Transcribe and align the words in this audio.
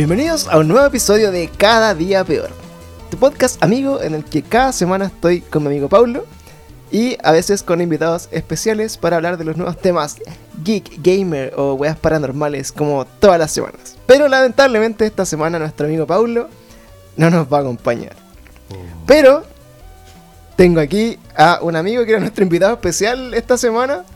Bienvenidos 0.00 0.48
a 0.48 0.56
un 0.56 0.66
nuevo 0.66 0.86
episodio 0.86 1.30
de 1.30 1.50
Cada 1.58 1.94
Día 1.94 2.24
Peor, 2.24 2.48
tu 3.10 3.18
podcast 3.18 3.62
amigo 3.62 4.00
en 4.00 4.14
el 4.14 4.24
que 4.24 4.40
cada 4.40 4.72
semana 4.72 5.04
estoy 5.04 5.42
con 5.42 5.62
mi 5.62 5.68
amigo 5.68 5.90
Paulo 5.90 6.24
y 6.90 7.18
a 7.22 7.32
veces 7.32 7.62
con 7.62 7.82
invitados 7.82 8.30
especiales 8.32 8.96
para 8.96 9.16
hablar 9.16 9.36
de 9.36 9.44
los 9.44 9.58
nuevos 9.58 9.76
temas 9.76 10.16
geek, 10.64 11.02
gamer 11.02 11.52
o 11.54 11.74
weas 11.74 11.98
paranormales 11.98 12.72
como 12.72 13.04
todas 13.04 13.38
las 13.38 13.50
semanas. 13.52 13.98
Pero 14.06 14.26
lamentablemente 14.26 15.04
esta 15.04 15.26
semana 15.26 15.58
nuestro 15.58 15.86
amigo 15.86 16.06
Paulo 16.06 16.48
no 17.18 17.28
nos 17.28 17.52
va 17.52 17.58
a 17.58 17.60
acompañar. 17.60 18.16
Pero 19.06 19.44
tengo 20.56 20.80
aquí 20.80 21.18
a 21.36 21.58
un 21.60 21.76
amigo 21.76 22.06
que 22.06 22.12
era 22.12 22.20
nuestro 22.20 22.42
invitado 22.42 22.72
especial 22.72 23.34
esta 23.34 23.58
semana 23.58 24.06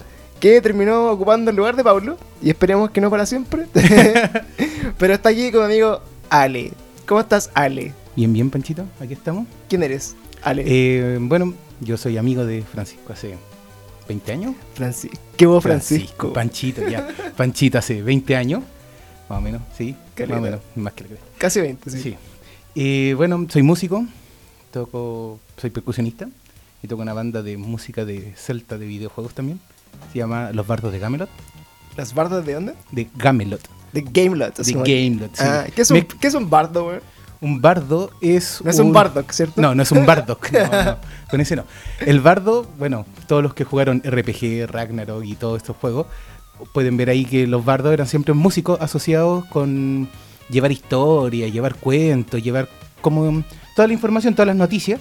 que 0.41 0.63
terminó 0.63 1.11
ocupando 1.11 1.51
el 1.51 1.59
lugar 1.59 1.77
de 1.77 1.85
Paulo 1.85 2.17
y 2.41 2.49
esperemos 2.49 2.91
que 2.91 3.03
no 3.03 3.11
para 3.11 3.27
siempre. 3.27 3.67
Pero 4.99 5.15
está 5.15 5.31
aquí 5.31 5.51
con 5.51 5.61
mi 5.61 5.67
amigo 5.67 6.01
Ale. 6.31 6.73
¿Cómo 7.07 7.21
estás, 7.21 7.51
Ale? 7.55 7.93
Bien, 8.17 8.33
bien, 8.33 8.51
Panchito, 8.51 8.87
aquí 9.01 9.13
estamos. 9.13 9.47
¿Quién 9.69 9.83
eres? 9.83 10.15
Ale. 10.43 10.65
Eh, 10.67 11.19
bueno, 11.21 11.55
yo 11.81 11.97
soy 11.97 12.17
amigo 12.17 12.47
de 12.47 12.63
Francisco 12.63 13.13
hace 13.13 13.37
20 14.09 14.33
años. 14.33 14.55
¿Qué 15.37 15.47
vos, 15.47 15.63
Francisco? 15.63 16.33
Panchito, 16.33 16.89
ya. 16.89 17.09
Panchito 17.37 17.79
hace 17.79 18.03
20 18.03 18.37
años, 18.37 18.63
más 19.29 19.39
o 19.39 19.41
menos, 19.41 19.63
sí. 19.77 19.97
Caleta. 20.15 20.35
Más 20.35 20.41
o 20.41 20.45
menos, 20.45 20.61
más 20.77 20.93
que. 20.93 21.07
Casi 21.39 21.61
20, 21.61 21.91
sí. 21.91 22.01
Sí. 22.01 22.17
Eh, 22.77 23.15
bueno, 23.17 23.47
soy 23.49 23.63
músico, 23.63 24.07
toco, 24.71 25.41
soy 25.57 25.71
percusionista 25.71 26.29
y 26.83 26.89
toco 26.89 27.03
una 27.03 27.15
banda 27.15 27.43
de 27.43 27.57
música 27.57 28.05
de 28.05 28.33
celta 28.37 28.79
de 28.79 28.87
videojuegos 28.87 29.35
también. 29.35 29.61
Se 30.13 30.19
llama 30.19 30.53
Los 30.53 30.67
Bardos 30.67 30.93
de 30.93 30.99
Gamelot. 31.01 31.31
¿Las 31.97 32.13
bardas 32.13 32.45
de 32.45 32.55
dónde? 32.55 32.75
De 32.91 33.09
Gamelot. 33.15 33.61
De 33.95 34.03
Gamelot. 34.03 34.55
como- 34.73 34.85
Gamelot, 34.85 35.35
sí. 35.35 35.43
Ah, 35.47 35.65
¿qué, 35.75 35.83
es 35.83 35.91
un, 35.91 35.97
Me- 35.99 36.07
¿Qué 36.07 36.27
es 36.27 36.35
un 36.35 36.51
bardo, 36.51 36.85
güey? 36.85 36.99
Un 37.41 37.61
bardo 37.61 38.11
es. 38.21 38.61
No 38.65 38.71
es 38.71 38.79
un 38.79 38.93
bardock, 38.93 39.31
¿cierto? 39.33 39.61
No, 39.61 39.75
no 39.75 39.83
es 39.83 39.93
un 39.93 40.07
Bardock. 40.07 40.51
no, 40.53 40.85
no, 40.85 40.97
con 41.31 41.41
ese 41.41 41.57
no. 41.57 41.65
El 42.01 42.21
bardo, 42.21 42.67
bueno, 42.79 43.05
todos 43.27 43.43
los 43.43 43.53
que 43.55 43.65
jugaron 43.65 44.03
RPG, 44.05 44.67
Ragnarok 44.67 45.25
y 45.25 45.35
todos 45.35 45.59
estos 45.59 45.77
juegos, 45.77 46.07
pueden 46.73 46.97
ver 46.97 47.11
ahí 47.11 47.25
que 47.27 47.47
los 47.47 47.65
bardos 47.65 47.93
eran 47.93 48.07
siempre 48.07 48.33
músicos 48.35 48.81
asociados 48.81 49.45
con 49.47 50.09
llevar 50.49 50.73
historia, 50.73 51.49
llevar 51.49 51.75
cuentos, 51.75 52.43
llevar 52.43 52.69
como 53.03 53.45
toda 53.77 53.89
la 53.89 53.95
información, 53.95 54.35
todas 54.35 54.47
las 54.47 54.57
noticias 54.57 55.01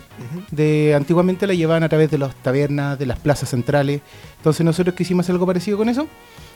de 0.51 0.93
antiguamente 0.95 1.47
la 1.47 1.53
llevaban 1.53 1.83
a 1.83 1.89
través 1.89 2.11
de 2.11 2.17
las 2.17 2.35
tabernas, 2.35 2.99
de 2.99 3.05
las 3.05 3.19
plazas 3.19 3.49
centrales. 3.49 4.01
Entonces 4.37 4.65
nosotros 4.65 4.95
quisimos 4.95 5.25
hacer 5.25 5.33
algo 5.33 5.45
parecido 5.47 5.77
con 5.77 5.87
eso 5.87 6.07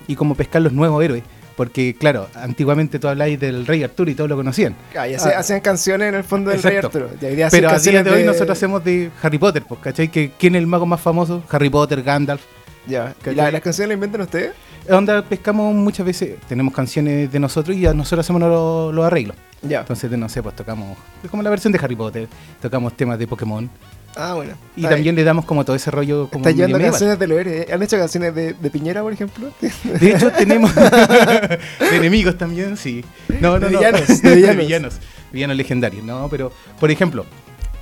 y 0.07 0.15
como 0.15 0.35
pescar 0.35 0.61
los 0.61 0.73
nuevos 0.73 1.01
héroes. 1.03 1.23
Porque 1.57 1.95
claro, 1.99 2.29
antiguamente 2.35 2.99
tú 2.99 3.07
habláis 3.09 3.37
del 3.39 3.65
rey 3.65 3.83
Arturo 3.83 4.09
y 4.09 4.15
todos 4.15 4.29
lo 4.29 4.35
conocían. 4.37 4.75
Ah, 4.97 5.07
y 5.07 5.15
hace- 5.15 5.33
Ah. 5.33 5.39
hacían 5.39 5.59
canciones 5.59 6.07
en 6.09 6.15
el 6.15 6.23
fondo 6.23 6.51
del 6.51 6.59
Exacto. 6.59 6.89
Rey 6.99 7.03
Arturo. 7.03 7.09
Y 7.15 7.49
Pero 7.51 7.69
a 7.69 7.79
día 7.79 8.03
de 8.03 8.11
hoy 8.11 8.23
nosotros 8.23 8.51
hacemos 8.57 8.83
de 8.83 9.09
Harry 9.21 9.37
Potter, 9.39 9.63
pues, 9.67 9.81
¿cachai? 9.81 10.07
Que, 10.09 10.31
¿Quién 10.37 10.55
es 10.55 10.59
el 10.61 10.67
mago 10.67 10.85
más 10.85 11.01
famoso? 11.01 11.43
Harry 11.49 11.69
Potter, 11.69 12.01
Gandalf. 12.03 12.41
Ya. 12.87 13.13
¿Y 13.19 13.23
¿cachai? 13.23 13.35
la- 13.35 13.51
¿Las 13.51 13.61
canciones 13.61 13.89
las 13.89 13.95
inventan 13.95 14.21
ustedes? 14.21 14.51
Onda 14.89 15.21
pescamos 15.21 15.73
muchas 15.75 16.05
veces, 16.05 16.35
tenemos 16.47 16.73
canciones 16.73 17.29
de 17.29 17.39
nosotros 17.41 17.75
y 17.75 17.85
a 17.85 17.93
nosotros 17.93 18.25
hacemos 18.25 18.41
los, 18.41 18.93
los 18.95 19.03
arreglos. 19.05 19.35
Ya. 19.61 19.79
Entonces, 19.81 20.09
no 20.11 20.29
sé, 20.29 20.41
pues 20.41 20.55
tocamos, 20.55 20.95
es 21.23 21.29
como 21.29 21.43
la 21.43 21.49
versión 21.49 21.73
de 21.73 21.79
Harry 21.83 21.95
Potter, 21.95 22.27
tocamos 22.61 22.95
temas 22.95 23.19
de 23.19 23.27
Pokémon 23.27 23.69
Ah, 24.17 24.33
bueno. 24.33 24.53
y 24.75 24.83
también 24.83 25.15
le 25.15 25.23
damos 25.23 25.45
como 25.45 25.63
todo 25.63 25.75
ese 25.75 25.91
rollo 25.91 26.27
como 26.31 26.45
Está 26.47 26.51
llevando 26.55 26.79
canciones 26.79 27.19
de 27.19 27.27
los 27.27 27.37
héroes. 27.39 27.71
¿Han 27.71 27.83
hecho 27.83 27.97
canciones 27.97 28.33
de, 28.35 28.53
de 28.53 28.69
Piñera, 28.69 29.01
por 29.01 29.13
ejemplo? 29.13 29.49
De 29.61 30.11
hecho, 30.11 30.31
tenemos 30.31 30.73
de 30.75 31.59
enemigos 31.93 32.37
también, 32.37 32.77
sí. 32.77 33.03
No, 33.39 33.59
no, 33.59 33.67
De 33.67 33.71
no. 33.71 33.79
villanos, 33.79 34.07
de 34.21 34.29
de 34.29 34.53
villanos. 34.55 34.99
villanos. 35.31 35.57
Legendarios, 35.57 36.03
¿no? 36.03 36.27
Pero, 36.29 36.51
por 36.79 36.89
ejemplo, 36.91 37.25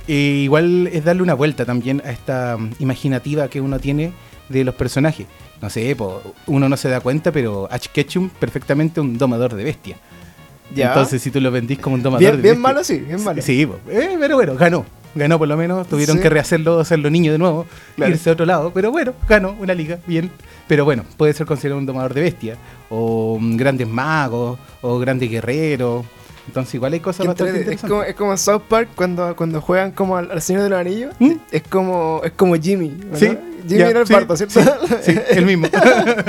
eh, 0.08 0.12
igual 0.44 0.88
es 0.92 1.04
darle 1.04 1.22
una 1.22 1.34
vuelta 1.34 1.64
también 1.64 2.02
a 2.04 2.10
esta 2.10 2.56
mm, 2.56 2.72
imaginativa 2.80 3.48
que 3.48 3.60
uno 3.60 3.78
tiene 3.78 4.12
de 4.48 4.64
los 4.64 4.74
personajes. 4.74 5.26
No 5.62 5.70
sé, 5.70 5.96
po, 5.96 6.22
uno 6.46 6.68
no 6.68 6.76
se 6.76 6.88
da 6.88 7.00
cuenta, 7.00 7.32
pero 7.32 7.66
Ash 7.70 7.86
Ketchum 7.92 8.28
perfectamente 8.28 9.00
un 9.00 9.16
domador 9.18 9.54
de 9.54 9.64
bestia. 9.64 9.96
Ya. 10.74 10.88
Entonces, 10.88 11.22
si 11.22 11.30
tú 11.30 11.40
lo 11.40 11.50
vendís 11.50 11.78
como 11.78 11.94
un 11.94 12.02
domador 12.02 12.20
Bien, 12.20 12.36
de 12.36 12.42
bien 12.42 12.54
bestia- 12.56 12.62
malo, 12.62 12.84
sí, 12.84 12.98
bien 12.98 13.22
malo. 13.24 13.40
Sí, 13.40 13.64
po. 13.66 13.78
Eh, 13.88 14.16
pero 14.20 14.34
bueno, 14.36 14.54
ganó. 14.56 14.84
Ganó 15.16 15.38
por 15.38 15.48
lo 15.48 15.56
menos. 15.56 15.88
Tuvieron 15.88 16.16
Sí. 16.18 16.22
que 16.22 16.28
rehacerlo, 16.30 16.78
hacerlo 16.78 17.10
niño 17.10 17.32
de 17.32 17.38
nuevo, 17.38 17.66
Claro. 17.96 18.12
irse 18.12 18.30
a 18.30 18.34
otro 18.34 18.46
lado. 18.46 18.70
Pero 18.72 18.92
bueno, 18.92 19.14
ganó 19.28 19.56
una 19.58 19.74
liga, 19.74 19.98
bien. 20.06 20.30
Pero 20.68 20.84
bueno, 20.84 21.04
puede 21.16 21.32
ser 21.32 21.46
considerado 21.46 21.78
un 21.80 21.86
domador 21.86 22.14
de 22.14 22.20
bestia. 22.20 22.56
O 22.90 23.38
mm, 23.40 23.56
grandes 23.56 23.88
magos, 23.88 24.58
o 24.82 24.98
grandes 24.98 25.28
guerreros. 25.30 26.04
Entonces 26.46 26.74
igual 26.74 26.92
hay 26.92 27.00
cosas 27.00 27.26
bastante 27.26 27.50
entrete. 27.58 27.74
Es 27.74 27.82
interesantes. 27.82 27.90
como, 27.90 28.02
es 28.04 28.14
como 28.14 28.36
South 28.36 28.62
Park 28.68 28.90
cuando, 28.94 29.34
cuando 29.34 29.60
juegan 29.60 29.90
como 29.90 30.16
al, 30.16 30.30
al 30.30 30.40
Señor 30.40 30.62
de 30.62 30.68
los 30.68 30.78
Anillos. 30.78 31.12
¿Mm? 31.18 31.32
Es 31.50 31.62
como 31.64 32.20
es 32.22 32.32
como 32.32 32.54
Jimmy. 32.54 32.96
¿o 33.12 33.16
Sí? 33.16 33.26
Jimmy 33.66 33.80
ya, 33.80 33.88
era 33.88 34.00
el 34.02 34.06
sí, 34.06 34.12
bardo, 34.12 34.36
¿cierto? 34.36 34.60
Sí, 35.02 35.12
el 35.30 35.44
mismo. 35.44 35.66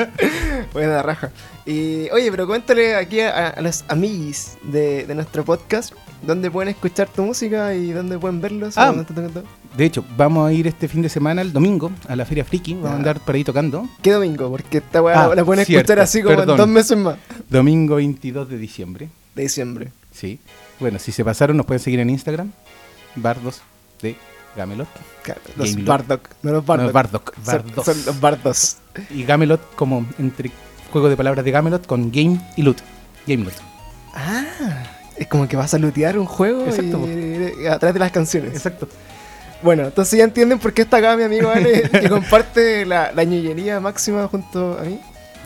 Buena 0.73 1.01
raja. 1.03 1.31
Y 1.65 2.09
oye, 2.11 2.31
pero 2.31 2.47
cuéntale 2.47 2.95
aquí 2.95 3.19
a, 3.19 3.49
a 3.49 3.61
los 3.61 3.83
amiguis 3.89 4.57
de, 4.63 5.05
de 5.05 5.15
nuestro 5.15 5.43
podcast 5.45 5.93
dónde 6.21 6.49
pueden 6.51 6.69
escuchar 6.69 7.07
tu 7.07 7.23
música 7.23 7.73
y 7.75 7.91
dónde 7.91 8.17
pueden 8.17 8.41
verlos. 8.41 8.77
Ah. 8.77 8.93
De 9.75 9.85
hecho, 9.85 10.03
vamos 10.17 10.47
a 10.49 10.53
ir 10.53 10.67
este 10.67 10.87
fin 10.87 11.01
de 11.01 11.09
semana, 11.09 11.41
el 11.41 11.53
domingo, 11.53 11.91
a 12.07 12.15
la 12.15 12.25
Feria 12.25 12.43
Friki. 12.43 12.73
Vamos 12.73 12.91
a 12.91 12.95
andar 12.95 13.19
por 13.19 13.35
ahí 13.35 13.43
tocando. 13.43 13.87
¿Qué 14.01 14.11
domingo? 14.11 14.49
Porque 14.49 14.79
esta 14.79 15.01
weá 15.01 15.25
Ah, 15.25 15.35
la 15.35 15.45
pueden 15.45 15.65
cierto, 15.65 15.93
escuchar 15.93 15.99
así 16.03 16.21
como 16.23 16.35
perdón. 16.37 16.51
en 16.55 16.57
dos 16.57 16.67
meses 16.67 16.97
más 16.97 17.15
Domingo 17.49 17.95
22 17.95 18.49
de 18.49 18.57
diciembre. 18.57 19.09
de 19.35 19.43
diciembre. 19.43 19.91
Sí. 20.11 20.39
Bueno, 20.79 20.97
si 20.99 21.11
se 21.11 21.23
pasaron, 21.23 21.57
nos 21.57 21.65
pueden 21.65 21.79
seguir 21.79 21.99
en 21.99 22.09
Instagram. 22.09 22.51
Bardos 23.15 23.61
de 24.01 24.15
Gamelot. 24.55 24.87
Los 25.57 25.69
Gamelot. 25.71 25.85
Bardock, 25.87 26.29
no 26.41 26.51
los 26.51 26.65
Bardock. 26.65 26.87
No, 26.87 26.93
Bardock. 26.93 27.33
Bardos. 27.45 27.85
Son, 27.85 28.05
los 28.05 28.19
Bardos. 28.19 28.77
Y 29.11 29.23
Gamelot 29.23 29.75
como 29.75 30.05
entre 30.17 30.51
juego 30.91 31.09
de 31.09 31.17
palabras 31.17 31.43
de 31.45 31.51
Gamelot 31.51 31.85
con 31.85 32.11
game 32.11 32.39
y 32.55 32.63
loot. 32.63 32.77
Gamelot. 33.27 33.53
Ah, 34.15 34.43
es 35.17 35.27
como 35.27 35.47
que 35.47 35.55
vas 35.55 35.73
a 35.73 35.79
lootear 35.79 36.17
un 36.17 36.25
juego 36.25 36.65
y, 36.67 37.63
y 37.63 37.67
a 37.67 37.79
través 37.79 37.93
de 37.93 37.99
las 37.99 38.11
canciones. 38.11 38.53
Exacto. 38.53 38.87
Bueno, 39.61 39.85
entonces 39.85 40.17
ya 40.17 40.23
entienden 40.23 40.59
por 40.59 40.73
qué 40.73 40.83
está 40.83 40.97
acá 40.97 41.17
mi 41.17 41.23
amigo 41.23 41.49
Ale, 41.49 41.89
que 41.91 42.09
comparte 42.09 42.85
la, 42.85 43.11
la 43.11 43.23
ñoñería 43.23 43.79
máxima 43.79 44.27
junto 44.27 44.77
a 44.79 44.83
mí. 44.83 44.99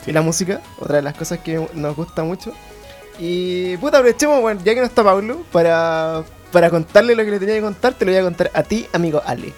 Sí. 0.04 0.10
Y 0.10 0.12
la 0.12 0.22
música, 0.22 0.60
otra 0.78 0.96
de 0.96 1.02
las 1.02 1.14
cosas 1.14 1.38
que 1.38 1.66
nos 1.74 1.96
gusta 1.96 2.22
mucho. 2.22 2.52
Y 3.18 3.76
puta, 3.78 3.98
aprovechemos, 3.98 4.40
bueno, 4.40 4.60
ya 4.64 4.74
que 4.74 4.80
no 4.80 4.86
está 4.86 5.04
Pablo, 5.04 5.42
para, 5.52 6.24
para 6.50 6.70
contarle 6.70 7.14
lo 7.14 7.24
que 7.24 7.30
le 7.30 7.38
tenía 7.38 7.54
que 7.54 7.60
contar, 7.60 7.94
te 7.94 8.04
lo 8.04 8.10
voy 8.10 8.20
a 8.20 8.24
contar 8.24 8.50
a 8.52 8.62
ti, 8.62 8.86
amigo 8.92 9.22
Ale. 9.24 9.52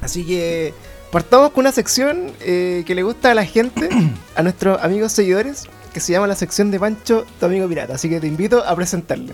Así 0.00 0.24
que 0.24 0.72
partamos 1.12 1.50
con 1.50 1.62
una 1.62 1.72
sección 1.72 2.32
eh, 2.40 2.84
que 2.86 2.94
le 2.94 3.02
gusta 3.02 3.30
a 3.30 3.34
la 3.34 3.44
gente, 3.44 3.88
a 4.34 4.42
nuestros 4.42 4.82
amigos 4.82 5.12
seguidores, 5.12 5.64
que 5.92 6.00
se 6.00 6.12
llama 6.12 6.26
la 6.26 6.34
sección 6.34 6.70
de 6.70 6.78
Pancho, 6.78 7.26
tu 7.38 7.46
amigo 7.46 7.68
pirata. 7.68 7.94
Así 7.94 8.08
que 8.08 8.20
te 8.20 8.26
invito 8.26 8.64
a 8.64 8.74
presentarle. 8.74 9.32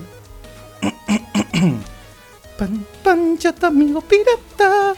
Pan, 2.59 2.87
pancha, 3.03 3.53
tu 3.53 3.67
amigo 3.67 4.01
pirata. 4.01 4.95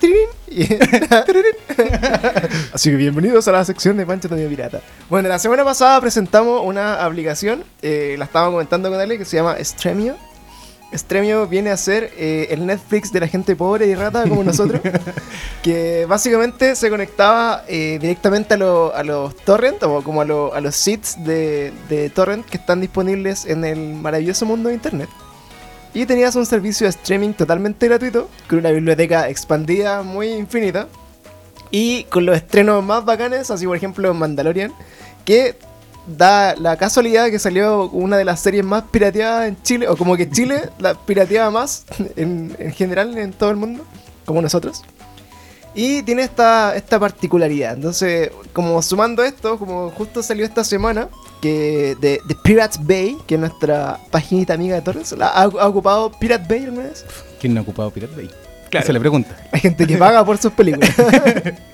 Así 2.72 2.90
que 2.90 2.96
bienvenidos 2.96 3.46
a 3.48 3.52
la 3.52 3.64
sección 3.64 3.96
de 3.96 4.04
Pancho 4.06 4.28
Tonio 4.28 4.48
Pirata. 4.48 4.80
Bueno, 5.08 5.28
la 5.28 5.38
semana 5.38 5.64
pasada 5.64 6.00
presentamos 6.00 6.62
una 6.64 7.04
aplicación, 7.04 7.64
eh, 7.82 8.16
la 8.18 8.24
estábamos 8.26 8.54
comentando 8.54 8.90
con 8.90 9.00
Ale, 9.00 9.18
que 9.18 9.24
se 9.24 9.36
llama 9.36 9.56
Stremio. 9.60 10.16
Stremio 10.92 11.46
viene 11.46 11.70
a 11.70 11.76
ser 11.76 12.12
eh, 12.16 12.48
el 12.50 12.64
Netflix 12.66 13.12
de 13.12 13.20
la 13.20 13.28
gente 13.28 13.54
pobre 13.56 13.86
y 13.86 13.94
rata 13.94 14.26
como 14.28 14.42
nosotros, 14.42 14.80
que 15.62 16.06
básicamente 16.06 16.74
se 16.76 16.88
conectaba 16.88 17.64
eh, 17.68 17.98
directamente 18.00 18.54
a, 18.54 18.56
lo- 18.56 18.94
a 18.94 19.02
los 19.02 19.36
torrent 19.36 19.82
o 19.82 20.02
como 20.02 20.22
a, 20.22 20.24
lo- 20.24 20.54
a 20.54 20.60
los 20.60 20.74
seeds 20.74 21.22
de, 21.24 21.72
de 21.90 22.08
torrent 22.10 22.46
que 22.46 22.56
están 22.56 22.80
disponibles 22.80 23.44
en 23.44 23.64
el 23.64 23.94
maravilloso 23.94 24.46
mundo 24.46 24.68
de 24.70 24.76
internet. 24.76 25.08
Y 25.94 26.06
tenías 26.06 26.36
un 26.36 26.46
servicio 26.46 26.84
de 26.86 26.90
streaming 26.90 27.32
totalmente 27.32 27.86
gratuito, 27.88 28.28
con 28.48 28.58
una 28.60 28.70
biblioteca 28.70 29.28
expandida 29.28 30.02
muy 30.02 30.28
infinita. 30.28 30.86
Y 31.70 32.04
con 32.04 32.24
los 32.24 32.34
estrenos 32.36 32.82
más 32.82 33.04
bacanes, 33.04 33.50
así 33.50 33.66
por 33.66 33.76
ejemplo 33.76 34.14
Mandalorian, 34.14 34.72
que 35.26 35.54
da 36.16 36.54
la 36.56 36.76
casualidad 36.76 37.30
que 37.30 37.38
salió 37.38 37.88
una 37.90 38.16
de 38.16 38.24
las 38.24 38.40
series 38.40 38.64
más 38.64 38.84
pirateadas 38.84 39.48
en 39.48 39.62
Chile, 39.62 39.88
o 39.88 39.96
como 39.96 40.16
que 40.16 40.30
Chile 40.30 40.70
la 40.78 40.94
pirateaba 40.94 41.50
más 41.50 41.84
en, 42.16 42.56
en 42.58 42.72
general 42.72 43.16
en 43.18 43.32
todo 43.32 43.50
el 43.50 43.56
mundo, 43.56 43.84
como 44.24 44.42
nosotros. 44.42 44.82
Y 45.74 46.02
tiene 46.02 46.22
esta, 46.22 46.74
esta 46.74 46.98
particularidad. 46.98 47.74
Entonces, 47.74 48.30
como 48.52 48.82
sumando 48.82 49.22
esto, 49.22 49.58
como 49.58 49.90
justo 49.90 50.22
salió 50.22 50.44
esta 50.44 50.64
semana, 50.64 51.08
que 51.40 51.96
de, 52.00 52.20
de 52.26 52.34
Pirates 52.42 52.80
Bay, 52.84 53.16
que 53.26 53.34
es 53.36 53.40
nuestra 53.40 54.00
paginita 54.10 54.54
amiga 54.54 54.74
de 54.74 54.82
Torres, 54.82 55.12
¿la 55.12 55.28
ha, 55.28 55.42
ha 55.42 55.68
ocupado 55.68 56.10
Pirate 56.18 56.46
Bay 56.48 56.64
alguna 56.64 56.88
vez? 56.88 57.04
¿Quién 57.40 57.54
no 57.54 57.60
ha 57.60 57.62
ocupado 57.62 57.90
Pirate 57.90 58.16
Bay? 58.16 58.28
Claro. 58.70 58.82
Esa 58.82 58.92
es 58.92 58.94
la 58.94 59.00
pregunta. 59.00 59.36
Hay 59.52 59.60
gente 59.60 59.86
que 59.86 59.96
paga 59.96 60.24
por 60.24 60.38
sus 60.38 60.52
películas. 60.52 60.90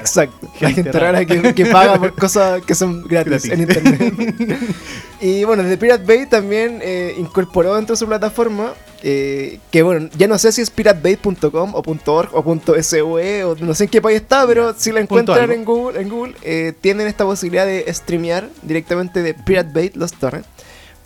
Gente. 0.04 0.08
Exacto. 0.08 0.48
la 0.60 0.68
Gente 0.68 0.82
gente 0.82 0.98
rara. 0.98 1.24
que, 1.24 1.54
que 1.54 1.66
paga 1.66 1.98
por 1.98 2.14
cosas 2.18 2.62
que 2.62 2.74
son 2.74 3.02
gratis, 3.06 3.46
Gratis. 3.46 3.50
en 3.50 3.60
internet. 3.60 4.68
y 5.20 5.44
bueno, 5.44 5.62
The 5.62 5.76
Pirate 5.76 6.04
Bay 6.04 6.26
también 6.26 6.80
eh, 6.82 7.14
incorporó 7.18 7.76
dentro 7.76 7.94
de 7.94 7.98
su 7.98 8.06
plataforma 8.06 8.74
eh, 9.02 9.60
que 9.70 9.82
bueno, 9.82 10.10
ya 10.16 10.28
no 10.28 10.36
sé 10.36 10.52
si 10.52 10.60
es 10.60 10.68
piratebay.com 10.68 11.74
o 11.74 11.82
.org 12.06 12.30
o 12.34 12.82
.sue 12.82 13.44
o 13.44 13.56
no 13.56 13.74
sé 13.74 13.84
en 13.84 13.90
qué 13.90 14.02
país 14.02 14.20
está, 14.20 14.46
pero 14.46 14.74
si 14.76 14.92
la 14.92 15.00
encuentran 15.00 15.50
en 15.52 15.64
Google, 15.64 16.00
en 16.00 16.08
Google 16.10 16.34
eh, 16.42 16.74
tienen 16.80 17.06
esta 17.06 17.24
posibilidad 17.24 17.64
de 17.64 17.92
streamear 17.92 18.48
directamente 18.62 19.22
de 19.22 19.32
Pirate 19.34 19.70
Bay 19.72 19.90
los 19.94 20.12
torrents. 20.12 20.48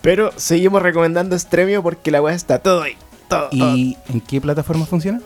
Pero 0.00 0.32
seguimos 0.36 0.82
recomendando 0.82 1.38
Stremio 1.38 1.82
porque 1.82 2.10
la 2.10 2.20
weá 2.20 2.34
está 2.34 2.58
todo 2.58 2.82
ahí. 2.82 2.96
Todo, 3.28 3.48
todo. 3.48 3.76
¿Y 3.76 3.96
en 4.08 4.20
qué 4.20 4.40
plataforma 4.40 4.84
funciona? 4.86 5.20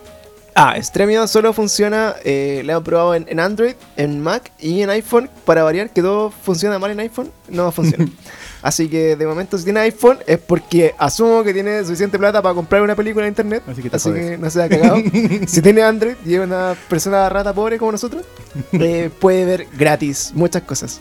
Ah, 0.61 0.75
Stremio 0.81 1.25
solo 1.25 1.53
funciona, 1.53 2.15
eh, 2.25 2.63
lo 2.65 2.77
he 2.77 2.81
probado 2.81 3.15
en, 3.15 3.25
en 3.29 3.39
Android, 3.39 3.75
en 3.95 4.19
Mac 4.19 4.51
y 4.59 4.81
en 4.81 4.89
iPhone. 4.89 5.29
Para 5.45 5.63
variar, 5.63 5.89
que 5.89 6.01
todo 6.01 6.31
funciona 6.31 6.77
mal 6.77 6.91
en 6.91 6.99
iPhone, 6.99 7.31
no 7.47 7.71
funciona. 7.71 8.05
Así 8.61 8.89
que 8.89 9.15
de 9.15 9.25
momento, 9.25 9.57
si 9.57 9.63
tiene 9.63 9.79
iPhone, 9.79 10.17
es 10.27 10.37
porque 10.37 10.93
asumo 10.97 11.45
que 11.45 11.53
tiene 11.53 11.81
suficiente 11.85 12.19
plata 12.19 12.41
para 12.41 12.53
comprar 12.53 12.81
una 12.81 12.93
película 12.93 13.25
en 13.25 13.31
internet. 13.31 13.63
Así 13.69 13.81
que 13.81 13.95
Así 13.95 14.11
que 14.11 14.37
no 14.37 14.49
se 14.49 14.61
ha 14.61 14.67
cagado. 14.67 14.97
si 15.47 15.61
tiene 15.61 15.81
Android 15.81 16.15
y 16.25 16.33
es 16.33 16.41
una 16.41 16.75
persona 16.89 17.29
rata 17.29 17.53
pobre 17.53 17.77
como 17.77 17.93
nosotros, 17.93 18.25
eh, 18.73 19.09
puede 19.17 19.45
ver 19.45 19.67
gratis 19.77 20.33
muchas 20.35 20.63
cosas. 20.63 20.99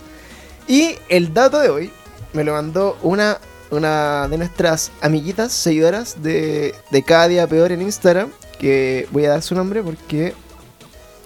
Y 0.69 0.94
el 1.08 1.34
dato 1.34 1.58
de 1.58 1.69
hoy 1.69 1.90
me 2.32 2.44
lo 2.44 2.52
mandó 2.52 2.96
una, 3.02 3.38
una 3.70 4.29
de 4.29 4.38
nuestras 4.38 4.91
amiguitas, 5.00 5.53
seguidoras 5.53 6.23
de, 6.23 6.75
de 6.91 7.03
Cada 7.03 7.29
Día 7.29 7.47
Peor 7.47 7.73
en 7.73 7.82
Instagram, 7.82 8.31
que 8.59 9.06
voy 9.12 9.25
a 9.25 9.31
dar 9.31 9.43
su 9.43 9.55
nombre 9.55 9.82
porque 9.82 10.35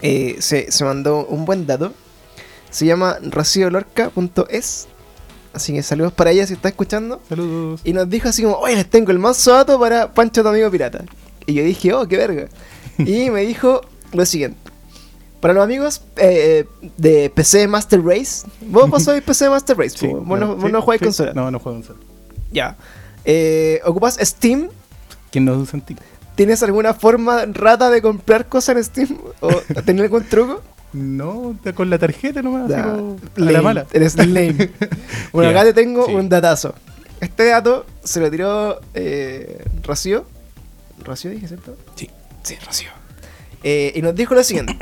eh, 0.03 0.37
se, 0.41 0.71
se 0.71 0.85
mandó 0.85 1.25
un 1.27 1.45
buen 1.45 1.67
dato. 1.67 1.93
Se 2.71 2.87
llama 2.87 3.19
raciolorca.es. 3.23 4.89
Así 5.53 5.75
que 5.75 5.83
saludos 5.83 6.13
para 6.13 6.31
ella 6.31 6.47
si 6.47 6.55
está 6.55 6.69
escuchando. 6.69 7.21
Saludos. 7.29 7.81
Y 7.85 7.93
nos 7.93 8.09
dijo 8.09 8.29
así 8.29 8.43
como, 8.43 8.57
oye, 8.57 8.75
les 8.75 8.89
tengo 8.89 9.11
el 9.11 9.19
más 9.19 9.45
dato 9.45 9.79
para 9.79 10.13
Pancho 10.13 10.43
tu 10.43 10.49
amigo 10.49 10.71
pirata. 10.71 11.05
Y 11.47 11.55
yo 11.55 11.63
dije, 11.65 11.93
oh, 11.93 12.07
qué 12.07 12.17
verga. 12.17 12.49
Y 12.99 13.31
me 13.31 13.41
dijo 13.43 13.81
lo 14.13 14.27
siguiente. 14.27 14.59
Para 15.41 15.55
los 15.55 15.65
amigos 15.65 16.03
eh, 16.17 16.67
de 16.97 17.31
PC 17.35 17.67
Master 17.67 18.03
Race, 18.05 18.47
vos, 18.69 18.89
vos 18.89 19.03
sois 19.05 19.23
PC 19.23 19.51
Master 19.51 19.77
Race, 19.77 19.99
Sí, 19.99 20.07
vos 20.07 20.39
no, 20.39 20.55
vos 20.57 20.67
sí, 20.67 20.73
no 20.73 20.83
jugáis 20.83 21.01
sí. 21.01 21.05
consola. 21.07 21.33
No, 21.35 21.51
no 21.51 21.59
juego 21.59 21.79
consola. 21.79 21.99
Ya. 22.53 22.77
Eh, 23.25 23.81
¿Ocupas 23.85 24.19
Steam? 24.21 24.69
¿Quién 25.31 25.45
no 25.45 25.55
usa 25.55 25.79
en 25.79 25.85
ti? 25.85 25.97
¿Tienes 26.35 26.63
alguna 26.63 26.95
forma 26.95 27.45
rata 27.47 27.91
de 27.91 28.03
comprar 28.03 28.47
cosas 28.49 28.77
en 28.77 28.85
Steam? 28.85 29.19
¿O 29.41 29.49
tener 29.85 30.05
algún 30.05 30.25
truco? 30.25 30.63
No, 30.93 31.57
con 31.75 31.89
la 31.89 31.99
tarjeta 31.99 32.43
nomás, 32.43 32.69
Da, 32.69 32.83
como 32.83 33.17
a 33.37 33.41
lame, 33.41 33.53
la 33.53 33.63
mala. 33.63 33.87
Eres 33.93 34.15
lame. 34.17 34.71
bueno, 35.33 35.51
acá 35.51 35.65
te 35.65 35.73
tengo 35.73 36.07
sí. 36.07 36.15
un 36.15 36.29
datazo. 36.29 36.75
Este 37.21 37.47
dato 37.47 37.87
se 38.03 38.21
lo 38.21 38.31
tiró 38.31 38.81
eh, 38.95 39.65
Rocío. 39.83 40.27
¿Rocío 41.03 41.31
dije, 41.31 41.49
cierto? 41.49 41.77
Sí. 41.95 42.11
Sí, 42.43 42.57
Rocío. 42.67 42.91
Eh, 43.63 43.93
y 43.95 44.03
nos 44.03 44.15
dijo 44.15 44.35
lo 44.35 44.43
siguiente. 44.43 44.77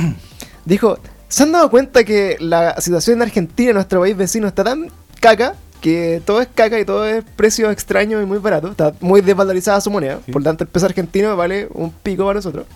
dijo, 0.64 0.98
¿se 1.28 1.42
han 1.44 1.52
dado 1.52 1.70
cuenta 1.70 2.02
que 2.02 2.36
la 2.40 2.80
situación 2.80 3.18
en 3.18 3.22
Argentina, 3.22 3.72
nuestro 3.72 4.00
país 4.00 4.16
vecino, 4.16 4.48
está 4.48 4.64
tan 4.64 4.90
caca? 5.20 5.54
Que 5.80 6.22
todo 6.24 6.40
es 6.40 6.48
caca 6.54 6.78
y 6.78 6.84
todo 6.84 7.06
es 7.06 7.24
precio 7.36 7.70
extraño 7.70 8.20
y 8.20 8.26
muy 8.26 8.38
barato. 8.38 8.68
Está 8.68 8.94
muy 9.00 9.20
desvalorizada 9.20 9.80
su 9.80 9.90
moneda. 9.90 10.20
Sí. 10.26 10.32
Por 10.32 10.42
lo 10.42 10.44
tanto, 10.44 10.64
el 10.64 10.68
peso 10.68 10.86
argentino 10.86 11.36
vale 11.36 11.68
un 11.72 11.90
pico 11.90 12.24
para 12.24 12.36
nosotros. 12.36 12.66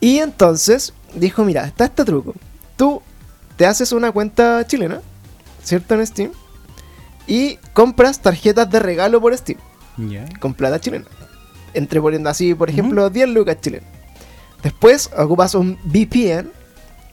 Y 0.00 0.18
entonces 0.18 0.94
dijo, 1.14 1.44
mira, 1.44 1.66
está 1.66 1.84
este 1.84 2.04
truco. 2.04 2.34
Tú 2.76 3.02
te 3.56 3.66
haces 3.66 3.92
una 3.92 4.10
cuenta 4.10 4.66
chilena, 4.66 5.02
¿cierto? 5.62 5.94
En 5.94 6.06
Steam. 6.06 6.32
Y 7.26 7.56
compras 7.74 8.20
tarjetas 8.20 8.70
de 8.70 8.80
regalo 8.80 9.20
por 9.20 9.36
Steam 9.36 9.58
con 10.40 10.54
plata 10.54 10.80
chilena. 10.80 11.04
Entre 11.74 12.00
poniendo 12.00 12.30
así, 12.30 12.54
por 12.54 12.70
ejemplo, 12.70 13.10
10 13.10 13.28
lucas 13.28 13.60
chilenas. 13.60 13.88
Después 14.62 15.10
ocupas 15.16 15.54
un 15.54 15.78
VPN, 15.84 16.50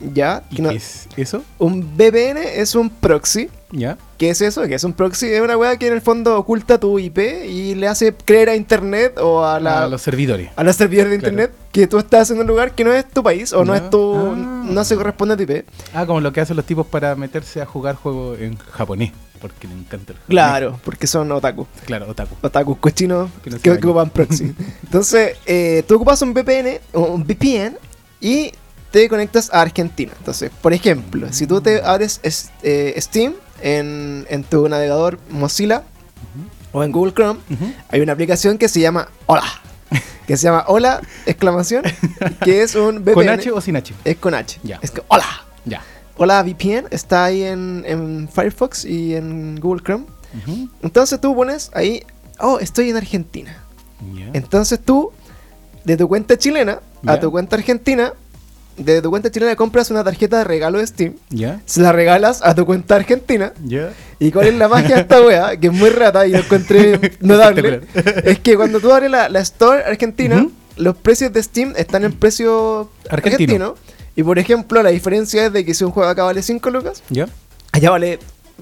¿ya? 0.00 0.42
¿Y 0.50 0.56
que 0.56 0.62
no- 0.62 0.70
qué 0.70 0.76
es 0.76 1.08
eso? 1.16 1.42
un 1.58 1.96
VPN 1.96 2.38
es 2.60 2.74
un 2.74 2.90
proxy. 2.90 3.48
Ya. 3.70 3.98
¿Qué 4.16 4.30
es 4.30 4.40
eso? 4.40 4.62
¿Qué 4.66 4.74
es 4.76 4.84
un 4.84 4.94
proxy? 4.94 5.26
Es 5.26 5.42
una 5.42 5.54
weá 5.56 5.76
que 5.76 5.88
en 5.88 5.92
el 5.92 6.00
fondo 6.00 6.38
oculta 6.38 6.80
tu 6.80 6.98
IP 6.98 7.18
y 7.46 7.74
le 7.74 7.86
hace 7.86 8.14
creer 8.14 8.48
a 8.48 8.56
internet 8.56 9.18
o 9.18 9.44
a, 9.44 9.60
la, 9.60 9.84
A 9.84 9.88
los 9.88 10.00
servidores. 10.00 10.48
a 10.56 10.64
los 10.64 10.74
servidores 10.74 11.10
de 11.12 11.18
Claro. 11.18 11.34
internet 11.34 11.54
que 11.70 11.86
tú 11.86 11.98
estás 11.98 12.30
en 12.30 12.38
un 12.40 12.46
lugar 12.46 12.72
que 12.74 12.82
no 12.84 12.92
es 12.94 13.06
tu 13.06 13.22
país 13.22 13.52
o 13.52 13.64
no, 13.66 13.74
es 13.74 13.90
tu. 13.90 14.16
Ah. 14.16 14.62
no 14.64 14.84
se 14.84 14.96
corresponde 14.96 15.34
a 15.34 15.36
tu 15.36 15.42
IP. 15.42 15.66
Ah, 15.92 16.06
como 16.06 16.20
lo 16.22 16.32
que 16.32 16.40
hacen 16.40 16.56
los 16.56 16.64
tipos 16.64 16.86
para 16.86 17.14
meterse 17.14 17.60
a 17.60 17.66
jugar 17.66 17.94
juegos 17.96 18.40
en 18.40 18.56
japonés. 18.56 19.12
Porque 19.38 19.68
le 19.68 19.74
encanta 19.74 20.12
el 20.12 20.18
japonés. 20.18 20.26
Claro, 20.28 20.80
porque 20.82 21.06
son 21.06 21.30
otaku. 21.30 21.66
Claro, 21.84 22.08
otaku. 22.08 22.34
otakus 22.40 22.78
cochinos 22.78 23.30
Que 23.44 23.50
no 23.50 23.58
que 23.60 23.70
ocupan 23.72 24.08
proxy. 24.10 24.54
Entonces, 24.82 25.36
eh, 25.44 25.84
tú 25.86 25.96
ocupas 25.96 26.22
un 26.22 26.32
VPN, 26.32 26.80
o 26.94 27.02
un 27.02 27.22
VPN 27.24 27.76
y 28.20 28.50
te 28.90 29.08
conectas 29.08 29.50
a 29.52 29.60
Argentina. 29.60 30.12
Entonces, 30.18 30.50
por 30.62 30.72
ejemplo, 30.72 31.32
si 31.32 31.46
tú 31.46 31.60
te 31.60 31.82
abres 31.82 32.20
es- 32.22 32.50
eh, 32.62 32.94
Steam 32.98 33.34
en, 33.62 34.26
en 34.30 34.44
tu 34.44 34.68
navegador 34.68 35.18
Mozilla 35.30 35.82
o 36.72 36.82
en 36.84 36.92
Google 36.92 37.12
Chrome, 37.14 37.40
hay 37.88 38.00
una 38.00 38.12
aplicación 38.12 38.58
que 38.58 38.68
se 38.68 38.80
llama 38.80 39.08
Hola. 39.26 39.44
Que 40.26 40.36
se 40.36 40.44
llama 40.44 40.64
Hola, 40.68 41.00
exclamación, 41.24 41.82
que 42.44 42.62
es 42.62 42.74
un 42.74 42.98
VPN. 43.02 43.14
¿Con 43.14 43.28
H 43.30 43.50
o 43.52 43.60
sin 43.62 43.76
H? 43.76 43.94
Es 44.04 44.16
con 44.18 44.34
H. 44.34 44.60
Ya. 44.62 44.78
Es 44.82 44.90
que 44.90 45.02
Hola. 45.08 45.24
Ya. 45.64 45.82
Hola 46.18 46.42
VPN 46.42 46.86
está 46.90 47.24
ahí 47.24 47.44
en, 47.44 47.84
en 47.86 48.28
Firefox 48.28 48.84
y 48.84 49.14
en 49.14 49.58
Google 49.60 49.82
Chrome. 49.82 50.04
Entonces 50.82 51.20
tú 51.20 51.34
pones 51.34 51.70
ahí, 51.74 52.02
oh, 52.40 52.58
estoy 52.58 52.90
en 52.90 52.96
Argentina. 52.96 53.56
Entonces 54.34 54.78
tú, 54.84 55.12
de 55.84 55.96
tu 55.96 56.06
cuenta 56.08 56.36
chilena 56.36 56.80
a 57.06 57.18
tu 57.20 57.30
cuenta 57.30 57.56
argentina, 57.56 58.12
de 58.78 59.02
tu 59.02 59.10
cuenta 59.10 59.30
chilena 59.30 59.54
compras 59.56 59.90
una 59.90 60.02
tarjeta 60.04 60.38
de 60.38 60.44
regalo 60.44 60.78
de 60.78 60.86
Steam, 60.86 61.14
Ya. 61.30 61.60
se 61.66 61.80
la 61.80 61.92
regalas 61.92 62.40
a 62.42 62.54
tu 62.54 62.64
cuenta 62.64 62.96
argentina. 62.96 63.52
Ya. 63.64 63.92
¿Y 64.18 64.30
cuál 64.32 64.46
es 64.48 64.54
la 64.54 64.68
magia 64.68 64.96
de 64.96 65.00
esta 65.02 65.20
wea? 65.20 65.56
Que 65.56 65.66
es 65.68 65.72
muy 65.72 65.90
rata 65.90 66.26
y 66.26 66.30
lo 66.32 66.38
encontré 66.38 67.16
notable. 67.20 67.82
es 68.24 68.38
que 68.40 68.56
cuando 68.56 68.80
tú 68.80 68.92
abres 68.92 69.10
la, 69.10 69.28
la 69.28 69.40
Store 69.40 69.84
argentina, 69.84 70.46
los 70.76 70.96
precios 70.96 71.32
de 71.32 71.42
Steam 71.42 71.74
están 71.76 72.04
en 72.04 72.12
precio 72.12 72.90
Argentino. 73.10 73.66
argentino. 73.72 73.74
Y 74.16 74.22
por 74.22 74.38
ejemplo, 74.38 74.82
la 74.82 74.90
diferencia 74.90 75.46
es 75.46 75.52
de 75.52 75.64
que 75.64 75.74
si 75.74 75.84
un 75.84 75.90
juego 75.92 76.08
acá 76.08 76.24
vale 76.24 76.42
5 76.42 76.70
lucas, 76.70 77.02
Ya. 77.10 77.28
allá 77.72 77.90
vale 77.90 78.18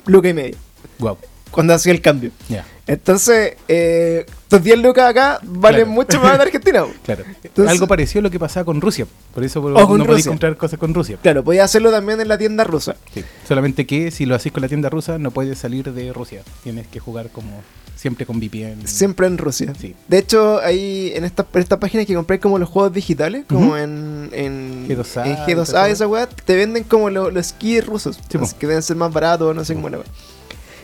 luca 0.07 0.29
y 0.29 0.35
medio. 0.35 0.57
Wow. 0.99 1.17
Cuando 1.57 1.75
hacía 1.75 1.93
el 1.93 2.01
cambio. 2.01 2.31
Ya. 2.49 2.65
Entonces, 2.87 3.55
eh, 3.67 4.25
tus 4.49 4.63
10 4.63 4.79
lucas 4.79 5.11
acá 5.11 5.41
valen 5.43 5.81
Claro. 5.87 5.91
mucho 5.91 6.21
más 6.21 6.35
en 6.37 6.41
Argentina. 6.43 6.85
Claro. 7.05 7.25
Entonces- 7.43 7.73
Algo 7.73 7.87
parecido 7.89 8.21
a 8.21 8.23
lo 8.25 8.31
que 8.31 8.39
pasaba 8.39 8.65
con 8.65 8.81
Rusia. 8.81 9.07
Por 9.35 9.43
eso 9.43 9.61
por- 9.61 9.73
no 9.73 10.05
Rusia. 10.05 10.29
comprar 10.31 10.57
cosas 10.57 10.79
con 10.79 10.95
Rusia. 10.95 11.19
Claro, 11.23 11.43
podías 11.43 11.65
hacerlo 11.65 11.91
también 11.91 12.21
en 12.21 12.29
la 12.29 12.39
tienda 12.39 12.63
rusa. 12.63 12.95
Sí. 13.13 13.25
Solamente 13.49 13.87
que 13.87 14.11
si 14.13 14.25
lo 14.27 14.35
haces 14.37 14.53
con 14.53 14.63
la 14.63 14.69
tienda 14.69 14.89
rusa, 14.91 15.19
no 15.19 15.31
puedes 15.33 15.59
salir 15.59 15.93
de 15.93 16.13
Rusia. 16.13 16.43
Tienes 16.63 16.87
que 16.87 17.01
jugar 17.01 17.31
como 17.31 17.63
siempre 17.97 18.27
con 18.27 18.39
VPN. 18.39 18.87
Siempre 18.87 19.27
en 19.27 19.39
Rusia. 19.39 19.73
Sí. 19.81 19.97
De 20.07 20.19
hecho, 20.19 20.61
ahí 20.61 21.13
en 21.17 21.25
esta, 21.25 21.47
en 21.53 21.61
esta 21.63 21.81
página 21.81 22.05
que 22.05 22.15
compré 22.15 22.39
como 22.39 22.59
los 22.59 22.69
juegos 22.69 22.93
digitales, 22.93 23.47
como 23.49 23.77
en, 23.77 24.29
en 24.33 24.87
G2A, 24.89 25.25
en 25.27 25.33
y 25.33 25.37
G2A, 25.55 25.73
todo 25.73 25.87
esa 25.87 26.07
weá, 26.07 26.29
te 26.29 26.55
venden 26.55 26.85
como 26.85 27.09
lo- 27.11 27.31
los 27.31 27.47
skis 27.47 27.85
rusos. 27.87 28.21
Sí, 28.31 28.39
así 28.41 28.55
que 28.57 28.67
deben 28.67 28.83
ser 28.83 28.97
más 28.97 29.11
baratos, 29.13 29.57
no 29.57 29.65
sé 29.65 29.75
cómo 29.75 29.89
la 29.89 29.99
weá. 29.99 30.07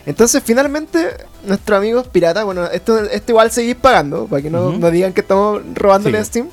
Entonces, 0.05 0.43
finalmente, 0.45 1.09
nuestros 1.45 1.77
amigos 1.77 2.07
piratas, 2.07 2.43
bueno, 2.45 2.65
esto, 2.65 2.99
esto 3.05 3.31
igual 3.31 3.51
seguís 3.51 3.75
pagando, 3.75 4.25
para 4.27 4.41
que 4.41 4.49
no, 4.49 4.71
no 4.77 4.91
digan 4.91 5.13
que 5.13 5.21
estamos 5.21 5.61
robándole 5.75 6.17
Sí. 6.17 6.21
a 6.21 6.25
Steam. 6.25 6.49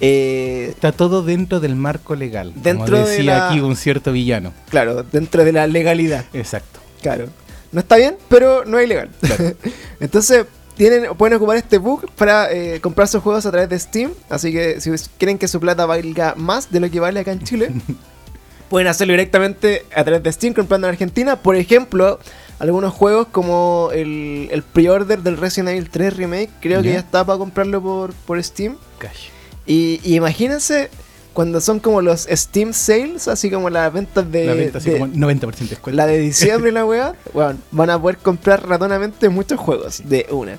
Eh, 0.00 0.66
Está 0.70 0.90
todo 0.90 1.22
dentro 1.22 1.60
del 1.60 1.76
marco 1.76 2.16
legal. 2.16 2.52
Dentro 2.56 2.86
como 2.96 3.04
de 3.06 3.10
decía 3.10 3.24
la- 3.38 3.48
aquí 3.50 3.60
un 3.60 3.76
cierto 3.76 4.10
villano. 4.12 4.52
claro, 4.68 5.04
dentro 5.04 5.44
de 5.44 5.52
la 5.52 5.66
legalidad. 5.68 6.24
Exacto. 6.32 6.80
Claro. 7.00 7.26
No 7.70 7.80
está 7.80 7.96
bien, 7.96 8.16
pero 8.28 8.64
no 8.64 8.78
es 8.78 8.86
ilegal. 8.86 9.10
Claro. 9.20 9.54
Entonces, 10.00 10.44
tienen, 10.76 11.14
pueden 11.16 11.36
ocupar 11.36 11.56
este 11.56 11.78
book 11.78 12.10
para 12.16 12.50
eh, 12.52 12.80
comprar 12.80 13.06
sus 13.06 13.22
juegos 13.22 13.46
a 13.46 13.50
través 13.52 13.68
de 13.68 13.78
Steam. 13.78 14.10
Así 14.28 14.52
que 14.52 14.80
si 14.80 14.90
quieren 15.18 15.38
que 15.38 15.46
su 15.46 15.60
plata 15.60 15.86
valga 15.86 16.34
más 16.36 16.70
de 16.72 16.80
lo 16.80 16.90
que 16.90 16.98
vale 16.98 17.20
acá 17.20 17.30
en 17.32 17.44
Chile, 17.44 17.70
pueden 18.68 18.88
hacerlo 18.88 19.12
directamente 19.12 19.84
a 19.94 20.02
través 20.02 20.22
de 20.22 20.32
Steam 20.32 20.52
comprando 20.54 20.88
en 20.88 20.92
Argentina. 20.94 21.36
Por 21.36 21.54
ejemplo, 21.56 22.18
algunos 22.62 22.92
juegos 22.94 23.26
como 23.32 23.90
el, 23.92 24.48
el 24.52 24.62
pre-order 24.62 25.22
del 25.22 25.36
Resident 25.36 25.70
Evil 25.70 25.90
3 25.90 26.16
Remake, 26.16 26.50
creo 26.60 26.80
que 26.82 26.92
Ya. 26.92 26.98
está 26.98 27.24
para 27.24 27.38
comprarlo 27.38 27.82
por, 27.82 28.12
por 28.12 28.42
Steam. 28.42 28.76
Cash. 28.98 29.28
Y, 29.66 30.00
y 30.04 30.14
imagínense 30.16 30.88
cuando 31.32 31.60
son 31.60 31.80
como 31.80 32.02
los 32.02 32.28
Steam 32.30 32.72
Sales, 32.72 33.26
así 33.26 33.50
como 33.50 33.68
las 33.70 33.92
ventas 33.92 34.30
de... 34.30 34.46
la 34.46 34.54
venta 34.54 34.78
así 34.78 34.90
de- 34.90 34.98
como 34.98 35.12
90% 35.12 35.40
de 35.58 35.66
descuento. 35.66 35.96
la 35.96 36.06
de 36.06 36.18
diciembre 36.18 36.70
y 36.70 36.74
la 36.74 36.84
weá, 36.84 37.14
bueno, 37.32 37.58
van 37.72 37.90
a 37.90 38.00
poder 38.00 38.18
comprar 38.18 38.68
ratonamente 38.68 39.28
muchos 39.28 39.58
juegos 39.58 40.02
de 40.04 40.26
una. 40.30 40.58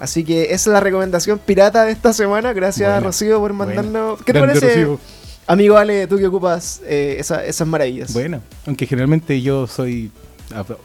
Así 0.00 0.24
que 0.24 0.44
esa 0.46 0.54
es 0.54 0.66
la 0.66 0.80
recomendación 0.80 1.38
pirata 1.38 1.84
de 1.84 1.92
esta 1.92 2.12
semana. 2.12 2.52
Gracias, 2.52 2.88
Buena, 2.90 3.06
Rocío, 3.06 3.40
por 3.40 3.52
buena. 3.54 3.74
mandarnos. 3.74 4.18
¿Qué 4.22 4.32
te 4.32 4.40
Grande 4.40 4.60
parece? 4.60 4.84
Rocío. 4.84 5.00
Amigo 5.46 5.76
Ale, 5.76 6.06
tú 6.08 6.16
que 6.18 6.26
ocupas 6.26 6.80
eh, 6.86 7.16
esa- 7.20 7.44
esas 7.46 7.68
maravillas. 7.68 8.12
Bueno, 8.12 8.40
aunque 8.66 8.86
generalmente 8.86 9.40
yo 9.40 9.66
soy, 9.66 10.10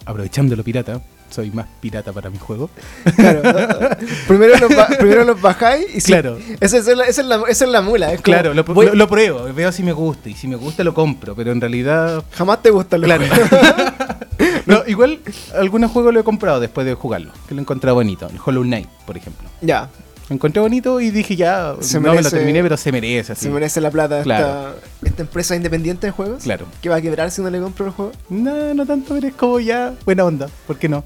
aprovechando 0.06 0.56
lo 0.56 0.64
pirata, 0.64 1.02
soy 1.30 1.50
más 1.52 1.66
pirata 1.80 2.12
para 2.12 2.30
mi 2.30 2.38
juego. 2.38 2.70
Claro. 3.16 3.42
primero, 4.28 4.56
los 4.58 4.72
primero 4.98 5.24
los 5.24 5.42
bajáis 5.42 5.86
y 5.96 6.02
si- 6.02 6.12
Claro. 6.12 6.38
Esa, 6.60 6.78
es 6.78 6.88
la, 6.88 7.06
esa 7.06 7.22
es 7.22 7.28
la- 7.28 7.44
esa 7.48 7.66
es 7.66 7.72
la 7.72 7.82
mula. 7.82 8.08
es 8.14 8.22
como, 8.22 8.24
Claro, 8.36 8.54
lo, 8.54 8.64
voy- 8.66 8.88
lo- 8.88 8.96
lo 8.96 9.08
pruebo, 9.08 9.44
veo 9.54 9.72
si 9.72 9.84
me 9.84 9.94
gusta 9.94 10.30
y 10.30 10.34
si 10.34 10.48
me 10.48 10.56
gusta 10.56 10.84
lo 10.84 10.94
compro, 10.94 11.36
pero 11.36 11.52
en 11.52 11.62
realidad... 11.62 12.24
Jamás 12.34 12.62
te 12.62 12.70
gustan 12.72 13.02
los 13.02 13.08
Claro. 13.08 13.26
no, 14.66 14.84
igual 14.88 15.20
algunos 15.58 15.92
juegos 15.92 16.14
lo 16.14 16.20
he 16.20 16.24
comprado 16.24 16.60
después 16.60 16.86
de 16.86 16.94
jugarlo, 16.96 17.32
que 17.48 17.54
lo 17.56 17.62
he 17.62 17.64
encontrado 17.64 17.96
bonito. 17.96 18.28
El 18.30 18.40
Hollow 18.44 18.64
Knight, 18.64 18.88
por 19.06 19.18
ejemplo. 19.18 19.48
ya, 19.62 19.90
Lo 20.32 20.36
encontré 20.36 20.62
bonito 20.62 21.02
y 21.02 21.12
dije 21.12 21.36
ya, 21.36 21.76
Se 21.82 21.96
no 22.00 22.04
me 22.04 22.08
lo 22.08 22.14
merece- 22.22 22.38
terminé, 22.38 22.64
pero 22.64 22.78
se 22.78 22.90
merece 22.94 23.34
así. 23.34 23.44
se 23.44 23.50
merece 23.50 23.82
la 23.82 23.92
plata 23.92 24.24
Claro. 24.24 24.76
esta, 24.76 25.08
esta 25.10 25.22
empresa 25.24 25.56
independiente 25.58 26.08
de 26.08 26.12
juegos. 26.12 26.44
Claro. 26.44 26.66
Que 26.82 26.88
va 26.88 26.96
a 26.96 27.02
quebrar 27.02 27.32
si 27.32 27.42
no 27.42 27.50
le 27.50 27.60
compro 27.60 27.86
el 27.88 27.92
juego. 27.92 28.14
No, 28.30 28.74
no 28.74 28.86
tanto, 28.86 29.14
pero 29.14 29.28
es 29.28 29.34
como 29.34 29.60
ya 29.60 29.94
buena 30.06 30.24
onda. 30.24 30.48
¿Por 30.68 30.78
qué 30.78 30.88
no? 30.88 31.04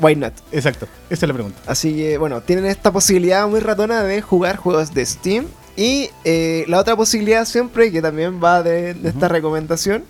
Why 0.00 0.16
not? 0.16 0.32
Exacto, 0.50 0.86
esa 1.08 1.24
es 1.26 1.28
la 1.28 1.34
pregunta. 1.34 1.60
Así 1.68 1.94
que, 1.94 2.18
bueno, 2.18 2.40
tienen 2.40 2.66
esta 2.66 2.90
posibilidad 2.92 3.46
muy 3.46 3.60
ratona 3.60 4.02
de 4.02 4.20
jugar 4.20 4.56
juegos 4.56 4.92
de 4.92 5.06
Steam. 5.06 5.46
Y 5.76 6.10
eh, 6.24 6.64
la 6.66 6.80
otra 6.80 6.96
posibilidad 6.96 7.44
siempre, 7.44 7.92
que 7.92 8.02
también 8.02 8.42
va 8.42 8.64
de, 8.64 8.94
de 8.94 9.08
esta 9.10 9.28
recomendación, 9.28 10.02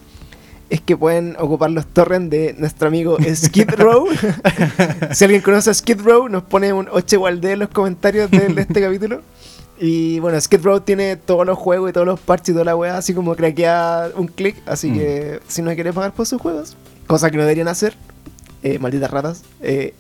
es 0.71 0.81
que 0.81 0.97
pueden 0.97 1.37
ocupar 1.39 1.71
los 1.71 1.87
torrents 1.87 2.31
de 2.31 2.55
nuestro 2.59 2.89
amigo 2.89 3.17
Skid 3.35 3.71
Row. 3.77 4.07
si 5.13 5.25
alguien 5.25 5.43
conoce 5.43 5.71
a 5.71 5.75
Skid 5.75 6.01
Row, 6.01 6.29
nos 6.29 6.43
pone 6.45 6.73
un 6.73 6.89
8 6.91 7.21
D 7.41 7.53
en 7.53 7.59
los 7.61 7.69
comentarios 7.71 8.31
de, 8.31 8.49
de 8.49 8.63
este 8.69 8.81
capítulo. 8.81 9.23
Y 9.79 10.19
bueno, 10.21 10.41
Skid 10.41 10.63
Row 10.63 10.81
tiene 10.81 11.17
todos 11.17 11.45
los 11.47 11.59
juegos 11.59 11.91
y 11.91 11.93
todos 11.93 12.07
los 12.07 12.19
parches 12.19 12.49
y 12.49 12.53
toda 12.53 12.65
la 12.65 12.75
weá, 12.77 12.97
así 12.97 13.13
como 13.15 13.37
craquea 13.37 14.11
un 14.17 14.27
clic. 14.27 14.57
Así 14.67 14.91
Mm. 14.91 14.95
que 14.99 15.41
si 15.49 15.61
no 15.63 15.73
quieren 15.75 15.93
pagar 15.95 16.13
por 16.15 16.27
sus 16.27 16.41
juegos, 16.41 16.77
cosa 17.07 17.31
que 17.31 17.37
no 17.37 17.43
deberían 17.43 17.69
hacer, 17.69 17.95
eh, 18.63 18.79
malditas 18.79 19.11
ratas, 19.11 19.43
eh, 19.61 19.93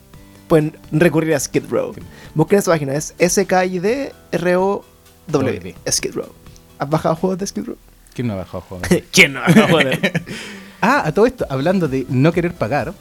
pueden 0.48 0.74
recurrir 0.92 1.34
a 1.34 1.40
Skid 1.40 1.64
Row. 1.68 1.92
Sí. 1.94 2.00
Busquen 2.34 2.58
esa 2.60 2.70
página, 2.72 2.94
es 2.94 3.14
S-K-I-D-R-O-W. 3.18 4.14
Skid 5.90 6.14
Row. 6.14 6.28
¿Has 6.78 6.88
bajado 6.90 7.16
juegos 7.16 7.38
de 7.38 7.46
Skid 7.46 7.64
Row? 7.66 7.76
¿Quién 8.16 8.28
no 8.28 8.32
ha 8.32 8.36
bajado 8.36 8.62
juego? 8.62 8.82
¿Quién 9.12 9.34
no 9.34 9.40
ha 9.40 9.46
bajado 9.46 9.68
juegos? 9.68 9.98
ah, 10.80 11.02
a 11.04 11.12
todo 11.12 11.26
esto, 11.26 11.46
hablando 11.50 11.86
de 11.86 12.06
no 12.08 12.32
querer 12.32 12.54
pagar, 12.54 12.94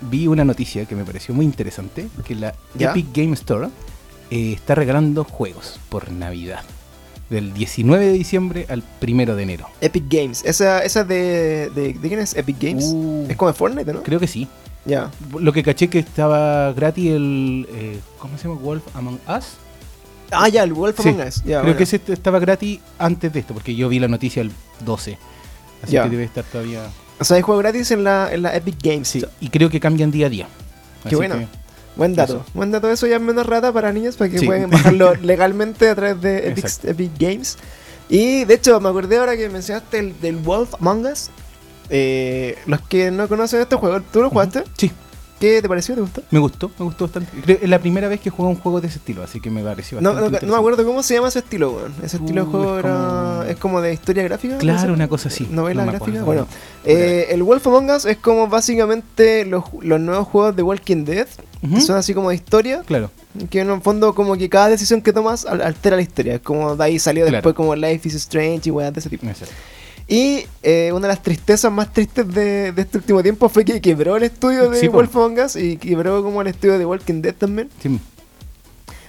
vi 0.00 0.26
una 0.26 0.44
noticia 0.46 0.86
que 0.86 0.96
me 0.96 1.04
pareció 1.04 1.34
muy 1.34 1.44
interesante, 1.44 2.08
que 2.24 2.34
la 2.34 2.54
¿Ya? 2.74 2.90
Epic 2.92 3.06
Game 3.14 3.34
Store 3.34 3.68
eh, 4.30 4.52
está 4.54 4.74
regalando 4.74 5.24
juegos 5.24 5.78
por 5.90 6.10
Navidad. 6.10 6.62
Del 7.28 7.52
19 7.52 8.06
de 8.06 8.12
diciembre 8.12 8.66
al 8.70 8.82
1 9.06 9.34
de 9.36 9.42
enero. 9.42 9.66
Epic 9.82 10.04
Games. 10.08 10.42
Esa, 10.44 10.82
esa 10.84 11.04
de, 11.04 11.70
de, 11.74 11.92
¿de 11.92 12.08
quién 12.08 12.20
es 12.20 12.34
Epic 12.36 12.56
Games? 12.58 12.84
Uh, 12.86 13.26
Es 13.28 13.36
como 13.36 13.50
de 13.50 13.54
Fortnite, 13.58 13.92
¿no? 13.92 14.02
Creo 14.04 14.20
que 14.20 14.28
sí. 14.28 14.48
Ya. 14.86 15.10
Lo 15.38 15.52
que 15.52 15.62
caché 15.64 15.88
que 15.88 15.98
estaba 15.98 16.72
gratis 16.72 17.10
el... 17.10 17.66
eh, 17.72 18.00
¿Cómo 18.20 18.38
se 18.38 18.48
llama? 18.48 18.60
Wolf 18.60 18.84
Among 18.94 19.18
Us. 19.28 19.56
Ah, 20.30 20.48
ya, 20.48 20.62
el 20.64 20.72
Wolf 20.72 20.98
Among 21.00 21.20
Us. 21.20 21.42
Creo 21.42 21.60
bueno. 21.62 21.76
que 21.76 21.84
ese 21.84 22.00
estaba 22.08 22.38
gratis 22.38 22.80
antes 22.98 23.32
de 23.32 23.40
esto, 23.40 23.54
porque 23.54 23.74
yo 23.74 23.88
vi 23.88 23.98
la 23.98 24.08
noticia 24.08 24.42
el 24.42 24.50
12. 24.84 25.18
Así 25.82 25.92
Ya. 25.92 26.04
que 26.04 26.10
debe 26.10 26.24
estar 26.24 26.44
todavía... 26.44 26.82
O 27.18 27.24
sea, 27.24 27.36
hay 27.36 27.42
juego 27.42 27.60
gratis 27.60 27.90
en 27.92 28.04
la, 28.04 28.32
en 28.32 28.42
la 28.42 28.54
Epic 28.56 28.76
Games. 28.82 29.08
Sí, 29.08 29.24
y 29.40 29.48
creo 29.48 29.70
que 29.70 29.80
cambian 29.80 30.10
día 30.10 30.26
a 30.26 30.30
día. 30.30 30.48
Qué 31.02 31.08
Así 31.08 31.16
bueno. 31.16 31.36
que- 31.38 31.46
Buen 31.96 32.14
dato. 32.14 32.34
Eso. 32.42 32.44
Buen 32.52 32.70
dato. 32.72 32.90
Eso 32.90 33.06
ya 33.06 33.16
es 33.16 33.22
menos 33.22 33.46
rata 33.46 33.72
para 33.72 33.90
niños 33.90 34.16
para 34.16 34.30
que 34.30 34.38
Sí. 34.38 34.44
puedan 34.46 34.68
bajarlo 34.68 35.14
legalmente 35.22 35.88
a 35.88 35.94
través 35.94 36.20
de 36.20 36.48
Epic. 36.50 36.66
Epic 36.84 37.10
Games. 37.18 37.56
Y 38.10 38.44
de 38.44 38.52
hecho, 38.54 38.78
me 38.80 38.90
acordé 38.90 39.16
ahora 39.16 39.34
que 39.34 39.48
mencionaste 39.48 39.98
el 40.00 40.20
del 40.20 40.36
Wolf 40.36 40.74
Among 40.74 41.06
Us. 41.06 41.30
Eh, 41.88 42.58
los 42.66 42.80
que 42.82 43.10
no 43.10 43.28
conocen 43.28 43.60
este 43.62 43.76
juego, 43.76 44.02
¿tú 44.12 44.20
lo 44.20 44.28
jugaste? 44.28 44.64
Sí, 44.76 44.90
¿Qué 45.38 45.60
te 45.60 45.68
pareció? 45.68 45.94
¿Te 45.94 46.00
gustó? 46.00 46.22
me 46.30 46.38
gustó, 46.38 46.70
me 46.78 46.84
gustó 46.86 47.04
bastante. 47.04 47.30
Creo- 47.42 47.58
es 47.60 47.68
la 47.68 47.78
primera 47.78 48.08
vez 48.08 48.20
que 48.20 48.30
juego 48.30 48.50
un 48.50 48.56
juego 48.56 48.80
de 48.80 48.88
ese 48.88 48.96
estilo, 48.98 49.22
así 49.22 49.38
que 49.40 49.50
me 49.50 49.62
pareció 49.62 50.00
bastante 50.00 50.40
no, 50.40 50.46
no 50.46 50.52
me 50.54 50.58
acuerdo 50.58 50.84
cómo 50.86 51.02
se 51.02 51.14
llama 51.14 51.28
ese 51.28 51.40
estilo, 51.40 51.72
weón. 51.72 51.92
Ese 52.02 52.16
estilo 52.16 52.44
de 52.46 52.50
juego 52.50 52.78
es 52.78 52.84
era. 52.84 52.94
como- 52.96 53.42
Es 53.42 53.56
como 53.58 53.80
de 53.82 53.92
historia 53.92 54.22
gráfica. 54.22 54.56
Claro, 54.58 54.94
una 54.94 55.08
cosa 55.08 55.28
así. 55.28 55.46
Novela 55.50 55.84
no 55.84 55.92
gráfica. 55.92 56.20
acuerdo. 56.20 56.24
Bueno, 56.24 56.46
eh, 56.84 57.26
el 57.30 57.42
Wolf 57.42 57.66
Among 57.66 57.90
Us 57.90 58.06
es 58.06 58.16
como 58.16 58.48
básicamente 58.48 59.44
los, 59.44 59.64
los 59.82 60.00
nuevos 60.00 60.26
juegos 60.28 60.56
de 60.56 60.62
Walking 60.62 61.04
Dead. 61.04 61.26
Que 61.74 61.80
son 61.80 61.96
así 61.96 62.14
como 62.14 62.28
de 62.30 62.36
historia. 62.36 62.82
Claro, 62.86 63.10
Que 63.50 63.60
en 63.60 63.70
el 63.70 63.80
fondo, 63.80 64.14
como 64.14 64.36
que 64.36 64.48
cada 64.48 64.68
decisión 64.68 65.02
que 65.02 65.12
tomas 65.12 65.44
al- 65.44 65.60
altera 65.62 65.96
la 65.96 66.02
historia. 66.02 66.38
Como 66.38 66.76
de 66.76 66.84
ahí 66.84 66.98
salió 66.98 67.24
Claro. 67.24 67.36
después, 67.38 67.54
como 67.56 67.74
Life 67.74 68.06
is 68.08 68.14
Strange 68.14 68.68
y 68.68 68.70
weas 68.70 68.92
de 68.94 69.00
ese 69.00 69.10
tipo. 69.10 69.26
exacto. 69.26 69.52
Y 70.08 70.44
eh, 70.62 70.90
una 70.92 71.08
de 71.08 71.14
las 71.14 71.22
tristezas 71.22 71.72
más 71.72 71.92
tristes 71.92 72.26
de, 72.32 72.70
de 72.72 72.82
este 72.82 72.98
último 72.98 73.22
tiempo 73.22 73.48
fue 73.48 73.64
que 73.64 73.80
quebró 73.80 74.16
el 74.16 74.22
estudio 74.22 74.70
de 74.70 74.78
Sí. 74.78 74.86
Wolf 74.88 75.14
Among 75.16 75.38
Us 75.40 75.56
y 75.56 75.76
quebró 75.78 76.22
como 76.22 76.40
el 76.42 76.46
estudio 76.48 76.78
de 76.78 76.86
Walking 76.86 77.22
Dead 77.22 77.34
también. 77.34 77.68
Sí, 77.82 77.98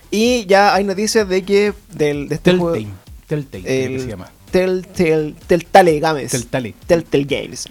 Y 0.09 0.45
ya 0.47 0.73
hay 0.73 0.83
noticias 0.83 1.27
de 1.29 1.43
que 1.43 1.73
del, 1.93 2.27
de 2.29 2.35
este 2.35 2.55
juego. 2.57 2.73
Telltale. 2.73 2.93
Telltale, 3.27 3.63
creo 3.63 3.87
que 3.89 3.95
El- 3.95 4.01
se 4.01 4.07
llama. 4.07 4.31
Telltale, 4.51 5.35
Telltale 5.45 5.99
Games. 5.99 6.31
Telltale. 6.31 6.73
Telltale 6.87 7.23
Games. 7.25 7.65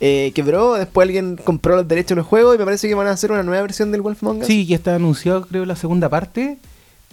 Eh, 0.00 0.32
quebró, 0.34 0.72
después 0.74 1.04
alguien 1.06 1.36
compró 1.36 1.76
los 1.76 1.86
derechos 1.86 2.08
de 2.10 2.14
los 2.16 2.26
juegos 2.26 2.56
y 2.56 2.58
me 2.58 2.64
parece 2.64 2.88
que 2.88 2.94
van 2.94 3.06
a 3.06 3.10
hacer 3.12 3.30
una 3.30 3.44
nueva 3.44 3.62
versión 3.62 3.92
del 3.92 4.00
Wolf 4.02 4.22
Among 4.24 4.40
Us. 4.40 4.46
Sí, 4.48 4.66
ya 4.66 4.74
está 4.76 4.96
anunciado, 4.96 5.46
creo, 5.46 5.64
la 5.66 5.76
segunda 5.76 6.08
parte. 6.08 6.58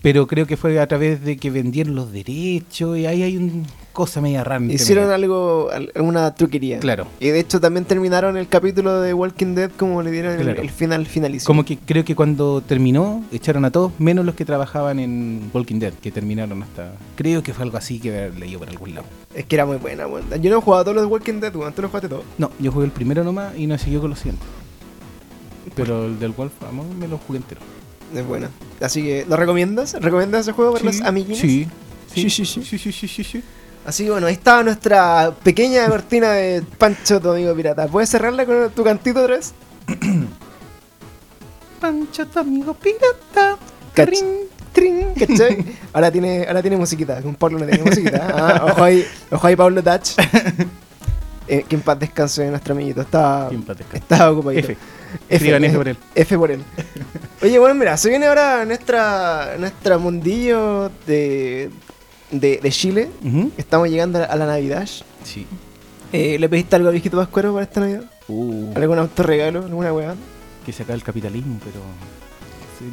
Pero 0.01 0.27
creo 0.27 0.45
que 0.45 0.55
fue 0.57 0.79
a 0.79 0.87
través 0.87 1.23
de 1.23 1.35
que 1.37 1.49
vendieron 1.51 1.95
los 1.95 2.11
derechos 2.11 2.97
y 2.97 3.05
ahí 3.05 3.21
hay 3.23 3.35
una 3.37 3.65
cosa 3.91 4.21
media 4.21 4.43
entre 4.49 4.75
Hicieron 4.75 5.05
medio. 5.05 5.15
algo, 5.15 5.69
al- 5.71 5.91
una 5.99 6.33
truquería. 6.33 6.79
Claro. 6.79 7.05
Y 7.19 7.27
de 7.29 7.39
hecho 7.41 7.59
también 7.59 7.83
terminaron 7.85 8.37
el 8.37 8.47
capítulo 8.47 9.01
de 9.01 9.13
Walking 9.13 9.55
Dead 9.55 9.71
como 9.77 10.01
le 10.01 10.11
dieron 10.11 10.33
el- 10.35 10.41
Claro. 10.43 10.61
el, 10.61 10.69
final 10.69 11.05
finalísimo. 11.05 11.47
Como 11.47 11.65
que 11.65 11.77
creo 11.77 12.05
que 12.05 12.15
cuando 12.15 12.61
terminó, 12.61 13.25
echaron 13.33 13.65
a 13.65 13.71
todos, 13.71 13.91
menos 13.99 14.25
los 14.25 14.35
que 14.35 14.45
trabajaban 14.45 14.99
en 14.99 15.49
Walking 15.53 15.79
Dead, 15.79 15.93
que 15.93 16.11
terminaron 16.11 16.63
hasta. 16.63 16.93
Creo 17.17 17.43
que 17.43 17.53
fue 17.53 17.65
algo 17.65 17.77
así 17.77 17.99
que 17.99 18.31
leído 18.39 18.59
por 18.59 18.69
algún 18.69 18.95
lado. 18.95 19.07
Es 19.35 19.43
que 19.45 19.55
era 19.55 19.65
muy 19.65 19.77
buena, 19.77 20.07
weón. 20.07 20.23
Yo 20.41 20.49
no 20.49 20.59
he 20.59 20.61
jugado 20.61 20.83
todos 20.85 20.95
los 20.95 21.03
de 21.03 21.07
Walking 21.11 21.39
Dead. 21.41 21.51
Tú 21.51 21.59
los 21.81 21.91
jugaste 21.91 22.07
todos. 22.07 22.23
No, 22.37 22.51
yo 22.59 22.71
jugué 22.71 22.85
el 22.85 22.91
primero 22.91 23.23
nomás 23.25 23.57
y 23.57 23.67
no 23.67 23.77
siguió 23.77 23.99
con 23.99 24.11
los 24.11 24.19
siguientes. 24.19 24.47
Pero 25.75 26.05
el 26.05 26.19
del 26.19 26.31
Wolf 26.31 26.53
Among 26.67 26.97
me 26.97 27.07
lo 27.07 27.17
jugué 27.17 27.37
entero. 27.39 27.61
Es 28.13 28.25
buena. 28.25 28.49
Así 28.81 29.03
que, 29.03 29.25
¿lo 29.27 29.35
recomiendas? 29.35 29.93
¿Recomiendas 29.93 30.41
ese 30.41 30.51
juego 30.53 30.73
para 30.73 30.85
los 30.85 30.95
Sí, 30.95 31.01
amiguitos? 31.05 31.39
Sí. 31.41 31.67
Sí, 32.13 32.29
sí, 32.29 32.45
sí. 32.45 32.63
sí, 32.63 32.77
sí, 32.77 32.91
sí, 32.91 33.07
sí, 33.07 33.23
sí. 33.23 33.43
Así 33.85 34.03
que 34.05 34.11
bueno, 34.11 34.27
ahí 34.27 34.33
estaba 34.33 34.63
nuestra 34.63 35.31
pequeña 35.43 35.87
cortina 35.87 36.31
de 36.31 36.61
Pancho, 36.77 37.19
tu 37.19 37.29
amigo 37.31 37.53
pirata. 37.55 37.87
¿Puedes 37.87 38.09
cerrarla 38.09 38.45
con 38.45 38.69
tu 38.71 38.83
cantito 38.83 39.21
otra 39.21 39.35
vez? 39.37 39.53
Pancho, 41.79 42.27
tu 42.27 42.39
amigo 42.39 42.73
pirata. 42.73 43.57
Trin. 43.93 44.49
Trin, 44.73 45.13
¿cachai? 45.17 45.65
Ahora 45.93 46.11
tiene, 46.11 46.45
ahora 46.47 46.61
tiene 46.61 46.77
musiquita, 46.77 47.21
con 47.23 47.33
Pablo 47.35 47.57
no 47.59 47.65
tiene 47.65 47.83
musiquita. 47.83 48.27
Ah, 48.31 48.65
ojo 48.71 48.83
ahí, 48.83 49.03
ojo 49.31 49.47
ahí 49.47 49.55
Pablo 49.55 49.83
Touch. 49.83 50.11
Eh, 51.51 51.65
que 51.67 51.75
en 51.77 51.81
paz 51.81 51.97
descanse 51.97 52.47
nuestro 52.47 52.75
amiguito. 52.75 53.01
Estaba, 53.01 53.49
estaba 53.91 54.29
ocupadito. 54.29 54.67
F. 54.67 54.77
Escriban 55.29 55.63
F 55.63 55.77
por 55.77 55.87
él. 55.87 55.97
F 56.15 56.37
por 56.37 56.51
él. 56.51 56.63
Oye, 57.41 57.57
bueno, 57.59 57.75
mira, 57.75 57.97
se 57.97 58.09
viene 58.09 58.27
ahora 58.27 58.65
nuestra, 58.65 59.55
nuestra 59.57 59.97
mundillo 59.97 60.91
de, 61.07 61.69
de, 62.31 62.59
de 62.61 62.71
Chile. 62.71 63.09
Estamos 63.57 63.89
llegando 63.89 64.23
a 64.23 64.35
la, 64.35 64.45
Navidad. 64.45 64.87
Sí. 65.23 65.45
Eh, 66.11 66.37
¿Le 66.39 66.49
pediste 66.49 66.75
algo 66.75 66.89
a 66.89 66.91
viejito 66.91 67.17
Pascuero 67.17 67.53
para 67.53 67.63
esta 67.63 67.79
Navidad? 67.81 68.03
Uh, 68.27 68.71
¿Algún 68.75 68.99
autorregalo? 68.99 69.59
¿Alguna 69.65 69.93
weá? 69.93 70.15
que 70.65 70.73
se 70.73 70.83
acaba 70.83 70.95
el 70.95 71.03
capitalismo, 71.03 71.57
pero 71.63 71.81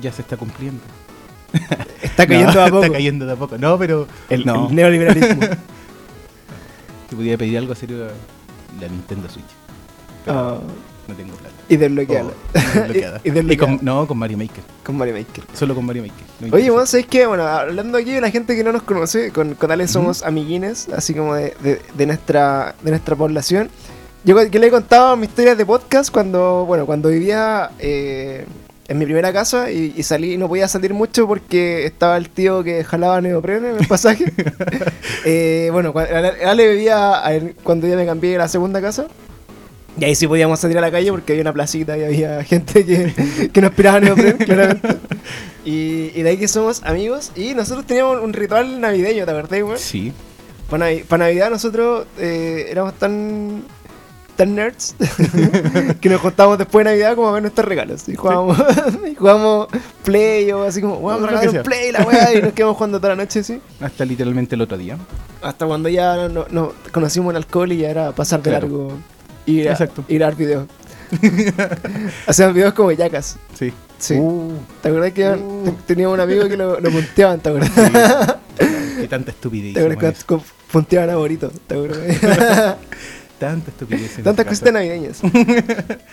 ya 0.01 0.11
se 0.13 0.23
está 0.23 0.37
cumpliendo. 0.37 0.81
Está 2.03 2.27
cayendo 2.29 2.53
No, 2.55 2.61
a 2.63 2.67
poco. 2.69 2.85
Está 2.85 2.93
cayendo 2.97 3.27
de 3.27 3.33
a 3.33 3.37
poco. 3.37 3.59
No, 3.59 3.79
pero 3.79 4.07
El, 4.31 4.47
no. 4.47 4.69
el 4.69 4.75
neoliberalismo. 4.75 5.41
Te 7.11 7.17
podía 7.17 7.37
pedir 7.37 7.59
algo 7.59 7.75
serio 7.75 8.07
la 8.81 8.89
Nintendo 8.89 9.29
Switch. 9.29 9.45
Pero 10.25 10.39
Ah, 10.39 10.59
no 11.09 11.15
tengo 11.15 11.35
plata. 11.37 11.55
Y 11.69 11.77
desbloqueada. 11.77 12.31
Oh, 12.31 12.53
desbloqueada. 12.75 13.21
y, 13.25 13.31
y 13.53 13.57
con, 13.57 13.79
no, 13.83 14.07
con 14.07 14.19
Mario 14.19 14.39
Maker. 14.39 14.63
con 14.85 14.97
Mario 14.97 15.15
Maker. 15.15 15.45
Solo 15.55 15.75
con 15.75 15.85
Mario 15.85 16.03
Maker. 16.03 16.27
No 16.41 16.55
Oye, 16.57 16.71
bueno, 16.71 16.87
¿sabéis 16.87 17.07
qué? 17.09 17.27
Bueno, 17.27 17.45
hablando 17.47 17.99
aquí 17.99 18.13
de 18.13 18.21
la 18.21 18.31
gente 18.31 18.55
que 18.57 18.63
no 18.65 18.73
nos 18.73 18.83
conoce, 18.83 19.31
con, 19.33 19.55
con 19.55 19.71
Ale 19.71 19.89
somos 19.89 20.23
amiguines, 20.23 20.89
así 20.95 21.15
como 21.15 21.35
de, 21.35 21.55
de- 21.63 21.81
de 21.97 22.07
nuestra, 22.07 22.75
de 22.83 22.91
nuestra 22.91 23.17
población. 23.17 23.71
Yo 24.25 24.37
que 24.51 24.59
le 24.59 24.67
he 24.67 24.71
contado 24.71 25.17
mis 25.17 25.29
historias 25.29 25.57
de 25.57 25.65
podcast 25.65 26.11
cuando, 26.11 26.65
bueno, 26.67 26.85
cuando 26.85 27.09
vivía 27.11 27.71
eh, 27.79 28.45
en 28.89 28.99
mi 28.99 29.05
primera 29.05 29.33
casa 29.33 29.71
y, 29.71 29.95
y 29.97 30.03
salí 30.03 30.33
y 30.35 30.37
no 30.37 30.49
podía 30.49 30.67
salir 30.67 30.93
mucho 30.95 31.29
porque 31.29 31.87
estaba 31.87 32.17
el 32.17 32.29
tío 32.31 32.65
que 32.65 32.83
jalaba 32.83 33.21
neopreno 33.21 33.69
en 33.69 33.79
el 33.79 33.87
pasaje. 33.87 34.25
Eh, 35.29 35.71
bueno, 35.73 35.93
Ale 35.97 36.71
vivía 36.71 37.21
cuando 37.65 37.87
ya 37.89 37.97
me 37.97 38.07
cambié 38.07 38.37
a 38.37 38.39
la 38.41 38.49
segunda 38.49 38.81
casa. 38.81 39.07
Y 39.99 40.05
ahí 40.05 40.15
sí 40.15 40.27
podíamos 40.27 40.61
salir 40.61 40.77
a 40.79 40.81
la 40.81 40.91
calle 40.91 41.11
porque 41.11 41.33
había 41.33 41.43
una 41.43 41.53
placita 41.53 41.97
y 41.97 42.05
había 42.05 42.45
gente 42.45 42.85
que, 42.85 43.51
que 43.53 43.61
nos 43.61 43.71
piraba 43.73 44.01
neopreno, 44.01 44.37
claramente. 44.45 44.89
Y, 45.65 46.13
y 46.15 46.23
de 46.23 46.31
ahí 46.31 46.37
que 46.37 46.49
somos 46.49 46.83
amigos. 46.85 47.33
Y 47.35 47.55
nosotros 47.55 47.87
teníamos 47.87 48.23
un 48.23 48.33
ritual 48.33 48.81
navideño, 48.81 49.25
¿te 49.25 49.31
acordás, 49.31 49.63
güey? 49.63 49.79
Sí. 49.79 50.13
Para, 50.71 50.91
Navi- 50.91 51.05
para 51.05 51.25
Navidad 51.27 51.51
nosotros 51.51 52.07
eh, 52.19 52.67
éramos 52.71 52.95
tan 52.95 53.63
tan 54.37 54.55
nerds 54.55 54.95
que 56.01 56.11
nos 56.11 56.21
contábamos 56.21 56.59
después 56.59 56.85
de 56.85 56.91
Navidad 56.91 57.15
como 57.15 57.29
a 57.29 57.33
ver 57.33 57.43
nuestros 57.43 57.67
regalos. 57.67 58.07
Y 58.09 58.17
jugábamos, 58.17 58.59
y 59.11 59.15
jugábamos 59.15 59.69
Play 60.05 60.53
o 60.53 60.63
así 60.65 60.83
como, 60.83 61.01
vamos 61.01 61.31
a 61.33 61.49
un 61.51 61.63
Play, 61.63 61.91
la 61.93 62.03
weá, 62.03 62.35
y 62.35 62.43
nos 62.43 62.53
quedamos 62.53 62.77
jugando 62.77 62.99
toda 63.01 63.15
la 63.15 63.23
noche 63.23 63.39
así. 63.41 63.59
Hasta 63.81 64.05
literalmente 64.05 64.55
el 64.55 64.61
otro 64.61 64.77
día. 64.77 64.99
Hasta 65.41 65.65
cuando 65.67 65.89
ya 65.89 66.29
no, 66.29 66.45
no- 66.51 66.73
conocimos 66.93 67.31
el 67.31 67.37
alcohol 67.39 67.73
y 67.73 67.79
ya 67.79 67.89
era 67.91 68.13
pasar 68.13 68.43
de 68.43 68.51
Claro. 68.51 68.67
largo 68.69 68.93
y 69.47 69.61
ir 69.61 69.69
a, 69.69 69.73
Exacto. 69.73 70.05
ir 70.09 70.23
a 70.23 70.27
dar 70.27 70.37
videos. 70.37 70.67
Hacían 72.27 72.53
videos 72.55 72.75
como 72.75 72.93
yacas. 72.93 73.37
Sí. 73.59 73.73
Sí. 73.99 74.15
Uh, 74.15 74.53
¿Te 74.83 74.89
acuerdas 74.89 75.13
que 75.13 75.29
Uh. 75.31 75.65
te- 75.65 75.73
teníamos 75.95 76.15
un 76.15 76.21
amigo 76.21 76.49
que 76.49 76.57
lo, 76.57 76.79
lo 76.81 76.91
punteaban? 76.91 77.41
¿Te 77.41 77.49
acuerdas? 77.49 77.71
qué 79.01 79.09
tanta 79.09 79.31
estupidez. 79.31 79.75
¿Te 79.75 79.81
acuerdas 79.81 80.25
que 80.25 80.39
punteaban 80.71 81.11
a 81.11 81.17
Borito? 81.17 81.51
¿Te 81.67 81.75
acuerdas? 81.75 82.77
Tanta 83.39 83.71
estupidez. 83.71 84.15
Tantas 84.23 84.47
ese 84.47 84.49
cositas 84.49 84.73
navideñas. 84.73 85.21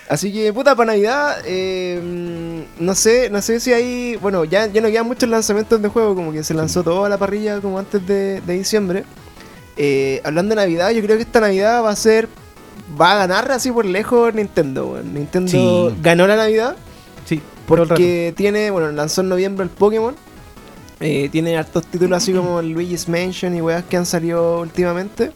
Así 0.09 0.31
que, 0.33 0.51
puta, 0.51 0.75
para 0.75 0.91
Navidad, 0.91 1.37
eh, 1.45 1.97
mm, 2.03 2.83
no 2.83 2.95
sé, 2.95 3.29
no 3.29 3.41
sé 3.41 3.61
si 3.61 3.71
hay, 3.71 4.17
bueno, 4.17 4.43
ya, 4.43 4.67
ya 4.67 4.81
no 4.81 4.89
quedan 4.89 5.07
muchos 5.07 5.29
lanzamientos 5.29 5.81
de 5.81 5.87
juego, 5.87 6.15
como 6.15 6.33
que 6.33 6.43
se 6.43 6.53
lanzó 6.53 6.83
todo 6.83 7.05
a 7.05 7.09
la 7.09 7.17
parrilla 7.17 7.61
como 7.61 7.79
antes 7.79 8.05
de, 8.05 8.41
de 8.41 8.53
diciembre. 8.53 9.05
Eh, 9.77 10.19
hablando 10.25 10.49
de 10.53 10.57
Navidad, 10.57 10.91
yo 10.91 11.01
creo 11.01 11.15
que 11.15 11.23
esta 11.23 11.39
Navidad 11.39 11.81
va 11.83 11.91
a 11.91 11.95
ser, 11.95 12.27
va 12.99 13.13
a 13.13 13.15
ganar 13.15 13.51
así 13.51 13.71
por 13.71 13.85
lejos 13.85 14.33
Nintendo. 14.33 14.99
Nintendo 15.03 15.89
Sí. 15.89 15.95
ganó 16.01 16.27
la 16.27 16.35
Navidad 16.35 16.75
Sí, 17.25 17.41
porque 17.67 18.33
tiene, 18.35 18.69
bueno, 18.71 18.91
lanzó 18.91 19.21
en 19.21 19.29
noviembre 19.29 19.63
el 19.63 19.69
Pokémon. 19.69 20.15
Eh, 20.99 21.29
tiene 21.31 21.57
hartos 21.57 21.85
títulos 21.85 22.17
así 22.17 22.31
como 22.33 22.59
el 22.59 22.69
Luigi's 22.69 23.07
Mansion 23.09 23.55
y 23.55 23.61
weas 23.61 23.83
que 23.83 23.97
han 23.97 24.05
salido 24.05 24.59
últimamente. 24.61 25.31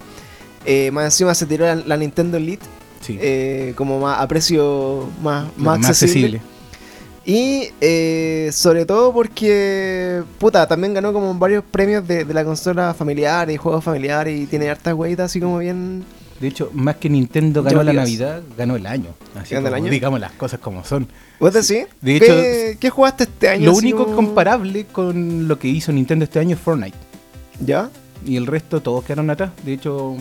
Eh, 0.66 0.92
más 0.92 1.06
encima 1.06 1.34
se 1.34 1.46
tiró 1.46 1.66
la, 1.66 1.76
la 1.76 1.98
Nintendo 1.98 2.38
Elite 2.38 2.66
Sí. 3.02 3.18
eh, 3.22 3.74
como 3.78 4.00
más 4.00 4.20
a 4.20 4.28
precio 4.28 5.08
más, 5.22 5.46
más, 5.58 5.78
accesible. 5.88 6.42
Y 7.26 7.70
eh, 7.82 8.50
sobre 8.54 8.86
todo 8.86 9.14
porque, 9.14 10.24
puta, 10.40 10.68
también 10.68 10.94
ganó 10.94 11.12
como 11.14 11.34
varios 11.36 11.64
premios 11.70 12.08
de, 12.08 12.24
de 12.26 12.34
la 12.34 12.44
consola 12.46 12.94
familiar 12.94 13.50
y 13.52 13.58
juegos 13.58 13.84
familiares 13.84 14.40
y 14.40 14.46
tiene 14.46 14.70
hartas 14.70 14.94
weitas 14.94 15.26
así 15.32 15.40
como 15.40 15.58
bien... 15.60 16.04
De 16.39 16.48
hecho, 16.48 16.70
más 16.74 16.98
que 16.98 17.10
Nintendo 17.10 17.63
ganó 17.63 17.82
la. 17.84 17.94
Navidad, 17.94 18.41
ganó 18.58 18.75
el 18.75 18.86
año. 18.86 19.10
Así 19.36 19.56
¿Ganó 19.56 19.67
el 19.67 19.74
como 19.74 19.84
año? 19.86 19.91
digamos 19.91 20.20
las 20.20 20.32
cosas 20.34 20.60
como 20.60 20.84
son. 20.84 21.08
¿Vos 21.39 21.53
decís? 21.53 21.88
De 22.01 22.20
¿Qué, 22.20 22.77
¿Qué 22.79 22.89
jugaste 22.91 23.24
este 23.24 23.50
año? 23.50 23.65
Lo 23.65 23.74
único 23.75 24.03
como- 24.06 24.15
comparable 24.15 24.86
con 24.86 25.48
lo 25.48 25.58
que 25.58 25.67
hizo 25.67 25.91
Nintendo 25.91 26.25
este 26.25 26.39
año 26.39 26.56
es 26.56 26.62
Fortnite. 26.62 26.98
¿Ya? 27.60 27.89
Y 28.25 28.36
el 28.36 28.46
resto 28.46 28.82
todos 28.82 29.03
quedaron 29.03 29.29
atrás. 29.32 29.51
De 29.65 29.74
hecho, 29.74 30.15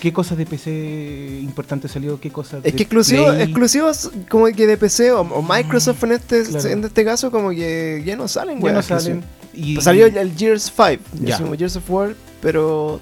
¿qué 0.00 0.12
cosas 0.12 0.38
de 0.38 0.46
PC 0.46 1.38
importantes 1.42 1.92
salió? 1.92 2.18
¿Qué 2.20 2.30
cosas 2.30 2.54
Es 2.58 2.62
de 2.64 2.72
que 2.72 2.82
exclusivos, 2.82 3.30
Play? 3.30 3.42
exclusivos 3.42 4.10
como 4.28 4.46
que 4.46 4.66
de 4.66 4.76
PC 4.76 5.12
o, 5.12 5.20
o 5.20 5.42
Microsoft 5.42 6.02
en 6.04 6.12
este, 6.12 6.42
Claro. 6.44 6.68
en 6.68 6.84
este 6.84 7.04
caso 7.04 7.30
como 7.30 7.50
que 7.50 8.02
ya 8.04 8.16
no 8.16 8.26
salen, 8.26 8.60
ya 8.60 8.72
no 8.72 8.82
salen. 8.82 9.22
Y 9.54 9.80
Salió 9.80 10.06
el, 10.06 10.34
Gears 10.36 10.72
5, 10.74 11.02
Ya. 11.20 11.38
ya. 11.38 11.56
Gears 11.56 11.76
of 11.76 11.88
War, 11.90 12.14
pero 12.40 13.00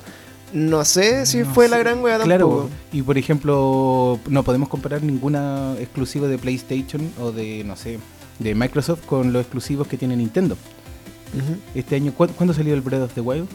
no 0.53 0.85
sé 0.85 1.27
si 1.27 1.39
No 1.39 1.47
fue 1.55 1.69
la 1.69 1.79
gran 1.79 2.01
wea 2.03 2.19
Claro, 2.19 2.49
tampoco. 2.49 2.71
y 2.93 3.03
por 3.03 3.17
ejemplo, 3.19 4.19
no 4.29 4.43
podemos 4.43 4.69
comparar 4.69 5.03
ninguna 5.03 5.75
exclusiva 5.79 6.27
de 6.29 6.39
PlayStation 6.39 7.11
o 7.21 7.33
de, 7.33 7.63
no 7.65 7.77
sé, 7.77 7.99
de 8.39 8.55
Microsoft 8.55 9.05
con 9.07 9.33
los 9.33 9.43
exclusivos 9.43 9.87
que 9.87 9.97
tiene 9.97 10.17
Nintendo. 10.17 10.57
Este 11.75 11.97
año, 11.97 12.13
¿cu- 12.13 12.27
¿cuándo 12.29 12.53
salió 12.53 12.75
el 12.75 12.81
Breath 12.81 13.03
of 13.03 13.13
the 13.15 13.21
Wild? 13.21 13.47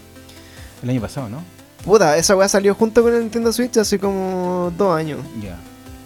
El 0.84 0.90
año 0.90 1.02
pasado, 1.02 1.28
¿no? 1.30 1.44
Puta, 1.84 2.18
esa 2.18 2.36
weá 2.36 2.48
salió 2.48 2.74
junto 2.76 3.04
con 3.04 3.14
el 3.14 3.22
Nintendo 3.22 3.52
Switch 3.52 3.78
hace 3.78 4.00
como 4.00 4.72
dos 4.78 4.96
años. 4.98 5.20
Ya. 5.42 5.58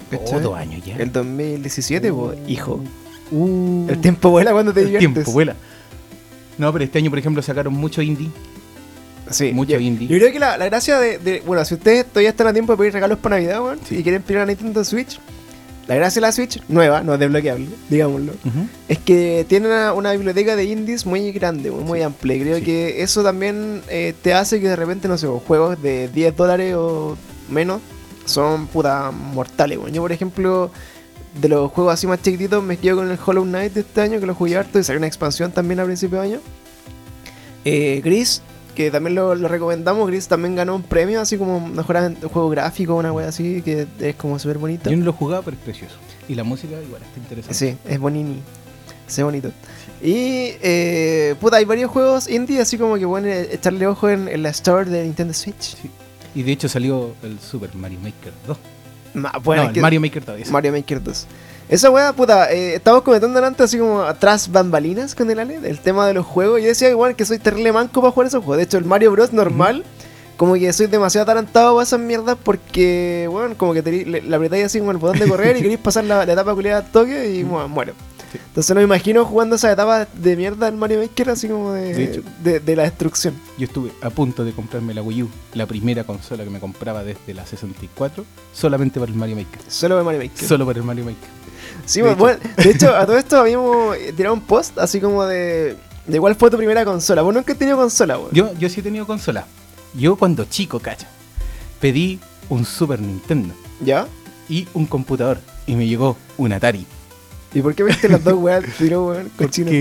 ¿Cachai? 0.10 0.40
Oh, 0.40 0.42
dos 0.42 0.58
años 0.58 0.84
ya. 0.84 0.96
El 0.98 1.12
2017, 1.12 2.12
po, 2.12 2.34
hijo. 2.48 2.82
Uh, 3.32 3.86
El 3.90 4.02
tiempo 4.02 4.32
vuela 4.32 4.52
cuando 4.52 4.74
te 4.74 4.80
el 4.82 4.88
diviertes. 4.88 5.14
tiempo 5.14 5.32
vuela. 5.32 5.56
No, 6.58 6.74
pero 6.74 6.84
este 6.84 6.98
año, 6.98 7.10
por 7.12 7.20
ejemplo, 7.20 7.42
sacaron 7.44 7.74
mucho 7.74 8.02
indie. 8.02 8.30
Sí, 9.32 9.54
Mucho 9.54 9.74
yo, 9.74 9.80
indie. 9.80 10.08
Yo 10.08 10.18
creo 10.18 10.32
que 10.32 10.40
la, 10.40 10.58
la 10.58 10.66
gracia 10.66 11.00
de, 11.00 11.18
de- 11.20 11.42
Bueno, 11.46 11.64
si 11.66 11.76
ustedes 11.76 12.06
todavía 12.06 12.30
están 12.32 12.48
a 12.48 12.54
tiempo 12.54 12.74
de 12.74 12.78
pedir 12.78 12.94
regalos 12.94 13.20
para 13.20 13.36
Navidad, 13.38 13.62
weón, 13.64 13.80
Sí. 13.88 13.98
y 13.98 14.04
quieren 14.04 14.22
pedir 14.24 14.38
una 14.38 14.46
Nintendo 14.48 14.84
Switch, 14.84 15.20
la 15.88 15.96
gracia 15.96 16.20
de 16.22 16.28
la 16.28 16.32
Switch, 16.32 16.62
nueva, 16.68 17.02
no 17.02 17.18
desbloqueable, 17.18 17.68
digámoslo, 17.90 18.34
Ujú. 18.46 18.68
es 18.88 19.00
que 19.00 19.46
tiene 19.50 19.66
una, 19.68 19.94
una 19.94 20.12
biblioteca 20.12 20.56
de 20.56 20.64
indies 20.66 21.06
muy 21.06 21.32
grande, 21.32 21.72
muy, 21.72 21.84
muy 21.84 22.02
amplia. 22.04 22.36
Y 22.36 22.42
creo 22.42 22.58
Sí. 22.60 22.64
que 22.64 23.02
eso 23.02 23.24
también 23.24 23.82
eh, 23.90 24.14
te 24.22 24.34
hace 24.34 24.60
que 24.62 24.68
de 24.68 24.76
repente, 24.76 25.08
no 25.08 25.18
sé, 25.18 25.26
juegos 25.28 25.82
de 25.82 26.08
10 26.10 26.36
dólares 26.36 26.76
o 26.78 27.18
menos 27.50 27.82
son 28.26 28.68
puta 28.68 29.10
mortales, 29.12 29.80
weón. 29.80 29.92
Yo, 29.94 30.02
por 30.04 30.12
ejemplo, 30.12 30.70
de 31.42 31.50
los 31.50 31.72
juegos 31.72 31.94
así 31.94 32.06
más 32.06 32.22
chiquititos, 32.22 32.64
me 32.64 32.78
quedo 32.78 32.98
con 32.98 33.10
el 33.10 33.18
Hollow 33.24 33.44
Knight 33.44 33.74
de 33.74 33.80
este 33.82 34.02
año, 34.02 34.20
que 34.20 34.28
lo 34.28 34.36
jugué 34.36 34.58
harto 34.58 34.78
y 34.78 34.84
salió 34.84 34.98
una 35.00 35.08
expansión 35.08 35.52
también 35.52 35.80
a 35.80 35.86
principio 35.86 36.20
de 36.22 36.28
año. 36.28 36.40
Eh, 37.66 38.02
Gris, 38.04 38.42
que 38.80 38.92
también 38.92 39.14
lo, 39.14 39.36
lo 39.36 39.50
recomendamos, 39.50 40.08
Gris 40.08 40.30
también 40.30 40.56
ganó 40.56 40.74
un 40.74 40.84
premio, 40.84 41.20
así 41.20 41.38
como 41.38 41.60
mejor 41.60 41.98
juego 42.32 42.50
gráfico, 42.50 42.96
una 42.96 43.12
wea 43.12 43.28
así, 43.28 43.62
que 43.62 43.86
es 44.00 44.16
como 44.16 44.40
súper 44.40 44.58
bonito. 44.58 44.90
Yo 44.90 44.96
no 44.96 45.04
lo 45.04 45.12
jugaba, 45.12 45.42
pero 45.44 45.58
es 45.58 45.64
precioso. 45.64 45.96
Y 46.30 46.36
la 46.36 46.46
música 46.46 46.82
igual 46.82 47.02
está 47.02 47.20
interesante. 47.20 47.54
Sí, 47.54 47.78
es 47.86 48.00
bonini. 48.00 48.40
Sí, 49.06 49.22
bonito. 49.22 49.52
Y, 50.02 50.54
eh, 50.62 51.36
puta, 51.42 51.58
hay 51.58 51.66
varios 51.66 51.92
juegos 51.92 52.30
indie, 52.30 52.62
así 52.62 52.78
como 52.78 52.96
que 52.98 53.06
pueden 53.06 53.28
eh, 53.30 53.50
echarle 53.52 53.86
ojo 53.86 54.08
en, 54.08 54.30
en 54.30 54.44
la 54.44 54.50
store 54.52 54.90
de 54.90 55.04
Nintendo 55.04 55.34
Switch. 55.34 55.76
Sí. 55.76 55.90
Y 56.36 56.44
de 56.44 56.54
hecho 56.54 56.70
salió 56.70 57.14
el 57.22 57.38
Super 57.42 57.76
Mario 57.76 58.00
Maker 58.00 58.32
2. 58.48 58.58
Ma- 59.16 59.34
bueno, 59.44 59.64
no, 59.64 59.66
es 59.66 59.68
el 59.72 59.74
que- 59.74 59.82
Mario 59.82 60.00
Maker 60.00 60.24
2. 60.24 60.40
ese. 60.40 60.52
Mario 60.54 60.72
Maker 60.72 61.04
2. 61.04 61.28
Esa 61.70 61.92
wea, 61.92 62.14
puta, 62.14 62.52
eh, 62.52 62.76
estamos 62.76 63.04
comentando 63.04 63.46
antes 63.46 63.66
así 63.66 63.78
como 63.78 64.02
atrás 64.02 64.52
bambalinas 64.52 65.14
con 65.14 65.30
el 65.30 65.38
Ale, 65.40 65.60
el 65.64 65.80
tema 65.80 66.08
de 66.08 66.16
los 66.16 66.26
juegos. 66.26 66.60
Yo 66.62 66.68
decía 66.68 66.90
igual 66.90 67.16
que 67.16 67.26
soy 67.26 67.38
terrible 67.38 67.72
manco 67.72 68.02
para 68.02 68.12
jugar 68.12 68.28
esos 68.28 68.40
juegos. 68.44 68.58
De 68.58 68.64
hecho, 68.64 68.78
el 68.80 68.86
Mario 68.86 69.12
Bros. 69.12 69.34
normal, 69.34 69.84
como 70.36 70.56
que 70.56 70.74
soy 70.74 70.88
demasiado 70.88 71.24
atarantado 71.24 71.76
para 71.76 71.84
esas 71.84 72.00
mierdas 72.00 72.38
porque, 72.44 73.28
bueno, 73.30 73.56
como 73.56 73.74
que 73.76 73.84
tení- 73.84 74.06
le, 74.24 74.36
apretáis 74.36 74.66
así 74.66 74.80
como 74.80 74.90
el 74.92 74.98
botón 74.98 75.20
de 75.20 75.28
correr 75.30 75.58
y 75.58 75.62
queréis 75.62 75.80
pasar 75.80 76.06
la, 76.06 76.26
la 76.26 76.34
etapa 76.34 76.56
culiada 76.56 76.80
al 76.80 76.92
toque 76.92 77.30
y 77.30 77.44
bueno, 77.44 77.68
muero. 77.70 77.94
Sí. 78.32 78.38
Entonces 78.48 78.70
no 78.76 78.76
me 78.80 78.84
imagino 78.86 79.26
jugando 79.26 79.56
esa 79.56 79.72
etapa 79.72 80.06
de 80.12 80.36
mierda 80.36 80.68
del 80.68 80.76
Mario 80.76 81.00
Maker 81.00 81.32
así 81.32 81.48
como 81.48 81.74
de, 81.74 81.94
De 81.96 82.04
hecho. 82.04 82.22
de, 82.44 82.60
de 82.60 82.76
la 82.76 82.84
destrucción. 82.84 83.34
Yo 83.60 83.66
estuve 83.66 83.92
a 84.02 84.10
punto 84.12 84.44
de 84.46 84.54
comprarme 84.54 84.94
la 84.96 85.02
Wii 85.04 85.24
U, 85.24 85.30
la 85.54 85.66
primera 85.68 86.04
consola 86.04 86.44
que 86.44 86.50
me 86.52 86.60
compraba 86.60 87.04
desde 87.04 87.34
la 87.34 87.46
64, 87.46 88.26
solamente 88.54 89.00
para 89.00 89.12
el 89.12 89.18
Mario 89.18 89.36
Maker. 89.36 89.60
Solo 89.68 89.98
de 89.98 90.04
Mario 90.04 90.22
Maker. 90.22 90.48
Solo 90.48 90.66
para 90.66 90.78
el 90.80 90.86
Mario 90.86 91.06
Maker. 91.06 91.39
Sí, 91.86 92.02
De 92.02 92.14
bueno, 92.16 92.40
hecho. 92.58 92.64
de 92.64 92.70
hecho, 92.76 92.96
a 92.96 93.06
todo 93.06 93.18
esto 93.18 93.38
habíamos 93.40 93.96
tirado 94.16 94.34
un 94.36 94.42
post 94.42 94.78
así 94.78 95.00
como 95.00 95.26
de, 95.26 95.76
de 96.08 96.20
cuál 96.20 96.36
fue 96.36 96.50
tu 96.50 96.58
primera 96.58 96.86
consola. 96.86 97.22
Vos 97.22 97.34
nunca 97.34 97.54
has 97.54 97.60
tenido 97.60 97.78
consola, 97.78 98.18
weón. 98.18 98.32
Yo, 98.32 98.54
yo 98.60 98.70
sí 98.70 98.80
he 98.80 98.84
tenido 98.84 99.06
consola. 99.08 99.46
Yo 99.94 100.16
cuando 100.16 100.46
chico, 100.46 100.80
cacha, 100.80 101.08
pedí 101.80 102.20
un 102.50 102.66
Super 102.66 103.00
Nintendo 103.00 103.54
¿Ya? 103.82 104.08
y 104.48 104.68
un 104.74 104.86
computador 104.86 105.40
y 105.66 105.76
me 105.76 105.88
llegó 105.88 106.16
un 106.38 106.54
Atari. 106.54 106.86
¿Y 107.54 107.62
por 107.62 107.74
qué 107.74 107.84
viste 107.84 108.08
las 108.10 108.24
dos 108.24 108.36
weas? 108.36 108.64
Tiró, 108.78 109.08
weón, 109.08 109.30
cochino. 109.38 109.72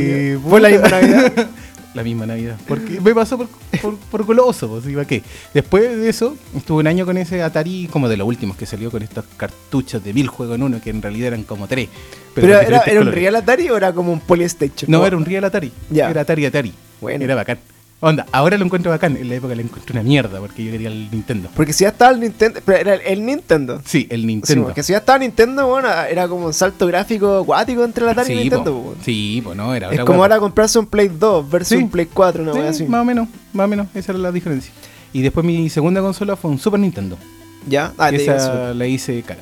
¿Fue 0.49 0.61
la 0.61 0.71
misma 0.71 0.89
Navidad? 0.89 1.33
La 1.99 2.05
misma 2.05 2.27
Navidad. 2.27 2.57
Porque 2.69 3.01
me 3.01 3.13
pasó 3.13 3.37
por, 3.37 3.49
por, 3.83 3.97
por 3.97 4.25
goloso, 4.25 4.69
pues, 4.69 4.87
iba 4.87 5.05
qué. 5.05 5.21
Después 5.53 5.99
de 5.99 6.09
eso, 6.09 6.37
estuve 6.57 6.79
un 6.79 6.87
año 6.87 7.05
con 7.05 7.19
ese 7.19 7.43
Atari, 7.43 7.89
como 7.91 8.09
de 8.09 8.17
los 8.17 8.25
últimos 8.25 8.57
que 8.57 8.67
salió 8.67 8.89
con 8.89 9.03
estos 9.03 9.25
cartuchos 9.37 10.05
de 10.05 10.15
mil 10.15 10.29
juegos 10.29 10.55
en 10.55 10.63
uno, 10.63 10.81
que 10.81 10.91
en 10.91 11.03
realidad 11.03 11.27
eran 11.27 11.43
como 11.43 11.67
tres. 11.67 11.89
¿Pero, 12.37 12.57
era, 12.57 12.83
era 12.83 13.01
un. 13.01 13.11
Real 13.11 13.35
Atari 13.35 13.69
o 13.71 13.77
era 13.77 13.93
como 13.93 14.13
un 14.13 14.21
Polystation? 14.21 14.89
No, 14.89 15.05
era 15.05 15.17
un 15.17 15.25
Real 15.25 15.43
Atari. 15.43 15.73
Ya. 15.91 16.09
Era 16.09 16.21
Atari 16.21 16.47
Atari. 16.47 16.73
Bueno. 17.01 17.25
Era 17.25 17.35
bacán. 17.35 17.59
Onda, 18.01 18.27
ahora 18.31 18.57
lo 18.57 18.65
encuentro 18.65 18.93
bacán. 18.93 19.17
En 19.17 19.29
la 19.29 19.35
época 19.35 19.57
lo 19.57 19.61
encontré 19.61 19.93
una 19.93 20.05
mierda 20.05 20.39
porque 20.39 20.65
yo 20.65 20.71
quería 20.71 20.87
el 20.89 21.11
Nintendo. 21.11 21.49
Porque 21.57 21.73
si 21.73 21.83
ya 21.83 21.89
estaba 21.91 22.13
el 22.13 22.21
Nintendo. 22.21 22.61
Pero 22.65 22.79
era 22.79 22.95
el, 22.95 23.01
el 23.01 23.27
Nintendo. 23.27 23.81
Sí, 23.85 24.07
el 24.11 24.21
Sí, 24.21 24.27
Nintendo. 24.27 24.65
porque 24.67 24.83
si 24.85 24.93
ya 24.93 24.99
estaba 24.99 25.19
Nintendo, 25.19 25.67
bueno, 25.67 25.89
era 26.09 26.29
como 26.29 26.47
un 26.47 26.55
salto 26.55 26.87
gráfico 26.87 27.39
acuático 27.39 27.83
entre 27.85 28.05
el 28.05 28.11
Atari 28.11 28.33
y 28.33 28.37
sí, 28.37 28.41
Nintendo, 28.43 28.73
po. 28.73 28.95
sí, 29.05 29.41
pues 29.43 29.57
no, 29.57 29.75
era 29.75 29.91
Es 29.93 30.01
como 30.05 30.23
ahora 30.23 30.39
comprarse 30.39 30.79
un 30.79 30.87
Play 30.87 31.09
2 31.09 31.51
versus 31.51 31.69
Sí. 31.69 31.77
un 31.77 31.91
Play 31.91 32.07
4, 32.07 32.43
una 32.45 32.53
Sí, 32.53 32.59
wea 32.61 32.71
así. 32.71 32.85
más 32.85 33.01
o 33.01 33.05
menos, 33.05 33.29
más 33.53 33.65
o 33.65 33.69
menos, 33.69 33.89
esa 33.95 34.13
era 34.13 34.21
la 34.21 34.31
diferencia. 34.31 34.73
Y 35.13 35.23
después 35.23 35.45
mi 35.45 35.69
segunda 35.69 36.01
consola 36.01 36.37
fue 36.37 36.53
un 36.53 36.59
Super 36.59 36.79
Nintendo. 36.79 37.19
¿Ya? 37.67 37.93
Ah, 37.99 38.11
esa 38.11 38.75
la 38.75 38.87
hice 38.87 39.21
cara. 39.23 39.41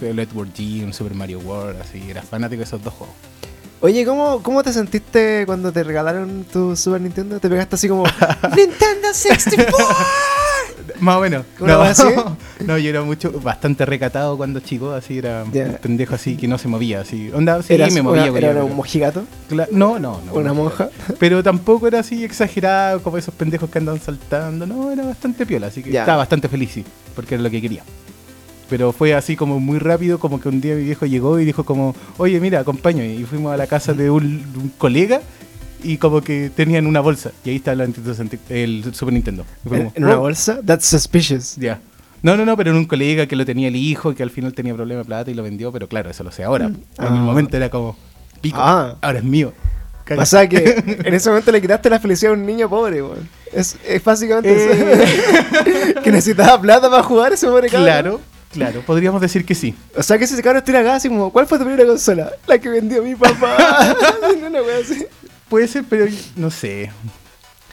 El 0.00 0.18
Edward 0.18 0.48
G, 0.56 0.84
un 0.84 0.92
Super 0.94 1.14
Mario 1.14 1.40
World, 1.40 1.80
así, 1.82 2.00
era 2.08 2.22
fanático 2.22 2.60
de 2.60 2.64
esos 2.64 2.82
dos 2.82 2.94
juegos. 2.94 3.14
Oye, 3.82 4.04
¿cómo, 4.04 4.42
¿cómo 4.42 4.62
te 4.62 4.72
sentiste 4.74 5.44
cuando 5.46 5.72
te 5.72 5.82
regalaron 5.82 6.44
tu 6.44 6.76
Super 6.76 7.00
Nintendo? 7.00 7.40
¿Te 7.40 7.48
pegaste 7.48 7.76
así 7.76 7.88
como 7.88 8.04
Nintendo 8.56 9.08
64? 9.12 9.86
Más 11.00 11.16
o 11.16 11.20
menos. 11.20 11.46
¿Una 11.60 11.74
No, 11.74 11.80
así? 11.82 12.04
No, 12.66 12.76
yo 12.76 12.90
era 12.90 13.00
mucho, 13.00 13.32
bastante 13.40 13.86
recatado 13.86 14.36
cuando 14.36 14.60
chico, 14.60 14.92
así 14.92 15.16
era 15.16 15.44
un 15.44 15.50
pendejo 15.80 16.14
así 16.14 16.36
que 16.36 16.46
no 16.46 16.58
se 16.58 16.68
movía, 16.68 17.00
así. 17.00 17.30
Onda, 17.32 17.62
sí, 17.62 17.72
¿Eras 17.72 17.90
me 17.94 18.02
movía. 18.02 18.30
una- 18.30 18.38
¿Era 18.50 18.64
un 18.64 18.76
mojigato? 18.76 19.24
No, 19.70 19.98
no, 19.98 20.20
no. 20.26 20.32
¿Una 20.34 20.52
monja? 20.52 20.90
Pero 21.18 21.42
tampoco 21.42 21.86
era 21.88 22.00
así 22.00 22.22
exagerado 22.22 23.02
como 23.02 23.16
esos 23.16 23.32
pendejos 23.34 23.70
que 23.70 23.78
andan 23.78 23.98
saltando. 23.98 24.66
No, 24.66 24.90
era 24.92 25.04
bastante 25.04 25.46
piola, 25.46 25.68
así 25.68 25.82
que 25.82 25.88
estaba 25.88 26.18
bastante 26.18 26.48
feliz, 26.48 26.70
sí, 26.70 26.84
porque 27.16 27.36
era 27.36 27.42
lo 27.42 27.50
que 27.50 27.62
quería. 27.62 27.82
Pero 28.70 28.92
fue 28.92 29.14
así 29.14 29.34
como 29.36 29.58
muy 29.60 29.78
rápido, 29.80 30.18
como 30.20 30.40
que 30.40 30.48
un 30.48 30.60
día 30.60 30.74
mi 30.76 30.84
viejo 30.84 31.04
llegó 31.04 31.38
y 31.40 31.44
dijo 31.44 31.64
como, 31.64 31.94
oye, 32.18 32.38
mira, 32.40 32.60
acompáñame. 32.60 33.14
Y 33.14 33.24
fuimos 33.24 33.52
a 33.52 33.56
la 33.56 33.66
casa 33.66 33.92
de 33.92 34.08
un, 34.10 34.24
un 34.56 34.72
colega 34.78 35.20
y 35.82 35.96
como 35.96 36.20
que 36.22 36.50
tenían 36.54 36.86
una 36.86 37.00
bolsa. 37.00 37.32
Y 37.44 37.50
ahí 37.50 37.56
está 37.56 37.74
la 37.74 37.84
Nintendo 37.84 38.14
60 38.14 38.36
el 38.48 38.84
Super 38.94 39.12
Nintendo. 39.12 39.44
¿En, 39.70 39.92
una 40.04 40.16
"Oh". 40.16 40.20
bolsa? 40.20 40.60
That's 40.64 40.86
suspicious. 40.86 41.56
Ya. 41.56 41.80
No, 42.22 42.36
no, 42.36 42.44
no, 42.44 42.56
pero 42.56 42.70
en 42.70 42.76
un 42.76 42.84
colega 42.84 43.26
que 43.26 43.34
lo 43.34 43.44
tenía 43.46 43.68
el 43.68 43.76
hijo, 43.76 44.14
que 44.14 44.22
al 44.22 44.30
final 44.30 44.52
tenía 44.52 44.74
problema 44.74 44.98
de 45.00 45.04
plata 45.06 45.30
y 45.30 45.34
lo 45.34 45.42
vendió, 45.42 45.72
pero 45.72 45.88
claro, 45.88 46.10
eso 46.10 46.22
lo 46.22 46.30
sé 46.30 46.44
ahora. 46.44 46.66
En 46.66 46.84
Ah. 46.98 47.06
el 47.06 47.12
momento 47.14 47.56
era 47.56 47.70
como, 47.70 47.96
pico, 48.40 48.58
Ah. 48.60 48.96
ahora 49.00 49.18
es 49.18 49.24
mío. 49.24 49.52
Caga. 50.04 50.22
O 50.22 50.26
sea 50.26 50.48
que 50.48 50.82
en 51.04 51.14
ese 51.14 51.28
momento 51.30 51.50
le 51.50 51.60
quitaste 51.62 51.88
la 51.88 51.98
felicidad 51.98 52.32
a 52.32 52.36
un 52.36 52.44
niño 52.44 52.68
pobre, 52.68 53.02
weón. 53.02 53.28
Es, 53.52 53.76
es 53.88 54.04
básicamente 54.04 54.52
Eh. 54.52 55.02
eso. 55.02 55.94
que 56.04 56.10
necesitaba 56.12 56.60
plata 56.60 56.90
para 56.90 57.02
jugar 57.02 57.32
ese 57.32 57.46
pobre. 57.46 57.68
Claro, 57.68 58.20
claro, 58.50 58.82
podríamos 58.86 59.20
decir 59.20 59.44
que 59.44 59.54
sí. 59.54 59.74
O 59.96 60.02
sea 60.02 60.18
que 60.18 60.24
ese 60.24 60.42
cabrón 60.42 60.62
tira 60.64 60.80
acá 60.80 60.96
así 60.96 61.08
como, 61.08 61.30
¿cuál 61.32 61.46
fue 61.46 61.58
tu 61.58 61.64
primera 61.64 61.86
consola? 61.86 62.30
La 62.46 62.58
que 62.58 62.68
vendió 62.68 63.02
mi 63.02 63.14
papá. 63.14 63.56
Así. 64.80 65.06
Puede 65.48 65.66
ser, 65.68 65.84
pero 65.88 66.06
no 66.36 66.50
sé. 66.50 66.90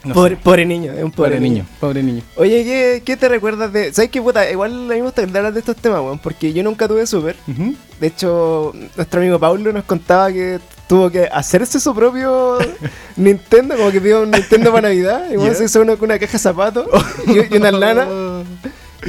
No 0.03 0.13
pobre, 0.13 0.35
sé. 0.35 0.41
pobre 0.43 0.65
niño, 0.65 0.93
es 0.93 1.03
un 1.03 1.11
pobre, 1.11 1.31
Pobre 1.31 1.39
niño, 1.39 1.65
pobre 1.79 2.03
niño. 2.03 2.21
Oye, 2.35 2.63
¿qué, 2.63 3.01
¿qué 3.03 3.17
te 3.17 3.27
recuerdas 3.27 3.73
de...? 3.73 3.91
¿Sabes 3.93 4.09
qué, 4.11 4.21
puta? 4.21 4.49
Igual 4.49 4.71
a 4.71 4.75
mí 4.75 4.85
me 4.87 5.01
gusta 5.01 5.21
hablar 5.23 5.51
de 5.51 5.59
estos 5.59 5.75
temas, 5.75 5.99
weón, 6.01 6.19
porque 6.19 6.53
yo 6.53 6.63
nunca 6.63 6.87
tuve 6.87 7.05
Super. 7.07 7.35
Ujú. 7.47 7.75
De 7.99 8.07
hecho, 8.07 8.73
nuestro 8.95 9.19
amigo 9.19 9.37
Paulo 9.39 9.73
nos 9.73 9.83
contaba 9.83 10.31
que 10.31 10.59
tuvo 10.87 11.09
que 11.09 11.25
hacerse 11.25 11.79
su 11.79 11.93
propio 11.93 12.57
Nintendo, 13.17 13.75
como 13.75 13.91
que 13.91 13.99
pidió 13.99 14.21
un 14.21 14.31
Nintendo 14.31 14.71
para 14.71 14.87
Navidad, 14.89 15.25
y 15.31 15.37
Ya. 15.43 15.53
se 15.55 15.65
hizo 15.65 15.81
uno 15.81 15.97
con 15.97 16.05
una 16.09 16.19
caja 16.19 16.33
de 16.33 16.39
zapatos 16.39 16.87
y, 17.27 17.53
y 17.53 17.57
una 17.57 17.71
lana, 17.71 18.07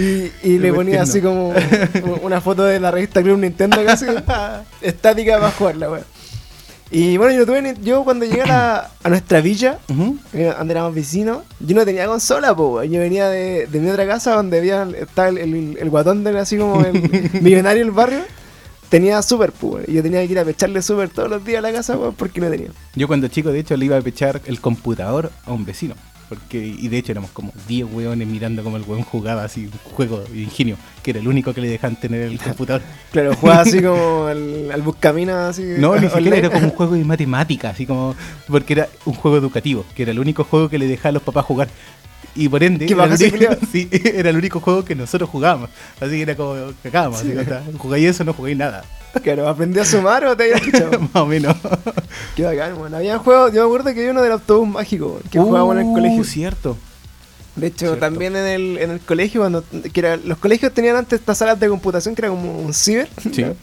y, 0.01 0.33
y 0.43 0.59
le 0.59 0.73
ponía 0.73 1.03
así 1.03 1.21
como 1.21 1.53
una 2.23 2.41
foto 2.41 2.63
de 2.65 2.79
la 2.81 2.91
revista 2.91 3.23
Club 3.23 3.39
Nintendo 3.39 3.79
casi, 3.85 4.07
estática 4.83 5.39
para 5.39 5.51
jugarla, 5.53 5.91
weón. 5.91 6.05
Y 6.91 7.19
bueno, 7.19 7.35
yo, 7.35 7.45
tuve, 7.45 7.75
yo 7.83 8.03
cuando 8.03 8.25
llegué 8.25 8.41
a, 8.43 8.47
la- 8.47 8.91
a 9.03 9.09
nuestra 9.11 9.43
villa, 9.43 9.79
eh, 10.33 10.55
donde 10.57 10.73
éramos 10.73 10.95
vecinos, 10.95 11.43
yo 11.61 11.77
no 11.77 11.85
tenía 11.85 12.07
consola, 12.07 12.57
po, 12.57 12.77
weón. 12.77 12.91
Yo 12.91 13.01
venía 13.01 13.29
de, 13.29 13.67
de 13.67 13.81
mi 13.81 13.91
otra 13.91 14.07
casa 14.07 14.35
donde 14.35 14.57
había, 14.59 14.89
estaba 14.99 15.29
el, 15.29 15.37
el, 15.39 15.77
el 15.79 15.91
guatón 15.91 16.25
del 16.25 16.39
así 16.39 16.57
como 16.57 16.81
el 16.83 17.31
millonario 17.43 17.83
del 17.85 17.91
barrio. 17.91 18.21
Tenía 18.89 19.21
super, 19.21 19.53
po. 19.53 19.79
Y 19.87 19.93
yo 19.93 20.03
tenía 20.03 20.25
que 20.27 20.33
ir 20.33 20.39
a 20.39 20.47
pecharle 20.47 20.81
super 20.81 21.11
todos 21.11 21.29
los 21.29 21.45
días 21.45 21.59
a 21.59 21.61
la 21.63 21.73
casa, 21.75 21.95
weón, 21.99 22.15
porque 22.15 22.41
no 22.41 22.49
tenía. 22.49 22.69
Yo 22.95 23.07
cuando 23.07 23.29
chico, 23.29 23.51
de 23.51 23.59
hecho, 23.61 23.77
le 23.77 23.85
iba 23.85 23.99
a 23.99 24.01
pechar 24.01 24.41
el 24.47 24.59
computador 24.63 25.31
a 25.45 25.53
un 25.53 25.67
vecino. 25.67 25.95
Porque, 26.29 26.59
y 26.59 26.89
de 26.89 26.99
hecho 26.99 27.13
éramos 27.13 27.31
como 27.31 27.53
10 27.67 27.87
weones 27.93 28.29
mirando 28.29 28.63
como 28.63 28.77
el 28.77 28.83
weón 28.83 29.03
jugaba 29.03 29.45
así 29.45 29.65
un 29.65 29.93
juego 29.93 30.21
de 30.21 30.43
ingenio, 30.43 30.77
que 31.03 31.13
era 31.13 31.21
el 31.21 31.29
único 31.29 31.55
que 31.55 31.63
le 31.63 31.69
dejaban 31.69 31.97
tener 31.97 32.23
el 32.23 32.39
computador. 32.39 32.83
Claro, 33.11 33.35
jugaba 33.35 33.63
así 33.63 33.83
como 33.83 34.27
al, 34.27 34.71
al 34.71 34.83
buscaminas, 34.83 35.51
así. 35.51 35.63
No, 35.79 35.97
ni 35.97 36.09
siquiera 36.15 36.37
era 36.37 36.51
como 36.51 36.67
un 36.67 36.73
juego 36.73 36.95
de 36.95 37.05
matemáticas, 37.05 37.73
así 37.73 37.87
como. 37.87 38.15
Porque 38.47 38.75
era 38.75 38.89
un 39.07 39.15
juego 39.15 39.39
educativo, 39.39 39.87
que 39.95 40.03
era 40.03 40.13
el 40.13 40.19
único 40.19 40.45
juego 40.45 40.69
que 40.69 40.79
le 40.79 40.87
dejaba 40.87 41.09
a 41.09 41.13
los 41.13 41.23
papás 41.23 41.47
jugar. 41.47 41.69
Y 42.41 42.49
por 42.49 42.63
ende, 42.63 42.87
¿Qué 42.87 42.95
era 42.95 43.05
el, 43.05 43.13
único, 43.35 43.55
sí, 43.73 43.89
era 43.93 44.31
el 44.31 44.37
único 44.37 44.61
juego 44.61 44.85
que 44.85 44.95
nosotros 44.95 45.29
jugábamos. 45.29 45.71
Así 46.01 46.11
que 46.13 46.23
era 46.23 46.37
como 46.37 46.55
cagábamos. 46.83 47.21
Sea, 47.21 47.63
jugáis 47.79 48.07
eso, 48.07 48.25
no 48.25 48.33
jugáis 48.33 48.57
nada. 48.57 48.85
Claro, 49.23 49.49
aprendí 49.49 49.81
a 49.81 49.85
sumar 49.85 50.25
o 50.25 50.37
te 50.37 50.45
había 50.45 50.57
escuchado. 50.65 51.01
Más 51.01 51.11
o 51.17 51.27
menos. 51.27 51.57
Qué 52.37 52.45
bacán, 52.45 52.79
weón. 52.79 52.95
Había 52.95 53.19
juegos, 53.19 53.53
yo 53.53 53.63
me 53.63 53.67
acuerdo 53.67 53.93
que 53.93 53.99
había 54.01 54.11
uno 54.13 54.23
del 54.23 54.33
autobús 54.33 54.69
mágico, 54.69 55.21
que 55.31 55.39
jugábamos 55.41 55.75
en 55.77 55.81
el 55.81 55.87
Uh, 55.89 55.95
colegio. 55.95 56.25
cierto. 56.25 56.77
De 57.57 57.67
hecho, 57.67 57.79
Cierto. 57.87 57.99
también 57.99 58.37
en 58.37 58.47
el, 58.47 58.79
en 58.79 58.91
el 58.93 59.01
colegio, 59.01 59.41
cuando 59.41 59.65
que 59.93 59.99
era- 59.99 60.17
los 60.17 60.39
colegios 60.39 60.73
tenían 60.73 60.95
antes 60.95 61.19
estas 61.19 61.39
salas 61.39 61.59
de 61.59 61.69
computación 61.69 62.15
que 62.15 62.23
era 62.23 62.29
como 62.29 62.57
un 62.61 62.73
ciber. 62.73 63.09
Sí. 63.33 63.43
¿no? 63.43 63.57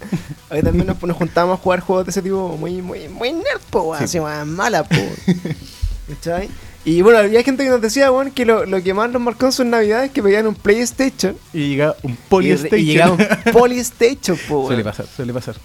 Ahí 0.49 0.61
también 0.61 0.85
nos, 0.88 1.01
nos 1.01 1.15
juntábamos 1.15 1.59
a 1.59 1.63
jugar 1.63 1.79
juegos 1.79 2.03
de 2.05 2.11
ese 2.11 2.21
tipo 2.21 2.57
muy, 2.59 2.81
muy, 2.81 3.07
muy 3.07 3.31
nerd, 3.31 3.61
po, 3.69 3.95
Sí. 3.97 4.03
así 4.03 4.19
más 4.19 4.45
mala, 4.45 4.83
po. 4.83 4.95
¿Cachai? 6.09 6.49
Y 6.85 7.01
bueno, 7.01 7.17
había 7.19 7.41
gente 7.43 7.63
que 7.63 7.69
nos 7.71 7.81
decía, 7.81 8.11
weón, 8.11 8.29
que 8.31 8.45
lo, 8.45 8.65
lo 8.65 8.81
que 8.83 8.93
más 8.93 9.09
nos 9.09 9.21
marcó 9.21 9.47
en 9.47 9.51
sus 9.51 9.65
navidades 9.65 10.07
es 10.07 10.11
que 10.11 10.21
pedían 10.21 10.45
un 10.45 10.53
PlayStation. 10.55 11.35
Y 11.51 11.69
llegaba 11.69 11.95
un 12.03 12.11
Y, 12.11 12.17
Polystation. 12.29 12.79
y 12.79 12.83
llegaba 12.85 13.11
un 13.13 13.27
Polystation, 13.53 14.37
po. 14.47 14.67
Suele 14.67 14.83
pasar, 14.83 15.07
suele 15.07 15.33
pasar. 15.33 15.55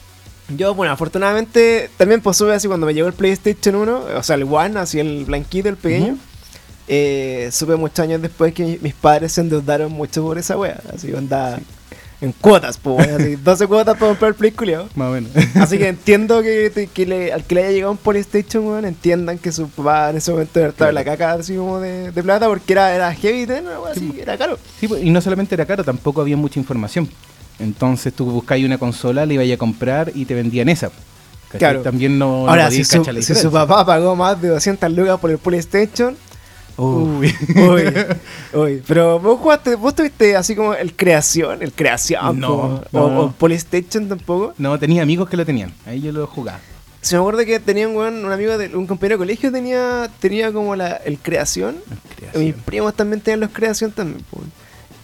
Yo, 0.56 0.74
bueno, 0.74 0.92
afortunadamente 0.92 1.90
también 1.96 2.20
pues 2.22 2.36
supe 2.38 2.52
así 2.52 2.66
cuando 2.66 2.86
me 2.86 2.94
llegó 2.94 3.06
el 3.06 3.12
PlayStation 3.14 3.74
1, 3.76 4.04
o 4.16 4.22
sea, 4.22 4.34
el 4.36 4.44
One, 4.44 4.78
así 4.80 4.98
el 4.98 5.24
blanquito, 5.26 5.68
el 5.68 5.76
pequeño. 5.76 6.16
Eh, 6.88 7.50
supe 7.52 7.76
muchos 7.76 8.00
años 8.00 8.20
después 8.20 8.52
que 8.52 8.64
mi- 8.64 8.78
mis 8.80 8.94
padres 8.94 9.30
se 9.32 9.42
endeudaron 9.42 9.92
mucho 9.92 10.22
por 10.24 10.38
esa 10.38 10.56
wea. 10.56 10.80
Así 10.92 11.14
andaba 11.14 11.60
en 12.20 12.32
cuotas, 12.32 12.76
pues, 12.78 13.08
así 13.08 13.36
12 13.42 13.66
cuotas 13.66 13.96
para 13.96 14.10
comprar 14.10 14.28
el 14.30 14.34
Play 14.34 14.50
culiao. 14.52 14.88
Más 14.94 15.08
o 15.08 15.12
menos. 15.12 15.30
Así 15.56 15.78
que 15.78 15.88
entiendo 15.88 16.42
que, 16.42 16.88
que 16.92 17.06
le- 17.06 17.32
al 17.32 17.44
que 17.44 17.54
le 17.54 17.62
haya 17.62 17.70
llegado 17.70 17.92
un 17.92 17.98
PlayStation, 17.98 18.66
weón, 18.66 18.84
entiendan 18.84 19.38
que 19.38 19.50
su 19.52 19.68
papá 19.68 20.10
en 20.10 20.16
ese 20.18 20.30
momento 20.30 20.60
estaba 20.66 20.90
en 20.90 20.94
la 20.96 21.04
caca 21.04 21.32
así 21.32 21.56
como 21.56 21.80
de, 21.80 22.10
de 22.12 22.22
plata 22.22 22.46
porque 22.46 22.72
era, 22.74 22.94
era 22.94 23.14
heavy, 23.14 23.46
¿no? 23.62 23.86
Así, 23.86 24.12
era 24.20 24.36
caro. 24.36 24.58
Sí, 24.78 24.88
y 25.02 25.10
no 25.10 25.20
solamente 25.20 25.54
era 25.54 25.64
caro, 25.66 25.82
tampoco 25.84 26.20
había 26.20 26.36
mucha 26.36 26.58
información. 26.60 27.08
Entonces 27.58 28.12
tú 28.14 28.24
buscabas 28.26 28.64
una 28.64 28.78
consola, 28.78 29.26
le 29.26 29.34
ibas 29.34 29.50
a 29.50 29.56
comprar 29.56 30.12
y 30.14 30.24
te 30.24 30.34
vendían 30.34 30.68
esa. 30.68 30.90
Claro. 31.58 31.80
También 31.82 32.18
no, 32.18 32.44
no 32.44 32.48
Ahora, 32.48 32.70
si 32.70 32.84
su, 32.84 32.98
la 32.98 33.04
si 33.04 33.10
su 33.10 33.16
diferencia. 33.32 33.50
papá 33.50 33.84
pagó 33.84 34.14
más 34.14 34.40
de 34.40 34.48
200 34.48 34.90
lucas 34.92 35.18
por 35.18 35.30
el 35.30 35.38
PlayStation, 35.38 36.16
Uy. 36.82 37.34
Uy, 37.56 37.82
uy, 38.58 38.82
pero 38.86 39.18
vos 39.20 39.38
jugaste, 39.38 39.74
vos 39.76 39.94
tuviste 39.94 40.34
así 40.36 40.54
como 40.56 40.74
el 40.74 40.94
creación, 40.94 41.62
el 41.62 41.72
creación, 41.72 42.38
No. 42.40 42.82
O, 42.92 42.98
o 43.00 43.32
PlayStation 43.32 44.08
tampoco. 44.08 44.54
No, 44.58 44.78
tenía 44.78 45.02
amigos 45.02 45.28
que 45.28 45.36
lo 45.36 45.44
tenían. 45.44 45.72
Ahí 45.86 46.00
yo 46.00 46.12
lo 46.12 46.26
jugaba. 46.26 46.58
Se 47.02 47.14
me 47.16 47.20
acuerdo 47.20 47.44
que 47.46 47.58
tenía 47.60 47.88
un, 47.88 47.96
un 47.96 48.30
amigo 48.32 48.58
de 48.58 48.76
un 48.76 48.86
compañero 48.86 49.16
de 49.16 49.18
colegio 49.24 49.50
tenía, 49.50 50.10
tenía 50.20 50.52
como 50.52 50.76
la, 50.76 50.96
el 50.96 51.18
creación. 51.18 51.76
Creación. 52.16 52.44
Mis 52.44 52.54
primos 52.54 52.94
también 52.94 53.20
tenían 53.22 53.40
los 53.40 53.50
creación 53.50 53.90
también, 53.92 54.22
po. 54.30 54.40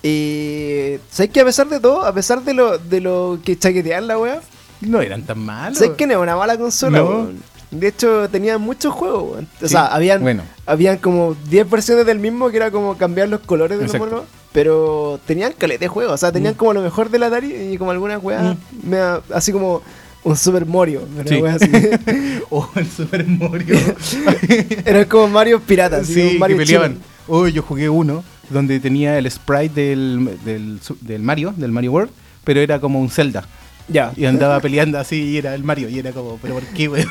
Y 0.03 0.99
sabes 1.11 1.31
que 1.33 1.41
a 1.41 1.45
pesar 1.45 1.69
de 1.69 1.81
todo, 1.81 2.05
a 2.05 2.13
pesar 2.13 2.43
de 2.43 2.55
lo, 2.55 2.79
de 2.79 3.01
lo 3.01 3.39
que 3.45 3.59
chaquetean 3.59 4.07
la 4.07 4.19
wea, 4.19 4.41
No 4.83 5.01
eran 5.01 5.23
tan 5.23 5.39
malos. 5.39 5.79
sabes 5.79 5.95
que 5.97 6.07
no 6.07 6.13
es 6.15 6.19
una 6.21 6.37
mala 6.37 6.57
consola, 6.59 6.99
No. 6.99 7.29
De 7.71 7.89
hecho, 7.89 8.29
tenían 8.29 8.61
muchos 8.61 8.93
juegos. 8.95 9.39
O 9.43 9.67
Sí, 9.67 9.69
sea, 9.69 9.87
habían, 9.87 10.23
bueno. 10.23 10.43
habían 10.67 10.99
como 10.99 11.37
10 11.51 11.69
versiones 11.69 12.07
del 12.07 12.19
mismo 12.21 12.51
que 12.51 12.57
era 12.59 12.71
como 12.71 12.97
cambiar 12.97 13.29
los 13.29 13.41
colores 13.41 13.79
de 13.79 13.87
los 13.87 13.99
monos. 13.99 14.23
Pero 14.53 15.21
tenían 15.27 15.53
caleta 15.53 15.81
de 15.81 15.89
juegos, 15.89 16.15
o 16.15 16.17
sea, 16.17 16.33
tenían 16.33 16.55
Mm. 16.55 16.57
como 16.57 16.73
lo 16.73 16.81
mejor 16.81 17.11
del 17.11 17.25
Atari 17.25 17.55
y 17.55 17.77
como 17.79 17.91
algunas 17.91 18.23
weas, 18.23 18.57
mea- 18.83 19.21
así 19.35 19.53
como 19.53 19.83
un 20.25 20.37
Super 20.37 20.65
Mario, 20.65 21.03
Sí. 21.27 21.43
así. 21.45 21.71
Oh, 22.51 22.67
el 22.77 22.87
Super 22.89 23.27
Mario. 23.27 23.77
Eran 24.85 25.05
como 25.07 25.29
Mario 25.29 25.61
piratas, 25.61 26.07
sí, 26.07 26.15
como 26.21 26.31
que 26.33 26.39
Mario 26.39 26.57
peleaban. 26.57 26.99
Oh, 27.29 27.47
yo 27.49 27.63
jugué 27.63 27.89
uno 27.89 28.25
donde 28.49 28.79
tenía 28.81 29.19
el 29.19 29.31
sprite 29.31 29.81
del, 29.91 30.39
del, 30.45 30.79
del 31.03 31.23
Mario, 31.23 31.53
del 31.57 31.73
Mario 31.73 31.93
World, 31.93 32.11
pero 32.45 32.61
era 32.61 32.81
como 32.81 33.01
un 33.01 33.11
Zelda. 33.11 33.45
Ya. 33.89 34.13
Y 34.17 34.25
andaba 34.25 34.59
peleando 34.61 34.99
así 34.99 35.23
y 35.23 35.39
era 35.39 35.55
el 35.55 35.63
Mario. 35.63 35.89
Y 35.89 35.99
era 35.99 36.13
como, 36.13 36.39
¿pero 36.39 36.55
por 36.55 36.65
qué, 36.69 36.89
weón? 36.89 37.07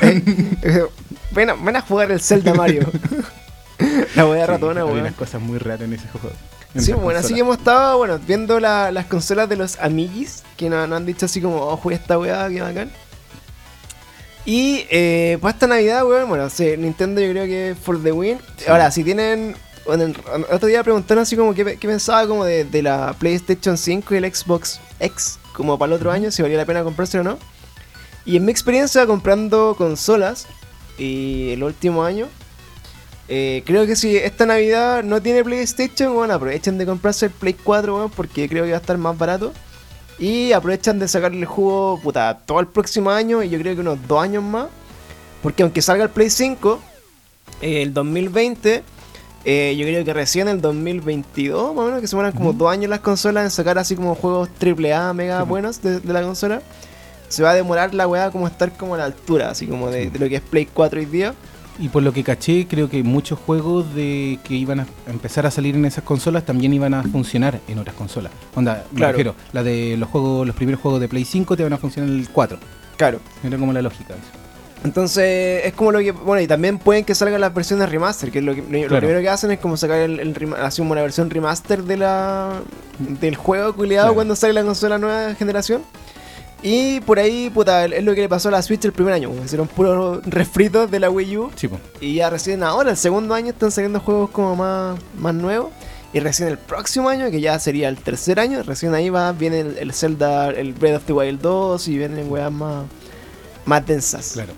Eh, 0.62 0.84
Ven 1.32 1.50
a, 1.50 1.54
ven 1.54 1.76
a 1.76 1.80
jugar 1.80 2.10
el 2.10 2.20
Zelda 2.20 2.54
Mario. 2.54 2.90
la 4.14 4.26
wea 4.26 4.44
Sí, 4.46 4.50
ratona, 4.52 4.84
weón. 4.84 5.00
unas 5.00 5.14
cosas 5.14 5.40
muy 5.40 5.58
raras 5.58 5.82
en 5.82 5.92
ese 5.94 6.08
juego. 6.08 6.30
en 6.74 6.82
Sí, 6.82 6.92
bueno, 6.92 7.18
así 7.20 7.34
que 7.34 7.40
hemos 7.40 7.58
estado, 7.58 7.98
bueno, 7.98 8.18
viendo 8.26 8.60
la- 8.60 8.90
las 8.92 9.06
consolas 9.06 9.48
de 9.48 9.56
los 9.56 9.78
amiguis, 9.80 10.42
que 10.56 10.68
nos, 10.70 10.88
nos 10.88 10.96
han 10.98 11.06
dicho 11.06 11.26
así 11.26 11.40
como, 11.40 11.56
oh, 11.62 11.76
jugué 11.76 11.96
esta 11.96 12.18
weá, 12.18 12.48
qué 12.48 12.60
bacán. 12.62 12.90
Y 14.44 14.86
eh, 14.90 15.38
para 15.40 15.52
esta 15.54 15.66
Navidad, 15.66 16.06
weón, 16.06 16.28
bueno, 16.28 16.48
sí, 16.50 16.76
Nintendo 16.78 17.20
yo 17.20 17.30
creo 17.30 17.44
que 17.46 17.74
for 17.80 18.00
the 18.02 18.12
win. 18.12 18.38
Sí. 18.56 18.64
Ahora, 18.68 18.90
si 18.92 19.02
tienen, 19.02 19.56
bueno, 19.86 20.04
el 20.04 20.10
el 20.34 20.44
otro 20.54 20.68
día 20.68 20.82
preguntaron 20.84 21.22
así 21.22 21.36
como 21.36 21.52
qué, 21.52 21.64
qué 21.78 21.88
pensaba 21.88 22.26
como 22.28 22.44
de, 22.44 22.64
de 22.64 22.82
la 22.82 23.14
PlayStation 23.18 23.76
5 23.76 24.14
y 24.14 24.18
el 24.18 24.32
Xbox 24.34 24.78
X, 25.00 25.38
como 25.56 25.78
para 25.78 25.92
el 25.92 25.96
otro 25.96 26.12
año, 26.12 26.30
si 26.30 26.42
valía 26.42 26.58
la 26.58 26.66
pena 26.66 26.84
comprarse 26.84 27.18
o 27.18 27.22
no. 27.22 27.38
Y 28.24 28.36
en 28.36 28.44
mi 28.44 28.52
experiencia 28.52 29.06
comprando 29.06 29.74
consolas, 29.76 30.46
y 30.98 31.50
el 31.50 31.62
último 31.62 32.04
año, 32.04 32.28
eh, 33.28 33.62
creo 33.66 33.86
que 33.86 33.96
si 33.96 34.16
esta 34.16 34.46
Navidad 34.46 35.02
no 35.02 35.20
tiene 35.20 35.42
PlayStation, 35.42 36.14
bueno, 36.14 36.34
aprovechen 36.34 36.78
de 36.78 36.86
comprarse 36.86 37.26
el 37.26 37.32
Play 37.32 37.54
4, 37.54 37.96
weón, 37.96 38.10
porque 38.10 38.48
creo 38.48 38.64
que 38.64 38.70
va 38.70 38.76
a 38.76 38.80
estar 38.80 38.98
más 38.98 39.16
barato. 39.16 39.52
Y 40.18 40.52
aprovechan 40.52 40.98
de 40.98 41.08
sacarle 41.08 41.40
el 41.40 41.46
jugo, 41.46 42.00
puta, 42.02 42.38
todo 42.46 42.60
el 42.60 42.68
próximo 42.68 43.10
año 43.10 43.42
y 43.42 43.50
yo 43.50 43.58
creo 43.58 43.74
que 43.74 43.82
unos 43.82 43.98
dos 44.06 44.22
años 44.22 44.42
más. 44.42 44.68
Porque 45.42 45.62
aunque 45.62 45.82
salga 45.82 46.04
el 46.04 46.10
Play 46.10 46.30
5, 46.30 46.80
eh, 47.60 47.82
el 47.82 47.92
2020, 47.92 48.82
eh, 49.46 49.74
yo 49.78 49.86
creo 49.86 50.04
que 50.04 50.12
recién 50.12 50.48
en 50.48 50.56
el 50.56 50.60
2022, 50.60 51.74
más 51.74 51.82
o 51.84 51.86
menos, 51.86 52.00
que 52.00 52.06
se 52.08 52.16
mueran 52.16 52.32
como 52.32 52.50
Ujú. 52.50 52.58
dos 52.58 52.70
años 52.72 52.90
las 52.90 53.00
consolas 53.00 53.44
en 53.44 53.50
sacar 53.50 53.78
así 53.78 53.94
como 53.96 54.14
juegos 54.14 54.48
AAA 54.60 55.12
mega 55.14 55.42
buenos 55.44 55.80
de, 55.82 56.00
de 56.00 56.12
la 56.12 56.20
consola, 56.22 56.60
se 57.28 57.42
va 57.42 57.50
a 57.50 57.54
demorar 57.54 57.94
la 57.94 58.06
weá 58.06 58.30
como 58.30 58.46
estar 58.46 58.76
como 58.76 58.94
a 58.94 58.98
la 58.98 59.04
altura, 59.04 59.50
así 59.50 59.66
como 59.66 59.88
de, 59.90 60.10
lo 60.18 60.28
que 60.28 60.36
es 60.36 60.42
Play 60.42 60.66
4 60.66 61.00
hoy 61.00 61.06
día. 61.06 61.34
Y 61.78 61.88
por 61.90 62.02
lo 62.02 62.12
que 62.12 62.24
caché, 62.24 62.66
creo 62.66 62.88
que 62.88 63.02
muchos 63.02 63.38
juegos 63.38 63.94
de 63.94 64.38
que 64.44 64.54
iban 64.54 64.80
a 64.80 64.86
empezar 65.08 65.44
a 65.46 65.50
salir 65.50 65.74
en 65.74 65.84
esas 65.84 66.04
consolas 66.04 66.44
también 66.46 66.72
iban 66.72 66.94
a 66.94 67.02
funcionar 67.02 67.60
en 67.68 67.78
otras 67.78 67.94
consolas. 67.96 68.32
Onda, 68.54 68.84
me 68.92 68.96
Claro. 68.98 69.12
refiero, 69.12 69.34
la 69.52 69.62
de 69.62 69.96
los 69.98 70.08
juegos, 70.08 70.46
los 70.46 70.56
primeros 70.56 70.80
juegos 70.80 71.00
de 71.02 71.08
Play 71.08 71.24
5 71.26 71.54
te 71.56 71.62
van 71.62 71.72
a 71.74 71.76
funcionar 71.76 72.10
en 72.10 72.18
el 72.20 72.28
4. 72.30 72.58
Claro. 72.96 73.20
Era 73.44 73.58
como 73.58 73.72
la 73.74 73.82
lógica. 73.82 74.14
eso. 74.14 74.45
Entonces, 74.86 75.64
es 75.64 75.74
como 75.74 75.90
lo 75.92 75.98
que. 75.98 76.12
Bueno, 76.12 76.40
y 76.40 76.46
también 76.46 76.78
pueden 76.78 77.04
que 77.04 77.14
salgan 77.14 77.40
las 77.40 77.52
versiones 77.52 77.88
remaster, 77.88 78.30
que 78.30 78.38
es 78.38 78.44
lo, 78.44 78.54
que, 78.54 78.62
lo 78.62 78.96
primero 78.98 79.20
que 79.20 79.28
hacen 79.28 79.50
es 79.50 79.58
como 79.58 79.76
sacar 79.76 79.98
el, 79.98 80.20
el 80.20 80.54
así 80.62 80.80
una 80.80 81.02
versión 81.02 81.28
remaster 81.28 81.82
de 81.82 81.96
la 81.96 82.60
del 82.98 83.34
juego 83.36 83.74
culiado 83.74 84.06
Claro. 84.06 84.14
cuando 84.14 84.36
sale 84.36 84.52
la 84.52 84.62
consola 84.62 84.96
nueva 84.98 85.34
generación. 85.34 85.82
Y 86.62 87.00
por 87.00 87.18
ahí, 87.18 87.50
puta, 87.50 87.84
es 87.84 88.02
lo 88.02 88.14
que 88.14 88.22
le 88.22 88.28
pasó 88.28 88.48
a 88.48 88.52
la 88.52 88.62
Switch 88.62 88.84
el 88.84 88.92
primer 88.92 89.12
año. 89.12 89.30
Hicieron 89.44 89.68
puros 89.68 90.20
refritos 90.26 90.90
de 90.90 91.00
la 91.00 91.10
Wii 91.10 91.36
U. 91.36 91.50
Sí. 91.54 91.68
Y 92.00 92.14
ya 92.14 92.30
recién 92.30 92.62
ahora, 92.62 92.90
el 92.92 92.96
segundo 92.96 93.34
año, 93.34 93.50
están 93.50 93.70
saliendo 93.70 94.00
juegos 94.00 94.30
como 94.30 94.56
más, 94.56 94.98
más 95.18 95.34
nuevos. 95.34 95.70
Y 96.12 96.20
recién 96.20 96.48
el 96.48 96.56
próximo 96.58 97.08
año, 97.10 97.30
que 97.30 97.40
ya 97.40 97.58
sería 97.58 97.88
el 97.88 97.98
tercer 97.98 98.40
año, 98.40 98.62
recién 98.62 98.94
ahí 98.94 99.10
va, 99.10 99.32
viene 99.32 99.60
el, 99.60 99.76
el 99.78 99.92
Zelda, 99.92 100.48
el 100.50 100.72
Breath 100.72 100.96
of 100.96 101.04
the 101.04 101.12
Wild 101.12 101.40
2 101.42 101.88
y 101.88 101.98
vienen 101.98 102.30
weas 102.32 102.50
más, 102.50 102.86
más 103.66 103.84
densas. 103.86 104.30
claro. 104.32 104.54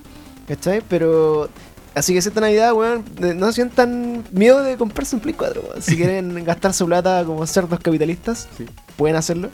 ¿Cachai? 0.48 0.82
Pero. 0.88 1.48
Así 1.94 2.12
que 2.12 2.18
esta 2.20 2.40
Navidad, 2.40 2.72
weón, 2.74 3.04
no 3.36 3.50
sientan 3.52 4.24
miedo 4.30 4.62
de 4.62 4.76
comprarse 4.76 5.16
un 5.16 5.20
Play 5.20 5.34
4, 5.34 5.60
weón. 5.62 5.82
Si 5.82 5.96
quieren 5.96 6.44
gastar 6.44 6.72
su 6.72 6.86
plata 6.86 7.24
como 7.24 7.46
cerdos 7.46 7.80
capitalistas, 7.80 8.48
Sí. 8.56 8.66
pueden 8.96 9.16
hacerlo. 9.16 9.50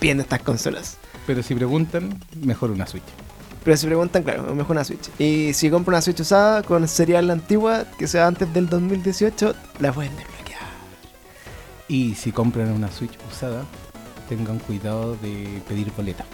Bien 0.00 0.20
estas 0.20 0.40
consolas. 0.42 0.96
Pero 1.26 1.42
si 1.42 1.54
preguntan, 1.54 2.20
mejor 2.42 2.70
una 2.70 2.86
Switch. 2.86 3.02
Pero 3.64 3.76
si 3.78 3.86
preguntan, 3.86 4.22
claro, 4.22 4.54
mejor 4.54 4.72
una 4.72 4.84
Switch. 4.84 5.08
Y 5.18 5.54
si 5.54 5.70
compran 5.70 5.94
una 5.94 6.02
Switch 6.02 6.20
usada 6.20 6.62
con 6.62 6.86
serial 6.86 7.30
antigua, 7.30 7.84
que 7.98 8.06
sea 8.06 8.26
antes 8.26 8.52
del 8.52 8.68
2018, 8.68 9.54
la 9.80 9.92
pueden 9.92 10.14
desbloquear. 10.16 10.60
Y 11.88 12.14
si 12.14 12.30
compran 12.30 12.70
una 12.70 12.90
Switch 12.92 13.14
usada, 13.32 13.64
tengan 14.28 14.58
cuidado 14.58 15.16
de 15.16 15.62
pedir 15.66 15.90
boleta. 15.96 16.24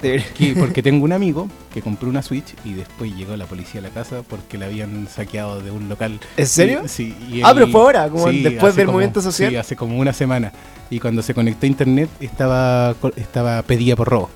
Que- 0.00 0.54
porque 0.58 0.82
tengo 0.82 1.04
un 1.04 1.12
amigo 1.12 1.48
que 1.72 1.80
compró 1.82 2.08
una 2.08 2.22
Switch 2.22 2.54
y 2.64 2.74
después 2.74 3.14
llegó 3.16 3.36
la 3.36 3.46
policía 3.46 3.80
a 3.80 3.82
la 3.84 3.90
casa 3.90 4.22
porque 4.28 4.58
la 4.58 4.66
habían 4.66 5.08
saqueado 5.08 5.60
de 5.62 5.70
un 5.70 5.88
local. 5.88 6.20
¿En 6.36 6.46
serio? 6.46 6.82
Y- 6.84 6.88
sí. 6.88 7.16
y 7.30 7.42
Ah, 7.42 7.50
él- 7.50 7.54
pero 7.54 7.68
fue 7.68 7.80
ahora, 7.80 8.08
como 8.08 8.26
después 8.26 8.62
hace 8.72 8.76
del 8.78 8.86
como- 8.86 8.96
movimiento 8.98 9.22
social. 9.22 9.50
Sí, 9.50 9.56
hace 9.56 9.76
como 9.76 9.98
una 9.98 10.12
semana. 10.12 10.52
Y 10.90 11.00
cuando 11.00 11.22
se 11.22 11.34
conectó 11.34 11.66
a 11.66 11.68
internet 11.68 12.08
estaba, 12.20 12.94
estaba 13.16 13.62
pedida 13.62 13.96
por 13.96 14.08
robo. 14.08 14.30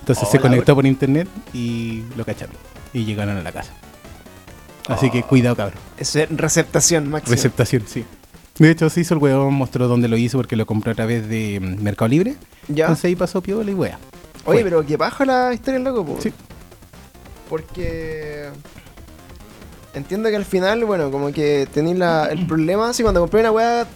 Entonces 0.00 0.28
se 0.30 0.38
conectó 0.40 0.74
por 0.74 0.86
internet 0.86 1.28
y 1.52 2.02
lo 2.16 2.24
cacharon. 2.24 2.54
Y 2.94 3.04
llegaron 3.04 3.36
a 3.36 3.42
la 3.42 3.52
casa. 3.52 3.72
Así 4.88 5.10
que 5.10 5.20
Oh. 5.20 5.26
cuidado, 5.26 5.54
cabrón. 5.56 5.78
Es 5.98 6.16
receptación 6.30 7.10
máxima. 7.10 7.34
Receptación, 7.34 7.82
sí. 7.86 8.04
De 8.58 8.70
hecho, 8.70 8.88
se 8.90 9.00
hizo 9.02 9.14
el 9.14 9.20
huevo, 9.20 9.50
mostró 9.50 9.86
dónde 9.86 10.08
lo 10.08 10.16
hizo 10.16 10.38
porque 10.38 10.56
lo 10.56 10.66
compró 10.66 10.92
a 10.92 10.94
través 10.94 11.28
de 11.28 11.60
mm, 11.60 11.82
Mercado 11.82 12.08
Libre. 12.08 12.36
ya. 12.68 12.84
Entonces 12.84 13.04
ahí 13.04 13.16
pasó 13.16 13.42
piola 13.42 13.70
y 13.70 13.74
wea. 13.74 13.98
Oye, 14.48 14.62
pero 14.64 14.84
que 14.84 14.96
baja 14.96 15.24
la 15.24 15.52
historia, 15.52 15.80
loco, 15.80 16.04
po. 16.04 16.20
Sí. 16.20 16.32
Porque. 17.48 18.48
Entiendo 19.94 20.28
que 20.28 20.36
al 20.36 20.44
final, 20.44 20.84
bueno, 20.84 21.10
como 21.10 21.32
que 21.32 21.66
tenéis 21.72 21.98
el 22.30 22.46
problema 22.46 22.90
así 22.90 23.02
cuando 23.02 23.20
compré 23.20 23.40
una 23.40 23.50
weá 23.50 23.86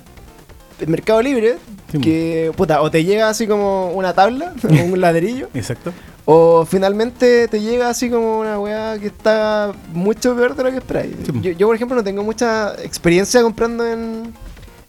en 0.80 0.90
Mercado 0.90 1.22
Libre, 1.22 1.58
Sí, 1.92 2.00
que, 2.00 2.52
puta, 2.56 2.80
o 2.80 2.90
te 2.90 3.04
llega 3.04 3.28
así 3.28 3.46
como 3.46 3.90
una 3.92 4.14
tabla, 4.14 4.54
o 4.64 4.84
un 4.84 5.00
ladrillo, 5.00 5.48
Exacto. 5.52 5.92
o 6.24 6.64
finalmente 6.64 7.46
te 7.48 7.60
llega 7.60 7.90
así 7.90 8.08
como 8.08 8.40
una 8.40 8.58
weá 8.58 8.98
que 8.98 9.08
está 9.08 9.72
mucho 9.92 10.34
peor 10.34 10.56
de 10.56 10.64
lo 10.64 10.70
que 10.70 10.78
esperáis. 10.78 11.14
Sí. 11.24 11.32
Yo, 11.42 11.52
yo, 11.52 11.66
por 11.66 11.76
ejemplo, 11.76 11.94
no 11.94 12.02
tengo 12.02 12.22
mucha 12.24 12.74
experiencia 12.82 13.42
comprando 13.42 13.86
en, 13.86 14.32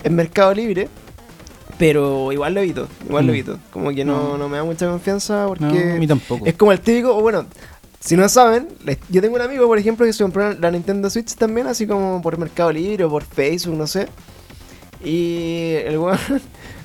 en 0.02 0.16
Mercado 0.16 0.54
Libre, 0.54 0.88
pero 1.86 2.32
igual 2.32 2.54
lo 2.54 2.62
evito, 2.62 2.88
igual 3.06 3.26
lo 3.28 3.34
Mm. 3.34 3.36
evito. 3.36 3.60
Como 3.72 3.90
que 3.92 4.06
no, 4.06 4.38
No. 4.38 4.48
me 4.48 4.56
da 4.56 4.64
mucha 4.64 4.88
confianza 4.90 5.48
porque... 5.50 5.66
No, 5.66 5.96
a 5.96 5.98
mí 5.98 6.08
tampoco. 6.08 6.46
Es 6.46 6.54
como 6.54 6.72
el 6.72 6.80
típico, 6.80 7.14
o 7.14 7.22
bueno, 7.22 7.46
si 8.00 8.16
no 8.16 8.30
saben, 8.30 8.70
yo 9.10 9.22
tengo 9.22 9.36
un 9.36 9.42
amigo, 9.42 9.68
por 9.68 9.78
ejemplo, 9.78 10.06
que 10.06 10.14
se 10.14 10.24
compró 10.24 10.54
la 10.54 10.72
Nintendo 10.72 11.10
Switch 11.10 11.36
también, 11.36 11.68
así 11.68 11.86
como 11.86 12.22
por 12.22 12.38
Mercado 12.38 12.72
Libre 12.72 13.04
o 13.04 13.10
por 13.10 13.24
Facebook, 13.26 13.76
no 13.76 13.86
sé. 13.86 14.08
Y 15.04 15.74
el 15.86 15.98
weón 15.98 16.18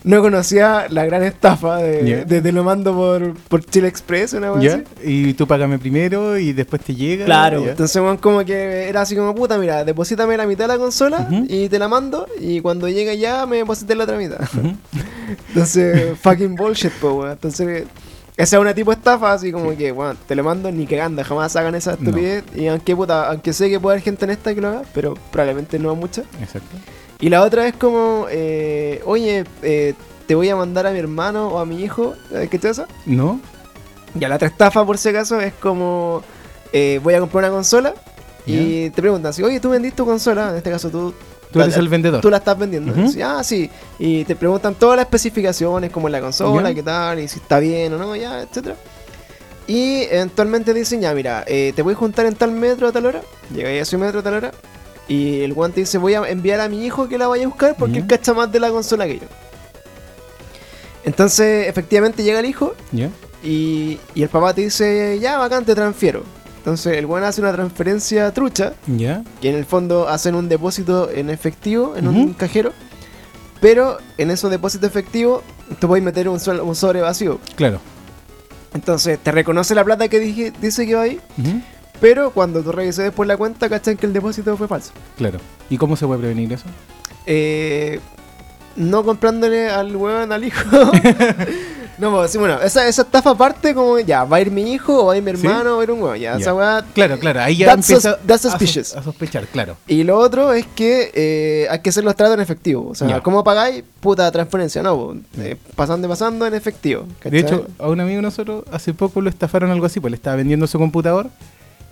no 0.09 0.23
conocía 0.23 0.87
la 0.89 1.05
gran 1.05 1.23
estafa 1.23 1.77
de, 1.77 2.25
de 2.25 2.41
te 2.41 2.51
lo 2.51 2.65
mando 2.65 2.95
por, 2.95 3.35
por 3.49 3.63
Chile 3.65 3.89
Express, 3.89 4.33
una 4.33 4.59
¿Ya? 4.61 4.75
así. 4.77 4.85
Y 5.05 5.35
tú 5.35 5.47
págame 5.47 5.79
primero 5.79 6.39
y 6.39 6.55
después 6.55 6.83
te 6.83 6.95
llega. 6.95 7.27
Claro, 7.27 7.63
entonces 7.69 8.01
weón 8.01 8.17
como 8.17 8.43
que 8.45 8.89
era 8.89 9.03
así 9.03 9.15
como 9.15 9.35
puta, 9.35 9.59
mira, 9.59 9.85
deposítame 9.85 10.37
la 10.39 10.47
mitad 10.47 10.65
de 10.65 10.69
la 10.69 10.79
consola 10.79 11.29
y 11.49 11.69
te 11.69 11.79
la 11.79 11.89
mando 11.89 12.27
y 12.41 12.61
cuando 12.61 12.89
llegue 12.89 13.19
ya 13.19 13.45
me 13.45 13.59
deposité 13.59 13.95
la 13.95 14.05
otra 14.05 14.17
mitad. 14.17 14.41
Entonces, 15.49 16.19
fucking 16.21 16.55
bullshit, 16.55 16.93
po, 16.93 17.13
weón. 17.13 17.33
Entonces, 17.33 17.85
esa 18.37 18.57
es 18.57 18.61
una 18.63 18.73
tipo 18.73 18.91
de 18.91 18.97
estafa, 18.97 19.33
así 19.33 19.53
como 19.53 19.77
que, 19.77 19.93
weón, 19.93 20.17
te 20.27 20.35
lo 20.35 20.43
mando 20.45 20.71
ni 20.71 20.87
cagando, 20.87 21.23
jamás 21.23 21.55
hagan 21.57 21.75
esa 21.75 21.93
No. 21.93 21.97
estupidez. 21.99 22.45
Y 22.55 22.67
aunque, 22.69 22.97
puta, 22.97 23.29
aunque 23.29 23.53
sé 23.53 23.69
que 23.69 23.79
puede 23.81 23.97
haber 23.97 24.05
gente 24.05 24.25
en 24.25 24.31
esta 24.31 24.55
que 24.55 24.61
lo 24.61 24.69
haga, 24.69 24.83
pero 24.95 25.15
probablemente 25.31 25.79
no 25.79 25.95
mucha. 25.95 26.23
Exacto. 26.41 26.77
Y 27.21 27.29
la 27.31 27.43
otra 27.43 27.67
es 27.67 27.75
como, 27.75 28.27
eh, 28.31 29.03
oye, 29.05 29.45
eh, 29.63 29.95
te 30.27 30.35
voy 30.35 30.49
a 30.51 30.57
mandar 30.57 30.87
a 30.87 30.93
mi 30.93 30.99
hermano 30.99 31.49
o 31.49 31.59
a 31.59 31.67
mi 31.67 31.83
hijo, 31.83 32.15
¿qué 32.31 32.59
te 32.59 32.69
pasa? 32.69 32.87
¿No? 33.07 33.41
Ya, 34.15 34.29
la 34.29 34.37
otra 34.37 34.49
estafa, 34.49 34.85
por 34.87 34.99
si 34.99 35.09
acaso, 35.09 35.41
es 35.41 35.53
como, 35.55 36.23
eh, 36.73 37.01
voy 37.03 37.15
a 37.15 37.21
comprar 37.21 37.45
una 37.45 37.53
consola 37.53 37.95
y 38.47 38.91
te 38.91 39.03
preguntan, 39.03 39.33
si, 39.33 39.43
oye, 39.43 39.61
tú 39.61 39.71
vendiste 39.71 39.97
tu 39.97 40.07
consola, 40.07 40.51
en 40.51 40.57
este 40.57 40.71
caso 40.71 40.91
tú 40.91 41.13
Tú 41.51 41.63
eres 41.63 41.77
el 41.79 41.89
vendedor. 41.89 42.21
Tú 42.21 42.29
la 42.31 42.37
estás 42.37 42.59
vendiendo. 42.59 42.95
Y 43.11 43.23
ah, 43.23 43.43
sí. 43.43 43.71
Y 43.99 44.25
te 44.27 44.37
preguntan 44.37 44.75
todas 44.75 44.97
las 44.97 45.07
especificaciones, 45.07 45.91
como 45.91 46.07
en 46.09 46.13
la 46.13 46.21
consola, 46.21 46.69
Ya. 46.69 46.75
qué 46.75 46.83
tal, 46.83 47.21
y 47.21 47.29
si 47.29 47.39
está 47.39 47.59
bien 47.59 47.95
o 47.95 47.99
no, 47.99 48.15
ya, 48.15 48.43
etcétera. 48.43 48.77
Y 49.67 50.03
eventualmente 50.11 50.75
dicen, 50.75 51.01
ya, 51.01 51.15
mira, 51.15 51.45
eh, 51.47 51.73
te 51.75 51.81
voy 51.83 51.95
a 51.95 51.97
juntar 51.97 52.27
en 52.27 52.35
tal 52.35 52.53
metro 52.53 52.87
a 52.89 52.93
tal 52.93 53.07
hora. 53.07 53.23
Llega 53.55 53.71
ahí 53.71 53.79
a 53.79 53.83
ese 53.83 53.97
metro 53.97 54.21
a 54.21 54.23
tal 54.23 54.35
hora. 54.35 54.51
Y 55.09 55.41
el 55.41 55.55
guante 55.55 55.81
dice, 55.81 55.97
voy 55.99 56.15
a 56.15 56.29
enviar 56.29 56.61
a 56.61 56.69
mi 56.69 56.85
hijo 56.85 57.09
que 57.09 57.17
la 57.19 57.27
vaya 57.29 57.45
a 57.45 57.49
buscar 57.49 57.75
porque 57.79 57.95
Ya. 57.95 58.01
él 58.01 58.07
cacha 58.07 58.35
más 58.35 58.53
de 58.53 58.61
la 58.61 58.71
consola 58.71 59.07
que 59.07 59.19
yo. 59.21 59.27
Entonces, 61.05 61.67
efectivamente 61.69 62.23
llega 62.23 62.41
el 62.41 62.47
hijo 62.47 62.75
y, 63.43 63.99
y 64.15 64.23
el 64.23 64.29
papá 64.29 64.53
te 64.53 64.63
dice, 64.63 65.19
ya, 65.21 65.39
bacán, 65.39 65.65
te 65.65 65.75
transfiero. 65.75 66.23
Entonces, 66.59 66.99
el 66.99 67.07
guante 67.07 67.29
hace 67.29 67.41
una 67.41 67.53
transferencia 67.53 68.31
trucha 68.35 68.75
¿Ya? 68.87 69.23
que 69.41 69.49
en 69.49 69.57
el 69.57 69.65
fondo 69.65 70.09
hacen 70.09 70.35
un 70.35 70.49
depósito 70.49 71.09
en 71.11 71.31
efectivo 71.31 71.95
en 71.97 72.09
un 72.09 72.35
cajero, 72.35 72.73
pero 73.61 73.97
en 74.19 74.31
esos 74.31 74.51
depósitos 74.51 74.89
efectivos 74.91 75.43
tú 75.81 75.89
puedes 75.89 76.05
meter 76.05 76.29
un, 76.29 76.39
un 76.63 76.75
sobre 76.77 77.01
vacío. 77.01 77.41
Claro. 77.57 77.81
Entonces 78.75 79.19
te 79.19 79.33
reconoce 79.33 79.75
la 79.75 79.83
plata 79.85 80.09
que 80.09 80.19
dije, 80.19 80.53
dice 80.61 80.87
que 80.87 80.95
va 80.95 81.03
ahí. 81.03 81.21
Pero 82.01 82.31
cuando 82.31 82.63
tú 82.63 82.73
revises 82.73 83.05
después 83.05 83.27
la 83.27 83.37
cuenta, 83.37 83.69
cachan 83.69 83.97
que 83.97 84.07
el 84.07 84.13
depósito 84.13 84.57
fue 84.57 84.69
falso. 84.69 84.93
Claro. 85.17 85.39
¿Y 85.71 85.77
cómo 85.77 85.97
se 85.97 86.07
puede 86.07 86.21
prevenir 86.21 86.53
eso? 86.53 86.65
Eh, 87.27 88.01
no 88.77 89.05
comprándole 89.05 89.69
al 89.69 89.95
weón 89.97 90.31
al 90.33 90.45
hijo. 90.45 90.63
no, 91.99 92.13
pues, 92.15 92.31
sí, 92.31 92.39
bueno, 92.39 92.61
esa, 92.63 92.87
esa 92.87 93.03
estafa 93.03 93.35
parte 93.37 93.75
como 93.75 93.99
ya, 93.99 94.23
va 94.25 94.37
a 94.37 94.41
ir 94.41 94.51
mi 94.53 94.73
hijo 94.73 95.03
o 95.03 95.07
va 95.07 95.15
a 95.15 95.17
ir 95.17 95.23
mi 95.23 95.35
¿Sí? 95.37 95.47
hermano 95.47 95.73
o 95.73 95.77
va 95.77 95.81
a 95.81 95.85
ir 95.85 95.91
un 95.91 96.01
weón. 96.03 96.17
Ya, 96.19 96.37
esa 96.37 96.55
weá 96.55 96.85
Claro, 96.95 97.19
claro. 97.19 97.41
Ahí 97.41 97.57
ya 97.57 97.73
empieza 97.73 98.13
sus- 98.17 98.27
that's 98.27 98.45
a 98.45 98.51
sos- 98.51 98.53
suspicious. 98.53 98.95
A, 98.97 99.03
sospechar, 99.03 99.47
claro. 99.49 99.77
Y 99.89 100.05
lo 100.05 100.17
otro 100.19 100.53
es 100.53 100.65
que 100.67 101.11
eh, 101.13 101.67
hay 101.71 101.81
que 101.81 101.91
hacer 101.91 102.05
los 102.05 102.15
tratos 102.15 102.35
en 102.35 102.41
efectivo. 102.41 102.89
O 102.91 102.95
sea, 102.95 103.09
Ya. 103.09 103.21
¿cómo 103.21 103.43
pagáis? 103.43 103.83
Puta 104.01 104.31
transferencia, 104.31 104.83
no. 104.83 105.17
Eh, 105.39 105.57
pasando 105.75 106.07
y 106.07 106.11
pasando 106.11 106.47
en 106.47 106.55
efectivo. 106.55 107.05
De 107.25 107.39
hecho, 107.41 107.67
a 107.81 107.89
un 107.89 108.01
amigo 108.01 108.17
de 108.17 108.23
nosotros 108.23 108.65
hace 108.71 108.95
poco 108.95 109.21
lo 109.21 109.29
estafaron 109.29 109.71
algo 109.73 109.87
así, 109.87 109.99
pues 109.99 110.13
le 110.13 110.17
estaba 110.17 110.37
vendiendo 110.37 110.67
su 110.69 110.79
computador. 110.79 111.29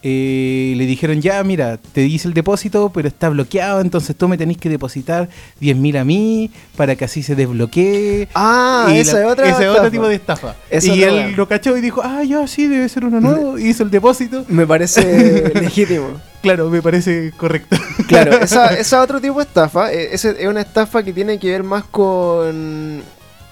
Eh, 0.08 0.74
le 0.76 0.86
dijeron, 0.86 1.20
ya, 1.20 1.42
mira, 1.42 1.78
te 1.78 2.02
hice 2.06 2.28
el 2.28 2.34
depósito, 2.34 2.90
pero 2.94 3.08
está 3.08 3.28
bloqueado, 3.28 3.80
entonces 3.80 4.14
tú 4.14 4.28
me 4.28 4.38
tenés 4.38 4.56
que 4.56 4.68
depositar 4.68 5.28
10.000 5.60 5.98
a 5.98 6.04
mí 6.04 6.48
para 6.76 6.94
que 6.94 7.04
así 7.06 7.24
se 7.24 7.34
desbloquee. 7.34 8.28
ah, 8.34 8.86
Y 8.94 8.98
esa 9.00 9.14
la- 9.14 9.20
es 9.20 9.26
otra. 9.32 9.44
ese 9.46 9.52
es 9.54 9.60
estafa. 9.62 9.78
otro 9.80 9.90
tipo 9.90 10.06
de 10.06 10.14
estafa. 10.14 10.54
Y 10.80 11.02
él 11.02 11.32
lo 11.36 11.48
cachó 11.48 11.76
y 11.76 11.80
dijo, 11.80 12.02
ah, 12.04 12.22
ya, 12.22 12.46
sí, 12.46 12.68
debe 12.68 12.88
ser 12.88 13.04
uno 13.04 13.20
nuevo. 13.20 13.58
Y 13.58 13.68
hizo 13.70 13.82
el 13.82 13.90
depósito. 13.90 14.44
Me 14.48 14.64
parece 14.64 15.50
legítimo. 15.60 16.20
Claro, 16.40 16.70
me 16.70 16.80
parece 16.82 17.32
correcto. 17.36 17.76
Claro, 18.06 18.36
esa, 18.38 18.66
esa 18.78 19.02
otro 19.02 19.20
tipo 19.20 19.38
de 19.38 19.44
estafa. 19.46 19.92
eh, 19.92 20.10
ese 20.12 20.36
es 20.38 20.46
una 20.46 20.60
estafa 20.60 21.02
que 21.02 21.12
tiene 21.12 21.40
que 21.40 21.50
ver 21.50 21.64
más 21.64 21.82
con. 21.84 23.02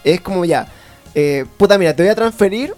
Es 0.05 0.21
como 0.21 0.45
ya. 0.45 0.69
eh, 1.17 1.45
puta, 1.57 1.77
mira, 1.79 1.97
te 1.97 2.05
voy 2.05 2.11
a 2.11 2.15
transferir 2.15 2.73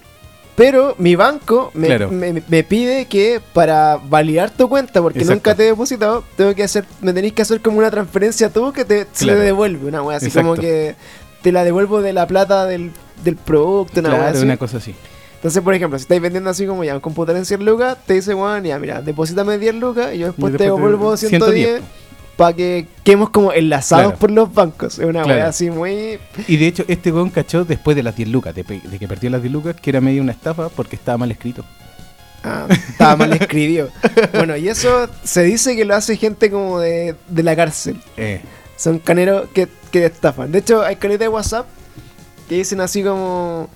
Pero 0.56 0.94
mi 0.98 1.16
banco 1.16 1.70
me, 1.74 1.86
Claro. 1.88 2.10
me- 2.10 2.42
me 2.48 2.64
pide 2.64 3.04
que 3.06 3.40
para 3.52 3.98
validar 3.98 4.50
tu 4.50 4.68
cuenta, 4.68 5.02
porque 5.02 5.18
Exacto. 5.18 5.34
nunca 5.36 5.54
te 5.54 5.64
he 5.64 5.66
depositado, 5.66 6.24
tengo 6.36 6.54
que 6.54 6.62
hacer, 6.64 6.84
me 7.02 7.12
tenéis 7.12 7.34
que 7.34 7.42
hacer 7.42 7.60
como 7.60 7.78
una 7.78 7.90
transferencia 7.90 8.48
tú 8.50 8.72
que 8.72 8.84
te 8.86 9.06
se 9.12 9.24
Claro. 9.26 9.40
devuelve, 9.40 9.86
una 9.88 10.02
wea 10.02 10.16
así 10.16 10.26
Exacto. 10.26 10.48
como 10.48 10.60
que 10.60 10.94
te 11.42 11.52
la 11.52 11.62
devuelvo 11.62 12.00
de 12.00 12.12
la 12.14 12.26
plata 12.26 12.64
del, 12.64 12.90
del 13.22 13.36
producto, 13.36 14.00
una 14.00 14.08
wea 14.10 14.18
Claro, 14.18 14.36
así. 14.36 14.44
una 14.44 14.56
cosa 14.56 14.78
así. 14.78 14.94
Entonces, 15.34 15.62
por 15.62 15.74
ejemplo, 15.74 15.98
si 15.98 16.02
estáis 16.04 16.22
vendiendo 16.22 16.48
así 16.48 16.66
como 16.66 16.82
ya 16.82 16.94
un 16.94 17.00
computador 17.00 17.38
en 17.38 17.44
100 17.44 17.62
lucas, 17.64 17.98
te 18.06 18.14
dice, 18.14 18.32
bueno, 18.32 18.66
ya, 18.66 18.78
mira, 18.78 19.02
deposítame 19.02 19.58
10 19.58 19.74
lucas 19.74 20.14
y 20.14 20.18
yo 20.18 20.28
después, 20.28 20.54
Y 20.54 20.56
te 20.56 20.64
después 20.64 20.80
te- 20.80 20.82
devuelvo 20.88 21.16
110, 21.18 21.42
110, 21.44 21.82
para 22.36 22.54
que 22.54 22.86
quedemos 23.02 23.30
como 23.30 23.52
enlazados 23.52 24.04
Claro. 24.06 24.18
por 24.18 24.30
los 24.30 24.52
bancos. 24.52 24.98
Es 24.98 25.04
una 25.06 25.22
Claro. 25.22 25.38
wea 25.40 25.48
así 25.48 25.70
muy... 25.70 26.18
Y 26.48 26.56
de 26.56 26.66
hecho, 26.66 26.84
este 26.88 27.10
weón 27.12 27.30
cachó 27.30 27.64
después 27.64 27.96
de 27.96 28.02
las 28.02 28.14
10 28.16 28.28
lucas, 28.28 28.54
de 28.54 28.64
que 28.64 29.08
perdió 29.08 29.30
las 29.30 29.40
10 29.42 29.52
lucas, 29.52 29.76
que 29.80 29.90
era 29.90 30.00
medio 30.00 30.22
una 30.22 30.32
estafa 30.32 30.68
porque 30.68 30.96
estaba 30.96 31.18
mal 31.18 31.30
escrito. 31.30 31.64
Ah, 32.44 32.66
estaba 32.70 33.16
mal 33.16 33.32
escrito. 33.32 33.88
bueno, 34.34 34.56
y 34.56 34.68
eso 34.68 35.08
se 35.24 35.42
dice 35.42 35.74
que 35.74 35.84
lo 35.84 35.94
hace 35.96 36.16
gente 36.16 36.50
como 36.50 36.78
de, 36.78 37.16
de 37.28 37.42
la 37.42 37.56
cárcel. 37.56 38.00
Eh, 38.16 38.40
Son 38.76 38.98
caneros 38.98 39.48
que, 39.54 39.66
que 39.90 40.04
estafan. 40.04 40.52
De 40.52 40.58
hecho, 40.58 40.82
hay 40.82 40.96
canetas 40.96 41.20
de 41.24 41.28
WhatsApp 41.28 41.66
que 42.48 42.56
dicen 42.56 42.80
así 42.80 43.02
como... 43.02 43.68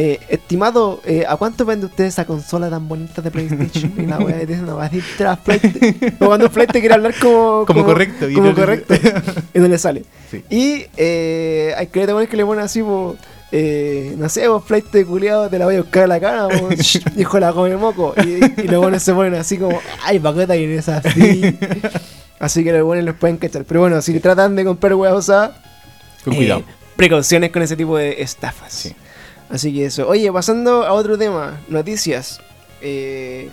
eh, 0.00 0.20
estimado, 0.28 1.00
eh, 1.04 1.24
¿a 1.28 1.36
cuánto 1.36 1.64
vende 1.64 1.86
usted 1.86 2.04
esa 2.04 2.24
consola 2.24 2.70
tan 2.70 2.86
bonita 2.86 3.20
de 3.20 3.32
PlayStation? 3.32 3.92
Y 3.98 4.06
la 4.06 4.18
wea 4.18 4.36
dice, 4.38 4.62
no, 4.62 4.76
va 4.76 4.84
a 4.84 4.88
decir 4.88 5.02
tras 5.16 5.40
Flight. 5.40 5.64
O 6.20 6.26
cuando 6.26 6.48
Flight 6.48 6.70
te 6.70 6.78
quiere 6.78 6.94
hablar 6.94 7.14
como... 7.20 7.64
Como 7.66 7.84
correcto, 7.84 8.28
y 8.30 8.34
Como 8.34 8.50
no 8.50 8.54
correcto. 8.54 8.94
y 9.54 9.58
no 9.58 9.66
le 9.66 9.76
sale. 9.76 10.04
sí. 10.30 10.44
Y 10.50 10.86
eh, 10.96 11.74
hay 11.76 11.88
buenas 11.92 12.28
que 12.28 12.36
le 12.36 12.46
ponen 12.46 12.62
así, 12.62 12.80
po, 12.80 13.16
eh, 13.50 14.14
no 14.16 14.28
sé, 14.28 14.46
vos 14.46 14.62
Flight 14.64 14.86
de 14.92 15.04
culiado 15.04 15.48
te 15.48 15.58
la 15.58 15.64
voy 15.64 15.74
a 15.74 15.80
buscar 15.80 16.04
a 16.04 16.06
la 16.06 16.20
cara, 16.20 16.46
po, 16.48 16.68
hijo 17.16 17.40
la 17.40 17.52
come 17.52 17.76
moco. 17.76 18.14
Y, 18.24 18.62
y 18.62 18.68
los 18.68 18.80
buenos 18.80 19.02
se 19.02 19.12
ponen 19.12 19.34
así 19.34 19.58
como, 19.58 19.80
ay, 20.04 20.20
paqueta 20.20 20.54
y 20.56 20.62
eres 20.62 20.88
así. 20.88 21.58
Así 22.40 22.62
que 22.62 22.72
los 22.72 22.84
buenos 22.84 23.04
los 23.04 23.16
pueden 23.16 23.36
cachar. 23.36 23.64
Pero 23.64 23.80
bueno, 23.80 24.00
si 24.00 24.20
tratan 24.20 24.54
de 24.54 24.64
comprar 24.64 24.94
usadas, 24.94 25.56
Con 26.22 26.34
eh, 26.34 26.36
cuidado. 26.36 26.62
precauciones 26.94 27.50
con 27.50 27.62
ese 27.62 27.74
tipo 27.74 27.96
de 27.96 28.22
estafas. 28.22 28.72
Sí. 28.72 28.94
Así 29.50 29.72
que 29.72 29.86
eso. 29.86 30.06
Oye, 30.08 30.30
pasando 30.32 30.84
a 30.86 30.92
otro 30.92 31.16
tema, 31.16 31.58
noticias. 31.68 32.40
Eh, 32.82 33.48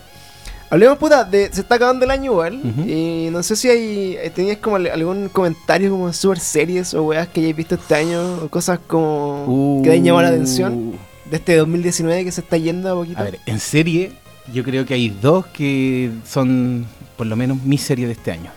hablemos, 0.69 0.97
puta, 0.97 1.23
de, 1.23 1.49
se 1.53 1.61
está 1.61 1.75
acabando 1.75 2.05
el 2.05 2.11
año 2.11 2.31
igual. 2.33 2.61
Y 2.87 3.29
no 3.31 3.41
sé 3.43 3.55
si 3.55 3.69
hay 3.69 4.17
tenías 4.35 4.57
como 4.57 4.75
al- 4.75 4.87
algún 4.87 5.29
comentario 5.29 5.89
como 5.91 6.11
super 6.11 6.39
series 6.39 6.93
o 6.93 7.03
weas 7.03 7.27
que 7.29 7.39
hayáis 7.39 7.55
visto 7.55 7.75
este 7.75 7.95
año 7.95 8.35
o 8.43 8.49
cosas 8.49 8.79
como 8.87 9.79
que 9.83 9.89
te 9.89 9.93
hayan 9.93 10.05
llamado 10.05 10.23
la 10.23 10.29
atención 10.29 10.93
de 11.29 11.37
este 11.37 11.55
2019 11.55 12.25
que 12.25 12.31
se 12.31 12.41
está 12.41 12.57
yendo 12.57 12.91
a 12.91 12.95
poquito. 12.95 13.17
Uh. 13.17 13.21
A 13.21 13.23
ver, 13.25 13.39
en 13.45 13.59
serie, 13.59 14.11
yo 14.53 14.63
creo 14.63 14.85
que 14.85 14.93
hay 14.93 15.09
dos 15.09 15.45
que 15.47 16.11
son 16.27 16.85
por 17.17 17.25
lo 17.27 17.35
menos 17.37 17.63
mi 17.63 17.77
serie 17.77 18.05
de 18.05 18.11
este 18.13 18.31
año. 18.31 18.51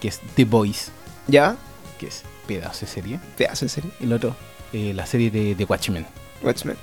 Que 0.00 0.08
es 0.08 0.20
The 0.36 0.44
Boys, 0.46 0.90
¿Ya? 1.26 1.56
que 1.98 2.06
es 2.06 2.22
pedazo 2.46 2.86
de 2.86 2.92
serie. 2.92 3.20
Te 3.36 3.46
hace 3.46 3.68
serie. 3.68 3.90
Y 4.00 4.04
el 4.04 4.12
otro, 4.14 4.34
eh, 4.72 4.92
la 4.94 5.04
serie 5.06 5.30
de 5.30 5.54
The 5.54 5.64
Watchmen. 5.64 6.06
Watchmen. 6.42 6.76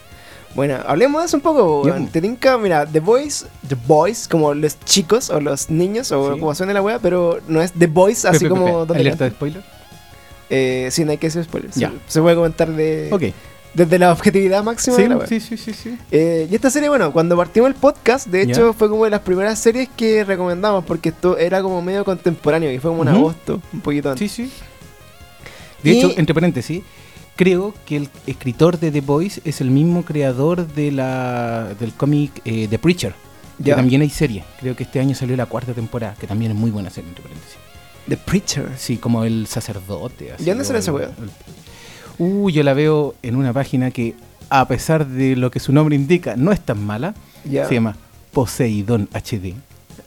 Bueno, 0.56 0.78
hablemos 0.88 1.22
de 1.22 1.26
eso 1.28 1.38
un 1.38 1.41
poco. 1.44 1.84
Te 2.13 2.22
tinca, 2.22 2.58
mira, 2.58 2.86
The 2.86 3.02
Boys, 3.02 3.46
The 3.68 3.76
Boys, 3.88 4.28
como 4.28 4.54
los 4.54 4.80
chicos 4.86 5.30
o 5.30 5.41
los 5.41 5.70
niños 5.70 6.12
o 6.13 6.34
Sí. 6.34 6.39
como 6.39 6.56
suena 6.56 6.72
la 6.74 6.82
wea, 6.82 7.00
pero 7.00 7.39
no 7.50 7.62
es 7.62 7.74
The 7.74 7.88
Boys 7.88 8.24
así 8.24 8.39
Pepe, 8.39 8.50
como 8.50 8.65
Pepe, 8.65 8.78
donde 8.78 9.00
¿Alerta 9.02 9.26
de 9.26 9.32
spoiler? 9.32 9.63
Eh, 10.50 10.88
sí, 10.91 11.04
no 11.04 11.12
hay 11.12 11.18
que 11.18 11.28
hacer 11.28 11.44
spoilers. 11.44 11.76
Ya. 11.76 11.89
Se, 12.08 12.13
se 12.13 12.22
puede 12.22 12.36
comentar 12.38 12.70
de, 12.72 13.10
Ok. 13.12 13.24
desde 13.74 14.00
la 14.00 14.12
objetividad 14.13 14.63
máxima 14.63 14.96
Sí, 14.96 15.02
de 15.04 15.10
la 15.10 15.28
sí, 15.28 15.39
sí, 15.41 15.58
sí, 15.58 15.74
sí. 15.74 15.98
Eh, 16.12 16.48
y 16.50 16.56
esta 16.56 16.70
serie, 16.70 16.88
bueno, 16.88 17.12
cuando 17.12 17.36
partimos 17.36 17.68
el 17.68 17.76
podcast, 17.76 18.28
de 18.28 18.44
hecho, 18.44 18.72
fue 18.74 18.88
como 18.89 19.04
de 19.04 19.10
las 19.12 19.22
primeras 19.22 19.60
series 19.60 19.89
que 19.98 20.24
recomendamos 20.24 20.86
porque 20.86 21.10
esto 21.10 21.38
era 21.38 21.62
como 21.63 21.82
medio 21.82 22.06
contemporáneo 22.06 22.72
y 22.72 22.80
fue 22.80 22.91
como 22.91 23.02
en 23.02 23.10
agosto, 23.10 23.60
un 23.74 23.82
poquito 23.82 24.12
antes. 24.12 24.32
Sí, 24.32 24.46
sí. 24.46 24.54
De 25.84 25.91
Y- 25.91 25.98
hecho, 25.98 26.13
entre 26.15 26.34
paréntesis, 26.34 26.82
creo 27.36 27.74
que 27.86 27.98
el 27.98 28.10
escritor 28.28 28.80
de 28.80 28.91
The 28.91 29.02
Boys 29.02 29.41
es 29.45 29.62
el 29.62 29.69
mismo 29.71 30.04
creador 30.04 30.67
de 30.67 30.91
la 30.91 31.74
del 31.80 31.93
cómic 31.93 32.41
eh, 32.45 32.67
The 32.69 32.80
Preacher. 32.80 33.13
Que 33.58 33.69
Ya. 33.69 33.76
también 33.78 34.02
hay 34.02 34.10
serie. 34.10 34.43
Creo 34.60 34.76
que 34.76 34.84
este 34.84 35.00
año 35.00 35.15
salió 35.15 35.38
la 35.38 35.45
cuarta 35.45 35.74
temporada, 35.74 36.15
que 36.19 36.28
también 36.28 36.52
es 36.52 36.58
muy 36.58 36.71
buena 36.71 36.89
serie, 36.89 37.10
entre 37.10 37.24
paréntesis. 37.24 37.56
The 38.10 38.17
Preacher. 38.17 38.69
Sí, 38.78 38.98
como 38.98 39.24
el 39.24 39.48
sacerdote. 39.48 40.34
así, 40.34 40.43
¿Y 40.43 40.48
dónde 40.48 40.65
sale 40.65 40.80
esa 40.80 40.91
el- 40.91 41.10
Uh, 42.17 42.50
yo 42.50 42.63
la 42.63 42.74
veo 42.74 43.15
en 43.24 43.36
una 43.36 43.52
página 43.54 43.91
que, 43.91 44.13
a 44.50 44.67
pesar 44.67 45.06
de 45.08 45.36
lo 45.36 45.52
que 45.52 45.60
su 45.60 45.74
nombre 45.74 45.95
indica, 45.95 46.36
no 46.38 46.52
es 46.52 46.60
tan 46.62 46.84
mala. 46.86 47.13
Ya. 47.43 47.67
Se 47.67 47.74
llama 47.76 47.95
Poseidón 48.32 49.08
HD. 49.13 49.54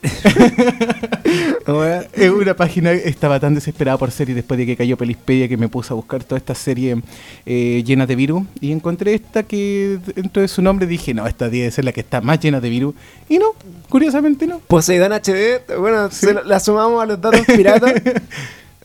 Es 2.14 2.30
una 2.30 2.54
página, 2.54 2.92
estaba 2.92 3.38
tan 3.38 3.54
desesperada 3.54 3.98
por 3.98 4.10
serie 4.10 4.34
después 4.34 4.58
de 4.58 4.66
que 4.66 4.76
cayó 4.76 4.96
Pelispedia 4.96 5.48
que 5.48 5.56
me 5.56 5.68
puse 5.68 5.92
a 5.92 5.96
buscar 5.96 6.24
toda 6.24 6.38
esta 6.38 6.54
serie 6.54 7.00
eh, 7.44 7.82
llena 7.84 8.06
de 8.06 8.16
virus 8.16 8.44
y 8.60 8.72
encontré 8.72 9.14
esta 9.14 9.42
que 9.42 9.98
dentro 10.16 10.42
de 10.42 10.48
su 10.48 10.62
nombre 10.62 10.86
dije, 10.86 11.12
no, 11.14 11.26
esta 11.26 11.48
debe 11.48 11.70
ser 11.70 11.84
la 11.84 11.92
que 11.92 12.00
está 12.00 12.20
más 12.20 12.40
llena 12.40 12.60
de 12.60 12.70
virus. 12.70 12.94
Y 13.28 13.38
no, 13.38 13.46
curiosamente 13.88 14.46
no. 14.46 14.58
Poseidón 14.60 15.12
HD, 15.12 15.60
bueno, 15.78 16.10
Sí. 16.10 16.26
se 16.26 16.34
lo- 16.34 16.44
la 16.44 16.58
sumamos 16.58 17.02
a 17.02 17.06
los 17.06 17.20
datos 17.20 17.42
piratas. 17.46 17.92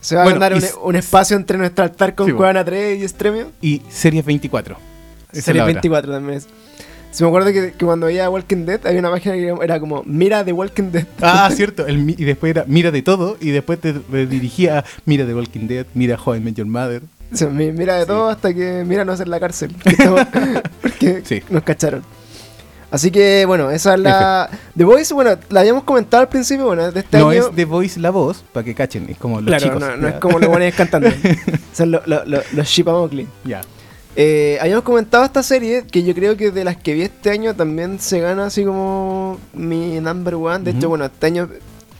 Se 0.00 0.16
va 0.16 0.22
a 0.22 0.24
Bueno, 0.24 0.38
un, 0.82 0.96
espacio 0.96 1.34
entre 1.34 1.56
nuestro 1.56 1.82
altar 1.82 2.14
con 2.14 2.26
Sí. 2.26 2.32
Cuevana 2.32 2.62
3 2.62 3.00
y 3.00 3.04
Extremio. 3.04 3.50
Y 3.62 3.80
Series 3.88 4.22
24. 4.22 4.76
Esa 5.32 5.38
es 5.38 5.44
Serie 5.46 5.58
la 5.60 5.64
otra. 5.64 5.72
24 5.72 6.12
también 6.12 6.38
es. 6.38 6.46
Se 7.14 7.22
me 7.22 7.28
acuerdo 7.28 7.52
que, 7.52 7.72
que 7.72 7.84
cuando 7.84 8.06
veía 8.06 8.28
Walking 8.28 8.64
Dead 8.66 8.84
había 8.86 8.98
una 8.98 9.10
página 9.10 9.34
que 9.36 9.54
era 9.62 9.78
como 9.78 10.02
Mira 10.04 10.42
de 10.42 10.52
Walking 10.52 10.90
Dead. 10.90 11.06
Ah, 11.22 11.48
cierto. 11.54 11.86
el 11.86 12.10
y 12.10 12.24
después 12.24 12.50
era 12.50 12.64
Mira 12.66 12.90
de 12.90 13.02
todo. 13.02 13.36
Y 13.40 13.50
después 13.50 13.78
te 13.80 13.92
dirigía 14.26 14.80
a 14.80 14.84
Mira 15.04 15.24
de 15.24 15.32
Walking 15.32 15.68
Dead, 15.68 15.86
Mira 15.94 16.18
How 16.22 16.34
I 16.34 16.40
Met 16.40 16.56
Your 16.56 16.66
Mother. 16.66 17.02
O 17.32 17.36
sea, 17.36 17.48
mi- 17.48 17.70
mira 17.70 17.94
de 17.94 18.00
Sí. 18.02 18.06
todo 18.08 18.28
hasta 18.28 18.52
que 18.52 18.82
mira 18.84 19.04
no 19.04 19.12
hacer 19.12 19.28
la 19.28 19.38
cárcel. 19.38 19.74
estamos- 19.84 20.26
porque 20.82 21.22
Sí. 21.24 21.40
nos 21.50 21.62
cacharon. 21.62 22.02
Así 22.90 23.10
que 23.12 23.44
bueno, 23.46 23.70
esa 23.70 23.94
es 23.94 24.00
la. 24.00 24.50
The 24.76 24.84
Voice, 24.84 25.14
bueno, 25.14 25.36
la 25.50 25.60
habíamos 25.60 25.84
comentado 25.84 26.20
al 26.22 26.28
principio, 26.28 26.66
bueno, 26.66 26.90
de 26.92 27.00
este 27.00 27.18
no 27.18 27.28
año. 27.30 27.48
es 27.48 27.54
The 27.54 27.64
Voice 27.64 27.98
la 28.00 28.10
voz, 28.10 28.44
para 28.52 28.62
que 28.64 28.74
cachen. 28.74 29.08
Es 29.08 29.18
como 29.18 29.36
los 29.40 29.46
claro, 29.46 29.64
chicos. 29.64 29.80
no, 29.80 29.96
no 29.96 30.08
es 30.08 30.14
como 30.16 30.38
los 30.40 30.48
buenos 30.48 30.74
cantando. 30.74 31.08
Lo- 31.78 32.02
lo- 32.06 32.24
lo- 32.24 32.42
los 32.52 32.66
Shipamokli. 32.68 33.26
Ya. 33.44 33.62
Eh, 34.16 34.58
habíamos 34.60 34.84
comentado 34.84 35.24
esta 35.24 35.42
serie 35.42 35.84
que 35.90 36.04
yo 36.04 36.14
creo 36.14 36.36
que 36.36 36.50
de 36.52 36.62
las 36.64 36.76
que 36.76 36.94
vi 36.94 37.02
este 37.02 37.30
año 37.30 37.54
también 37.54 37.98
se 37.98 38.20
gana 38.20 38.46
así 38.46 38.64
como 38.64 39.38
mi 39.52 40.00
number 40.00 40.34
one. 40.36 40.60
De 40.64 40.70
hecho, 40.70 40.88
bueno, 40.88 41.04
este 41.06 41.26
año, 41.26 41.48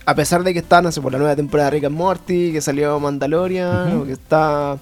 a 0.05 0.15
pesar 0.15 0.43
de 0.43 0.53
que 0.53 0.59
está, 0.59 0.81
no 0.81 0.91
sé, 0.93 1.01
por 1.01 1.11
la 1.11 1.17
nueva 1.17 1.35
temporada 1.35 1.69
de 1.71 1.75
Rick 1.77 1.85
and 1.85 1.95
Morty, 1.97 2.51
que 2.53 2.61
salió 2.61 2.99
Mandalorian, 3.01 3.97
o 3.99 4.05
que 4.05 4.13
está 4.13 4.77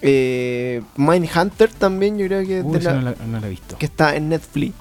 eh, 0.00 0.82
Mindhunter 0.96 1.70
también, 1.72 2.16
yo 2.18 2.26
creo 2.26 2.46
que 2.46 2.58
es 2.60 2.64
Uy, 2.64 2.78
de 2.78 2.84
la- 2.84 2.92
no, 2.94 3.00
la, 3.02 3.14
no 3.26 3.40
la 3.40 3.46
he 3.46 3.50
visto. 3.50 3.76
que 3.78 3.86
está 3.86 4.16
en 4.16 4.28
Netflix. 4.30 4.74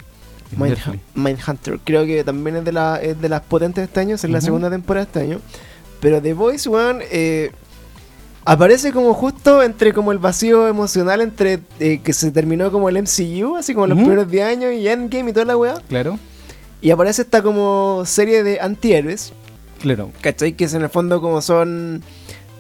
En 0.53 0.59
Mind- 0.59 0.69
Netflix. 0.69 0.99
Mindhunter, 1.15 1.79
creo 1.83 2.05
que 2.05 2.23
también 2.23 2.57
es 2.57 2.63
de, 2.65 2.71
la, 2.71 3.01
es 3.01 3.19
de 3.19 3.27
las 3.29 3.41
potentes 3.41 3.81
de 3.81 3.85
este 3.85 3.99
año, 3.99 4.15
es 4.15 4.23
la 4.29 4.39
segunda 4.41 4.69
temporada 4.69 5.05
de 5.05 5.09
este 5.11 5.19
año. 5.31 5.41
Pero 5.99 6.21
The 6.21 6.33
Voice, 6.33 6.69
eh, 7.11 7.51
aparece 8.45 8.91
como 8.91 9.13
justo 9.13 9.63
entre 9.63 9.93
como 9.93 10.11
el 10.11 10.17
vacío 10.19 10.67
emocional 10.67 11.21
entre 11.21 11.59
eh, 11.79 12.01
que 12.03 12.13
se 12.13 12.31
terminó 12.31 12.71
como 12.71 12.89
el 12.89 13.01
MCU, 13.01 13.55
así 13.57 13.73
como 13.73 13.87
los 13.87 13.97
primeros 13.97 14.29
10 14.29 14.45
años 14.45 14.73
y 14.73 14.87
Endgame 14.87 15.29
y 15.29 15.33
toda 15.33 15.45
la 15.45 15.57
weá. 15.57 15.75
Claro, 15.87 16.19
Y 16.81 16.91
aparece 16.91 17.21
esta 17.21 17.41
como 17.41 18.03
serie 18.05 18.43
de 18.43 18.59
antihéroes, 18.59 19.33
claro. 19.81 20.11
¿cachai? 20.21 20.53
Que 20.53 20.65
es 20.65 20.73
en 20.73 20.81
el 20.83 20.89
fondo 20.89 21.21
como 21.21 21.41
son 21.41 22.03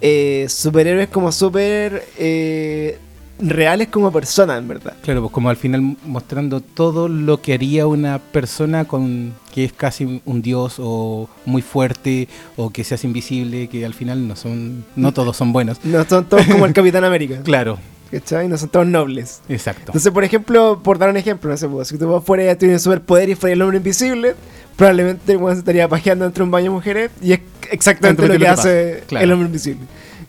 eh, 0.01 0.45
superhéroes 0.49 1.09
como 1.09 1.31
súper 1.31 2.05
eh, 2.17 2.97
reales 3.39 3.87
como 3.89 4.11
personas, 4.11 4.59
en 4.59 4.67
verdad. 4.67 4.93
Claro, 5.01 5.21
pues 5.21 5.31
como 5.33 5.49
al 5.49 5.57
final 5.57 5.97
mostrando 6.05 6.61
todo 6.61 7.07
lo 7.09 7.41
que 7.41 7.53
haría 7.53 7.87
una 7.87 8.19
persona 8.19 8.85
con 8.85 9.33
que 9.53 9.65
es 9.65 9.73
casi 9.73 10.21
un 10.25 10.41
dios 10.41 10.75
o 10.79 11.29
muy 11.45 11.61
fuerte 11.61 12.27
o 12.55 12.69
que 12.69 12.83
se 12.83 12.95
hace 12.95 13.07
invisible, 13.07 13.67
que 13.67 13.85
al 13.85 13.93
final 13.93 14.27
no 14.27 14.35
son, 14.35 14.85
no 14.95 15.13
todos 15.13 15.35
son 15.37 15.51
buenos. 15.53 15.83
No 15.83 16.03
son 16.05 16.25
todos 16.25 16.45
como 16.45 16.65
el 16.65 16.73
Capitán 16.73 17.03
América, 17.03 17.41
Claro, 17.43 17.77
¿cachai? 18.11 18.47
No 18.47 18.57
son 18.57 18.69
todos 18.69 18.87
nobles. 18.87 19.41
exacto. 19.49 19.83
Entonces, 19.87 20.11
por 20.11 20.23
ejemplo, 20.23 20.81
por 20.83 20.97
dar 20.97 21.09
un 21.09 21.17
ejemplo, 21.17 21.49
no 21.49 21.57
sé, 21.57 21.67
pues, 21.67 21.87
si 21.87 21.97
tú 21.97 22.21
fueras 22.25 22.57
tienes 22.57 22.77
un 22.85 22.93
superpoder 22.93 23.29
y 23.29 23.35
fueras 23.35 23.55
el 23.55 23.61
hombre 23.61 23.77
invisible, 23.77 24.35
probablemente 24.75 25.37
weón 25.37 25.55
se 25.55 25.59
estaría 25.59 25.87
pajeando 25.87 26.25
entre 26.25 26.43
un 26.43 26.49
baño 26.51 26.65
de 26.65 26.69
mujeres 26.71 27.11
y 27.21 27.33
es 27.33 27.41
exactamente 27.71 28.21
lo 28.23 28.27
que 28.29 28.39
lo 28.39 28.45
que 28.45 28.47
hace 28.49 28.93
pasa, 28.95 29.05
claro. 29.07 29.23
el 29.25 29.31
hombre 29.31 29.47
invisible. 29.47 29.81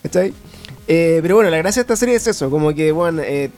¿Cachai? 0.02 0.34
Eh, 0.86 1.20
pero 1.22 1.36
bueno, 1.36 1.50
la 1.50 1.58
gracia 1.58 1.80
de 1.80 1.84
esta 1.84 1.96
serie 1.96 2.14
es 2.14 2.26
eso, 2.26 2.50
como 2.50 2.74
que, 2.74 2.92
bueno, 2.92 3.22
eh, 3.22 3.50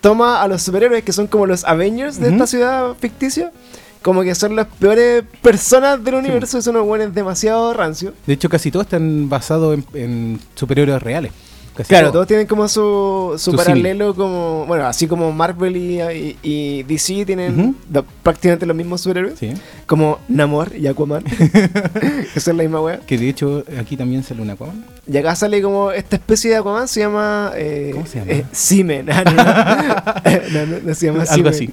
toma 0.00 0.42
a 0.42 0.48
los 0.48 0.62
superhéroes 0.62 1.04
que 1.04 1.12
son 1.12 1.26
como 1.26 1.46
los 1.46 1.64
Avengers 1.64 2.18
de 2.18 2.30
esta 2.30 2.46
ciudad 2.46 2.94
ficticia, 2.98 3.52
como 4.02 4.22
que 4.22 4.34
son 4.34 4.56
las 4.56 4.66
peores 4.66 5.22
personas 5.42 6.02
del 6.02 6.16
universo 6.16 6.58
y 6.58 6.62
son 6.62 6.76
unos 6.76 6.88
buenos 6.88 7.14
demasiado 7.14 7.72
rancios. 7.72 8.14
De 8.26 8.32
hecho, 8.34 8.48
casi 8.48 8.70
todos 8.70 8.86
están 8.86 9.28
basados 9.28 9.78
en, 9.78 9.84
en 9.94 10.40
superhéroes 10.54 11.00
reales. 11.02 11.32
Casi 11.82 11.88
Claro, 11.90 12.06
todo. 12.06 12.12
todos 12.14 12.26
tienen 12.28 12.46
como 12.46 12.66
su, 12.68 13.34
su 13.38 13.50
Su 13.52 13.56
paralelo, 13.56 14.14
como, 14.14 14.64
bueno, 14.66 14.86
así 14.86 15.06
como 15.06 15.30
Marvel 15.32 15.76
y, 15.76 16.00
y- 16.00 16.36
y 16.42 16.82
DC 16.84 17.24
tienen 17.26 17.58
Ujú. 17.60 17.74
lo- 17.92 18.04
prácticamente 18.22 18.66
los 18.66 18.76
mismos 18.76 19.00
superhéroes, 19.00 19.38
Sí. 19.38 19.52
como 19.86 20.18
Namor 20.28 20.74
y 20.76 20.86
Aquaman, 20.86 21.24
que 22.34 22.40
son 22.40 22.56
la 22.56 22.62
misma 22.62 22.80
wea. 22.80 23.00
Que 23.00 23.18
de 23.18 23.28
hecho 23.28 23.64
aquí 23.78 23.96
también 23.96 24.22
sale 24.22 24.42
una 24.42 24.54
Aquaman. 24.54 24.84
Y 25.10 25.16
acá 25.16 25.34
sale 25.34 25.60
como 25.62 25.90
esta 25.92 26.16
especie 26.16 26.50
de 26.50 26.56
Aquaman, 26.56 26.88
se 26.88 27.00
llama... 27.00 27.52
Eh, 27.56 27.90
¿Cómo 27.92 28.06
se 28.06 28.18
llama? 28.20 28.32
eh. 28.32 28.44
Ah, 29.12 30.22
no, 30.52 30.66
no, 30.66 30.78
no, 30.84 30.94
se 30.94 31.06
llama 31.06 31.24
Algo 31.28 31.48
así. 31.48 31.68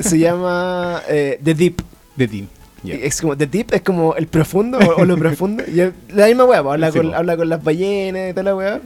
Se 0.00 0.18
llama 0.18 1.02
eh, 1.08 1.38
The 1.42 1.54
Deep. 1.54 1.82
De 2.16 2.28
Team. 2.28 2.46
Ya. 2.82 2.94
Es 2.94 3.20
como 3.20 3.36
The 3.36 3.46
Deep, 3.46 3.74
es 3.74 3.82
como 3.82 4.14
el 4.14 4.26
profundo 4.26 4.78
o, 4.78 5.02
o 5.02 5.04
lo 5.04 5.16
profundo. 5.18 5.62
Y 5.66 5.76
la 6.14 6.26
misma 6.26 6.44
weá, 6.44 6.58
habla, 6.60 6.90
Sí, 6.90 6.98
con, 6.98 7.14
habla 7.14 7.36
con 7.36 7.48
las 7.48 7.62
ballenas 7.62 8.30
y 8.30 8.32
toda 8.32 8.42
la 8.44 8.56
weá. 8.56 8.80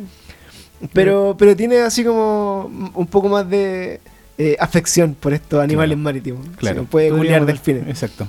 Pero, 0.92 1.34
pero 1.38 1.56
tiene 1.56 1.78
así 1.80 2.04
como 2.04 2.70
un 2.94 3.06
poco 3.06 3.28
más 3.28 3.48
de 3.48 4.00
eh, 4.38 4.56
afección 4.58 5.14
por 5.18 5.32
estos 5.32 5.62
animales 5.62 5.94
Claro. 5.96 6.02
marítimos. 6.04 6.46
Claro. 6.56 6.80
Se 6.82 6.86
puede 6.86 7.10
culiar 7.10 7.46
delfines. 7.46 7.86
Exacto. 7.88 8.26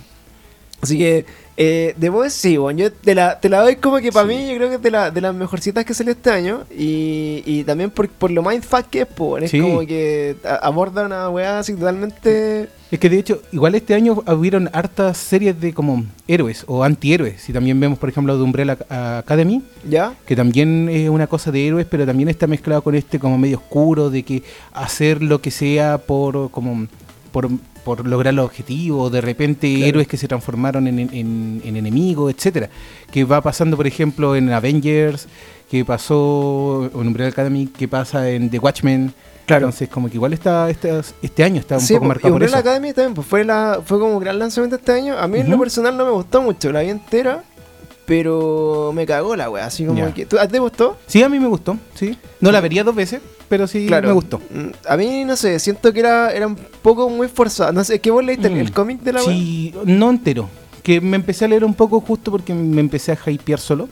Así 0.82 0.98
que, 1.00 1.26
eh, 1.58 1.96
de 1.98 2.10
Voice 2.10 2.38
sí, 2.38 2.58
bueno, 2.58 2.80
yo 2.80 2.92
te 2.92 3.16
la, 3.16 3.40
te 3.40 3.50
la 3.50 3.62
doy 3.62 3.78
como 3.78 3.98
que 3.98 4.12
para 4.12 4.28
Sí. 4.28 4.36
mí 4.36 4.48
yo 4.50 4.56
creo 4.58 4.70
que 4.70 4.76
es 4.76 4.82
de, 4.82 4.92
la, 4.92 5.10
de 5.10 5.22
las 5.22 5.34
mejorcitas 5.34 5.84
que 5.84 5.94
salió 5.96 6.12
este 6.14 6.30
año. 6.30 6.64
Y, 6.70 7.42
y 7.46 7.64
también 7.64 7.90
por, 7.90 8.08
por 8.10 8.30
lo 8.30 8.44
mindfuck 8.44 8.88
que 8.90 9.02
es, 9.02 9.08
pues, 9.08 9.46
es 9.46 9.52
Sí. 9.52 9.60
como 9.62 9.80
que 9.80 10.36
aborda 10.62 11.06
una 11.06 11.30
weá 11.30 11.60
así 11.60 11.74
totalmente... 11.74 12.70
Es 12.92 13.00
que 13.00 13.10
de 13.10 13.18
hecho, 13.20 13.42
igual 13.52 13.74
este 13.76 13.96
año 13.96 14.24
hubieron 14.28 14.70
hartas 14.72 15.18
series 15.18 15.60
de 15.60 15.74
como 15.74 16.06
héroes 16.28 16.64
o 16.68 16.84
antihéroes. 16.84 17.42
Si 17.42 17.52
también 17.52 17.80
vemos, 17.80 17.98
por 17.98 18.10
ejemplo, 18.10 18.38
de 18.38 18.44
Umbrella 18.44 18.78
Academy, 18.90 19.64
¿Ya? 19.90 20.14
que 20.26 20.36
también 20.36 20.88
es 20.90 21.10
una 21.10 21.26
cosa 21.28 21.52
de 21.52 21.66
héroes, 21.68 21.88
pero 21.90 22.06
también 22.06 22.30
está 22.30 22.46
mezclado 22.48 22.84
con 22.84 22.94
este 22.96 23.18
como 23.20 23.38
medio 23.40 23.58
oscuro 23.58 24.10
de 24.12 24.24
que 24.24 24.44
hacer 24.72 25.24
lo 25.24 25.42
que 25.42 25.50
sea 25.52 25.98
por 25.98 26.52
como 26.52 26.88
por, 27.32 27.50
por 27.84 28.08
lograr 28.08 28.34
los 28.34 28.46
objetivos, 28.46 29.12
de 29.12 29.20
repente 29.20 29.68
Claro. 29.74 29.88
héroes 29.90 30.08
que 30.08 30.16
se 30.18 30.28
transformaron 30.28 30.88
en, 30.88 31.00
en- 31.00 31.62
en 31.66 31.76
enemigos, 31.76 32.34
etcétera. 32.34 32.70
Que 33.12 33.26
va 33.26 33.42
pasando, 33.42 33.76
por 33.76 33.88
ejemplo, 33.88 34.36
en 34.38 34.54
Avengers, 34.54 35.28
que 35.70 35.84
pasó 35.84 36.90
en 36.94 37.08
Umbrella 37.08 37.32
Academy, 37.32 37.66
que 37.68 37.88
pasa 37.88 38.30
en 38.30 38.50
The 38.50 38.60
Watchmen. 38.60 39.12
Claro. 39.46 39.66
Entonces, 39.68 39.90
como 39.90 40.08
que 40.10 40.16
igual 40.16 40.34
está, 40.34 40.70
está- 40.70 41.02
este 41.22 41.44
año 41.44 41.60
está 41.60 41.76
un 41.76 41.82
Sí, 41.82 41.94
poco 41.94 42.00
po, 42.02 42.06
y 42.06 42.08
marcado 42.10 42.28
por 42.34 42.42
Umbrella 42.42 42.58
eso. 42.60 42.68
Academy 42.68 42.94
también 42.94 43.14
pues, 43.14 43.28
fue, 43.28 43.44
la, 43.46 43.80
fue 43.86 44.00
como 44.00 44.14
un 44.18 44.20
gran 44.20 44.40
lanzamiento 44.40 44.76
este 44.78 44.92
año. 44.92 45.18
A 45.18 45.28
mí 45.28 45.40
en 45.40 45.50
lo 45.52 45.60
personal 45.60 45.96
no 45.96 46.04
me 46.06 46.12
gustó 46.12 46.42
mucho, 46.42 46.72
la 46.72 46.82
vi 46.82 46.90
entera, 46.90 47.44
pero 48.06 48.92
me 48.94 49.06
cagó 49.06 49.36
la 49.36 49.50
wea. 49.50 49.66
Así 49.66 49.86
como 49.86 50.14
que. 50.14 50.26
¿tú- 50.26 50.38
¿A 50.40 50.46
ti 50.48 50.54
te 50.54 50.60
gustó? 50.60 50.98
Sí, 51.08 51.24
a 51.24 51.30
mí 51.30 51.40
me 51.40 51.48
gustó, 51.48 51.78
sí. 51.94 52.18
No 52.40 52.52
la 52.52 52.62
vería 52.62 52.84
dos 52.84 52.96
veces, 52.96 53.22
pero 53.50 53.68
sí 53.68 53.88
me 53.90 54.12
gustó. 54.12 54.40
Mm, 54.50 54.68
A 54.88 54.98
mí, 54.98 55.26
no 55.26 55.36
sé, 55.36 55.60
siento 55.60 55.92
que 55.94 56.00
era, 56.00 56.32
era 56.32 56.48
un 56.48 56.56
poco 56.82 57.10
muy 57.10 57.28
forzado. 57.28 57.72
No 57.72 57.84
sé, 57.84 58.00
¿qué 58.00 58.12
vos 58.12 58.24
leíste? 58.24 58.48
¿El- 58.48 58.56
Mm. 58.56 58.60
¿El 58.60 58.72
cómic 58.72 59.02
de 59.02 59.14
la 59.14 59.24
wea? 59.24 59.36
Sí, 59.36 59.74
no 59.86 60.10
entero. 60.10 60.50
Que 60.84 61.02
me 61.02 61.16
empecé 61.16 61.46
a 61.46 61.48
leer 61.48 61.64
un 61.66 61.74
poco 61.74 62.00
justo 62.00 62.30
porque 62.32 62.54
me 62.54 62.80
empecé 62.80 63.12
a 63.12 63.30
hypear 63.32 63.60
solo. 63.60 63.90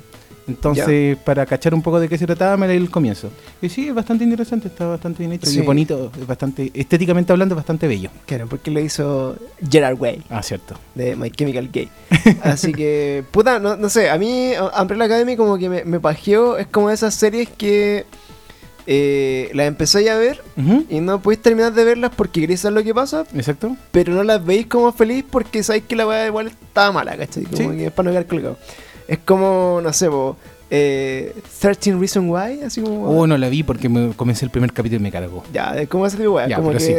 Entonces, 0.47 1.17
para 1.17 1.45
cachar 1.45 1.73
un 1.73 1.81
poco 1.81 1.99
de 1.99 2.09
qué 2.09 2.17
se 2.17 2.25
trataba, 2.25 2.57
me 2.57 2.67
leí 2.67 2.77
el 2.77 2.89
comienzo. 2.89 3.29
Y 3.61 3.69
sí, 3.69 3.87
es 3.87 3.93
bastante 3.95 4.23
interesante, 4.23 4.67
está 4.67 4.85
bastante 4.87 5.19
bien 5.19 5.31
hecho. 5.33 5.45
Sí. 5.49 5.59
Es 5.59 5.65
bonito, 5.65 6.11
es 6.19 6.27
bastante, 6.27 6.69
estéticamente 6.73 7.31
hablando, 7.31 7.53
es 7.55 7.57
bastante 7.57 7.87
bello. 7.87 8.09
Claro, 8.25 8.47
porque 8.47 8.69
lo 8.71 8.79
hizo 8.79 9.35
Gerard 9.69 9.99
Way. 9.99 10.23
Ah, 10.29 10.43
cierto. 10.43 10.75
de 10.95 11.15
My 11.15 11.31
Chemical 11.31 11.69
Gay. 11.71 11.89
Así 12.43 12.73
que, 12.73 13.23
puta, 13.31 13.59
no, 13.59 13.77
no 13.77 13.89
sé, 13.89 14.09
a 14.09 14.17
mí 14.17 14.51
Umbrella 14.79 15.05
Academy 15.05 15.35
como 15.37 15.57
que 15.57 15.69
me, 15.69 15.85
me 15.85 15.99
pajeó, 15.99 16.57
es 16.57 16.67
como 16.67 16.89
esas 16.89 17.13
series 17.15 17.47
que 17.49 18.05
eh, 18.85 19.49
las 19.53 19.67
empecé 19.67 20.09
a 20.09 20.17
ver 20.17 20.41
y 20.89 20.99
no 20.99 21.21
podéis 21.21 21.41
terminar 21.41 21.73
de 21.73 21.85
verlas 21.85 22.11
porque 22.15 22.41
queréis 22.41 22.59
saber 22.59 22.79
lo 22.79 22.83
que 22.83 22.93
pasa, 22.93 23.23
Exacto. 23.33 23.77
pero 23.91 24.13
no 24.13 24.23
las 24.23 24.43
veis 24.45 24.67
como 24.67 24.91
feliz 24.91 25.23
porque 25.29 25.63
sabéis 25.63 25.85
que 25.87 25.95
la 25.95 26.05
weá 26.05 26.27
igual 26.27 26.47
está 26.47 26.91
mala, 26.91 27.15
¿cachai? 27.15 27.43
Como 27.45 27.71
Sí. 27.71 27.77
que 27.77 27.85
es 27.85 27.91
para 27.93 28.07
no 28.07 28.11
quedar 28.11 28.27
colgado. 28.27 28.57
Es 29.07 29.19
como, 29.19 29.79
no 29.83 29.91
sé, 29.93 30.09
po, 30.09 30.37
eh, 30.69 31.35
13 31.59 31.95
Reasons 31.95 32.29
Why, 32.29 32.63
así 32.65 32.81
como... 32.81 33.09
Oh, 33.09 33.27
no 33.27 33.37
la 33.37 33.49
vi 33.49 33.63
porque 33.63 33.89
me 33.89 34.13
comencé 34.15 34.45
el 34.45 34.51
primer 34.51 34.71
capítulo 34.73 34.99
y 34.99 35.03
me 35.03 35.11
cargó. 35.11 35.43
Ya, 35.53 35.75
es 35.77 35.87
como 35.87 36.05
ese 36.07 36.17
tipo 36.17 36.29
de 36.29 36.35
weá, 36.35 36.47
Ya, 36.47 36.55
como 36.57 36.69
pero 36.69 36.79
que... 36.79 36.85
sí. 36.85 36.93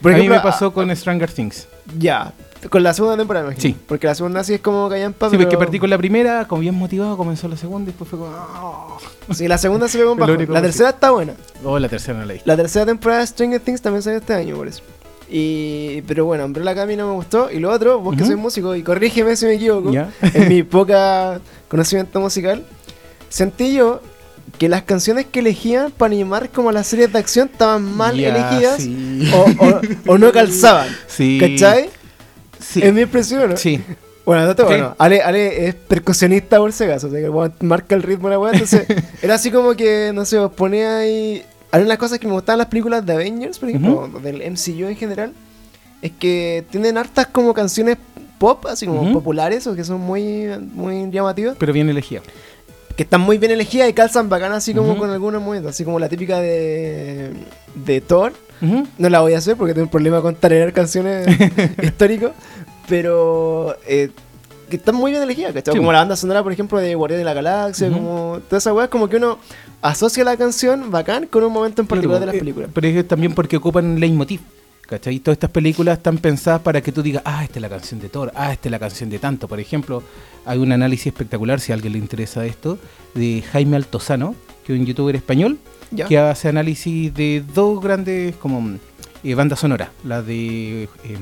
Por 0.00 0.12
a 0.12 0.14
mí 0.14 0.20
ejemplo, 0.20 0.36
me 0.36 0.42
pasó 0.42 0.72
con 0.72 0.94
Stranger 0.94 1.30
Things. 1.32 1.66
Ya, 1.98 2.32
con 2.70 2.82
la 2.84 2.92
segunda 2.94 3.16
temporada, 3.16 3.46
me 3.46 3.52
imagino. 3.54 3.74
Sí. 3.74 3.80
Porque 3.88 4.06
la 4.06 4.14
segunda 4.14 4.44
sí 4.44 4.54
es 4.54 4.60
como 4.60 4.88
callampa, 4.88 5.30
Sí, 5.30 5.36
porque 5.36 5.48
pero- 5.48 5.58
partí 5.58 5.78
con 5.80 5.90
la 5.90 5.98
primera, 5.98 6.46
como 6.46 6.60
bien 6.60 6.74
motivado, 6.76 7.16
comenzó 7.16 7.48
la 7.48 7.56
segunda 7.56 7.84
y 7.90 7.92
después 7.92 8.08
fue 8.08 8.18
como... 8.20 8.30
"Ah". 8.36 8.98
Sí, 9.34 9.48
la 9.48 9.58
segunda 9.58 9.88
se 9.88 9.98
ve 9.98 10.06
un 10.06 10.16
Fue 10.16 10.20
lo 10.26 10.32
bajo. 10.32 10.38
único 10.38 10.52
La 10.52 10.60
que- 10.60 10.66
tercera 10.68 10.90
está 10.90 11.10
buena. 11.10 11.32
Oh, 11.64 11.78
la 11.78 11.88
tercera 11.88 12.18
no 12.20 12.24
la 12.24 12.34
vi. 12.34 12.40
La 12.44 12.56
tercera 12.56 12.86
temporada 12.86 13.20
de 13.22 13.26
Stranger 13.26 13.60
Things 13.60 13.82
también 13.82 14.02
salió 14.02 14.18
este 14.20 14.34
año, 14.34 14.54
por 14.54 14.68
eso. 14.68 14.82
Y, 15.30 16.02
pero 16.06 16.24
bueno, 16.24 16.44
Umbrella 16.46 16.70
Academy 16.70 16.96
no 16.96 17.08
me 17.08 17.14
gustó. 17.14 17.50
Y 17.50 17.58
lo 17.58 17.70
otro, 17.70 18.00
vos 18.00 18.16
que 18.16 18.24
sois 18.24 18.38
músico, 18.38 18.74
y 18.74 18.82
corrígeme 18.82 19.36
si 19.36 19.46
me 19.46 19.54
equivoco, 19.54 19.90
en 20.22 20.48
mi 20.48 20.62
poca 20.62 21.40
conocimiento 21.68 22.18
musical, 22.20 22.64
sentí 23.28 23.74
yo 23.74 24.00
que 24.58 24.68
las 24.68 24.82
canciones 24.82 25.26
que 25.26 25.40
elegían 25.40 25.90
para 25.92 26.12
animar 26.14 26.48
como 26.48 26.72
las 26.72 26.86
series 26.86 27.12
de 27.12 27.18
acción 27.18 27.50
estaban 27.52 27.82
mal 27.84 28.18
elegidas 28.18 28.82
sí. 28.82 29.30
o, 29.34 29.64
o- 29.66 29.80
o 30.14 30.18
no 30.18 30.32
calzaban. 30.32 30.88
Sí. 31.06 31.38
¿Cachai? 31.40 31.90
Sí. 32.58 32.80
Es 32.82 32.92
mi 32.94 33.02
impresión, 33.02 33.50
¿no? 33.50 33.56
Sí. 33.56 33.80
Bueno, 34.24 34.46
no 34.46 34.54
te- 34.56 34.62
bueno, 34.62 34.94
Ale, 34.98 35.20
Ale 35.22 35.68
es 35.68 35.74
percusionista 35.74 36.58
por 36.58 36.72
si 36.72 36.84
acaso, 36.84 37.06
o 37.06 37.10
sea, 37.10 37.20
que 37.20 37.64
marca 37.64 37.94
el 37.94 38.02
ritmo 38.02 38.28
de 38.28 38.34
la 38.34 38.38
weá, 38.40 38.52
entonces 38.52 38.86
era 39.22 39.34
así 39.34 39.50
como 39.50 39.74
que, 39.74 40.10
no 40.14 40.24
sé, 40.24 40.38
os 40.38 40.52
ponía 40.52 40.98
ahí... 40.98 41.42
Hay 41.70 41.82
unas 41.82 41.98
cosas 41.98 42.18
que 42.18 42.26
me 42.26 42.32
gustaban 42.32 42.58
las 42.58 42.68
películas 42.68 43.04
de 43.04 43.12
Avengers, 43.12 43.58
por 43.58 43.68
ejemplo, 43.68 44.08
del 44.22 44.42
MCU 44.50 44.86
en 44.88 44.96
general, 44.96 45.32
es 46.00 46.12
que 46.18 46.64
tienen 46.70 46.96
hartas 46.96 47.26
como 47.26 47.52
canciones 47.52 47.98
pop, 48.38 48.66
así 48.66 48.86
como 48.86 49.12
populares, 49.12 49.66
o 49.66 49.74
que 49.74 49.84
son 49.84 50.00
muy, 50.00 50.46
muy 50.72 51.10
llamativas, 51.10 51.56
Pero 51.58 51.72
bien 51.72 51.88
elegida. 51.90 52.20
que 52.96 53.02
están 53.02 53.20
muy 53.20 53.36
bien 53.38 53.52
elegidas 53.52 53.88
y 53.88 53.92
calzan 53.92 54.28
bacán 54.28 54.52
así 54.52 54.72
como 54.74 54.96
con 54.96 55.10
algunos 55.10 55.42
momentos, 55.42 55.70
así 55.70 55.84
como 55.84 55.98
la 55.98 56.08
típica 56.08 56.40
de, 56.40 57.32
de 57.74 58.00
Thor, 58.00 58.32
no 58.60 59.08
la 59.08 59.20
voy 59.20 59.34
a 59.34 59.38
hacer 59.38 59.56
porque 59.56 59.74
tengo 59.74 59.84
un 59.86 59.90
problema 59.90 60.20
con 60.22 60.34
tararear 60.36 60.72
canciones 60.72 61.26
históricos, 61.82 62.32
pero 62.88 63.76
eh, 63.86 64.10
que 64.68 64.76
están 64.76 64.94
muy 64.94 65.10
bien 65.10 65.22
elegidas, 65.22 65.52
¿cachai? 65.52 65.72
Sí. 65.72 65.78
Como 65.78 65.92
la 65.92 65.98
banda 66.00 66.16
sonora, 66.16 66.42
por 66.42 66.52
ejemplo, 66.52 66.78
de 66.78 66.94
Guardián 66.94 67.18
de 67.20 67.24
la 67.24 67.34
Galaxia, 67.34 67.90
como 67.90 68.40
todas 68.48 68.62
esas 68.62 68.72
weas, 68.74 68.88
como 68.88 69.08
que 69.08 69.16
uno 69.16 69.38
asocia 69.82 70.24
la 70.24 70.36
canción 70.36 70.90
bacán 70.90 71.26
con 71.26 71.44
un 71.44 71.52
momento 71.52 71.82
en 71.82 71.88
particular 71.88 72.20
de 72.20 72.26
las 72.26 72.34
Eh, 72.34 72.38
películas. 72.38 72.70
Pero 72.72 72.86
es 72.86 73.08
también 73.08 73.34
porque 73.34 73.56
ocupan 73.56 73.98
leitmotiv. 73.98 74.40
¿Cachai? 74.88 75.18
Todas 75.20 75.36
estas 75.36 75.50
películas 75.50 75.98
están 75.98 76.16
pensadas 76.16 76.62
para 76.62 76.80
que 76.80 76.92
tú 76.92 77.02
digas, 77.02 77.22
ah, 77.26 77.44
esta 77.44 77.58
es 77.58 77.62
la 77.62 77.68
canción 77.68 78.00
de 78.00 78.08
Thor, 78.08 78.32
ah, 78.34 78.52
esta 78.54 78.68
es 78.68 78.70
la 78.70 78.78
canción 78.78 79.10
de 79.10 79.18
tanto. 79.18 79.46
Por 79.46 79.60
ejemplo, 79.60 80.02
hay 80.46 80.58
un 80.58 80.72
análisis 80.72 81.08
espectacular, 81.08 81.60
si 81.60 81.72
a 81.72 81.74
alguien 81.74 81.92
le 81.92 81.98
interesa 81.98 82.46
esto, 82.46 82.78
de 83.14 83.44
Jaime 83.52 83.76
Altozano, 83.76 84.34
que 84.64 84.72
es 84.72 84.80
un 84.80 84.86
youtuber 84.86 85.14
español, 85.14 85.58
¿Ya? 85.90 86.06
que 86.06 86.16
hace 86.18 86.48
análisis 86.48 87.12
de 87.12 87.44
dos 87.54 87.82
grandes 87.82 88.34
como 88.36 88.78
eh, 89.24 89.34
bandas 89.34 89.60
sonoras, 89.60 89.90
la 90.04 90.22
de, 90.22 90.84
em, 91.04 91.20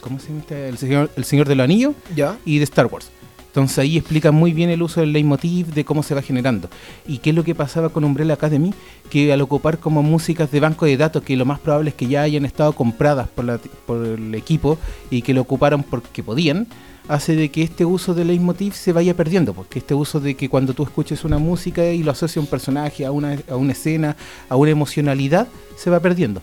¿cómo 0.00 0.18
se 0.18 0.28
llama? 0.28 0.40
esta? 0.40 0.58
El 0.58 0.78
Señor, 0.78 1.10
el 1.16 1.24
Señor 1.24 1.48
de 1.48 1.54
los 1.56 1.64
Anillos 1.64 1.94
¿Ya? 2.14 2.36
y 2.44 2.58
de 2.58 2.64
Star 2.64 2.86
Wars. 2.86 3.10
Entonces 3.48 3.78
ahí 3.80 3.98
explica 3.98 4.32
muy 4.32 4.54
bien 4.54 4.70
el 4.70 4.80
uso 4.80 5.00
del 5.02 5.12
leitmotiv, 5.12 5.74
de 5.74 5.84
cómo 5.84 6.02
se 6.02 6.14
va 6.14 6.22
generando. 6.22 6.70
Y 7.06 7.18
qué 7.18 7.30
es 7.30 7.36
lo 7.36 7.44
que 7.44 7.54
pasaba 7.54 7.90
con 7.90 8.02
Umbrella 8.02 8.32
Academy, 8.32 8.72
que 9.10 9.30
al 9.30 9.42
ocupar 9.42 9.78
como 9.78 10.02
músicas 10.02 10.50
de 10.50 10.58
banco 10.58 10.86
de 10.86 10.96
datos, 10.96 11.22
que 11.22 11.36
lo 11.36 11.44
más 11.44 11.58
probable 11.60 11.90
es 11.90 11.94
que 11.94 12.06
ya 12.06 12.22
hayan 12.22 12.46
estado 12.46 12.72
compradas 12.72 13.28
por, 13.28 13.44
la- 13.44 13.58
por 13.86 14.06
el 14.06 14.34
equipo 14.34 14.78
y 15.10 15.20
que 15.20 15.34
lo 15.34 15.42
ocuparon 15.42 15.82
porque 15.82 16.22
podían, 16.22 16.66
hace 17.08 17.36
de 17.36 17.50
que 17.50 17.62
este 17.62 17.84
uso 17.84 18.14
del 18.14 18.28
leitmotiv 18.28 18.72
se 18.72 18.94
vaya 18.94 19.14
perdiendo, 19.14 19.52
porque 19.52 19.80
este 19.80 19.92
uso 19.92 20.18
de 20.18 20.34
que 20.34 20.48
cuando 20.48 20.72
tú 20.72 20.82
escuches 20.84 21.22
una 21.22 21.36
música 21.36 21.84
y 21.84 22.02
lo 22.02 22.12
asocia 22.12 22.40
a 22.40 22.44
un 22.44 22.48
personaje, 22.48 23.04
a 23.04 23.10
una, 23.12 23.36
a 23.50 23.56
una 23.56 23.72
escena, 23.72 24.16
a 24.48 24.56
una 24.56 24.70
emocionalidad, 24.70 25.46
se 25.76 25.90
va 25.90 26.00
perdiendo. 26.00 26.40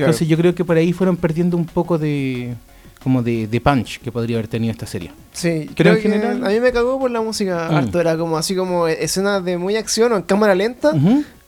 Claro. 0.00 0.10
Entonces 0.12 0.28
yo 0.28 0.36
creo 0.36 0.54
que 0.54 0.64
por 0.64 0.76
ahí 0.76 0.92
fueron 0.92 1.16
perdiendo 1.16 1.56
un 1.56 1.66
poco 1.66 1.98
de 1.98 2.54
como 3.02 3.22
de, 3.22 3.46
de 3.46 3.60
punch 3.62 3.98
que 4.00 4.12
podría 4.12 4.36
haber 4.36 4.48
tenido 4.48 4.72
esta 4.72 4.84
serie. 4.86 5.10
Sí, 5.32 5.70
Pero 5.74 5.74
creo 5.74 5.94
en 5.94 6.02
que 6.02 6.08
general- 6.10 6.44
a 6.44 6.48
mí 6.50 6.60
me 6.60 6.70
cagó 6.70 6.98
por 6.98 7.10
la 7.10 7.22
música 7.22 7.68
Mm. 7.70 7.74
harto, 7.74 8.00
era 8.00 8.16
como 8.18 8.36
así 8.36 8.54
como 8.54 8.86
escenas 8.88 9.42
de 9.44 9.56
muy 9.56 9.76
acción 9.76 10.12
o 10.12 10.16
en 10.16 10.22
cámara 10.22 10.54
lenta. 10.54 10.92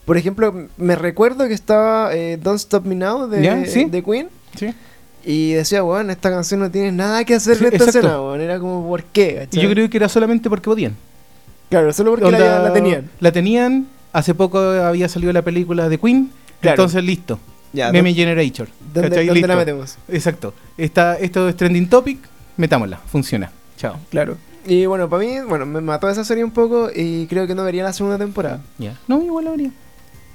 Por 0.07 0.17
ejemplo, 0.17 0.67
me 0.79 0.97
recuerdo 0.97 1.47
que 1.47 1.55
estaba 1.55 2.15
eh, 2.15 2.39
Don't 2.43 2.59
Stop 2.59 2.87
Me 2.87 2.95
Now 2.95 3.29
de, 3.29 3.43
¿Ya? 3.43 3.65
¿Sí? 3.67 3.85
de 3.85 4.03
Queen. 4.03 4.29
sí. 4.57 4.73
Y 5.25 5.53
decía, 5.53 5.85
weón, 5.85 6.11
esta 6.11 6.31
canción 6.31 6.59
no 6.59 6.69
tiene 6.71 6.91
nada 6.91 7.23
que 7.25 7.35
hacer 7.37 7.57
en 7.59 7.65
esta 7.67 7.77
exacto. 7.77 7.99
escena, 8.01 8.21
weón. 8.21 8.41
Era 8.41 8.59
como, 8.59 8.89
¿por 8.89 9.05
qué? 9.05 9.47
Yo 9.53 9.69
creo 9.71 9.89
que 9.89 9.97
era 9.97 10.09
solamente 10.09 10.49
porque 10.49 10.65
podían. 10.65 10.97
Claro, 11.71 11.93
solo 11.93 12.11
porque 12.17 12.29
la, 12.33 12.59
la 12.61 12.73
tenían. 12.73 13.09
La 13.21 13.31
tenían, 13.31 13.87
hace 14.13 14.35
poco 14.35 14.59
había 14.59 15.09
salido 15.09 15.33
la 15.33 15.43
película 15.43 15.89
de 15.89 15.99
Queen, 15.99 16.31
Claro. 16.61 16.75
entonces 16.83 17.05
listo. 17.05 17.39
Ya, 17.73 17.91
Meme 17.93 18.11
¿dó- 18.11 18.17
Generator. 18.17 18.69
¿Dónde, 18.93 19.09
¿cachai? 19.09 19.27
dónde 19.27 19.41
la 19.43 19.47
Listo. 19.49 19.57
metemos? 19.59 19.99
Exacto. 20.09 20.55
Está, 20.77 21.17
esto 21.19 21.49
es 21.49 21.57
trending 21.57 21.89
topic, 21.89 22.19
metámosla, 22.57 22.99
funciona. 23.11 23.51
Chao. 23.77 23.99
Claro. 24.11 24.37
Y 24.67 24.87
bueno, 24.87 25.09
para 25.09 25.25
mí, 25.25 25.35
bueno, 25.49 25.67
me 25.67 25.81
mató 25.81 26.09
esa 26.09 26.25
serie 26.25 26.45
un 26.45 26.51
poco 26.53 26.91
y 26.95 27.27
creo 27.27 27.47
que 27.47 27.55
no 27.55 27.65
vería 27.65 27.83
la 27.83 27.93
segunda 27.93 28.19
temporada. 28.19 28.61
Ya. 28.79 28.97
No, 29.09 29.21
igual 29.23 29.45
la 29.47 29.51
vería. 29.53 29.71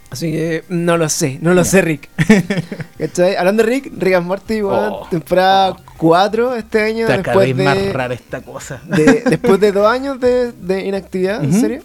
Así 0.09 0.31
que 0.31 0.63
no 0.69 0.97
lo 0.97 1.09
sé, 1.09 1.37
no 1.41 1.53
lo 1.53 1.63
Ya. 1.63 1.69
sé, 1.69 1.81
Rick. 1.81 2.09
¿Cachai? 2.97 3.35
Hablando 3.35 3.63
de 3.63 3.69
Rick, 3.69 3.91
Rick 3.97 4.13
and 4.15 4.25
Morty, 4.25 4.61
weón, 4.63 4.93
Oh, 4.93 5.07
temporada 5.09 5.71
oh. 5.71 5.77
4 5.97 6.55
este 6.55 6.81
año, 6.81 7.01
Está 7.07 7.21
cada 7.21 7.39
después 7.41 7.55
vez 7.57 7.65
más 7.65 7.77
de, 7.77 7.93
rara 7.93 8.13
esta 8.13 8.41
cosa. 8.41 8.81
de- 8.85 9.23
después 9.29 9.59
de 9.59 9.71
dos 9.73 9.85
años 9.87 10.19
de, 10.19 10.51
de 10.53 10.85
inactividad, 10.85 11.43
en 11.43 11.49
Ujú. 11.51 11.59
serio. 11.59 11.81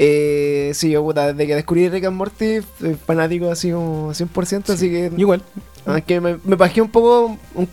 Eh, 0.00 0.70
sí, 0.74 0.90
yo, 0.90 1.02
puta, 1.02 1.32
desde 1.32 1.46
que 1.48 1.54
descubrí 1.56 1.88
Rick 1.88 2.04
and 2.04 2.16
Morty, 2.16 2.60
fanático 3.04 3.50
así 3.50 3.72
como 3.72 4.10
100%, 4.12 4.70
así 4.72 4.88
que... 4.88 5.10
Igual. 5.16 5.42
Aunque 5.86 6.20
me, 6.20 6.38
me 6.44 6.54
bajé 6.56 6.80
un 6.80 6.88
poco... 6.90 7.36
un- 7.54 7.68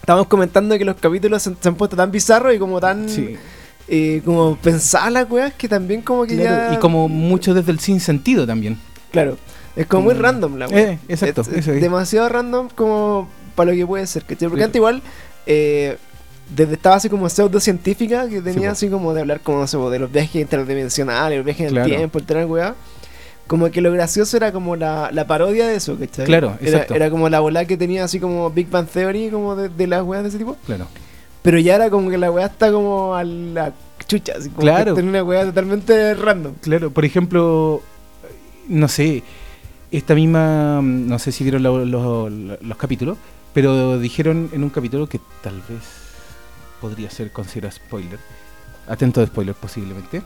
Estábamos 0.00 0.28
comentando 0.28 0.78
que 0.78 0.84
los 0.84 0.96
capítulos 0.96 1.42
se, 1.42 1.54
se 1.60 1.68
han 1.68 1.74
puesto 1.74 1.96
tan 1.96 2.10
bizarros 2.12 2.54
y 2.54 2.58
como 2.58 2.80
tan... 2.80 3.08
Sí. 3.08 3.36
eh, 3.88 4.22
como 4.24 4.56
pensadas 4.56 5.12
las 5.12 5.28
weas 5.30 5.52
que 5.54 5.68
también 5.68 6.02
como 6.02 6.24
que 6.24 6.36
Claro, 6.36 6.70
ya... 6.70 6.74
Y 6.74 6.78
como 6.78 7.08
mucho 7.08 7.52
desde 7.52 7.72
el 7.72 7.80
sin 7.80 7.98
sentido 8.00 8.46
también. 8.46 8.78
Claro, 9.10 9.36
es 9.74 9.86
como 9.86 10.04
muy 10.04 10.14
random 10.14 10.56
la 10.56 10.68
wea. 10.68 10.92
Eh, 10.92 10.98
exacto, 11.08 11.40
Es- 11.40 11.66
es 11.66 11.80
demasiado 11.80 12.28
random 12.28 12.68
como 12.74 13.28
para 13.56 13.72
lo 13.72 13.76
que 13.76 13.86
puede 13.86 14.06
ser, 14.06 14.22
¿cachai? 14.24 14.48
Porque 14.48 14.60
Sí. 14.62 14.64
antes 14.66 14.76
igual, 14.78 15.02
eh, 15.46 15.98
desde 16.54 16.74
estaba 16.74 16.96
así 16.96 17.08
como 17.08 17.28
pseudocientífica, 17.28 18.28
que 18.28 18.40
tenía 18.40 18.68
po. 18.68 18.72
así 18.72 18.88
como 18.88 19.12
de 19.14 19.20
hablar 19.20 19.40
como 19.40 19.58
no 19.60 19.66
sé, 19.66 19.76
de 19.78 19.98
los 19.98 20.10
viajes 20.10 20.36
interdimensionales, 20.42 21.38
los 21.38 21.44
viajes 21.44 21.66
en 21.68 21.72
Claro. 21.72 21.88
el 21.90 21.96
tiempo, 21.96 22.18
el 22.18 22.24
tener 22.24 22.46
weá. 22.46 22.74
Como 23.46 23.70
que 23.70 23.80
lo 23.80 23.90
gracioso 23.92 24.36
era 24.36 24.52
como 24.52 24.76
la, 24.76 25.10
la 25.12 25.26
parodia 25.26 25.66
de 25.66 25.76
eso, 25.76 25.98
¿cachai? 25.98 26.26
Claro, 26.26 26.56
Era, 26.60 26.68
exacto. 26.70 26.94
era 26.94 27.08
como 27.10 27.28
la 27.30 27.40
bola 27.40 27.64
que 27.64 27.76
tenía 27.78 28.04
así 28.04 28.20
como 28.20 28.50
Big 28.50 28.68
Bang 28.70 28.86
Theory, 28.86 29.30
como 29.30 29.56
de, 29.56 29.70
de 29.70 29.86
las 29.86 30.02
weas 30.02 30.22
de 30.22 30.28
ese 30.28 30.38
tipo. 30.38 30.56
Claro. 30.66 30.86
Pero 31.42 31.58
ya 31.58 31.76
era 31.76 31.88
como 31.88 32.10
que 32.10 32.18
la 32.18 32.30
weá 32.30 32.46
está 32.46 32.70
como 32.70 33.14
a 33.14 33.24
la 33.24 33.72
chucha, 34.06 34.34
así 34.38 34.50
como 34.50 34.60
Claro. 34.60 34.94
que 34.94 35.00
tenía 35.00 35.10
una 35.22 35.24
weá 35.24 35.44
totalmente 35.46 36.12
random. 36.14 36.54
Claro, 36.60 36.90
por 36.90 37.06
ejemplo, 37.06 37.80
no 38.68 38.86
sé, 38.88 39.22
esta 39.90 40.14
misma, 40.14 40.80
no 40.82 41.18
sé 41.18 41.32
si 41.32 41.42
vieron 41.44 41.62
lo- 41.62 41.86
lo- 41.86 42.28
lo- 42.28 42.58
los 42.60 42.76
capítulos, 42.76 43.16
pero 43.54 43.98
dijeron 43.98 44.50
en 44.52 44.62
un 44.62 44.68
capítulo 44.68 45.06
que 45.08 45.20
tal 45.42 45.54
vez 45.68 45.78
podría 46.80 47.10
ser 47.10 47.30
considerado 47.32 47.74
spoiler, 47.74 48.18
atento 48.88 49.20
de 49.20 49.26
spoiler 49.26 49.54
posiblemente, 49.54 50.22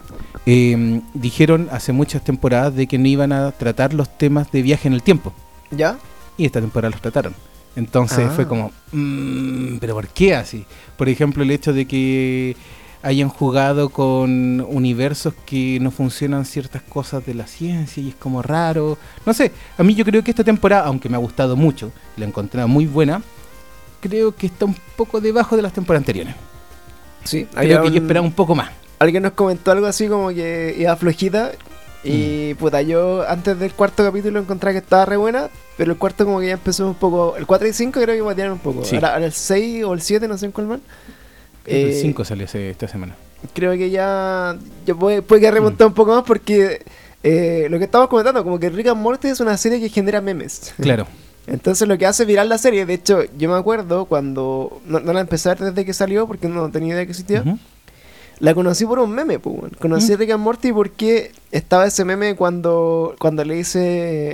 eh, 0.46 1.00
dijeron 1.14 1.68
hace 1.72 1.92
muchas 1.92 2.22
temporadas 2.24 2.74
de 2.74 2.86
que 2.86 2.98
no 2.98 3.09
iban 3.09 3.32
a 3.32 3.50
tratar 3.53 3.92
los 3.94 4.16
temas 4.18 4.50
de 4.53 4.62
viaje 4.62 4.88
en 4.88 4.94
el 4.94 5.03
tiempo, 5.03 5.32
¿Ya? 5.70 5.98
y 6.36 6.44
esta 6.46 6.61
temporada 6.61 6.90
los 6.90 7.00
trataron. 7.00 7.34
Entonces 7.74 8.26
Ah. 8.28 8.32
fue 8.34 8.46
como, 8.46 8.70
"Mm, 8.92 9.78
pero 9.78 9.94
¿por 9.94 10.07
qué 10.09 10.34
así? 10.34 10.64
Por 10.96 11.09
ejemplo, 11.09 11.42
el 11.42 11.50
hecho 11.50 11.72
de 11.72 11.86
que 11.86 12.55
hayan 13.03 13.28
jugado 13.30 13.88
con 13.88 14.61
universos 14.68 15.34
que 15.44 15.78
no 15.80 15.90
funcionan 15.90 16.44
ciertas 16.44 16.82
cosas 16.82 17.26
de 17.26 17.34
la 17.34 17.46
ciencia 17.48 18.00
y 18.03 18.11
es 18.11 18.14
como 18.14 18.42
raro. 18.42 18.96
No 19.26 19.32
sé, 19.34 19.50
a 19.76 19.82
mí 19.82 19.94
yo 19.96 20.05
creo 20.05 20.22
que 20.22 20.30
esta 20.30 20.44
temporada, 20.44 20.84
aunque 20.86 21.09
me 21.09 21.16
ha 21.16 21.18
gustado 21.18 21.57
mucho, 21.57 21.90
la 22.16 22.26
encontré 22.26 22.64
muy 22.66 22.86
buena, 22.86 23.20
creo 24.03 24.36
que 24.36 24.46
está 24.48 24.66
un 24.66 24.76
poco 24.96 25.20
debajo 25.22 25.57
de 25.57 25.62
las 25.62 25.72
temporadas 25.72 26.03
anteriores. 26.03 26.34
Sí, 27.24 27.46
Creo 27.55 27.82
que 27.82 27.88
yo 27.90 27.96
un- 27.96 28.03
esperaba 28.03 28.26
un 28.26 28.32
poco 28.32 28.55
más. 28.55 28.70
alguien 28.98 29.22
nos 29.22 29.32
comentó 29.32 29.70
algo 29.72 29.86
así 29.86 30.09
como 30.09 30.28
que 30.28 30.74
iba 30.78 30.94
flojita. 30.96 31.53
Mm. 32.05 32.09
Y 32.09 32.55
puta, 32.55 32.82
yo 32.82 33.24
antes 33.28 33.57
del 33.59 33.72
cuarto 33.72 34.03
capítulo 34.05 34.40
encontré 34.40 34.72
que 34.72 34.78
estaba 34.78 35.05
re 35.07 35.16
buena, 35.16 35.48
pero 35.76 35.92
el 35.92 35.98
cuarto 35.98 36.24
como 36.24 36.40
que 36.40 36.48
ya 36.48 36.55
empezó 36.55 36.86
un 36.86 36.94
poco. 36.96 37.36
El 37.36 37.46
4 37.46 37.68
y 37.68 37.72
5 37.72 38.00
creo 38.00 38.16
que 38.16 38.22
patearon 38.28 38.55
un 38.55 38.59
poco. 38.59 38.84
Sí. 38.84 38.96
Ahora, 38.96 39.14
ahora 39.14 39.26
el 39.26 39.32
6 39.32 39.84
o 39.84 39.94
el 39.94 40.00
7, 40.03 40.26
no 40.26 40.36
sé 40.36 40.46
en 40.46 40.53
cuál 40.53 40.66
más. 40.66 40.80
Eh, 41.64 41.90
el 41.94 41.94
5 41.94 42.24
salió 42.24 42.44
ese- 42.46 42.70
esta 42.70 42.88
semana. 42.88 43.14
Creo 43.55 43.72
que 43.72 43.88
ya, 43.90 44.57
ya 44.84 44.94
puede, 44.96 45.22
puede 45.22 45.40
que 45.42 45.50
Mm. 45.50 45.55
remontar 45.55 45.86
un 45.86 45.94
poco 45.94 46.12
más 46.14 46.24
porque 46.24 46.82
eh, 47.24 47.68
lo 47.70 47.78
que 47.78 47.84
estamos 47.84 48.09
comentando, 48.09 48.42
como 48.42 48.59
que 48.59 48.68
Rick 48.68 48.88
and 48.88 49.00
Morty 49.00 49.28
es 49.28 49.38
una 49.38 49.57
serie 49.57 49.78
que 49.78 49.88
genera 49.88 50.20
memes. 50.20 50.74
Claro. 50.80 51.07
Entonces 51.47 51.88
lo 51.88 51.99
que 51.99 52.07
hace 52.07 52.24
viral 52.24 52.49
la 52.49 52.59
serie, 52.59 52.86
de 52.86 52.95
hecho, 52.95 53.20
yo 53.36 53.49
me 53.51 53.57
acuerdo 53.57 54.05
cuando 54.05 54.80
no, 54.86 55.01
no 55.01 55.12
la 55.12 55.20
empecé 55.20 55.51
a 55.51 55.55
ver 55.55 55.72
desde 55.72 55.84
que 55.84 55.93
salió 55.93 56.26
porque 56.26 56.49
no 56.49 56.70
tenía 56.70 56.95
idea 56.95 57.05
que 57.05 57.11
existía. 57.11 57.40
Ujú. 57.43 57.59
La 58.38 58.55
conocí 58.55 58.84
por 58.86 58.99
un 58.99 59.11
meme, 59.12 59.38
pues. 59.38 59.57
weón. 59.57 59.70
Conocí 59.78 60.11
Mm. 60.12 60.14
a 60.14 60.16
Rick 60.18 60.30
and 60.30 60.43
Morty 60.43 60.72
porque 60.72 61.32
estaba 61.53 61.86
ese 61.86 62.05
meme 62.05 62.34
cuando, 62.36 63.14
cuando 63.18 63.45
le 63.45 63.55
dice 63.55 63.78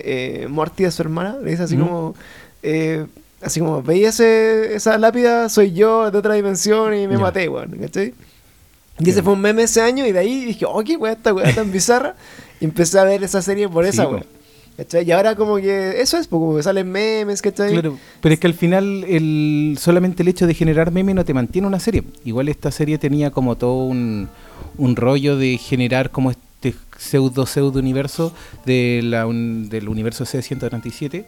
eh, 0.04 0.46
Morty 0.48 0.84
a 0.86 0.90
su 0.90 1.02
hermana. 1.02 1.36
Le 1.42 1.50
dice 1.50 1.62
así 1.64 1.76
Mm. 1.76 1.80
como. 1.80 2.14
eh, 2.62 3.06
así 3.40 3.60
como, 3.60 3.82
veía 3.82 4.08
ese, 4.08 4.74
esa 4.74 4.98
lápida, 4.98 5.48
soy 5.48 5.72
yo 5.72 6.10
de 6.10 6.18
otra 6.18 6.34
dimensión 6.34 6.92
y 6.94 7.06
me 7.06 7.14
Ya. 7.14 7.20
maté, 7.20 7.48
weón. 7.48 7.70
¿Cachai? 7.80 8.14
Y 8.98 9.10
ese 9.10 9.22
fue 9.22 9.34
un 9.34 9.40
meme 9.40 9.62
ese 9.62 9.80
año 9.80 10.04
y 10.06 10.12
de 10.12 10.18
ahí 10.18 10.44
dije, 10.46 10.64
oh, 10.66 10.82
qué 10.82 10.96
weá, 10.96 11.12
esta 11.12 11.32
weá 11.32 11.54
tan 11.54 11.70
bizarra. 11.70 12.16
Y 12.60 12.64
empecé 12.64 12.98
a 12.98 13.04
ver 13.04 13.22
esa 13.22 13.40
serie 13.42 13.68
por 13.68 13.84
Sí, 13.84 13.90
esa 13.90 14.08
po. 14.08 14.20
¿Cachai? 14.78 15.04
Y 15.06 15.10
ahora 15.10 15.34
como 15.34 15.56
que 15.56 16.00
eso 16.00 16.16
es, 16.18 16.28
pues, 16.28 16.38
como 16.40 16.56
que 16.56 16.62
salen 16.62 16.90
memes, 16.90 17.42
¿cachai? 17.42 17.72
Claro, 17.72 17.98
pero 18.22 18.32
es 18.32 18.38
que 18.40 18.46
al 18.46 18.54
final 18.54 19.02
el, 19.08 19.76
solamente 19.78 20.22
el 20.22 20.28
hecho 20.28 20.46
de 20.46 20.54
generar 20.54 20.92
meme 20.92 21.12
no 21.14 21.24
te 21.24 21.34
mantiene 21.34 21.66
una 21.66 21.80
serie. 21.80 22.04
Igual 22.24 22.48
esta 22.48 22.70
serie 22.70 22.96
tenía 22.96 23.32
como 23.32 23.56
todo 23.56 23.82
un, 23.84 24.28
un 24.76 24.94
rollo 24.96 25.36
de 25.36 25.58
generar 25.58 26.10
como 26.12 26.30
este 26.30 26.74
pseudo 26.96 27.44
pseudo 27.46 27.78
universo 27.80 28.32
de 28.66 29.00
un- 29.26 29.68
del 29.68 29.88
universo 29.88 30.24
C137 30.24 31.24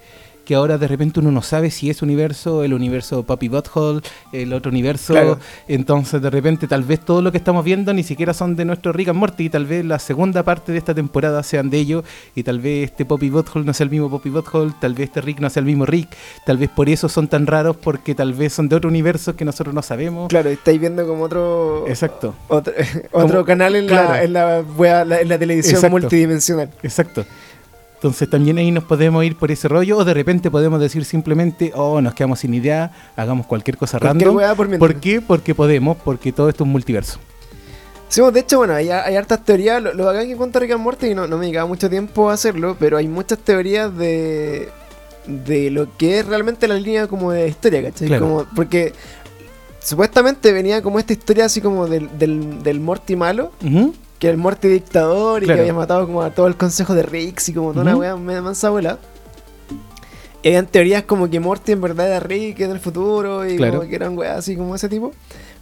que 0.50 0.56
ahora 0.56 0.78
de 0.78 0.88
repente 0.88 1.20
uno 1.20 1.30
no 1.30 1.42
sabe 1.42 1.70
si 1.70 1.90
es 1.90 2.02
universo, 2.02 2.64
el 2.64 2.74
universo 2.74 3.22
Puppy 3.22 3.46
Butthole, 3.46 4.00
el 4.32 4.52
otro 4.52 4.72
universo. 4.72 5.12
Claro. 5.12 5.38
Entonces 5.68 6.20
de 6.20 6.28
repente 6.28 6.66
tal 6.66 6.82
vez 6.82 6.98
todo 6.98 7.22
lo 7.22 7.30
que 7.30 7.38
estamos 7.38 7.64
viendo 7.64 7.94
ni 7.94 8.02
siquiera 8.02 8.34
son 8.34 8.56
de 8.56 8.64
nuestro 8.64 8.92
Rick 8.92 9.10
and 9.10 9.18
Morty, 9.20 9.44
y 9.44 9.48
tal 9.48 9.64
vez 9.64 9.84
la 9.84 10.00
segunda 10.00 10.42
parte 10.42 10.72
de 10.72 10.78
esta 10.78 10.92
temporada 10.92 11.44
sean 11.44 11.70
de 11.70 11.78
ellos, 11.78 12.04
y 12.34 12.42
tal 12.42 12.58
vez 12.58 12.90
este 12.90 13.04
Poppy 13.04 13.30
Butthole 13.30 13.64
no 13.64 13.72
sea 13.72 13.84
el 13.84 13.90
mismo 13.90 14.10
Poppy 14.10 14.28
Butthole, 14.28 14.72
tal 14.80 14.94
vez 14.94 15.04
este 15.10 15.20
Rick 15.20 15.38
no 15.38 15.48
sea 15.50 15.60
el 15.60 15.66
mismo 15.66 15.86
Rick, 15.86 16.08
tal 16.44 16.56
vez 16.56 16.68
por 16.68 16.88
eso 16.88 17.08
son 17.08 17.28
tan 17.28 17.46
raros, 17.46 17.76
porque 17.76 18.16
tal 18.16 18.32
vez 18.34 18.52
son 18.52 18.68
de 18.68 18.74
otro 18.74 18.90
universo 18.90 19.36
que 19.36 19.44
nosotros 19.44 19.72
no 19.72 19.82
sabemos. 19.82 20.30
Claro, 20.30 20.50
estáis 20.50 20.80
viendo 20.80 21.06
como 21.06 21.22
otro. 21.22 21.84
Exacto, 21.86 22.34
Otro, 22.48 22.72
otro 23.12 23.28
Como- 23.28 23.44
canal 23.44 23.76
en, 23.76 23.86
claro. 23.86 24.08
la, 24.14 24.24
en, 24.24 24.32
la, 24.32 24.62
wea- 24.76 25.04
la- 25.04 25.20
en 25.20 25.28
la 25.28 25.38
televisión 25.38 25.76
Exacto. 25.76 25.92
multidimensional. 25.96 26.70
exacto. 26.82 27.24
Entonces 28.00 28.30
también 28.30 28.56
ahí 28.56 28.70
nos 28.70 28.84
podemos 28.84 29.22
ir 29.26 29.36
por 29.36 29.50
ese 29.50 29.68
rollo, 29.68 29.98
o 29.98 30.04
de 30.06 30.14
repente 30.14 30.50
podemos 30.50 30.80
decir 30.80 31.04
simplemente, 31.04 31.70
oh, 31.74 32.00
nos 32.00 32.14
quedamos 32.14 32.38
sin 32.38 32.54
idea, 32.54 32.92
hagamos 33.14 33.44
cualquier 33.44 33.76
cosa 33.76 33.98
random. 33.98 34.38
por 34.56 34.68
mientras. 34.68 34.78
¿Por 34.78 35.00
qué? 35.02 35.20
Porque 35.20 35.54
podemos, 35.54 35.98
porque 36.02 36.32
todo 36.32 36.48
esto 36.48 36.64
es 36.64 36.66
un 36.66 36.72
multiverso. 36.72 37.18
Sí, 38.08 38.22
de 38.32 38.40
hecho, 38.40 38.56
bueno, 38.56 38.72
hay, 38.72 38.88
hay 38.88 39.16
hartas 39.16 39.44
teorías. 39.44 39.82
Lo, 39.82 39.92
lo 39.92 40.06
bacán 40.06 40.26
que 40.26 40.34
cuenta 40.34 40.58
Rick 40.58 40.72
and 40.72 40.80
Morty, 40.82 41.08
y 41.08 41.14
no, 41.14 41.26
no 41.26 41.36
me 41.36 41.44
llegaba 41.46 41.68
mucho 41.68 41.90
tiempo 41.90 42.30
a 42.30 42.32
hacerlo, 42.32 42.74
pero 42.80 42.96
hay 42.96 43.06
muchas 43.06 43.38
teorías 43.38 43.94
de, 43.94 44.70
de 45.26 45.70
lo 45.70 45.94
que 45.98 46.20
es 46.20 46.26
realmente 46.26 46.66
la 46.68 46.76
línea 46.76 47.06
como 47.06 47.32
de 47.32 47.48
historia, 47.48 47.82
¿cachai? 47.82 48.08
Claro. 48.08 48.26
Como, 48.26 48.46
porque 48.56 48.94
supuestamente 49.78 50.54
venía 50.54 50.80
como 50.80 50.98
esta 50.98 51.12
historia 51.12 51.44
así 51.44 51.60
como 51.60 51.86
del, 51.86 52.08
del, 52.18 52.62
del 52.62 52.80
Morty 52.80 53.14
malo, 53.14 53.52
Ujú. 53.62 53.92
Que 54.20 54.28
era 54.28 54.34
el 54.34 54.38
Morty 54.38 54.68
dictador 54.68 55.42
y 55.42 55.46
Claro. 55.46 55.56
que 55.56 55.60
había 55.62 55.74
matado 55.74 56.06
como 56.06 56.22
a 56.22 56.30
todo 56.30 56.46
el 56.46 56.54
consejo 56.54 56.94
de 56.94 57.02
Rix 57.02 57.48
y 57.48 57.54
como 57.54 57.70
toda 57.70 57.82
una 57.82 57.92
Ujú. 57.94 58.00
wea 58.02 58.16
media 58.16 58.42
mansa 58.42 58.68
abuela. 58.68 58.98
Y 60.42 60.48
habían 60.48 60.66
teorías 60.66 61.02
como 61.02 61.28
que 61.28 61.40
Morty 61.40 61.72
en 61.72 61.80
verdad 61.80 62.06
era 62.08 62.20
Rick 62.20 62.60
en 62.60 62.70
el 62.70 62.80
futuro 62.80 63.46
y 63.48 63.56
Claro. 63.56 63.78
como 63.78 63.88
que 63.90 63.96
eran 63.96 64.16
weas 64.16 64.38
así 64.38 64.56
como 64.56 64.74
ese 64.74 64.88
tipo. 64.88 65.12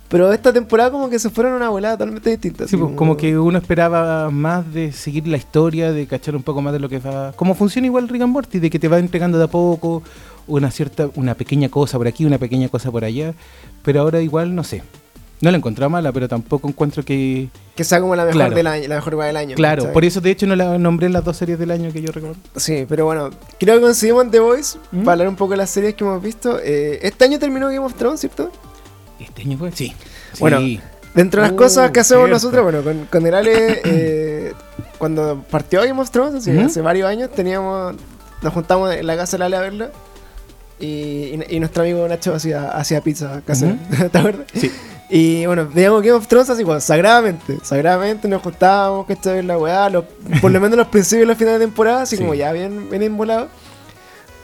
Pero 0.09 0.33
esta 0.33 0.53
temporada 0.53 0.91
como 0.91 1.11
que 1.11 1.19
se 1.19 1.29
fueron 1.31 1.53
a 1.53 1.57
una 1.57 1.69
volada 1.69 1.95
totalmente 1.99 2.31
distinta. 2.31 2.67
Sí, 2.67 2.77
pues, 2.79 2.95
como 2.95 3.17
que 3.17 3.39
uno 3.39 3.59
esperaba 3.59 4.31
más 4.31 4.73
de 4.73 4.91
seguir 4.93 5.27
la 5.29 5.37
historia, 5.37 5.93
de 5.93 6.07
cachar 6.07 6.35
un 6.35 6.43
poco 6.43 6.63
más 6.63 6.73
de 6.73 6.79
lo 6.79 6.89
que 6.89 6.99
va. 6.99 7.33
Como 7.33 7.55
funciona 7.55 7.87
igual 7.89 8.09
Rick 8.09 8.23
and 8.23 8.33
Morty, 8.33 8.59
de 8.59 8.71
que 8.71 8.79
te 8.79 8.89
va 8.89 8.99
entregando 8.99 9.37
de 9.37 9.45
a 9.45 9.49
poco 9.49 10.03
una 10.47 10.71
cierta, 10.71 11.11
una 11.15 11.35
pequeña 11.35 11.69
cosa 11.69 11.99
por 11.99 12.07
aquí, 12.09 12.25
una 12.25 12.39
pequeña 12.39 12.69
cosa 12.71 12.91
por 12.91 13.05
allá. 13.05 13.35
Pero 13.83 14.01
ahora 14.01 14.23
igual, 14.23 14.55
no 14.55 14.65
sé. 14.65 14.83
No 15.41 15.51
la 15.53 15.57
encontré 15.59 15.89
mala, 15.89 16.11
pero 16.12 16.26
tampoco 16.28 16.68
encuentro 16.68 17.05
que. 17.05 17.49
Que 17.76 17.84
sea 17.84 18.01
como 18.01 18.16
la 18.16 18.24
mejor 18.24 18.34
Claro. 18.36 18.55
del 18.57 18.66
año, 18.66 18.89
la 18.89 18.95
mejor 18.97 19.16
del 19.18 19.36
año. 19.36 19.55
Claro, 19.55 19.93
por 19.93 20.05
eso 20.05 20.20
de 20.20 20.30
hecho 20.32 20.47
no 20.49 20.57
la 20.57 20.78
nombré 20.78 21.07
en 21.07 21.12
las 21.12 21.24
dos 21.24 21.36
series 21.36 21.59
del 21.61 21.70
año 21.70 21.93
que 21.93 22.03
yo 22.03 22.11
recuerdo. 22.11 22.36
Sí, 22.57 22.86
pero 22.89 23.05
bueno, 23.05 23.30
creo 23.61 23.80
que 23.80 23.86
en 23.86 24.30
The 24.32 24.41
Voice 24.41 24.78
¿Mm? 24.91 25.03
para 25.05 25.12
hablar 25.12 25.28
un 25.28 25.36
poco 25.36 25.53
de 25.53 25.59
las 25.59 25.70
series 25.70 25.95
que 25.95 26.03
hemos 26.03 26.20
visto. 26.20 26.59
Eh, 26.62 26.99
este 27.03 27.24
año 27.24 27.39
terminó 27.39 27.66
Game 27.68 27.78
of 27.78 27.95
Thrones, 27.95 28.18
¿cierto? 28.20 28.51
¿Este 29.20 29.43
año 29.43 29.57
fue? 29.59 29.70
Sí. 29.72 29.93
Bueno, 30.41 30.59
Sí. 30.59 30.80
Dentro 31.14 31.41
de 31.41 31.49
las 31.49 31.53
Uh, 31.55 31.57
cosas 31.57 31.91
que 31.93 32.01
hacemos 32.01 32.24
cierto. 32.28 32.34
nosotros, 32.34 32.62
bueno, 32.64 32.82
con, 32.82 33.07
con 33.07 33.26
el 33.26 33.34
Ale, 33.34 33.80
eh, 33.84 34.53
cuando 34.99 35.45
partió 35.51 35.80
Game 35.82 36.01
of 36.01 36.11
Thrones, 36.11 36.34
así, 36.34 36.51
Ujú. 36.57 36.66
hace 36.66 36.80
varios 36.80 37.09
años, 37.09 37.30
teníamos, 37.30 37.95
nos 38.43 38.53
juntamos 38.53 38.93
en 38.95 39.07
la 39.07 39.16
casa 39.16 39.36
del 39.36 39.43
Ale 39.45 39.57
a 39.57 39.61
verla. 39.61 39.91
Y, 40.80 40.86
y- 40.86 41.45
y 41.49 41.61
nuestro 41.61 41.82
amigo 41.82 42.07
Nacho 42.07 42.34
hacía, 42.34 42.68
hacía 42.70 43.01
pizza 43.01 43.41
casera, 43.45 43.76
¿te 44.12 44.18
acuerdas? 44.18 44.47
Sí. 44.55 44.70
Y 45.11 45.47
bueno, 45.47 45.67
veíamos 45.73 46.03
Game 46.03 46.13
of 46.13 46.27
Thrones 46.27 46.51
así, 46.51 46.65
bueno, 46.65 46.81
sagradamente. 46.81 47.59
Sagradamente 47.63 48.29
nos 48.29 48.43
juntábamos, 48.43 49.07
que 49.07 49.15
esto 49.15 49.33
es 49.33 49.45
la 49.45 49.57
weá, 49.57 49.89
los- 49.89 50.05
por 50.41 50.51
lo 50.51 50.61
menos 50.61 50.77
los 50.77 50.89
principios 50.89 51.25
y 51.25 51.27
los 51.29 51.39
finales 51.39 51.61
de 51.61 51.67
temporada, 51.67 52.03
así 52.03 52.17
Sí. 52.17 52.23
como 52.23 52.35
ya 52.35 52.53
bien, 52.53 52.91
bien 52.91 53.03
embolado. 53.03 53.49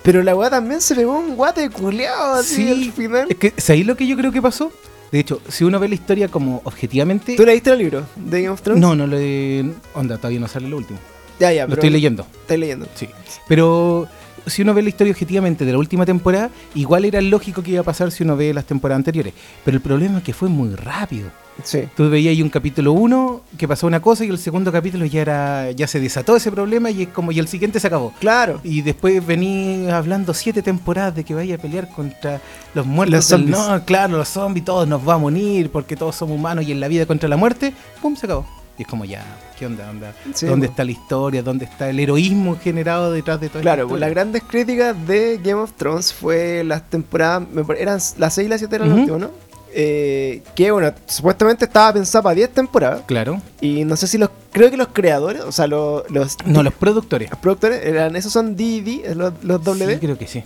Pero 0.02 0.22
la 0.22 0.34
weá 0.36 0.50
también 0.50 0.80
se 0.80 0.94
pegó 0.94 1.18
un 1.18 1.36
guate 1.36 1.68
culeado 1.70 2.34
así 2.34 2.56
Sí. 2.66 2.70
al 2.70 2.92
final. 2.92 3.26
Es 3.30 3.36
que, 3.36 3.52
¿sabéis 3.56 3.86
lo 3.86 3.96
que 3.96 4.06
yo 4.06 4.16
creo 4.16 4.32
que 4.32 4.40
pasó? 4.42 4.70
De 5.12 5.20
hecho, 5.20 5.40
si 5.48 5.64
uno 5.64 5.78
ve 5.78 5.88
la 5.88 5.94
historia 5.94 6.28
como 6.28 6.60
objetivamente. 6.64 7.36
¿Tú 7.36 7.44
leíste 7.46 7.70
el 7.70 7.78
libro 7.78 8.04
de 8.16 8.42
Game 8.42 8.52
of 8.52 8.60
Thrones? 8.62 8.80
No, 8.80 8.94
no 8.96 9.06
le. 9.06 9.64
Onda, 9.94 10.16
todavía 10.18 10.40
no 10.40 10.48
sale 10.48 10.68
lo 10.68 10.76
último. 10.78 10.98
Ya, 11.38 11.52
ya, 11.52 11.62
Lo 11.64 11.68
pero 11.70 11.80
estoy 11.80 11.90
leyendo. 11.90 12.26
Estoy 12.42 12.56
leyendo. 12.58 12.86
Sí. 12.94 13.08
Pero 13.48 14.08
si 14.46 14.62
uno 14.62 14.74
ve 14.74 14.82
la 14.82 14.88
historia 14.90 15.12
objetivamente 15.12 15.64
de 15.64 15.72
la 15.72 15.78
última 15.78 16.04
temporada, 16.06 16.50
igual 16.74 17.04
era 17.04 17.20
lógico 17.20 17.62
que 17.62 17.72
iba 17.72 17.80
a 17.80 17.84
pasar 17.84 18.10
si 18.10 18.22
uno 18.24 18.36
ve 18.36 18.52
las 18.54 18.64
temporadas 18.64 18.98
anteriores. 19.00 19.32
Pero 19.64 19.76
el 19.76 19.80
problema 19.82 20.18
es 20.18 20.24
que 20.24 20.32
fue 20.32 20.48
muy 20.48 20.74
rápido. 20.74 21.30
Sí. 21.62 21.84
Tú 21.96 22.10
veías 22.10 22.32
ahí 22.32 22.42
un 22.42 22.48
capítulo 22.50 22.92
1 22.94 23.40
que 23.56 23.68
pasó 23.68 23.86
una 23.86 24.02
cosa 24.02 24.24
y 24.24 24.28
el 24.28 24.38
segundo 24.38 24.72
capítulo 24.72 25.04
ya 25.04 25.20
era 25.22 25.70
ya 25.70 25.86
se 25.86 26.00
desató 26.00 26.34
ese 26.34 26.50
problema 26.50 26.90
y 26.90 27.02
es 27.02 27.08
como 27.10 27.30
y 27.30 27.38
el 27.38 27.46
siguiente 27.46 27.78
se 27.78 27.86
acabó. 27.86 28.12
Claro. 28.18 28.60
Y 28.64 28.82
después 28.82 29.24
vení 29.24 29.88
hablando 29.88 30.34
siete 30.34 30.62
temporadas 30.62 31.14
de 31.14 31.22
que 31.22 31.32
vaya 31.32 31.54
a 31.54 31.58
pelear 31.58 31.88
contra 31.88 32.40
los 32.74 32.84
muertos. 32.84 33.12
Los 33.14 33.28
del- 33.28 33.38
zombies. 33.54 33.58
no, 33.68 33.84
claro, 33.84 34.16
los 34.18 34.28
zombies, 34.28 34.64
todos 34.64 34.88
nos 34.88 35.04
vamos 35.04 35.22
a 35.30 35.34
unir 35.36 35.70
porque 35.70 35.94
todos 35.94 36.16
somos 36.16 36.36
humanos 36.36 36.64
y 36.66 36.72
en 36.72 36.80
la 36.80 36.88
vida 36.88 37.06
contra 37.06 37.28
la 37.28 37.36
muerte, 37.36 37.72
¡pum! 38.02 38.16
se 38.16 38.26
acabó. 38.26 38.44
Y 38.76 38.82
es 38.82 38.88
como 38.88 39.04
ya, 39.04 39.24
¿qué 39.58 39.66
onda? 39.66 39.88
onda? 39.88 40.12
Sí, 40.34 40.46
¿Dónde 40.46 40.66
está 40.66 40.82
la 40.84 40.90
historia? 40.90 41.42
¿Dónde 41.42 41.64
está 41.64 41.88
el 41.90 42.00
heroísmo 42.00 42.58
generado 42.58 43.12
detrás 43.12 43.40
de 43.40 43.48
todo 43.48 43.62
Claro, 43.62 43.86
pues 43.88 44.00
las 44.00 44.10
grandes 44.10 44.42
críticas 44.42 44.96
de 45.06 45.38
Game 45.42 45.60
of 45.60 45.72
Thrones 45.76 46.12
fue 46.12 46.64
las 46.64 46.88
temporadas, 46.90 47.44
eran 47.78 47.98
las 48.18 48.34
6 48.34 48.46
y 48.46 48.48
las 48.48 48.58
7 48.60 48.74
eran 48.76 48.88
las 48.88 48.98
Ujú. 48.98 49.12
últimas, 49.14 49.30
¿no? 49.30 49.44
Eh, 49.76 50.42
que 50.54 50.70
bueno, 50.70 50.92
supuestamente 51.06 51.64
estaba 51.64 51.92
pensada 51.92 52.22
para 52.22 52.34
10 52.36 52.50
temporadas. 52.50 53.02
Claro. 53.06 53.40
Y 53.60 53.84
no 53.84 53.96
sé 53.96 54.06
si 54.08 54.18
los, 54.18 54.30
creo 54.52 54.70
que 54.70 54.76
los 54.76 54.88
creadores, 54.88 55.42
o 55.42 55.52
sea, 55.52 55.66
los, 55.68 56.08
los, 56.10 56.36
No, 56.44 56.62
los 56.64 56.72
productores. 56.74 57.30
los 57.30 57.38
productores, 57.40 57.84
eran, 57.84 58.14
esos 58.16 58.32
son 58.32 58.56
D&D, 58.56 59.14
los, 59.14 59.32
los 59.42 59.62
W. 59.64 59.94
Sí, 59.94 60.00
creo 60.00 60.18
que 60.18 60.26
sí. 60.26 60.42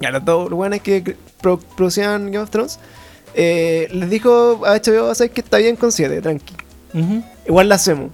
Ya, 0.00 0.10
los 0.10 0.24
dos 0.24 0.48
buenos 0.50 0.80
que 0.80 1.16
producían 1.42 2.26
Game 2.26 2.38
of 2.44 2.50
Thrones. 2.50 2.78
eh, 3.34 3.88
les 3.92 4.08
dijo 4.10 4.62
a 4.66 4.74
HBO, 4.78 5.14
¿sabes 5.14 5.32
que 5.32 5.40
está 5.42 5.58
bien 5.58 5.76
con 5.76 5.92
7? 5.92 6.20
Tranqui. 6.22 6.54
Igual 7.46 7.68
la 7.68 7.74
hacemos. 7.76 8.10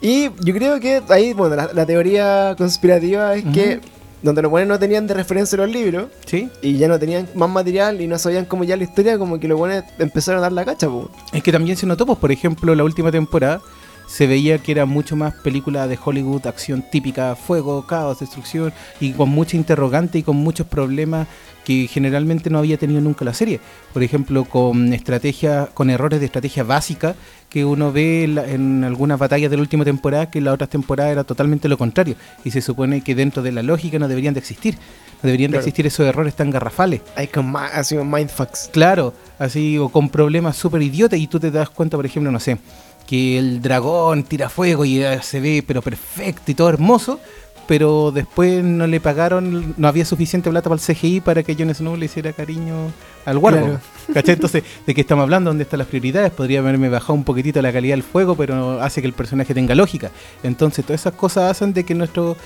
Y 0.00 0.30
yo 0.44 0.54
creo 0.54 0.80
que 0.80 1.02
ahí, 1.08 1.32
bueno, 1.34 1.56
la, 1.56 1.70
la 1.72 1.84
teoría 1.86 2.54
conspirativa 2.56 3.34
es 3.34 3.44
que 3.52 3.80
donde 4.22 4.42
los 4.42 4.50
buenos 4.50 4.68
no 4.68 4.78
tenían 4.78 5.06
de 5.06 5.14
referencia 5.14 5.56
los 5.58 5.70
libros 5.70 6.06
Sí. 6.26 6.48
y 6.62 6.76
ya 6.76 6.88
no 6.88 6.98
tenían 6.98 7.26
más 7.34 7.48
material 7.48 8.00
y 8.00 8.06
no 8.06 8.18
sabían 8.18 8.44
cómo 8.44 8.64
ya 8.64 8.76
la 8.76 8.84
historia, 8.84 9.18
como 9.18 9.38
que 9.40 9.48
los 9.48 9.58
buenos 9.58 9.82
empezaron 9.98 10.38
a 10.38 10.42
dar 10.42 10.52
la 10.52 10.64
cacha, 10.64 10.88
pues. 10.88 11.06
Es 11.32 11.42
que 11.42 11.52
también 11.52 11.76
se 11.76 11.86
notó, 11.86 12.04
pues, 12.06 12.18
por 12.18 12.30
ejemplo, 12.32 12.74
la 12.74 12.84
última 12.84 13.10
temporada 13.10 13.60
se 14.10 14.26
veía 14.26 14.58
que 14.58 14.72
era 14.72 14.86
mucho 14.86 15.14
más 15.14 15.34
película 15.34 15.86
de 15.86 15.96
Hollywood, 16.04 16.46
acción 16.46 16.82
típica, 16.90 17.36
fuego, 17.36 17.86
caos, 17.86 18.18
destrucción, 18.18 18.72
y 19.00 19.12
con 19.12 19.28
mucha 19.28 19.56
interrogante 19.56 20.18
y 20.18 20.22
con 20.24 20.36
muchos 20.36 20.66
problemas 20.66 21.28
que 21.64 21.86
generalmente 21.86 22.50
no 22.50 22.58
había 22.58 22.76
tenido 22.76 23.00
nunca 23.00 23.24
la 23.24 23.34
serie. 23.34 23.60
Por 23.92 24.02
ejemplo, 24.02 24.44
con 24.46 24.92
estrategia, 24.92 25.68
con 25.72 25.90
errores 25.90 26.18
de 26.18 26.26
estrategia 26.26 26.64
básica 26.64 27.14
que 27.48 27.64
uno 27.64 27.92
ve 27.92 28.24
en, 28.24 28.34
la- 28.34 28.48
en 28.50 28.82
algunas 28.82 29.18
batallas 29.18 29.50
de 29.50 29.56
la 29.56 29.62
última 29.62 29.84
temporada, 29.84 30.28
que 30.30 30.38
en 30.38 30.44
las 30.46 30.54
otras 30.54 30.70
temporadas 30.70 31.12
era 31.12 31.22
totalmente 31.24 31.68
lo 31.68 31.78
contrario. 31.78 32.16
Y 32.44 32.50
se 32.50 32.62
supone 32.62 33.02
que 33.02 33.14
dentro 33.14 33.42
de 33.42 33.52
la 33.52 33.62
lógica 33.62 33.98
no 34.00 34.08
deberían 34.08 34.34
de 34.34 34.40
existir. 34.40 34.74
No 35.22 35.26
deberían 35.28 35.50
Claro. 35.50 35.62
de 35.62 35.68
existir 35.68 35.86
esos 35.86 36.06
errores 36.06 36.34
tan 36.34 36.50
garrafales. 36.50 37.02
Hay 37.14 37.26
con 37.28 37.54
así 37.56 37.94
mindfucks. 37.96 38.70
Claro, 38.72 39.12
así 39.38 39.76
o 39.78 39.88
con 39.90 40.08
problemas 40.08 40.56
súper 40.56 40.82
idiotas 40.82 41.18
y 41.20 41.26
tú 41.26 41.38
te 41.38 41.50
das 41.50 41.68
cuenta, 41.70 41.96
por 41.96 42.06
ejemplo, 42.06 42.32
no 42.32 42.40
sé, 42.40 42.56
que 43.10 43.38
el 43.38 43.60
dragón 43.60 44.22
tira 44.22 44.48
fuego 44.48 44.84
y 44.84 45.02
se 45.20 45.40
ve 45.40 45.64
pero 45.66 45.82
perfecto 45.82 46.52
y 46.52 46.54
todo 46.54 46.68
hermoso, 46.68 47.18
pero 47.66 48.12
después 48.12 48.62
no 48.62 48.86
le 48.86 49.00
pagaron, 49.00 49.74
no 49.76 49.88
había 49.88 50.04
suficiente 50.04 50.48
plata 50.48 50.70
para 50.70 50.80
el 50.80 50.94
CGI 50.94 51.20
para 51.20 51.42
que 51.42 51.56
Jon 51.56 51.74
Snow 51.74 51.96
le 51.96 52.06
hiciera 52.06 52.32
cariño 52.32 52.92
al 53.24 53.38
guardo. 53.40 53.62
Claro. 53.62 53.80
¿Cachai? 54.14 54.34
Entonces, 54.36 54.62
¿de 54.86 54.94
qué 54.94 55.00
estamos 55.00 55.24
hablando? 55.24 55.50
¿Dónde 55.50 55.64
están 55.64 55.78
las 55.78 55.88
prioridades? 55.88 56.30
Podría 56.30 56.60
haberme 56.60 56.88
bajado 56.88 57.14
un 57.14 57.24
poquitito 57.24 57.60
la 57.60 57.72
calidad 57.72 57.94
del 57.94 58.04
fuego, 58.04 58.36
pero 58.36 58.80
hace 58.80 59.00
que 59.00 59.08
el 59.08 59.12
personaje 59.12 59.54
tenga 59.54 59.74
lógica. 59.74 60.12
Entonces, 60.44 60.84
todas 60.84 61.00
esas 61.00 61.14
cosas 61.14 61.50
hacen 61.50 61.72
de 61.72 61.82
que 61.82 61.96
nuestro, 61.96 62.36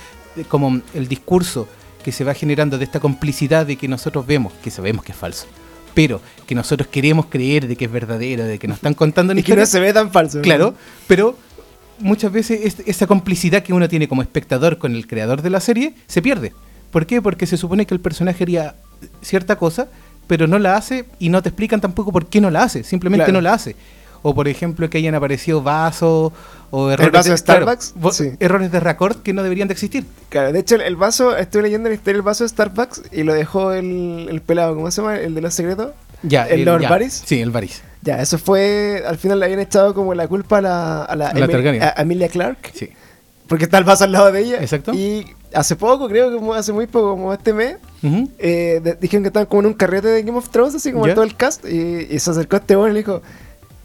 como 0.47 0.81
el 0.95 1.07
discurso 1.07 1.67
que 2.03 2.11
se 2.11 2.23
va 2.23 2.33
generando 2.33 2.79
de 2.79 2.85
esta 2.85 2.99
complicidad 2.99 3.67
de 3.67 3.75
que 3.75 3.87
nosotros 3.87 4.25
vemos, 4.25 4.51
que 4.63 4.71
sabemos 4.71 5.05
que 5.05 5.11
es 5.11 5.17
falso, 5.17 5.45
pero 5.95 6.21
que 6.45 6.53
nosotros 6.53 6.87
queremos 6.91 7.25
creer 7.25 7.67
de 7.67 7.75
que 7.75 7.85
es 7.85 7.91
verdadero, 7.91 8.43
de 8.43 8.59
que 8.59 8.67
nos 8.67 8.77
están 8.77 8.93
contando 8.93 9.31
una 9.33 9.39
Y 9.41 9.43
que 9.43 9.55
no 9.55 9.65
se 9.65 9.79
ve 9.79 9.91
tan 9.93 10.11
falso. 10.11 10.41
claro, 10.41 10.75
pero 11.07 11.35
muchas 11.97 12.31
veces 12.31 12.59
es- 12.63 12.87
esa 12.87 13.07
complicidad 13.07 13.63
que 13.63 13.73
uno 13.73 13.89
tiene 13.89 14.07
como 14.07 14.21
espectador 14.21 14.77
con 14.77 14.93
el 14.95 15.07
creador 15.07 15.41
de 15.41 15.49
la 15.49 15.59
serie 15.59 15.95
se 16.05 16.21
pierde. 16.21 16.53
¿Por 16.91 17.05
qué? 17.07 17.21
Porque 17.21 17.47
se 17.47 17.57
supone 17.57 17.85
que 17.87 17.93
el 17.95 17.99
personaje 17.99 18.43
haría 18.43 18.75
cierta 19.21 19.57
cosa, 19.57 19.87
pero 20.27 20.47
no 20.47 20.59
la 20.59 20.75
hace 20.75 21.05
y 21.19 21.29
no 21.29 21.41
te 21.41 21.49
explican 21.49 21.81
tampoco 21.81 22.11
por 22.11 22.27
qué 22.27 22.41
no 22.41 22.49
la 22.51 22.63
hace, 22.63 22.83
simplemente 22.83 23.25
Claro. 23.25 23.33
no 23.33 23.41
la 23.41 23.53
hace. 23.53 23.75
O 24.27 24.33
por 24.33 24.47
ejemplo 24.47 24.89
que 24.89 24.97
hayan 24.97 25.13
aparecido 25.13 25.61
vasos 25.61 26.33
o 26.71 26.89
errores 26.89 27.11
vaso 27.11 27.29
de 27.29 27.37
Starbucks? 27.37 27.93
Sí. 28.11 28.31
errores 28.39 28.71
de 28.71 28.79
record 28.79 29.17
que 29.17 29.33
no 29.33 29.43
deberían 29.43 29.67
de 29.67 29.73
existir. 29.73 30.03
Claro, 30.29 30.51
de 30.51 30.59
hecho, 30.59 30.75
el, 30.75 30.81
el 30.81 30.95
vaso, 30.95 31.37
estuve 31.37 31.61
leyendo 31.61 31.89
la 31.89 31.95
historia 31.95 32.13
del 32.13 32.21
vaso 32.23 32.43
de 32.43 32.49
Starbucks 32.49 33.03
y 33.11 33.21
lo 33.21 33.33
dejó 33.35 33.71
el, 33.73 34.27
el 34.31 34.41
pelado, 34.41 34.73
¿cómo 34.73 34.89
se 34.89 35.01
llama? 35.01 35.17
El 35.17 35.35
de 35.35 35.41
los 35.41 35.53
secretos. 35.53 35.91
Ya, 36.23 36.47
¿El 36.47 36.65
Lord 36.65 36.81
ya. 36.81 36.89
Varys? 36.89 37.21
Sí, 37.23 37.39
el 37.39 37.51
Varys. 37.51 37.83
Ya, 38.01 38.19
eso 38.19 38.39
fue. 38.39 39.03
Al 39.07 39.17
final 39.19 39.39
le 39.39 39.45
habían 39.45 39.59
echado 39.59 39.93
como 39.93 40.15
la 40.15 40.27
culpa 40.27 40.57
a 40.57 40.61
la, 40.61 41.03
a 41.03 41.15
la, 41.15 41.27
A 41.29 41.33
la 41.35 41.45
Emil- 41.45 41.51
Targaryen. 41.51 41.83
a 41.83 41.93
Emilia 41.97 42.27
Clark. 42.29 42.57
Sí. 42.73 42.89
Porque 43.47 43.65
está 43.65 43.77
el 43.77 43.83
vaso 43.83 44.05
al 44.05 44.11
lado 44.11 44.31
de 44.31 44.39
ella. 44.41 44.57
Exacto. 44.59 44.91
Y 44.91 45.27
hace 45.53 45.75
poco, 45.75 46.07
creo 46.09 46.31
que 46.31 46.37
como 46.37 46.55
hace 46.55 46.73
muy 46.73 46.87
poco, 46.87 47.11
como 47.11 47.31
este 47.31 47.53
mes, 47.53 47.77
eh, 48.39 48.81
de- 48.83 48.95
dijeron 48.95 49.21
que 49.21 49.27
estaban 49.27 49.45
como 49.45 49.61
en 49.61 49.67
un 49.67 49.73
carrete 49.75 50.07
de 50.07 50.23
Game 50.23 50.35
of 50.37 50.49
Thrones, 50.49 50.73
así 50.73 50.91
como 50.91 51.07
todo 51.13 51.23
el 51.23 51.35
cast. 51.35 51.63
Y, 51.65 52.07
y 52.09 52.17
se 52.17 52.31
acercó 52.31 52.55
a 52.55 52.59
este 52.59 52.75
weón 52.75 52.89
y 52.89 52.93
le 52.93 52.99
dijo: 53.01 53.21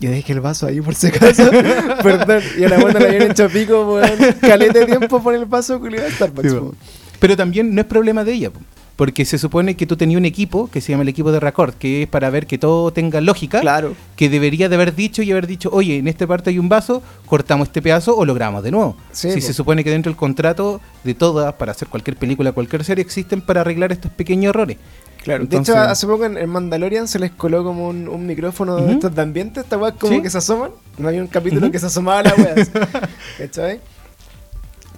Yo 0.00 0.10
dejé 0.10 0.32
el 0.32 0.40
vaso 0.40 0.66
ahí 0.66 0.80
por 0.80 0.94
si 0.94 1.08
acaso. 1.08 1.50
Perdón. 2.02 2.42
Y 2.58 2.64
a 2.64 2.68
la 2.68 2.78
buena 2.78 2.98
le 3.00 3.06
habían 3.08 3.30
hecho 3.30 3.48
pico, 3.48 3.94
weón. 3.94 4.18
Calete 4.40 4.80
de 4.80 4.86
tiempo 4.86 5.22
por 5.22 5.34
el 5.34 5.44
vaso 5.44 5.78
culiado 5.78 6.06
de 6.06 6.12
Starbucks. 6.12 6.50
Sí. 6.50 6.58
Pero 7.18 7.36
también 7.36 7.74
no 7.74 7.80
es 7.82 7.86
problema 7.86 8.24
de 8.24 8.32
ella, 8.32 8.50
po, 8.50 8.60
porque 8.96 9.26
se 9.26 9.36
supone 9.36 9.74
que 9.76 9.86
tú 9.86 9.96
tenías 9.96 10.16
un 10.18 10.24
equipo 10.24 10.70
que 10.70 10.80
se 10.80 10.92
llama 10.92 11.02
el 11.02 11.10
equipo 11.10 11.30
de 11.32 11.38
Record, 11.38 11.74
que 11.74 12.02
es 12.04 12.08
para 12.08 12.30
ver 12.30 12.46
que 12.46 12.56
todo 12.56 12.92
tenga 12.94 13.20
lógica, 13.20 13.60
Claro. 13.60 13.94
que 14.16 14.30
debería 14.30 14.70
de 14.70 14.74
haber 14.76 14.94
dicho 14.94 15.22
y 15.22 15.30
haber 15.30 15.46
dicho, 15.46 15.68
oye, 15.70 15.98
en 15.98 16.08
esta 16.08 16.26
parte 16.26 16.48
hay 16.48 16.58
un 16.58 16.70
vaso, 16.70 17.02
cortamos 17.26 17.68
este 17.68 17.82
pedazo 17.82 18.16
o 18.16 18.24
lo 18.24 18.32
grabamos 18.34 18.62
de 18.62 18.70
nuevo. 18.70 18.96
Sí, 19.12 19.30
si 19.32 19.42
se 19.42 19.52
supone 19.52 19.84
que 19.84 19.90
dentro 19.90 20.10
del 20.10 20.16
contrato 20.16 20.80
de 21.04 21.12
todas, 21.14 21.52
para 21.54 21.72
hacer 21.72 21.88
cualquier 21.88 22.16
película, 22.16 22.52
cualquier 22.52 22.84
serie, 22.84 23.02
existen 23.02 23.42
para 23.42 23.60
arreglar 23.60 23.92
estos 23.92 24.10
pequeños 24.12 24.50
errores. 24.50 24.78
Claro, 25.22 25.42
Entonces- 25.44 25.74
de 25.74 25.80
hecho 25.80 25.90
hace 25.90 26.06
poco 26.06 26.24
en, 26.24 26.48
Mandalorian 26.48 27.06
se 27.06 27.18
les 27.18 27.30
coló 27.32 27.62
como 27.62 27.88
un, 27.88 28.08
un 28.08 28.26
micrófono 28.26 28.76
de 28.76 28.82
Ujú. 28.84 28.92
estos 28.92 29.14
de 29.14 29.20
ambiente, 29.22 29.60
esta 29.60 29.76
weá 29.76 29.92
como 29.92 30.14
Sí. 30.14 30.22
que 30.22 30.30
se 30.30 30.38
asoman. 30.38 30.70
No 30.98 31.08
había 31.08 31.20
un 31.20 31.26
capítulo 31.28 31.66
Ujú. 31.66 31.72
que 31.72 31.78
se 31.78 31.86
asomaba 31.86 32.20
a 32.20 32.22
la 32.22 32.34
weá. 32.34 32.54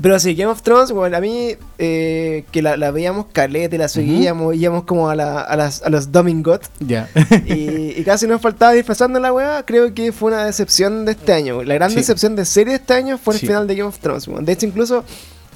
Pero 0.00 0.18
sí, 0.18 0.34
Game 0.34 0.50
of 0.50 0.62
Thrones, 0.62 0.90
bueno, 0.90 1.16
a 1.16 1.20
mí 1.20 1.50
eh, 1.78 2.44
que 2.50 2.62
la, 2.62 2.76
la 2.76 2.90
veíamos 2.90 3.26
calete, 3.32 3.78
la 3.78 3.88
seguíamos, 3.88 4.56
íbamos 4.56 4.84
como 4.84 5.08
a, 5.10 5.14
la, 5.14 5.42
a, 5.42 5.54
las, 5.56 5.82
a 5.82 5.90
los 5.90 6.10
Domingot 6.10 6.62
Ya. 6.80 7.08
y, 7.44 7.90
y 8.00 8.02
casi 8.04 8.26
nos 8.26 8.40
faltaba 8.40 8.72
disfrazando 8.72 9.20
la 9.20 9.32
weá. 9.32 9.64
Creo 9.64 9.92
que 9.94 10.10
fue 10.10 10.32
una 10.32 10.44
decepción 10.46 11.04
de 11.04 11.12
este 11.12 11.32
año. 11.34 11.62
La 11.62 11.74
gran 11.74 11.90
Sí. 11.90 11.96
decepción 11.96 12.34
de 12.34 12.44
serie 12.46 12.72
de 12.72 12.78
este 12.78 12.94
año 12.94 13.16
fue 13.18 13.34
el 13.34 13.40
Sí. 13.40 13.46
final 13.46 13.66
de 13.68 13.76
Game 13.76 13.88
of 13.88 13.98
Thrones. 13.98 14.26
weón. 14.26 14.44
De 14.44 14.52
hecho, 14.52 14.66
incluso 14.66 15.04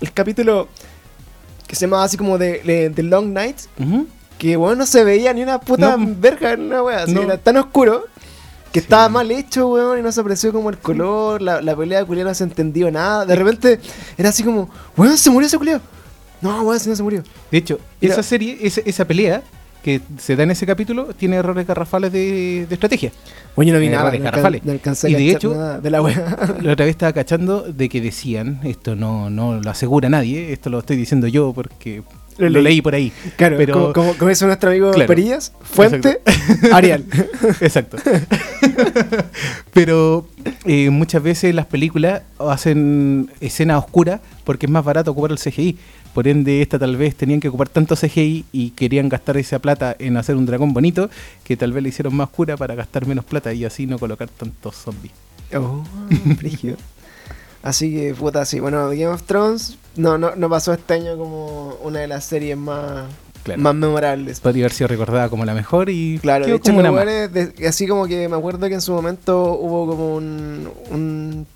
el 0.01 0.13
capítulo 0.13 0.69
que 1.67 1.75
se 1.75 1.87
llamaba 1.87 2.05
así 2.05 2.17
como 2.17 2.39
de, 2.39 2.61
de, 2.63 2.91
The 2.91 3.03
Long 3.03 3.33
Night, 3.33 3.57
Ujú. 3.81 4.07
Que 4.39 4.57
bueno, 4.57 4.77
no 4.77 4.87
se 4.87 5.03
veía 5.05 5.33
ni 5.33 5.43
una 5.43 5.59
puta 5.61 5.97
No. 5.97 6.15
verga 6.19 6.53
en 6.53 6.63
una 6.63 6.83
wea, 6.83 7.03
así 7.05 7.15
No. 7.15 7.23
era 7.23 7.39
tan 7.39 7.57
oscuro 7.57 8.05
que 8.73 8.81
Sí. 8.81 8.85
estaba 8.85 9.09
mal 9.09 9.31
hecho, 9.31 9.69
weón, 9.69 9.99
y 9.99 10.03
no 10.03 10.13
se 10.13 10.21
apreció 10.21 10.53
como 10.53 10.69
el 10.71 10.79
color, 10.79 11.41
la, 11.41 11.63
la 11.63 11.75
pelea 11.75 12.05
culiada 12.05 12.31
no 12.31 12.35
se 12.35 12.45
entendió 12.45 12.91
nada. 12.91 13.25
De 13.25 13.35
repente 13.35 13.81
era 14.19 14.29
así 14.29 14.43
como, 14.43 14.69
weón, 14.97 15.17
se 15.17 15.31
murió 15.31 15.47
ese 15.47 15.57
culiado. 15.57 15.81
No, 16.43 16.63
weón, 16.63 16.79
si 16.79 16.89
no 16.91 16.97
se 16.97 17.03
murió. 17.03 17.23
De 17.51 17.59
hecho, 17.59 17.79
esa 18.01 18.23
serie, 18.23 18.59
esa, 18.61 18.83
esa 18.85 19.05
pelea 19.07 19.43
que 19.83 20.01
se 20.19 20.35
da 20.37 20.43
en 20.43 20.51
ese 20.51 20.67
capítulo, 20.67 21.07
tiene 21.17 21.37
errores 21.37 21.65
garrafales 21.67 22.13
de, 22.13 22.67
de 22.69 22.75
estrategia. 22.75 23.13
Bueno, 23.55 23.69
yo 23.71 23.75
no 23.75 23.81
vi 23.81 23.87
Eh, 23.87 23.91
nada, 23.91 24.03
errores 24.09 24.21
no, 24.21 24.27
alcan- 24.27 24.33
garrafales. 24.33 24.65
no 24.65 24.73
alcancé 24.73 25.07
a 25.07 25.11
Y 25.11 25.15
de 25.15 25.31
hecho- 25.31 25.55
nada 25.55 25.81
de 25.81 25.91
la 25.91 26.03
wea. 26.03 26.37
La 26.61 26.73
otra 26.73 26.85
vez 26.85 26.91
estaba 26.91 27.13
cachando 27.13 27.63
de 27.63 27.89
que 27.89 28.01
decían, 28.01 28.61
esto 28.65 28.97
no, 28.97 29.31
no 29.31 29.61
lo 29.61 29.71
asegura 29.71 30.09
nadie, 30.11 30.53
esto 30.53 30.69
lo 30.71 30.81
estoy 30.81 30.97
diciendo 30.97 31.29
yo 31.29 31.53
porque 31.55 32.03
Lo 32.39 32.45
lo, 32.49 32.61
leí. 32.61 32.63
leí 32.65 32.83
por 32.83 32.95
ahí. 32.95 33.13
claro, 33.37 33.57
pero- 33.57 33.73
como, 33.75 33.93
como, 33.93 34.15
como 34.15 34.29
dice 34.29 34.45
nuestro 34.47 34.71
amigo 34.71 34.91
Claro. 34.91 35.07
Perillas, 35.09 35.53
fuente, 35.63 36.21
Arial. 36.73 37.05
Exacto. 37.61 37.97
Pero 39.73 40.27
eh, 40.65 40.91
muchas 40.91 41.23
veces 41.23 41.55
las 41.55 41.67
películas 41.67 42.23
hacen 42.39 43.31
escenas 43.41 43.79
oscuras 43.85 44.21
porque 44.45 44.67
es 44.67 44.73
más 44.73 44.85
barato 44.85 45.11
ocupar 45.11 45.33
el 45.33 45.39
CGI. 45.39 45.77
Por 46.15 46.29
ende, 46.29 46.63
esta 46.63 46.79
tal 46.79 46.97
vez 46.97 47.15
tenían 47.15 47.41
que 47.41 47.49
ocupar 47.49 47.69
tanto 47.69 47.95
CGI 47.95 48.47
y 48.53 48.71
querían 48.71 49.09
gastar 49.11 49.37
esa 49.37 49.59
plata 49.59 49.95
en 49.99 50.17
hacer 50.17 50.37
un 50.37 50.47
dragón 50.47 50.73
bonito 50.73 51.11
que 51.45 51.57
tal 51.57 51.73
vez 51.73 51.83
le 51.83 51.91
hicieron 51.91 52.15
más 52.15 52.29
oscura 52.29 52.57
para 52.57 52.75
gastar 52.75 53.07
menos 53.07 53.25
plata 53.25 53.53
y 53.53 53.65
así 53.65 53.87
no 53.87 53.99
colocar 53.99 54.29
tantos 54.29 54.77
zombies. 54.77 55.13
Oh. 55.55 55.85
Así 57.67 57.93
que, 57.93 58.15
puta, 58.15 58.45
sí. 58.45 58.61
Bueno, 58.61 58.89
Game 58.91 59.07
of 59.09 59.25
Thrones 59.25 59.77
no, 59.97 60.19
no, 60.19 60.37
no 60.37 60.49
pasó 60.49 60.73
este 60.73 60.95
año 60.95 61.17
como 61.19 61.75
una 61.83 61.99
de 62.01 62.07
las 62.07 62.25
series 62.25 62.57
más, 62.57 63.07
Claro. 63.43 63.61
más 63.61 63.75
memorables. 63.75 64.39
Podría 64.39 64.65
haber 64.67 64.73
sido 64.73 64.87
recordada 64.89 65.29
como 65.29 65.45
la 65.45 65.53
mejor 65.53 65.91
y 65.91 66.19
Claro, 66.21 66.47
de 66.47 66.53
hecho, 66.55 66.63
como 66.71 66.79
una 66.79 66.93
más. 66.93 67.05
de- 67.07 67.53
así 67.69 67.89
como 67.89 68.07
que 68.07 68.29
me 68.29 68.37
acuerdo 68.37 68.69
que 68.69 68.75
en 68.75 68.81
su 68.81 68.93
momento 68.93 69.55
hubo 69.55 69.87
como 69.89 70.15
un, 70.15 70.71
un 70.93 71.47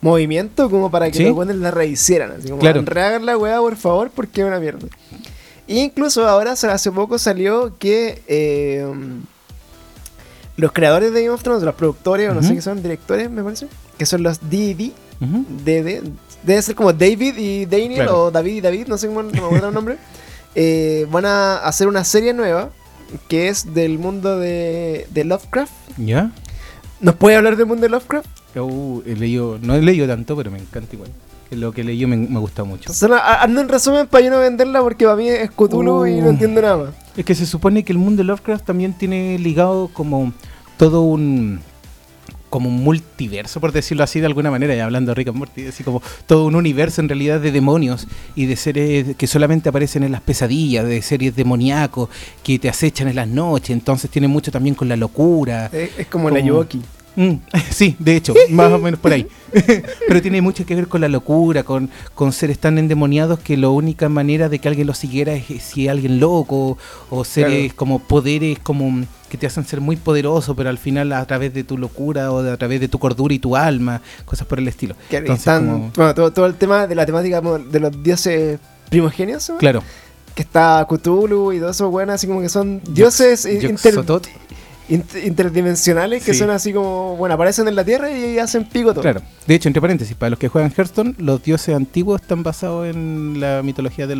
movimiento 0.00 0.70
como 0.70 0.90
para 0.90 1.10
que 1.10 1.18
¿Sí? 1.18 1.24
los 1.24 1.34
buenos 1.34 1.56
la 1.56 1.70
rehicieran. 1.70 2.32
Así 2.38 2.48
como, 2.48 2.60
Claro. 2.60 2.82
rehagan 2.86 3.26
la 3.26 3.36
weá, 3.36 3.58
por 3.58 3.76
favor, 3.76 4.10
porque 4.14 4.40
es 4.40 4.46
una 4.46 4.58
mierda. 4.58 4.86
E 5.68 5.80
incluso 5.80 6.26
ahora, 6.26 6.52
hace 6.52 6.92
poco 6.92 7.18
salió 7.18 7.76
que 7.78 8.22
eh, 8.26 8.86
los 10.56 10.72
creadores 10.72 11.12
de 11.12 11.22
Game 11.24 11.34
of 11.34 11.42
Thrones, 11.42 11.62
los 11.62 11.74
productores, 11.74 12.30
o 12.30 12.34
no 12.34 12.42
sé 12.42 12.54
qué 12.54 12.62
son, 12.62 12.82
directores, 12.82 13.30
me 13.30 13.42
parece, 13.42 13.66
que 13.98 14.06
son 14.06 14.22
los 14.22 14.38
D&D, 14.50 14.92
Debe 15.64 16.62
ser 16.62 16.74
como 16.74 16.92
David 16.92 17.36
y 17.38 17.66
Daniel, 17.66 17.94
Claro. 17.94 18.24
o 18.24 18.30
David 18.30 18.54
y 18.56 18.60
David, 18.60 18.86
no 18.88 18.98
sé 18.98 19.06
cómo 19.06 19.22
no 19.22 19.30
me 19.30 19.38
acuerdo 19.38 19.68
el 19.68 19.74
nombre, 19.74 19.96
eh, 20.54 21.06
van 21.10 21.24
a 21.26 21.56
hacer 21.58 21.86
una 21.88 22.04
serie 22.04 22.32
nueva 22.34 22.70
que 23.28 23.48
es 23.48 23.74
del 23.74 23.98
mundo 23.98 24.38
de, 24.38 25.06
de 25.10 25.24
Lovecraft. 25.24 25.72
¿Ya? 25.98 26.30
¿Nos 27.00 27.14
puede 27.16 27.36
hablar 27.36 27.56
del 27.56 27.66
mundo 27.66 27.82
de 27.82 27.88
Lovecraft? 27.90 28.26
Uh, 28.56 29.02
he 29.06 29.14
leído, 29.16 29.58
no 29.62 29.74
he 29.74 29.82
leído 29.82 30.06
tanto, 30.06 30.36
pero 30.36 30.50
me 30.50 30.58
encanta 30.58 30.94
igual. 30.94 31.10
Lo 31.50 31.72
que 31.72 31.84
leí 31.84 32.06
me, 32.06 32.16
me 32.16 32.38
gusta 32.40 32.64
mucho. 32.64 32.90
Ando 33.40 33.60
en 33.60 33.68
resumen 33.68 34.06
para 34.06 34.24
yo 34.24 34.30
no 34.30 34.38
venderla 34.40 34.80
porque 34.80 35.04
para 35.04 35.16
mí 35.16 35.28
es 35.28 35.50
Cthulhu 35.50 36.06
y 36.06 36.20
no 36.20 36.26
Uh. 36.28 36.30
entiendo 36.30 36.62
nada 36.62 36.76
más. 36.78 36.88
Es 37.16 37.24
que 37.26 37.34
se 37.34 37.44
supone 37.44 37.84
que 37.84 37.92
el 37.92 37.98
mundo 37.98 38.22
de 38.22 38.24
Lovecraft 38.24 38.64
también 38.64 38.94
tiene 38.96 39.38
ligado 39.38 39.90
como 39.92 40.32
todo 40.78 41.02
un 41.02 41.60
como 42.52 42.68
un 42.68 42.84
multiverso, 42.84 43.60
por 43.60 43.72
decirlo 43.72 44.04
así 44.04 44.20
de 44.20 44.26
alguna 44.26 44.50
manera, 44.50 44.76
y 44.76 44.78
hablando 44.80 45.10
de 45.12 45.14
Rick 45.14 45.28
and 45.28 45.38
Morty, 45.38 45.66
así 45.68 45.82
como 45.82 46.02
todo 46.26 46.44
un 46.44 46.54
universo 46.54 47.00
en 47.00 47.08
realidad 47.08 47.40
de 47.40 47.50
demonios 47.50 48.06
y 48.36 48.44
de 48.44 48.56
seres 48.56 49.16
que 49.16 49.26
solamente 49.26 49.70
aparecen 49.70 50.02
en 50.02 50.12
las 50.12 50.20
pesadillas, 50.20 50.84
de 50.86 51.00
series 51.00 51.34
demoníacos 51.34 52.10
que 52.44 52.58
te 52.58 52.68
acechan 52.68 53.08
en 53.08 53.16
las 53.16 53.26
noches, 53.28 53.70
entonces 53.70 54.10
tiene 54.10 54.28
mucho 54.28 54.50
también 54.52 54.74
con 54.74 54.86
la 54.86 54.96
locura. 54.96 55.70
Es, 55.72 55.98
es 55.98 56.06
como 56.08 56.28
la 56.28 56.40
Como- 56.40 56.46
Yoki. 56.60 56.82
Mm, 57.16 57.32
sí, 57.70 57.94
de 57.98 58.16
hecho, 58.16 58.34
más 58.50 58.72
o 58.72 58.78
menos 58.78 58.98
por 59.00 59.12
ahí. 59.12 59.26
Pero 60.08 60.22
tiene 60.22 60.40
mucho 60.40 60.64
que 60.64 60.74
ver 60.74 60.88
con 60.88 61.00
la 61.02 61.08
locura, 61.08 61.62
con, 61.62 61.90
con 62.14 62.32
seres 62.32 62.58
tan 62.58 62.78
endemoniados 62.78 63.38
que 63.38 63.56
la 63.56 63.68
única 63.68 64.08
manera 64.08 64.48
de 64.48 64.58
que 64.58 64.68
alguien 64.68 64.86
los 64.86 64.98
siguiera 64.98 65.34
es 65.34 65.44
si 65.62 65.86
es 65.86 65.90
alguien 65.90 66.20
loco, 66.20 66.78
o 67.10 67.24
seres 67.24 67.64
Claro. 67.72 67.76
como 67.76 67.98
poderes 67.98 68.58
como 68.60 69.04
que 69.28 69.38
te 69.38 69.46
hacen 69.46 69.64
ser 69.64 69.80
muy 69.80 69.96
poderoso, 69.96 70.54
pero 70.54 70.68
al 70.70 70.78
final 70.78 71.12
a 71.12 71.24
través 71.26 71.52
de 71.54 71.64
tu 71.64 71.78
locura 71.78 72.32
o 72.32 72.42
de, 72.42 72.50
a 72.52 72.56
través 72.56 72.80
de 72.80 72.88
tu 72.88 72.98
cordura 72.98 73.32
y 73.34 73.38
tu 73.38 73.56
alma, 73.56 74.00
cosas 74.26 74.46
por 74.46 74.58
el 74.58 74.68
estilo. 74.68 74.94
Entonces, 75.10 75.38
están, 75.38 75.66
como- 75.66 75.90
bueno, 75.96 76.14
todo, 76.14 76.32
todo 76.32 76.46
el 76.46 76.54
tema 76.54 76.86
de 76.86 76.94
la 76.94 77.06
temática 77.06 77.40
de 77.40 77.80
los 77.80 78.02
dioses 78.02 78.58
primogenios, 78.90 79.50
claro, 79.58 79.82
que 80.34 80.42
está 80.42 80.86
Cthulhu 80.88 81.52
y 81.52 81.58
todo 81.60 81.70
eso, 81.70 81.90
bueno, 81.90 82.12
así 82.12 82.26
como 82.26 82.40
que 82.42 82.48
son 82.50 82.80
dioses 82.88 83.44
eh, 83.46 83.54
inter- 83.54 84.04
interdimensionales 84.92 86.22
que 86.24 86.32
Sí. 86.34 86.40
son 86.40 86.50
así 86.50 86.72
como, 86.72 87.16
bueno, 87.16 87.34
aparecen 87.34 87.66
en 87.68 87.76
la 87.76 87.84
Tierra 87.84 88.10
y 88.10 88.38
hacen 88.38 88.64
pico 88.64 88.92
todo. 88.92 89.02
claro. 89.02 89.22
De 89.46 89.54
hecho, 89.54 89.68
entre 89.68 89.80
paréntesis, 89.80 90.14
para 90.16 90.30
los 90.30 90.38
que 90.38 90.48
juegan 90.48 90.72
Hearthstone, 90.76 91.14
los 91.18 91.42
dioses 91.42 91.74
antiguos 91.74 92.20
están 92.20 92.42
basados 92.42 92.86
en 92.88 93.40
la 93.40 93.62
mitología 93.62 94.06
de 94.06 94.16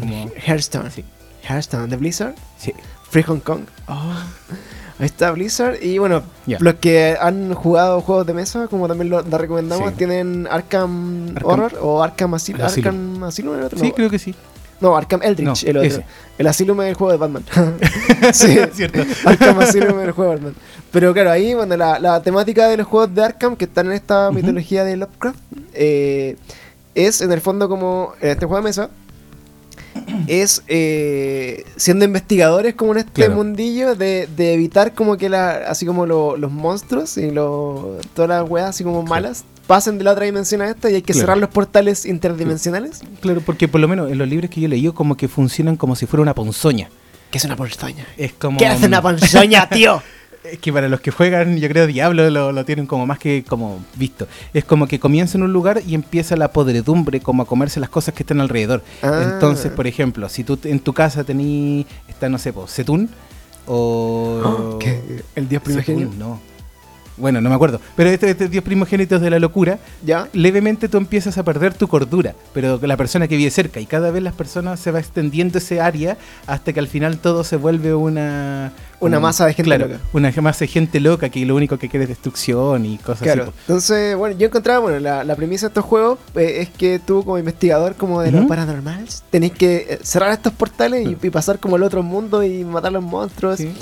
Como- 0.00 0.30
Hearthstone. 0.46 0.90
Sí. 0.90 1.04
Hearthstone 1.48 1.88
de 1.88 1.96
Blizzard. 1.96 2.34
Sí. 2.58 2.72
Free 3.10 3.22
Hong 3.24 3.40
Kong. 3.40 3.62
Ahí 4.98 5.06
está 5.06 5.32
Blizzard. 5.32 5.82
Y 5.82 5.98
bueno, 5.98 6.22
los 6.46 6.74
que 6.74 7.16
han 7.20 7.52
jugado 7.54 8.00
juegos 8.00 8.26
de 8.26 8.32
mesa, 8.34 8.68
como 8.68 8.86
también 8.86 9.10
lo, 9.10 9.22
lo 9.22 9.38
recomendamos, 9.38 9.90
Sí. 9.90 9.96
tienen 9.98 10.46
Arkham, 10.48 11.34
Arkham- 11.34 11.40
Horror 11.44 11.78
o 11.82 12.02
Arkham 12.02 12.34
Asylum. 12.34 12.60
Arkham 12.62 13.24
Asylum 13.24 13.54
otro. 13.64 13.78
Sí, 13.78 13.88
no, 13.88 13.94
creo 13.94 14.08
que 14.10 14.18
sí. 14.20 14.34
No, 14.84 14.96
Arkham 14.96 15.20
Eldritch, 15.22 15.64
No, 15.64 15.70
el 15.70 15.76
otro. 15.78 15.88
ese. 15.88 16.04
El 16.38 16.46
Asylum 16.46 16.80
es 16.82 16.88
el 16.88 16.94
juego 16.94 17.12
de 17.12 17.18
Batman. 17.18 17.44
sí, 18.32 18.58
Cierto. 18.72 19.00
Arkham 19.24 19.58
Asylum 19.60 19.98
es 20.00 20.06
el 20.06 20.12
juego 20.12 20.30
de 20.32 20.36
Batman. 20.36 20.54
Pero 20.90 21.12
claro, 21.12 21.30
ahí, 21.30 21.54
bueno, 21.54 21.76
la, 21.76 21.98
la 21.98 22.22
temática 22.22 22.68
de 22.68 22.76
los 22.76 22.86
juegos 22.86 23.14
de 23.14 23.24
Arkham 23.24 23.56
que 23.56 23.64
están 23.64 23.86
en 23.86 23.92
esta 23.92 24.30
mitología 24.30 24.84
de 24.84 24.96
Lovecraft 24.96 25.38
eh, 25.72 26.36
es 26.94 27.20
en 27.20 27.32
el 27.32 27.40
fondo 27.40 27.68
como 27.68 28.12
en 28.20 28.30
este 28.30 28.46
juego 28.46 28.58
de 28.62 28.68
mesa 28.68 28.90
es 30.26 30.62
eh, 30.68 31.64
siendo 31.76 32.04
investigadores 32.04 32.74
como 32.74 32.92
en 32.92 32.98
este 32.98 33.12
Claro. 33.12 33.34
mundillo 33.36 33.94
de, 33.94 34.28
de 34.36 34.54
evitar 34.54 34.92
como 34.94 35.16
que 35.16 35.28
la, 35.28 35.50
así 35.68 35.86
como 35.86 36.06
lo- 36.06 36.36
los 36.36 36.50
monstruos 36.50 37.16
y 37.18 37.30
lo, 37.30 37.98
todas 38.14 38.28
las 38.28 38.48
weas 38.48 38.70
así 38.70 38.84
como 38.84 39.02
malas 39.02 39.44
pasen 39.66 39.96
de 39.98 40.04
la 40.04 40.12
otra 40.12 40.24
dimensión 40.26 40.60
a 40.62 40.68
esta 40.68 40.90
y 40.90 40.96
hay 40.96 41.02
que 41.02 41.12
Claro. 41.12 41.20
cerrar 41.20 41.38
los 41.38 41.48
portales 41.48 42.04
interdimensionales. 42.04 43.00
Claro, 43.20 43.40
porque 43.40 43.66
por 43.68 43.80
lo 43.80 43.88
menos 43.88 44.10
en 44.10 44.18
los 44.18 44.28
libros 44.28 44.50
que 44.50 44.60
yo 44.60 44.68
leí 44.68 44.86
como 44.92 45.16
que 45.16 45.26
funcionan 45.28 45.76
como 45.76 45.96
si 45.96 46.06
fuera 46.06 46.22
una 46.22 46.34
ponzoña. 46.34 46.90
¿Qué 47.30 47.38
es 47.38 47.44
una 47.46 47.56
ponzoña? 47.56 48.06
Es 48.16 48.32
como 48.34 48.58
¿Qué 48.58 48.66
hace 48.66 48.86
una 48.86 49.00
ponzoña, 49.02 49.68
tío? 49.70 50.02
Es 50.44 50.58
que 50.58 50.72
para 50.72 50.88
los 50.90 51.00
que 51.00 51.10
juegan, 51.10 51.56
yo 51.56 51.68
creo 51.68 51.86
Diablo 51.86 52.28
lo, 52.28 52.52
lo 52.52 52.64
tienen 52.64 52.86
como 52.86 53.06
más 53.06 53.18
que 53.18 53.44
como 53.48 53.82
visto. 53.96 54.28
Es 54.52 54.64
como 54.64 54.86
que 54.86 55.00
comienza 55.00 55.38
en 55.38 55.44
un 55.44 55.52
lugar 55.52 55.80
y 55.86 55.94
empieza 55.94 56.36
la 56.36 56.48
podredumbre 56.48 57.20
como 57.20 57.42
a 57.42 57.46
comerse 57.46 57.80
las 57.80 57.88
cosas 57.88 58.14
que 58.14 58.22
están 58.22 58.40
alrededor. 58.40 58.82
Ah. 59.02 59.22
Entonces, 59.32 59.72
por 59.72 59.86
ejemplo, 59.86 60.28
si 60.28 60.44
tú 60.44 60.58
en 60.64 60.80
tu 60.80 60.92
casa 60.92 61.24
tení, 61.24 61.86
está 62.08 62.28
no 62.28 62.38
sé, 62.38 62.52
po, 62.52 62.68
Setún 62.68 63.08
o 63.66 64.78
¿Qué? 64.78 65.22
¿El 65.34 65.48
dios 65.48 65.62
primigenio? 65.62 66.10
No. 66.18 66.53
Bueno, 67.16 67.40
no 67.40 67.48
me 67.48 67.54
acuerdo. 67.54 67.80
Pero 67.96 68.10
este, 68.10 68.30
este 68.30 68.48
dios 68.48 68.64
primogénitos 68.64 69.20
de 69.20 69.30
la 69.30 69.38
locura, 69.38 69.78
¿Ya? 70.04 70.28
levemente 70.32 70.88
tú 70.88 70.96
empiezas 70.98 71.38
a 71.38 71.44
perder 71.44 71.72
tu 71.74 71.86
cordura, 71.88 72.34
pero 72.52 72.80
la 72.82 72.96
persona 72.96 73.28
que 73.28 73.36
vive 73.36 73.50
cerca 73.50 73.78
y 73.80 73.86
cada 73.86 74.10
vez 74.10 74.22
las 74.22 74.34
personas 74.34 74.80
se 74.80 74.90
va 74.90 74.98
extendiendo 74.98 75.58
ese 75.58 75.80
área 75.80 76.16
hasta 76.46 76.72
que 76.72 76.80
al 76.80 76.88
final 76.88 77.18
todo 77.18 77.44
se 77.44 77.56
vuelve 77.56 77.94
una 77.94 78.72
Una 79.00 79.20
masa 79.20 79.46
de 79.46 79.52
gente 79.54 79.68
claro, 79.68 79.86
loca. 79.86 80.00
una 80.12 80.32
masa 80.42 80.60
de 80.60 80.68
gente 80.68 80.98
loca 80.98 81.28
que 81.28 81.44
lo 81.46 81.54
único 81.54 81.78
que 81.78 81.88
quiere 81.88 82.04
es 82.04 82.08
destrucción 82.08 82.84
y 82.86 82.98
cosas 82.98 83.22
Claro. 83.22 83.42
así. 83.44 83.52
Entonces, 83.60 84.16
bueno, 84.16 84.36
yo 84.38 84.46
encontraba, 84.46 84.80
bueno, 84.80 84.98
la, 84.98 85.22
la 85.24 85.36
premisa 85.36 85.66
de 85.66 85.68
estos 85.68 85.84
juegos 85.84 86.18
eh, 86.34 86.62
es 86.62 86.70
que 86.70 86.98
tú 86.98 87.22
como 87.24 87.38
investigador 87.38 87.94
como 87.96 88.22
de 88.22 88.32
lo 88.32 88.38
Ujú. 88.38 88.48
paranormal 88.48 89.04
tenés 89.30 89.52
que 89.52 89.86
eh, 89.88 89.98
cerrar 90.02 90.32
estos 90.32 90.52
portales 90.52 91.02
y, 91.02 91.04
Claro. 91.14 91.18
y 91.22 91.30
pasar 91.30 91.58
como 91.60 91.76
al 91.76 91.82
otro 91.82 92.02
mundo 92.02 92.42
y 92.42 92.64
matar 92.64 92.88
a 92.88 92.92
los 92.92 93.04
monstruos. 93.04 93.58
Sí. 93.58 93.72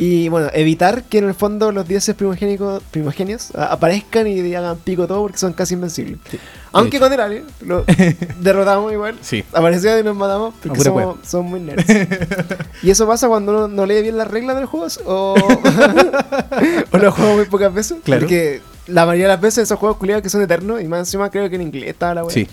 Y 0.00 0.28
bueno, 0.28 0.48
evitar 0.54 1.02
que 1.02 1.18
en 1.18 1.24
el 1.24 1.34
fondo 1.34 1.72
los 1.72 1.88
dioses 1.88 2.14
primogénicos, 2.14 2.80
primogenios 2.92 3.52
a- 3.56 3.72
aparezcan 3.72 4.28
y 4.28 4.54
hagan 4.54 4.76
pico 4.78 5.08
todo 5.08 5.22
porque 5.22 5.38
son 5.38 5.52
casi 5.52 5.74
invencibles. 5.74 6.18
Sí. 6.30 6.38
Aunque 6.70 7.00
con 7.00 7.12
el 7.12 7.18
alien 7.18 7.44
lo 7.62 7.84
derrotamos 8.40 8.92
igual. 8.92 9.18
Sí. 9.22 9.44
Aparecía 9.52 9.98
y 9.98 10.04
nos 10.04 10.14
matamos 10.16 10.54
porque 10.62 10.78
pura 10.78 10.90
somos, 10.90 11.16
somos 11.26 11.50
muy 11.50 11.58
nerds. 11.60 11.84
y 12.84 12.90
eso 12.90 13.08
pasa 13.08 13.26
cuando 13.26 13.50
uno 13.50 13.66
no 13.68 13.86
lee 13.86 14.02
bien 14.02 14.16
las 14.16 14.28
reglas 14.28 14.54
de 14.54 14.60
los 14.62 14.70
juegos 14.70 15.00
o, 15.04 15.34
o 16.92 16.98
los 16.98 17.14
juegos 17.14 17.36
muy 17.36 17.44
pocas 17.46 17.72
veces. 17.74 17.98
Claro. 18.04 18.20
Porque 18.20 18.60
la 18.86 19.04
mayoría 19.04 19.26
de 19.26 19.32
las 19.34 19.40
veces 19.40 19.64
esos 19.64 19.78
juegos 19.78 19.98
culiados 19.98 20.22
que 20.22 20.30
son 20.30 20.42
eternos 20.42 20.80
y 20.80 20.84
más 20.86 21.00
encima 21.00 21.30
creo 21.30 21.48
que 21.50 21.56
en 21.56 21.62
inglés 21.62 21.88
estaba 21.90 22.14
la 22.14 22.24
wea. 22.24 22.32
Sí. 22.34 22.46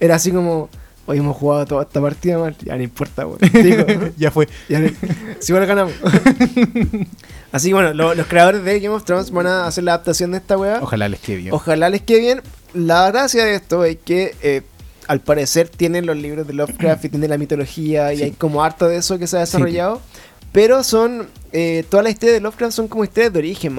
Era 0.00 0.16
así 0.16 0.32
como, 0.32 0.68
hoy 1.06 1.18
hemos 1.18 1.36
jugado 1.36 1.66
toda 1.66 1.82
esta 1.82 2.00
partida 2.00 2.38
mal, 2.38 2.56
ya 2.64 2.76
no 2.76 2.82
importa, 2.82 3.26
weón. 3.26 3.38
Ya 4.16 4.30
fue. 4.30 4.48
ya 4.68 4.80
no- 4.80 4.88
si 5.40 5.52
igual 5.52 5.66
ganamos. 5.66 5.92
así 7.52 7.68
que 7.68 7.74
bueno, 7.74 7.92
lo- 7.94 8.14
los 8.14 8.26
creadores 8.26 8.64
de 8.64 8.80
Game 8.80 8.94
of 8.94 9.04
Thrones 9.04 9.30
van 9.30 9.46
a 9.46 9.66
hacer 9.66 9.84
la 9.84 9.92
adaptación 9.94 10.30
de 10.32 10.38
esta 10.38 10.56
wea. 10.56 10.78
Ojalá 10.82 11.08
les 11.08 11.20
quede 11.20 11.36
bien. 11.36 11.52
Ojalá 11.54 11.88
les 11.88 12.02
quede 12.02 12.20
bien. 12.20 12.42
La 12.74 13.10
gracia 13.10 13.44
de 13.44 13.54
esto 13.54 13.84
es 13.84 13.98
que 14.04 14.34
eh, 14.42 14.62
al 15.08 15.20
parecer 15.20 15.68
tienen 15.68 16.06
los 16.06 16.16
libros 16.16 16.46
de 16.46 16.54
Lovecraft 16.54 17.04
y 17.04 17.08
tienen 17.10 17.30
la 17.30 17.38
mitología 17.38 18.12
y 18.12 18.16
Sí. 18.18 18.22
hay 18.24 18.30
como 18.32 18.62
harto 18.64 18.88
de 18.88 18.96
eso 18.96 19.18
que 19.18 19.26
se 19.26 19.36
ha 19.36 19.40
desarrollado. 19.40 20.00
Pero 20.52 20.84
son, 20.84 21.28
eh, 21.52 21.84
todas 21.88 22.04
las 22.04 22.12
historias 22.12 22.34
de 22.36 22.40
Lovecraft 22.42 22.74
son 22.74 22.86
como 22.88 23.04
historias 23.04 23.32
de 23.32 23.38
origen, 23.38 23.74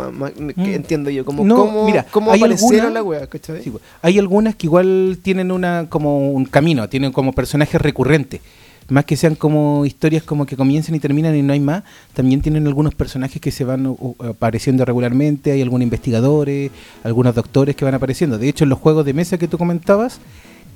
que 0.55 0.61
Mm. 0.61 0.73
entiendo 0.73 1.09
yo. 1.11 1.23
Como 1.23 1.43
No, 1.45 1.55
cómo, 1.55 1.85
mira, 1.85 2.05
cómo 2.09 2.31
hay 2.31 2.39
aparecieron 2.39 2.87
alguna- 2.87 2.93
la 2.99 3.03
wea, 3.03 3.27
¿cachai? 3.27 3.61
Sí, 3.63 3.69
pues. 3.69 3.83
hay 4.01 4.17
algunas 4.17 4.55
que 4.55 4.65
igual 4.65 5.19
tienen 5.21 5.51
una 5.51 5.85
como 5.89 6.31
un 6.31 6.45
camino, 6.45 6.89
tienen 6.89 7.11
como 7.11 7.31
personajes 7.33 7.79
recurrentes. 7.79 8.41
Más 8.89 9.05
que 9.05 9.15
sean 9.15 9.35
como 9.35 9.85
historias 9.85 10.23
como 10.23 10.45
que 10.45 10.57
comienzan 10.57 10.93
y 10.95 10.99
terminan 10.99 11.35
y 11.37 11.41
no 11.41 11.53
hay 11.53 11.59
más, 11.61 11.83
también 12.13 12.41
tienen 12.41 12.67
algunos 12.67 12.93
personajes 12.95 13.39
que 13.41 13.49
se 13.51 13.63
van 13.63 13.85
uh, 13.87 14.15
apareciendo 14.31 14.83
regularmente, 14.83 15.51
hay 15.51 15.61
algunos 15.61 15.83
investigadores, 15.83 16.69
algunos 17.03 17.33
doctores 17.33 17.75
que 17.77 17.85
van 17.85 17.93
apareciendo. 17.93 18.37
De 18.37 18.49
hecho, 18.49 18.65
en 18.65 18.69
los 18.71 18.79
juegos 18.79 19.05
de 19.05 19.13
mesa 19.13 19.37
que 19.37 19.47
tú 19.47 19.57
comentabas, 19.57 20.19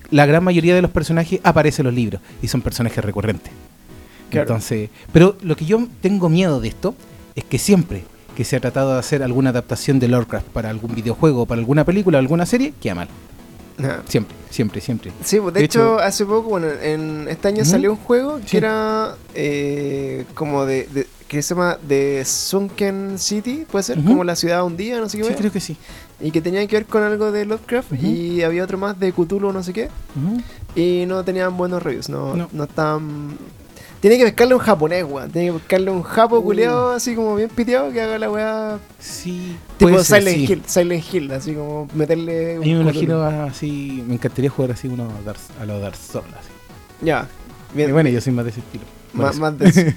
la 0.10 0.26
gran 0.26 0.42
mayoría 0.44 0.74
de 0.74 0.82
los 0.82 0.92
personajes 0.92 1.42
aparecen 1.44 1.86
en 1.86 1.88
los 1.88 1.96
libros 1.96 2.22
y 2.42 2.48
son 2.48 2.62
personajes 2.62 3.04
recurrentes. 3.04 3.52
Claro. 4.30 4.48
Entonces, 4.50 4.90
pero 5.14 5.36
lo 5.42 5.56
que 5.56 5.66
yo 5.66 5.88
tengo 6.02 6.30
miedo 6.30 6.60
de 6.60 6.68
esto 6.68 6.96
es 7.36 7.44
que 7.44 7.58
siempre 7.58 8.04
que 8.36 8.44
se 8.44 8.56
ha 8.56 8.60
tratado 8.60 8.94
de 8.94 9.00
hacer 9.00 9.24
alguna 9.24 9.50
adaptación 9.50 10.00
de 10.00 10.08
Lovecraft 10.08 10.48
para 10.50 10.70
algún 10.70 10.94
videojuego, 10.94 11.46
para 11.46 11.60
alguna 11.60 11.84
película, 11.86 12.20
alguna 12.20 12.46
serie, 12.46 12.74
queda 12.82 12.94
mal. 12.96 13.08
Ajá. 13.80 14.02
Siempre, 14.08 14.36
siempre, 14.50 14.82
siempre. 14.82 15.12
Sí, 15.24 15.38
de, 15.40 15.52
De 15.52 15.64
hecho, 15.64 15.96
hecho- 15.98 16.00
hace 16.04 16.26
poco, 16.26 16.50
bueno, 16.50 16.68
en 16.68 17.28
este 17.30 17.48
año 17.48 17.64
salió 17.66 17.92
un 17.92 17.98
juego 17.98 18.40
que 18.50 18.58
era 18.58 19.16
eh, 19.36 20.26
como 20.36 20.66
de, 20.66 20.88
de- 20.88 21.08
que 21.28 21.42
se 21.42 21.54
llama 21.56 21.78
The 21.88 22.24
Sunken 22.26 23.20
City, 23.20 23.66
puede 23.70 23.84
ser, 23.84 24.04
como 24.04 24.24
la 24.24 24.36
ciudad 24.36 24.64
hundida, 24.64 25.00
no 25.00 25.10
sé 25.10 25.18
qué, 25.18 25.26
Sí, 25.26 25.34
creo 25.36 25.52
que 25.52 25.60
sí. 25.60 25.76
y 26.22 26.32
que 26.32 26.42
tenía 26.42 26.66
que 26.68 26.76
ver 26.78 26.86
con 26.86 27.04
algo 27.04 27.32
de 27.32 27.46
Lovecraft 27.46 27.92
y 28.02 28.44
había 28.44 28.64
otro 28.64 28.78
más 28.78 29.00
de 29.00 29.12
Cthulhu, 29.12 29.52
no 29.52 29.62
sé 29.62 29.74
qué, 29.74 29.90
y 30.76 31.06
no 31.06 31.24
tenían 31.24 31.58
buenos 31.58 31.84
reviews, 31.84 32.08
no, 32.10 32.36
no. 32.36 32.48
No. 32.52 32.64
estaban... 32.64 33.38
Tiene 34.00 34.18
que 34.18 34.26
pescarle 34.26 34.54
un 34.54 34.60
japonés, 34.62 35.04
weón. 35.04 35.32
Tiene 35.32 35.48
que 35.48 35.52
buscarle 35.52 35.92
un 35.92 36.04
japo 36.04 36.44
culeado 36.44 36.92
así 36.92 37.16
como 37.16 37.36
bien 37.36 37.50
piteado 37.50 37.92
que 37.92 38.02
haga 38.02 38.20
la 38.20 38.30
weá. 38.30 38.80
Sí, 39.00 39.58
Tipo 39.78 40.02
ser, 40.04 40.22
Silent 40.22 40.38
sí. 40.48 40.54
Hill, 40.54 40.64
Silent 40.68 41.14
Hill, 41.14 41.32
así 41.32 41.54
como 41.54 41.88
meterle 41.96 42.58
A 42.58 42.60
mí 42.60 42.74
me 42.76 42.82
imagino 42.82 43.24
así, 43.24 44.04
me 44.08 44.14
encantaría 44.16 44.50
jugar 44.50 44.72
así 44.72 44.88
uno 44.88 45.06
a 45.20 45.22
Dark, 45.26 45.40
a 45.60 45.66
los 45.66 45.82
Dark 45.82 45.96
Souls. 45.96 46.28
Así. 46.40 46.50
Ya. 47.02 47.28
Y 47.74 47.78
Bien, 47.78 47.92
bueno, 47.92 48.10
yo 48.10 48.22
soy 48.22 48.34
más 48.34 48.46
de 48.46 48.52
ese 48.52 48.60
estilo. 48.60 48.86
más, 49.14 49.38
más 49.40 49.58
de 49.58 49.68
eso. 49.70 49.82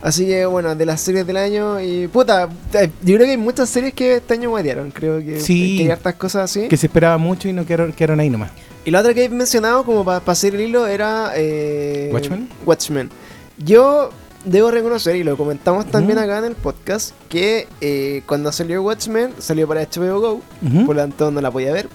Así 0.00 0.26
que 0.26 0.46
bueno, 0.46 0.76
de 0.76 0.86
las 0.86 1.00
series 1.00 1.26
del 1.26 1.36
año 1.36 1.80
y 1.80 2.06
puta, 2.06 2.48
eh, 2.74 2.88
yo 3.02 3.14
creo 3.16 3.26
que 3.26 3.32
hay 3.32 3.36
muchas 3.36 3.68
series 3.68 3.92
que 3.94 4.16
este 4.16 4.34
año 4.34 4.48
guatearon, 4.50 4.92
creo 4.92 5.18
que, 5.18 5.40
Sí. 5.40 5.78
que 5.78 5.82
hay 5.84 5.90
hartas 5.90 6.14
cosas 6.14 6.44
así. 6.48 6.68
Que 6.68 6.76
se 6.76 6.86
esperaba 6.86 7.18
mucho 7.18 7.48
y 7.48 7.52
no 7.52 7.66
quedaron, 7.66 7.92
quedaron 7.92 8.20
ahí 8.20 8.30
nomás. 8.30 8.52
Y 8.84 8.92
la 8.92 9.00
otra 9.00 9.12
que 9.12 9.24
he 9.24 9.28
mencionado 9.28 9.84
como 9.84 10.04
para 10.04 10.22
hacer 10.24 10.54
el 10.54 10.60
hilo 10.60 10.86
era 10.86 11.32
eh, 11.34 12.10
¿Watchmen? 12.12 12.48
Watchmen. 12.64 13.10
Yo 13.58 14.10
debo 14.44 14.70
reconocer, 14.70 15.16
y 15.16 15.24
lo 15.24 15.36
comentamos 15.36 15.86
también 15.90 16.18
acá 16.18 16.38
en 16.38 16.44
el 16.46 16.54
podcast, 16.54 17.12
que 17.28 17.66
eh, 17.80 18.22
cuando 18.26 18.52
salió 18.52 18.82
Watchmen 18.82 19.32
salió 19.38 19.66
para 19.66 19.82
HBO 19.82 20.20
Go, 20.20 20.42
por 20.86 20.96
lo 20.96 21.02
tanto 21.02 21.30
no 21.30 21.40
la 21.40 21.50
podía 21.50 21.72
ver 21.72 21.88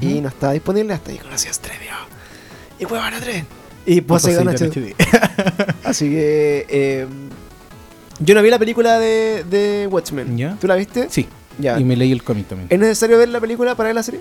y 0.00 0.20
no 0.20 0.28
estaba 0.28 0.52
disponible 0.52 0.92
hasta 0.94 1.10
ahí 1.10 1.18
conocí 1.18 1.48
a 1.48 1.52
Stremio. 1.52 1.92
Y 2.78 2.84
huevan 2.84 3.14
a 3.14 3.20
tren. 3.20 3.46
Y 3.86 4.00
Poseidon 4.02 4.48
HD. 4.48 4.70
HD. 4.70 4.94
Así 5.84 6.08
que 6.10 6.66
eh, 6.68 7.06
yo 8.20 8.34
no 8.34 8.42
vi 8.42 8.50
la 8.50 8.58
película 8.58 8.98
de, 8.98 9.44
de 9.50 9.88
Watchmen. 9.90 10.36
¿Ya? 10.36 10.56
¿Tú 10.60 10.66
la 10.66 10.74
viste? 10.76 11.08
Sí, 11.10 11.26
Ya. 11.58 11.78
y 11.80 11.84
me 11.84 11.96
leí 11.96 12.12
el 12.12 12.22
cómic 12.22 12.46
también. 12.48 12.68
¿Es 12.70 12.78
necesario 12.78 13.18
ver 13.18 13.30
la 13.30 13.40
película 13.40 13.74
para 13.74 13.88
ver 13.88 13.94
la 13.96 14.02
serie? 14.02 14.20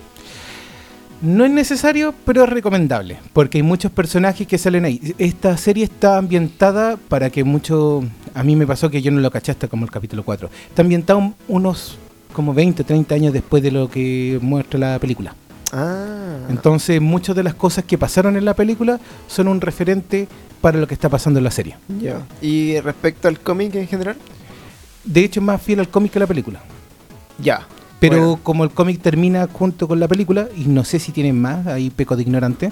No 1.21 1.45
es 1.45 1.51
necesario, 1.51 2.13
pero 2.25 2.43
es 2.43 2.49
recomendable, 2.49 3.17
porque 3.33 3.57
hay 3.57 3.63
muchos 3.63 3.91
personajes 3.91 4.45
que 4.45 4.57
salen 4.57 4.85
ahí. 4.85 5.15
Esta 5.17 5.57
serie 5.57 5.83
está 5.83 6.17
ambientada 6.17 6.97
para 6.97 7.29
que 7.31 7.43
mucho... 7.43 8.03
A 8.35 8.43
mí 8.43 8.55
me 8.55 8.67
pasó 8.67 8.91
que 8.91 9.01
yo 9.01 9.09
no 9.11 9.19
lo 9.19 9.31
caché 9.31 9.51
hasta 9.51 9.67
como 9.67 9.83
el 9.83 9.91
capítulo 9.91 10.23
4. 10.23 10.49
Está 10.69 10.83
ambientado 10.83 11.17
un- 11.19 11.35
unos 11.47 11.97
como 12.33 12.53
20, 12.53 12.83
30 12.83 13.15
años 13.15 13.33
después 13.33 13.63
de 13.63 13.71
lo 13.71 13.89
que 13.89 14.37
muestra 14.43 14.79
la 14.79 14.99
película. 14.99 15.33
Ah. 15.73 16.37
Entonces, 16.49 17.01
muchas 17.01 17.35
de 17.35 17.41
las 17.43 17.55
cosas 17.55 17.83
que 17.83 17.97
pasaron 17.97 18.37
en 18.37 18.45
la 18.45 18.53
película 18.53 18.99
son 19.27 19.47
un 19.47 19.59
referente 19.59 20.27
para 20.61 20.77
lo 20.79 20.87
que 20.87 20.93
está 20.93 21.09
pasando 21.09 21.39
en 21.39 21.45
la 21.45 21.51
serie. 21.51 21.77
Ya. 21.99 22.21
¿Y 22.41 22.79
respecto 22.81 23.27
al 23.27 23.39
cómic 23.39 23.73
en 23.73 23.87
general? 23.87 24.17
De 25.03 25.23
hecho, 25.23 25.39
es 25.39 25.45
más 25.45 25.59
fiel 25.61 25.79
al 25.79 25.89
cómic 25.89 26.11
que 26.11 26.19
a 26.19 26.21
la 26.21 26.27
película. 26.27 26.61
Ya. 27.39 27.67
Pero 27.99 28.17
Bueno. 28.17 28.39
como 28.43 28.63
el 28.63 28.69
cómic 28.71 29.01
termina 29.01 29.47
junto 29.51 29.87
con 29.87 29.99
la 29.99 30.07
película, 30.07 30.47
y 30.55 30.65
no 30.65 30.83
sé 30.83 30.99
si 30.99 31.11
tienen 31.11 31.39
más, 31.41 31.65
ahí 31.67 31.89
peco 31.89 32.15
de 32.15 32.21
ignorante, 32.23 32.71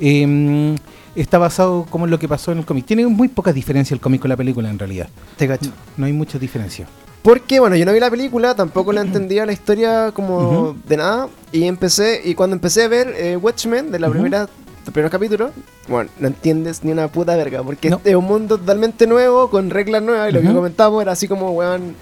eh, 0.00 0.74
está 1.14 1.38
basado 1.38 1.86
como 1.88 2.04
en 2.06 2.10
lo 2.10 2.18
que 2.18 2.28
pasó 2.28 2.52
en 2.52 2.58
el 2.58 2.64
cómic. 2.66 2.84
Tiene 2.84 3.06
muy 3.06 3.28
poca 3.28 3.52
diferencia 3.52 3.94
el 3.94 4.00
cómic 4.00 4.20
con 4.20 4.28
la 4.30 4.36
película 4.36 4.68
en 4.70 4.78
realidad. 4.78 5.08
Te 5.36 5.46
cacho. 5.46 5.70
No 5.96 6.06
hay 6.06 6.12
mucha 6.12 6.38
diferencia. 6.38 6.86
Porque, 7.22 7.58
bueno, 7.58 7.74
yo 7.76 7.86
no 7.86 7.92
vi 7.92 8.00
la 8.00 8.10
película, 8.10 8.54
tampoco 8.54 8.92
la 8.92 9.00
entendía 9.00 9.46
la 9.46 9.52
historia 9.52 10.10
como 10.12 10.76
de 10.86 10.96
nada. 10.98 11.28
Y 11.52 11.64
empecé, 11.64 12.20
y 12.24 12.34
cuando 12.34 12.54
empecé 12.54 12.82
a 12.82 12.88
ver 12.88 13.14
eh, 13.16 13.36
Watchmen, 13.36 13.90
de 13.90 13.98
la 13.98 14.10
primera, 14.10 14.40
del 14.84 14.92
primer 14.92 15.10
capítulo, 15.10 15.50
bueno, 15.88 16.10
no 16.20 16.26
entiendes 16.26 16.84
ni 16.84 16.92
una 16.92 17.08
puta 17.08 17.34
verga. 17.34 17.62
Porque 17.62 17.88
No. 17.88 18.00
es 18.04 18.14
un 18.14 18.26
mundo 18.26 18.58
totalmente 18.58 19.06
nuevo, 19.06 19.48
con 19.48 19.70
reglas 19.70 20.02
nuevas. 20.02 20.28
Y 20.30 20.32
lo 20.34 20.42
que 20.42 20.52
comentábamos 20.52 21.00
era 21.00 21.12
así 21.12 21.26
como, 21.26 21.52
weón, 21.52 21.94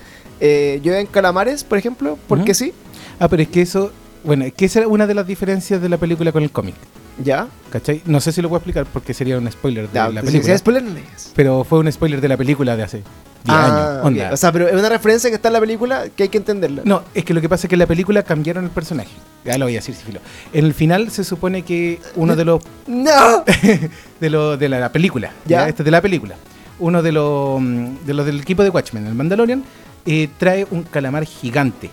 eh, 0.45 0.81
llueven 0.83 1.07
calamares, 1.07 1.63
por 1.63 1.79
ejemplo, 1.79 2.19
porque 2.27 2.51
Ujú. 2.51 2.59
sí. 2.59 2.73
Ah, 3.21 3.29
pero 3.29 3.43
es 3.43 3.49
que 3.49 3.63
eso, 3.63 3.93
bueno, 4.25 4.45
es 4.45 4.53
que 4.53 4.65
esa 4.65 4.81
es 4.81 4.87
una 4.87 5.07
de 5.07 5.15
las 5.15 5.27
diferencias 5.27 5.81
de 5.81 5.89
la 5.89 5.97
película 5.99 6.33
con 6.33 6.43
el 6.43 6.51
cómic. 6.51 6.75
Ya. 7.23 7.47
¿Cachai? 7.71 8.03
No 8.07 8.21
sé 8.21 8.33
si 8.33 8.43
lo 8.43 8.49
voy 8.49 8.57
a 8.57 8.59
explicar 8.59 8.87
porque 8.93 9.15
sería 9.15 9.39
un 9.39 9.51
spoiler 9.53 9.87
de 9.89 9.95
Ya, 9.95 10.09
la 10.09 10.23
película. 10.23 10.53
Si 10.53 10.59
spoiler, 10.59 10.83
no. 10.83 10.95
Pero 11.37 11.63
fue 11.63 11.79
un 11.79 11.93
spoiler 11.93 12.21
de 12.21 12.29
la 12.29 12.37
película 12.37 12.75
de 12.77 12.83
hace 12.83 12.97
10 12.99 13.07
Ah, 13.49 13.67
años. 14.01 14.07
Onda. 14.07 14.31
O 14.33 14.37
sea, 14.37 14.51
pero 14.51 14.67
es 14.67 14.75
una 14.75 14.89
referencia 14.89 15.29
que 15.31 15.37
está 15.37 15.49
en 15.49 15.53
la 15.55 15.61
película 15.61 16.07
que 16.17 16.25
hay 16.25 16.29
que 16.29 16.39
entenderla. 16.39 16.83
No, 16.85 17.03
es 17.15 17.25
que 17.25 17.35
lo 17.35 17.41
que 17.41 17.49
pasa 17.49 17.67
es 17.67 17.69
que 17.69 17.75
en 17.75 17.81
la 17.81 17.87
película 17.87 18.23
cambiaron 18.23 18.65
el 18.65 18.71
personaje. 18.71 19.11
Ya 19.45 19.59
lo 19.59 19.67
voy 19.67 19.75
a 19.75 19.79
decir, 19.79 19.95
sí, 19.95 20.03
filo. 20.05 20.21
En 20.53 20.65
el 20.65 20.75
final 20.75 21.11
se 21.11 21.23
supone 21.23 21.63
que 21.63 22.01
uno 22.17 22.35
de 22.35 22.45
los 22.45 22.63
¡No! 22.87 23.45
de, 24.21 24.31
lo, 24.31 24.57
de 24.57 24.69
la, 24.69 24.81
la 24.81 24.91
película. 24.91 25.33
Ya. 25.45 25.61
¿ya? 25.63 25.69
Este 25.69 25.83
es 25.83 25.85
de 25.85 25.91
la 25.91 26.01
película. 26.01 26.35
Uno 26.79 27.03
de 27.03 27.13
los 27.13 27.61
mm, 27.61 28.07
de 28.07 28.15
los 28.15 28.25
del 28.27 28.41
equipo 28.41 28.63
de 28.65 28.71
Watchmen, 28.71 29.07
el 29.07 29.15
Mandalorian, 29.15 29.63
eh, 30.07 30.29
trae 30.39 30.67
un 30.71 30.83
calamar 30.83 31.25
gigante 31.25 31.91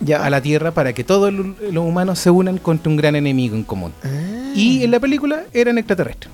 Ya. 0.00 0.24
a 0.24 0.30
la 0.30 0.40
Tierra 0.40 0.72
para 0.72 0.92
que 0.92 1.04
todos 1.04 1.32
lo- 1.32 1.54
los 1.70 1.84
humanos 1.84 2.18
se 2.18 2.30
unan 2.30 2.58
contra 2.58 2.90
un 2.90 2.96
gran 2.96 3.14
enemigo 3.16 3.54
en 3.56 3.62
común. 3.64 3.92
Ah. 4.02 4.08
Y 4.54 4.82
en 4.84 4.90
la 4.90 5.00
película 5.00 5.44
eran 5.52 5.78
extraterrestres. 5.78 6.30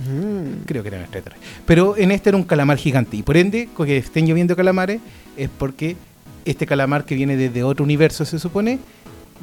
Mm. 0.00 0.64
Creo 0.66 0.82
que 0.82 0.88
eran 0.88 1.02
extraterrestres. 1.02 1.48
Pero 1.64 1.96
en 1.96 2.10
este 2.10 2.30
era 2.30 2.36
un 2.36 2.44
calamar 2.44 2.76
gigante. 2.78 3.16
Y 3.16 3.22
por 3.22 3.36
ende, 3.36 3.68
que 3.76 3.96
estén 3.96 4.26
lloviendo 4.26 4.56
calamares, 4.56 5.00
es 5.36 5.48
porque 5.56 5.96
este 6.44 6.66
calamar 6.66 7.04
que 7.04 7.14
viene 7.14 7.36
desde 7.36 7.62
otro 7.62 7.84
universo, 7.84 8.24
se 8.24 8.38
supone, 8.40 8.80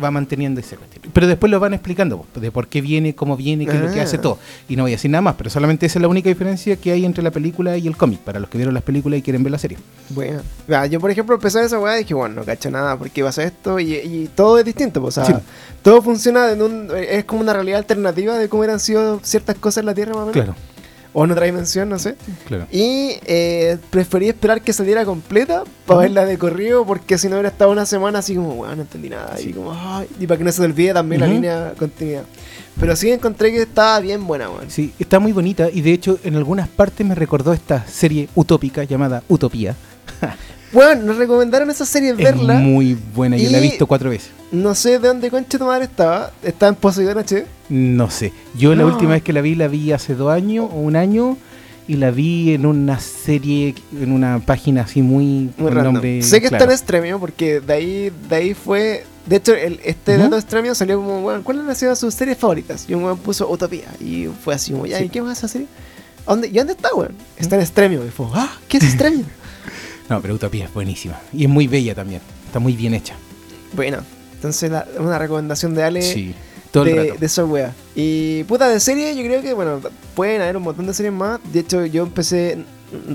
va 0.01 0.11
manteniendo 0.11 0.59
ese 0.61 0.75
cuestión. 0.77 1.03
Pero 1.13 1.27
después 1.27 1.49
lo 1.51 1.59
van 1.59 1.73
explicando, 1.73 2.21
po, 2.21 2.39
de 2.39 2.51
por 2.51 2.67
qué 2.67 2.81
viene, 2.81 3.15
cómo 3.15 3.35
viene, 3.37 3.65
qué 3.65 3.73
es 3.75 3.81
lo 3.81 3.91
que 3.91 3.99
Ah. 3.99 4.03
hace 4.03 4.17
todo. 4.17 4.37
Y 4.67 4.75
no 4.75 4.83
voy 4.83 4.91
a 4.91 4.95
decir 4.95 5.11
nada 5.11 5.21
más, 5.21 5.35
pero 5.37 5.49
solamente 5.49 5.85
esa 5.85 5.99
es 5.99 6.01
la 6.01 6.07
única 6.07 6.29
diferencia 6.29 6.75
que 6.77 6.91
hay 6.91 7.05
entre 7.05 7.23
la 7.23 7.31
película 7.31 7.77
y 7.77 7.87
el 7.87 7.97
cómic, 7.97 8.19
para 8.19 8.39
los 8.39 8.49
que 8.49 8.57
vieron 8.57 8.73
las 8.73 8.83
películas 8.83 9.19
y 9.19 9.21
quieren 9.21 9.43
ver 9.43 9.51
la 9.51 9.57
serie. 9.59 9.77
Bueno, 10.09 10.41
yo 10.89 10.99
por 10.99 11.11
ejemplo 11.11 11.35
empecé 11.35 11.63
esa 11.63 11.79
weá 11.79 11.95
y 11.97 11.99
dije, 12.03 12.13
bueno, 12.13 12.35
no 12.35 12.43
cacho 12.43 12.69
nada, 12.71 12.97
porque 12.97 13.23
pasa 13.23 13.43
esto 13.43 13.79
y, 13.79 13.93
y 13.95 14.29
todo 14.35 14.57
es 14.59 14.65
distinto, 14.65 15.01
pues, 15.01 15.17
o 15.17 15.25
sea, 15.25 15.35
Sí. 15.37 15.43
todo 15.81 16.01
funciona 16.01 16.51
en 16.51 16.61
un, 16.61 16.89
es 16.97 17.25
como 17.25 17.41
una 17.41 17.53
realidad 17.53 17.79
alternativa 17.79 18.37
de 18.37 18.49
cómo 18.49 18.63
eran 18.63 18.79
sido 18.79 19.19
ciertas 19.23 19.55
cosas 19.57 19.81
en 19.81 19.85
la 19.87 19.93
Tierra 19.93 20.13
más 20.13 20.23
o 20.23 20.25
menos. 20.27 20.33
Claro, 20.33 20.55
O 21.12 21.26
en 21.26 21.32
otra 21.32 21.45
dimensión, 21.45 21.89
no 21.89 21.97
sé. 21.97 22.16
claro. 22.47 22.68
Y 22.72 23.14
eh, 23.26 23.78
preferí 23.89 24.30
esperar 24.30 24.62
que 24.62 24.74
saliera 24.74 25.05
completa 25.05 25.64
para 25.88 25.97
Ujú. 25.97 26.01
verla 26.03 26.26
de 26.26 26.38
corrido, 26.38 26.86
porque 26.86 27.18
si 27.18 27.28
no 27.28 27.34
hubiera 27.36 27.49
estado 27.49 27.72
una 27.72 27.86
semana 27.88 28.20
así 28.20 28.36
como, 28.36 28.53
weón, 28.53 28.76
no 28.78 28.82
entendí 28.84 29.10
nada. 29.10 29.36
Y 29.41 29.51
como, 29.53 29.74
ay, 29.74 30.07
y 30.20 30.28
para 30.28 30.38
que 30.38 30.43
no 30.43 30.51
se 30.51 30.60
te 30.60 30.66
olvide 30.66 30.93
también 30.93 31.22
la 31.22 31.28
Ujú. 31.28 31.36
línea 31.36 31.74
continuidad. 31.80 32.24
Pero 32.80 32.95
sí 32.95 33.12
encontré 33.12 33.51
que 33.51 33.64
estaba 33.64 33.99
bien 33.99 34.26
buena, 34.28 34.49
weón. 34.49 34.70
Sí, 34.70 34.93
está 34.99 35.20
muy 35.20 35.32
bonita 35.32 35.68
y 35.72 35.82
de 35.82 35.91
hecho 35.93 36.20
en 36.24 36.36
algunas 36.36 36.68
partes 36.68 37.05
me 37.05 37.16
recordó 37.16 37.53
esta 37.53 37.86
serie 37.88 38.30
utópica 38.36 38.84
llamada 38.84 39.24
Utopía. 39.28 39.76
Bueno, 40.72 41.03
nos 41.03 41.17
recomendaron 41.17 41.70
esa 41.70 41.86
serie 41.86 42.13
verla. 42.13 42.55
Es 42.55 42.61
muy 42.61 42.97
buena, 43.15 43.38
yo 43.38 43.49
la 43.49 43.57
he 43.57 43.61
visto 43.61 43.88
cuatro 43.88 44.09
veces. 44.09 44.30
No 44.51 44.74
sé 44.76 44.99
de 44.99 45.07
dónde 45.07 45.30
concha 45.30 45.57
tu 45.57 45.65
madre 45.65 45.86
estaba. 45.86 46.32
Estaba 46.43 46.70
en 46.70 46.76
Poseidon 46.76 47.17
HD. 47.17 47.45
No 47.70 48.09
sé. 48.09 48.34
Yo 48.55 48.74
la 48.76 48.86
última 48.86 49.11
vez 49.11 49.24
que 49.24 49.34
la 49.34 49.41
vi, 49.41 49.55
la 49.55 49.67
vi 49.67 49.91
hace 49.91 50.15
dos 50.15 50.32
años 50.32 50.67
o 50.72 50.76
un 50.80 50.95
año 50.95 51.38
y 51.88 51.95
la 51.95 52.11
vi 52.11 52.53
en 52.53 52.65
una 52.67 52.99
serie, 52.99 53.74
en 53.99 54.11
una 54.11 54.39
página 54.39 54.84
así 54.84 55.01
muy... 55.01 55.49
Muy 55.57 55.72
random. 55.72 55.93
nombre 55.95 56.22
sé 56.22 56.39
que 56.39 56.49
claro. 56.49 56.63
está 56.63 56.72
en 56.72 56.78
Extremio 56.78 57.20
porque 57.20 57.61
de 57.61 57.74
ahí, 57.74 58.11
de 58.30 58.36
ahí 58.36 58.53
fue. 58.53 59.05
De 59.26 59.36
hecho, 59.38 59.53
el, 59.55 59.80
este 59.84 60.13
Ujú. 60.13 60.22
dato 60.24 60.36
de 60.36 60.41
Extremio 60.41 60.76
salió 60.76 60.97
como, 60.97 61.22
bueno, 61.22 61.43
¿cuáles 61.43 61.67
han 61.67 61.76
sido 61.76 61.95
sus 61.95 62.13
series 62.13 62.38
favoritas? 62.38 62.86
Y 62.88 62.93
un 62.93 63.03
weón 63.03 63.17
puso 63.17 63.49
Utopía. 63.49 63.86
Y 63.99 64.28
fue 64.43 64.53
así 64.55 64.72
como, 64.72 64.86
ya, 64.86 64.97
Sí. 64.99 65.05
¿y 65.05 65.09
qué 65.09 65.22
más 65.22 65.38
esa 65.39 65.47
serie? 65.47 65.67
¿A 66.26 66.32
¿Dónde, 66.32 66.47
¿Y 66.47 66.53
dónde 66.53 66.74
está, 66.74 66.89
weón? 66.95 67.13
Está 67.38 67.55
en 67.55 67.61
Extremio. 67.61 68.05
Y 68.05 68.09
fue, 68.09 68.28
ah, 68.34 68.51
¿qué 68.67 68.78
es 68.78 68.84
Extremio? 68.89 69.26
No, 70.10 70.22
pero 70.22 70.34
Utopía 70.36 70.66
es 70.66 70.74
buenísima. 70.74 71.20
Y 71.34 71.43
es 71.43 71.49
muy 71.49 71.68
bella 71.68 71.93
también. 71.95 72.22
Está 72.45 72.60
muy 72.60 72.74
bien 72.74 72.93
hecha. 72.93 73.16
bueno, 73.74 73.99
entonces 74.34 74.72
la- 74.72 74.88
una 74.97 75.20
recomendación 75.20 75.76
de 75.76 75.84
Ale. 75.84 76.01
sí, 76.01 76.34
todo 76.72 76.84
de, 76.86 76.91
el 76.91 77.07
rato. 77.10 77.20
de 77.20 77.26
esa 77.26 77.45
wea. 77.45 77.74
Y 77.95 78.43
puta 78.45 78.68
de 78.70 78.80
serie, 78.80 79.16
yo 79.16 79.24
creo 79.24 79.41
que, 79.41 79.53
bueno, 79.53 79.80
pueden 80.16 80.41
haber 80.41 80.57
un 80.57 80.64
montón 80.64 80.88
de 80.88 80.93
series 80.93 81.14
más. 81.14 81.39
De 81.51 81.60
hecho, 81.60 81.86
yo 81.86 82.03
empecé, 82.03 82.57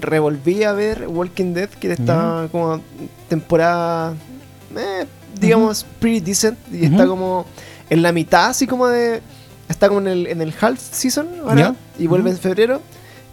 revolví 0.01 0.63
a 0.65 0.73
ver 0.73 1.07
Walking 1.09 1.55
Dead, 1.55 1.69
que 1.69 1.93
está 1.93 2.49
como 2.53 2.81
temporada, 3.29 4.15
eh, 4.77 5.07
digamos, 5.41 5.85
pretty 6.01 6.21
decent. 6.21 6.59
Y 6.73 6.85
está 6.87 7.07
como 7.07 7.47
en 7.91 8.03
la 8.03 8.13
mitad, 8.13 8.47
así 8.51 8.67
como 8.67 8.87
de. 8.89 9.21
Está 9.69 9.89
como 9.89 10.01
en 10.01 10.09
el, 10.09 10.27
en 10.27 10.43
el 10.43 10.53
half 10.61 10.79
season, 10.79 11.27
ahora. 11.43 11.75
Y 11.99 12.07
vuelve 12.07 12.31
en 12.31 12.39
febrero. 12.39 12.81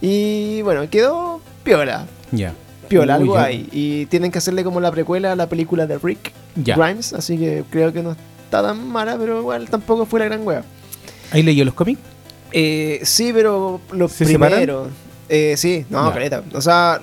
Y 0.01 0.62
bueno, 0.64 0.89
quedó 0.89 1.41
piola. 1.64 2.07
Ya. 2.32 2.53
Piola, 2.91 3.15
Uy, 3.17 3.21
algo 3.23 3.35
ya. 3.35 3.43
hay. 3.45 3.67
Y 3.71 4.05
tienen 4.07 4.31
que 4.31 4.37
hacerle 4.37 4.63
como 4.63 4.79
la 4.81 4.91
precuela 4.91 5.31
a 5.31 5.35
la 5.35 5.47
película 5.49 5.87
de 5.87 5.97
Rick 5.97 6.31
Ya. 6.55 6.75
Grimes. 6.75 7.13
Así 7.13 7.37
que 7.37 7.63
creo 7.69 7.91
que 7.93 8.03
no 8.03 8.11
está 8.45 8.61
tan 8.61 8.87
mala, 8.87 9.17
pero 9.17 9.39
igual 9.39 9.69
tampoco 9.69 10.05
fue 10.05 10.19
la 10.19 10.25
gran 10.25 10.45
wea. 10.45 10.63
¿Ahí 11.31 11.41
leyó 11.43 11.63
los 11.65 11.73
cómics? 11.73 11.99
Eh, 12.51 12.99
sí, 13.03 13.31
pero 13.33 13.79
los 13.93 14.11
¿Se 14.11 14.25
primeros. 14.25 14.89
Eh, 15.29 15.55
sí, 15.57 15.85
no, 15.89 16.07
Ya. 16.07 16.13
caleta. 16.13 16.43
O 16.53 16.61
sea, 16.61 16.99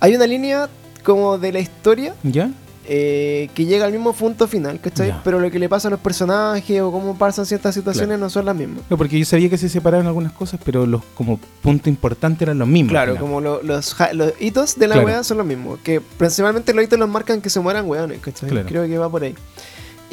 hay 0.00 0.14
una 0.16 0.26
línea 0.26 0.68
como 1.04 1.38
de 1.38 1.52
la 1.52 1.60
historia 1.60 2.14
¿Ya? 2.24 2.50
Eh, 2.90 3.50
que 3.54 3.66
llega 3.66 3.84
al 3.84 3.92
mismo 3.92 4.14
punto 4.14 4.48
final, 4.48 4.80
¿cachai? 4.80 5.08
Ya. 5.08 5.20
Pero 5.22 5.38
lo 5.40 5.50
que 5.50 5.58
le 5.58 5.68
pasa 5.68 5.88
a 5.88 5.90
los 5.90 6.00
personajes 6.00 6.80
o 6.80 6.90
cómo 6.90 7.18
pasan 7.18 7.44
ciertas 7.44 7.74
situaciones 7.74 8.18
no 8.18 8.30
son 8.30 8.46
las 8.46 8.56
mismas. 8.56 8.82
No, 8.88 8.96
porque 8.96 9.18
yo 9.18 9.26
sabía 9.26 9.50
que 9.50 9.58
se 9.58 9.68
separaban 9.68 10.06
algunas 10.06 10.32
cosas, 10.32 10.58
pero 10.64 10.86
los 10.86 11.02
como 11.14 11.38
punto 11.60 11.90
importante 11.90 12.44
eran 12.44 12.58
los 12.58 12.66
mismos. 12.66 12.92
Claro, 12.92 13.16
como 13.16 13.42
lo- 13.42 13.62
los, 13.62 13.94
los 14.14 14.32
hitos 14.40 14.76
de 14.78 14.88
la 14.88 14.94
Claro. 14.94 15.06
wea 15.06 15.22
son 15.22 15.36
los 15.36 15.46
mismos. 15.46 15.78
Que 15.84 16.00
principalmente 16.00 16.72
los 16.72 16.82
hitos 16.82 16.98
los 16.98 17.08
marcan 17.10 17.42
que 17.42 17.50
se 17.50 17.60
mueran 17.60 17.86
weones, 17.86 18.20
¿cachai? 18.20 18.48
Claro. 18.48 18.66
Creo 18.66 18.86
que 18.86 18.96
va 18.96 19.10
por 19.10 19.22
ahí. 19.22 19.34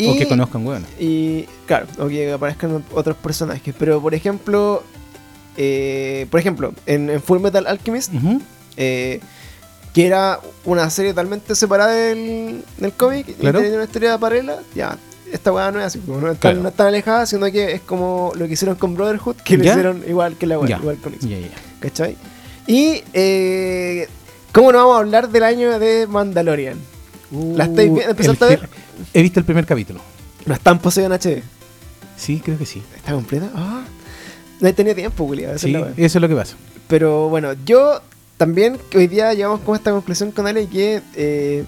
O 0.07 0.17
que 0.17 0.27
conozcan, 0.27 0.67
weón. 0.67 0.85
Y 0.99 1.45
claro, 1.65 1.87
o 1.97 2.07
que 2.09 2.29
aparezcan 2.33 2.83
otros 2.93 3.15
personajes. 3.15 3.73
Pero 3.79 4.01
por 4.01 4.13
ejemplo, 4.13 4.83
eh, 5.55 6.27
por 6.29 6.39
ejemplo, 6.41 6.73
en, 6.85 7.09
en 7.09 7.21
Full 7.21 7.39
Metal 7.39 7.65
Alchemist, 7.67 8.11
eh, 8.77 9.21
que 9.95 10.05
era 10.05 10.41
una 10.65 10.89
serie 10.89 11.11
totalmente 11.13 11.55
separada 11.55 11.93
del, 11.93 12.65
del 12.77 12.91
cómic, 12.93 13.29
y 13.29 13.33
tenía 13.33 13.59
una 13.75 13.83
historia 13.85 14.17
paralela, 14.17 14.59
ya, 14.75 14.97
esta 15.31 15.53
weá 15.53 15.71
no 15.71 15.79
es 15.79 15.85
así, 15.85 16.01
no 16.05 16.17
es 16.17 16.21
tan, 16.23 16.35
Claro. 16.35 16.61
no 16.63 16.67
es 16.69 16.75
tan 16.75 16.87
alejada, 16.87 17.25
sino 17.25 17.49
que 17.49 17.71
es 17.71 17.81
como 17.81 18.33
lo 18.35 18.45
que 18.45 18.53
hicieron 18.55 18.75
con 18.75 18.93
Brotherhood, 18.93 19.37
que 19.37 19.57
lo 19.57 19.63
hicieron 19.63 20.03
igual 20.05 20.35
que 20.35 20.47
la 20.47 20.59
weá, 20.59 20.77
igual 20.77 20.97
con 20.97 21.13
X, 21.13 21.29
Ya, 21.29 21.39
ya. 21.39 21.47
¿cachai? 21.79 22.17
Y, 22.67 23.03
eh, 23.13 24.09
¿cómo 24.51 24.73
no 24.73 24.79
vamos 24.79 24.95
a 24.97 24.99
hablar 24.99 25.29
del 25.29 25.43
año 25.43 25.79
de 25.79 26.07
Mandalorian? 26.07 26.77
¿La 27.31 27.63
estáis 27.63 27.93
viendo? 27.93 28.11
¿Empezaste 28.11 28.43
Uh, 28.45 28.47
el 28.49 28.53
a 28.53 28.59
ver? 28.59 28.69
He 29.13 29.21
visto 29.21 29.39
el 29.39 29.45
primer 29.45 29.65
capítulo. 29.65 30.01
No 30.45 30.53
está 30.53 30.71
en 30.71 31.11
HD. 31.13 31.41
Sí, 32.17 32.41
creo 32.43 32.57
que 32.57 32.65
sí. 32.65 32.83
¿Está 32.97 33.13
completa? 33.13 33.49
Ah, 33.55 33.83
no 34.59 34.67
he 34.67 34.73
tenido 34.73 34.93
tiempo, 34.95 35.25
Julia. 35.25 35.57
Sí, 35.57 35.73
eso 35.97 36.17
es 36.17 36.21
lo 36.21 36.27
que 36.27 36.35
pasa. 36.35 36.55
Pero 36.87 37.29
bueno, 37.29 37.53
yo 37.65 38.01
también 38.37 38.77
hoy 38.95 39.07
día 39.07 39.33
llegamos 39.33 39.61
con 39.61 39.75
esta 39.75 39.91
conclusión 39.91 40.31
con 40.31 40.45
Ale 40.47 40.67
que 40.67 41.01
eh, 41.15 41.63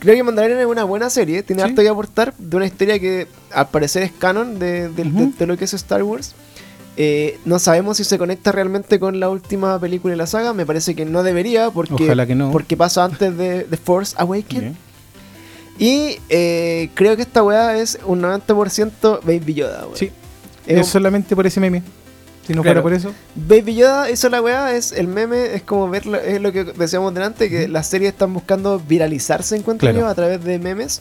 creo 0.00 0.14
que 0.16 0.22
Mandalorian 0.22 0.60
es 0.60 0.66
una 0.66 0.84
buena 0.84 1.08
serie, 1.10 1.42
tiene 1.42 1.62
Sí. 1.62 1.68
harto 1.68 1.82
que 1.82 1.88
aportar 1.88 2.34
de 2.38 2.56
una 2.56 2.66
historia 2.66 2.98
que 2.98 3.28
al 3.52 3.68
parecer 3.68 4.02
es 4.02 4.12
canon 4.12 4.58
de, 4.58 4.88
de- 4.88 5.46
lo 5.46 5.56
que 5.56 5.64
es 5.64 5.74
Star 5.74 6.02
Wars. 6.02 6.34
Eh, 6.96 7.38
no 7.46 7.58
sabemos 7.58 7.96
si 7.96 8.04
se 8.04 8.18
conecta 8.18 8.52
realmente 8.52 8.98
con 8.98 9.18
la 9.18 9.30
última 9.30 9.78
película 9.78 10.12
de 10.12 10.16
la 10.18 10.26
saga, 10.26 10.52
me 10.52 10.66
parece 10.66 10.94
que 10.94 11.04
no 11.06 11.22
debería 11.22 11.70
porque, 11.70 12.04
Ojalá 12.04 12.26
que 12.26 12.34
no. 12.34 12.50
porque 12.50 12.76
pasa 12.76 13.04
antes 13.04 13.36
de, 13.38 13.64
de 13.64 13.76
Force 13.78 14.14
Awakens. 14.18 14.76
Y 15.78 16.18
eh, 16.28 16.90
creo 16.94 17.16
que 17.16 17.22
esta 17.22 17.42
weá 17.42 17.78
es 17.78 17.98
un 18.04 18.20
90% 18.22 19.20
Baby 19.24 19.54
Yoda. 19.54 19.84
weón. 19.86 19.96
Sí, 19.96 20.10
Es 20.66 20.80
es 20.80 20.86
solamente 20.88 21.34
por 21.34 21.46
ese 21.46 21.60
meme. 21.60 21.82
Si 22.46 22.54
no 22.54 22.62
Claro. 22.62 22.82
fuera 22.82 22.82
por 22.82 22.92
eso. 22.92 23.14
Baby 23.36 23.76
Yoda 23.76 24.10
hizo 24.10 24.28
la 24.28 24.42
weá, 24.42 24.74
es 24.74 24.92
el 24.92 25.06
meme, 25.06 25.54
es 25.54 25.62
como 25.62 25.88
ver, 25.88 26.02
es 26.26 26.40
lo 26.40 26.50
que 26.52 26.64
decíamos 26.64 27.14
delante, 27.14 27.48
que 27.48 27.68
las 27.68 27.86
series 27.86 28.12
están 28.12 28.34
buscando 28.34 28.80
viralizarse, 28.80 29.56
encuentro 29.56 29.86
Claro. 29.86 30.00
yo, 30.00 30.06
a 30.08 30.14
través 30.14 30.42
de 30.42 30.58
memes. 30.58 31.00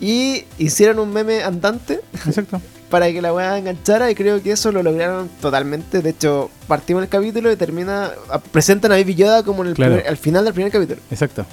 Y 0.00 0.44
hicieron 0.58 0.98
un 1.00 1.12
meme 1.12 1.42
andante 1.42 2.00
Exacto. 2.26 2.60
para 2.90 3.10
que 3.10 3.20
la 3.20 3.32
weá 3.34 3.58
enganchara 3.58 4.10
y 4.10 4.14
creo 4.14 4.42
que 4.42 4.52
eso 4.52 4.70
lo 4.70 4.82
lograron 4.82 5.28
totalmente. 5.40 6.00
De 6.02 6.10
hecho, 6.10 6.50
partimos 6.68 7.02
el 7.02 7.08
capítulo 7.08 7.50
y 7.50 7.56
termina, 7.56 8.12
presentan 8.52 8.92
a 8.92 8.96
Baby 8.96 9.14
Yoda 9.16 9.42
como 9.42 9.62
en 9.62 9.70
el 9.70 9.74
Claro. 9.74 9.94
primer- 9.94 10.08
al 10.08 10.16
final 10.16 10.44
del 10.44 10.54
primer 10.54 10.70
capítulo. 10.70 11.00
Exacto. 11.10 11.44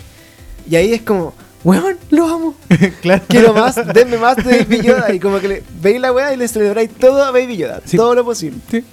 Y 0.69 0.75
ahí 0.75 0.93
es 0.93 1.01
como, 1.01 1.33
weón, 1.63 1.97
lo 2.11 2.27
amo. 2.27 2.55
claro. 3.01 3.23
Quiero 3.27 3.53
más, 3.53 3.75
denme 3.93 4.17
más 4.17 4.35
de 4.37 4.59
Baby 4.63 4.81
Yoda. 4.81 5.11
Y 5.13 5.19
como 5.19 5.39
que 5.39 5.47
le, 5.47 5.63
veis 5.81 5.99
la 5.99 6.11
weá 6.13 6.33
y 6.33 6.37
le 6.37 6.47
celebráis 6.47 6.91
todo 6.91 7.23
a 7.23 7.31
Baby 7.31 7.57
Yoda, 7.57 7.81
Sí. 7.85 7.97
todo 7.97 8.13
lo 8.13 8.23
posible. 8.23 8.59
Sí. 8.69 8.83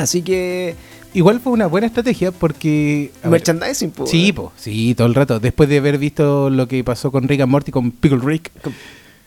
Así 0.00 0.22
que, 0.22 0.76
Igual 1.12 1.40
fue 1.40 1.52
una 1.52 1.66
buena 1.66 1.86
estrategia 1.88 2.30
porque. 2.30 3.10
merchandising, 3.24 3.90
pues. 3.90 4.10
Sí, 4.10 4.32
po, 4.32 4.52
sí, 4.56 4.94
todo 4.94 5.08
el 5.08 5.14
rato. 5.14 5.40
Después 5.40 5.68
de 5.68 5.78
haber 5.78 5.98
visto 5.98 6.50
lo 6.50 6.68
que 6.68 6.84
pasó 6.84 7.10
con 7.10 7.26
Rick 7.26 7.40
and 7.40 7.50
Morty, 7.50 7.72
con 7.72 7.90
Pickle 7.90 8.20
Rick. 8.22 8.52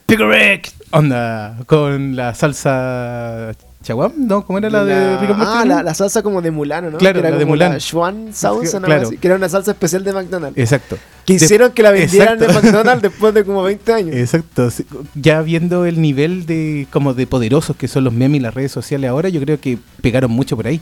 Pickle 0.05 0.27
Rick. 0.27 0.71
Onda, 0.91 1.59
con 1.65 2.15
la 2.15 2.33
salsa 2.35 3.51
chaguam, 3.83 4.11
¿no? 4.17 4.45
¿Cómo 4.45 4.57
era 4.57 4.69
la, 4.69 4.83
de 4.83 5.17
Rick 5.19 5.29
and 5.29 5.39
Morty? 5.39 5.53
Ah, 5.55 5.65
la, 5.65 5.83
la 5.83 5.93
salsa 5.93 6.23
como 6.23 6.41
de 6.41 6.49
Mulano, 6.51 6.89
¿no? 6.89 6.97
Claro, 6.97 7.13
Que 7.13 7.19
era 7.19 7.29
la 7.29 7.37
de 7.37 7.43
como 7.43 7.51
Mulan. 7.53 7.73
La 7.73 7.79
Schwan 7.79 8.33
Sauce, 8.33 8.79
¿no? 8.79 8.85
claro. 8.85 9.09
Que 9.09 9.27
era 9.27 9.35
una 9.35 9.49
salsa 9.49 9.71
especial 9.71 10.03
de 10.03 10.13
McDonald's. 10.13 10.57
Exacto. 10.57 10.97
que 11.25 11.37
De- 11.37 11.45
hicieron 11.45 11.71
que 11.73 11.83
la 11.83 11.91
vendieran 11.91 12.41
Exacto. 12.41 12.61
de 12.61 12.61
McDonald's 12.71 13.01
después 13.09 13.33
de 13.33 13.43
como 13.43 13.61
20 13.63 13.93
años. 13.93 14.15
Exacto. 14.15 14.69
Ya 15.15 15.41
viendo 15.41 15.85
el 15.85 16.01
nivel 16.01 16.45
de 16.45 16.87
como 16.91 17.13
de 17.13 17.27
poderosos 17.27 17.75
que 17.75 17.87
son 17.87 18.03
los 18.05 18.13
memes 18.13 18.39
y 18.39 18.43
las 18.43 18.53
redes 18.53 18.71
sociales 18.71 19.09
ahora, 19.09 19.29
yo 19.29 19.39
creo 19.41 19.59
que 19.59 19.77
pegaron 20.01 20.31
mucho 20.31 20.55
por 20.55 20.65
ahí. 20.67 20.81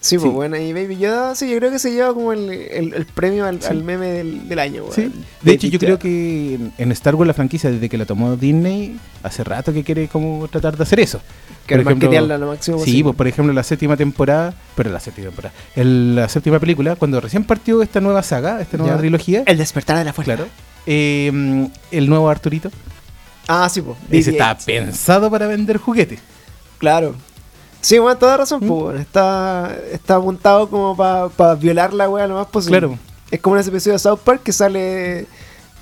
Sí, 0.00 0.16
pues 0.18 0.30
Sí. 0.30 0.34
bueno, 0.34 0.56
y 0.56 0.72
Baby 0.72 0.96
Yoda, 0.98 1.36
sí, 1.36 1.48
yo 1.48 1.58
creo 1.58 1.70
que 1.70 1.78
se 1.78 1.92
lleva 1.92 2.12
como 2.12 2.32
el, 2.32 2.50
el- 2.50 2.92
el 2.92 3.06
premio 3.06 3.44
al, 3.46 3.60
Sí. 3.62 3.68
al 3.70 3.84
meme 3.84 4.06
del, 4.06 4.48
del 4.48 4.58
año. 4.58 4.82
Sí. 4.92 5.12
De 5.42 5.52
hecho, 5.52 5.68
yo 5.68 5.78
creo 5.78 5.96
que 5.96 6.54
en- 6.54 6.72
en 6.76 6.90
Star 6.90 7.14
Wars 7.14 7.28
la 7.28 7.34
franquicia, 7.34 7.70
desde 7.70 7.88
que 7.88 7.96
la 7.96 8.04
tomó 8.04 8.34
Disney, 8.36 8.98
hace 9.22 9.44
rato 9.44 9.72
que 9.72 9.84
quiere 9.84 10.08
como 10.08 10.48
tratar 10.48 10.76
de 10.76 10.82
hacer 10.82 10.98
eso. 10.98 11.20
Que 11.66 11.76
por 11.76 11.82
ejemplo, 11.82 12.08
marketearla 12.08 12.38
lo 12.38 12.46
máximo 12.48 12.78
Sí, 12.78 12.82
posible. 12.84 13.02
pues 13.04 13.16
por 13.16 13.26
ejemplo 13.28 13.52
la 13.54 13.62
séptima 13.62 13.96
temporada, 13.96 14.54
pero 14.74 14.90
la 14.90 15.00
séptima 15.00 15.28
temporada, 15.28 15.54
el- 15.76 16.16
la 16.16 16.28
séptima 16.28 16.58
película, 16.58 16.96
cuando 16.96 17.20
recién 17.20 17.44
partió 17.44 17.82
esta 17.82 18.00
nueva 18.00 18.22
saga, 18.22 18.60
esta 18.60 18.76
nueva 18.76 18.94
Ya. 18.94 18.98
trilogía, 18.98 19.42
El 19.46 19.58
despertar 19.58 19.96
de 19.98 20.04
la 20.04 20.12
fuerza. 20.12 20.34
claro, 20.34 20.48
eh, 20.86 21.68
el 21.92 22.08
nuevo 22.08 22.28
Arturito, 22.28 22.70
Ah, 23.48 23.68
sí, 23.68 23.80
pues. 23.82 23.96
ese 24.10 24.30
está 24.32 24.54
BB-8. 24.56 24.64
pensado 24.64 25.30
para 25.30 25.46
vender 25.46 25.76
juguetes. 25.78 26.20
Claro. 26.78 27.14
Sí, 27.80 27.98
bueno, 27.98 28.16
toda 28.18 28.36
razón, 28.36 28.60
¿Mm? 28.64 28.68
pues, 28.68 29.00
está, 29.00 29.76
está 29.92 30.16
apuntado 30.16 30.68
como 30.70 30.96
para 30.96 31.54
violar 31.56 31.92
la 31.92 32.08
wea 32.08 32.26
lo 32.28 32.34
más 32.36 32.46
posible. 32.46 32.78
Claro. 32.78 32.98
Es 33.30 33.40
como 33.40 33.56
en 33.56 33.60
ese 33.60 33.70
episodio 33.70 33.94
de 33.94 33.98
South 33.98 34.20
Park 34.24 34.42
que 34.42 34.52
sale. 34.52 35.26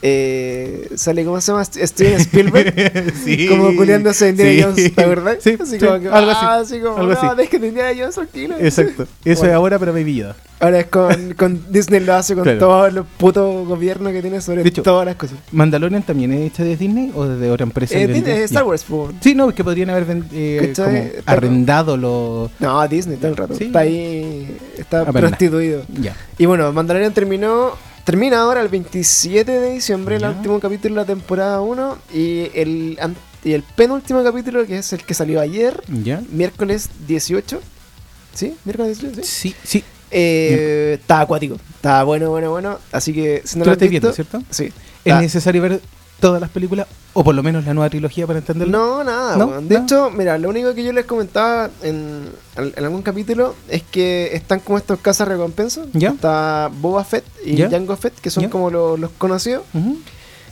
Eh, 0.02 0.88
sale, 0.94 1.24
¿cómo 1.24 1.40
se 1.40 1.52
llama? 1.52 1.64
Steven 1.64 2.20
Spielberg. 2.20 3.12
sí. 3.24 3.46
Como 3.48 3.76
culiándose 3.76 4.26
a 4.26 4.28
Indiana 4.30 4.50
Sí. 4.50 4.62
Jones, 4.62 4.94
¿te 4.94 5.02
acuerdas? 5.02 5.36
Sí, 5.40 5.56
así 5.60 5.78
sí, 5.78 5.84
como 5.84 6.00
que, 6.00 6.08
algo 6.08 6.30
ah, 6.30 6.58
así 6.60 6.80
como, 6.80 6.96
algo 6.96 7.12
no, 7.12 7.20
así. 7.32 7.58
de 7.58 7.66
Indiana 7.68 7.90
Jones 7.98 8.14
tranquilo. 8.14 8.54
Exacto. 8.58 9.02
Eso 9.24 9.40
Bueno. 9.40 9.44
es 9.52 9.56
ahora 9.56 9.78
para 9.78 9.92
Baby 9.92 10.16
Yoda. 10.16 10.36
Ahora 10.58 10.80
es 10.80 10.86
con, 10.86 11.34
con 11.34 11.64
Disney 11.70 12.00
lo 12.00 12.14
hace 12.14 12.34
con 12.34 12.44
Claro. 12.44 12.58
todos 12.58 12.92
los 12.92 13.06
putos 13.18 13.66
gobiernos 13.66 14.12
que 14.12 14.20
tiene 14.20 14.40
sobre 14.42 14.66
hecho, 14.66 14.82
todas 14.82 15.06
las 15.06 15.16
cosas. 15.16 15.38
¿Mandalorian 15.52 16.02
también 16.02 16.32
es 16.32 16.50
hecha 16.52 16.64
de 16.64 16.76
Disney 16.76 17.12
o 17.14 17.26
de 17.26 17.50
otra 17.50 17.64
empresa? 17.64 17.96
Eh, 17.98 18.06
Disney? 18.06 18.38
Star. 18.42 18.64
Wars, 18.64 18.84
pues. 18.88 19.14
Sí, 19.20 19.34
no, 19.34 19.48
es 19.50 19.54
que 19.54 19.64
podrían 19.64 19.90
haber 19.90 20.22
eh, 20.32 20.72
arrendado 21.26 21.96
los... 21.96 22.50
No, 22.58 22.86
Disney 22.88 23.16
todo 23.16 23.30
el 23.30 23.36
rato. 23.36 23.54
Está 23.54 23.80
ahí, 23.80 24.54
está 24.76 25.00
Apenas. 25.02 25.30
prostituido. 25.30 25.82
Ya. 26.00 26.14
Y 26.38 26.46
bueno, 26.46 26.72
Mandalorian 26.72 27.12
terminó. 27.14 27.72
Termina 28.04 28.40
ahora 28.40 28.60
el 28.62 28.68
27 28.68 29.50
de 29.50 29.72
diciembre, 29.72 30.16
el 30.16 30.24
último 30.24 30.58
capítulo 30.58 30.94
de 30.94 31.00
la 31.02 31.06
temporada 31.06 31.60
1. 31.60 31.98
Y 32.14 32.50
el, 32.54 32.98
y 33.44 33.52
el 33.52 33.62
penúltimo 33.62 34.22
capítulo, 34.24 34.66
que 34.66 34.78
es 34.78 34.92
el 34.92 35.04
que 35.04 35.14
salió 35.14 35.40
ayer, 35.40 35.82
¿Ya? 36.02 36.22
miércoles 36.30 36.88
18. 37.06 37.60
¿Sí? 38.34 38.56
¿Miércoles 38.64 39.00
18? 39.00 39.22
Sí. 39.22 39.48
Sí, 39.50 39.54
sí. 39.64 39.84
Eh, 40.10 40.98
está 41.00 41.20
acuático. 41.20 41.56
Está 41.76 42.02
bueno, 42.04 42.30
bueno, 42.30 42.50
bueno. 42.50 42.78
Así 42.90 43.12
que 43.12 43.42
si 43.44 43.58
no 43.58 43.64
Tú 43.64 43.70
lo 43.70 43.74
estás 43.74 43.88
visto, 43.88 44.08
viendo, 44.08 44.14
¿cierto? 44.14 44.42
Sí. 44.50 44.72
¿Es 45.04 45.16
necesario 45.16 45.62
ver 45.62 45.80
todas 46.20 46.40
las 46.40 46.50
películas 46.50 46.86
o 47.12 47.24
por 47.24 47.34
lo 47.34 47.42
menos 47.42 47.64
la 47.64 47.74
nueva 47.74 47.90
trilogía 47.90 48.26
para 48.26 48.38
entenderlo? 48.38 48.78
No, 48.78 49.04
nada. 49.04 49.36
De 49.60 49.78
¿No? 49.78 49.82
hecho, 49.84 50.10
mira, 50.10 50.38
lo 50.38 50.48
único 50.48 50.74
que 50.74 50.84
yo 50.84 50.92
les 50.92 51.04
comentaba 51.06 51.70
en, 51.82 52.28
en 52.56 52.84
algún 52.84 53.02
capítulo 53.02 53.56
es 53.68 53.82
que 53.82 54.30
están 54.34 54.60
como 54.60 54.78
estos 54.78 55.00
casas 55.00 55.26
recompensas. 55.26 55.86
¿Ya? 55.92 56.10
Está 56.10 56.70
Boba 56.80 57.02
Fett 57.04 57.24
y 57.44 57.56
¿Ya? 57.56 57.68
Jango 57.70 57.96
Fett, 57.96 58.14
que 58.20 58.30
son 58.30 58.44
¿Ya? 58.44 58.50
como 58.50 58.70
lo- 58.70 58.96
los 58.96 59.10
conocidos. 59.12 59.64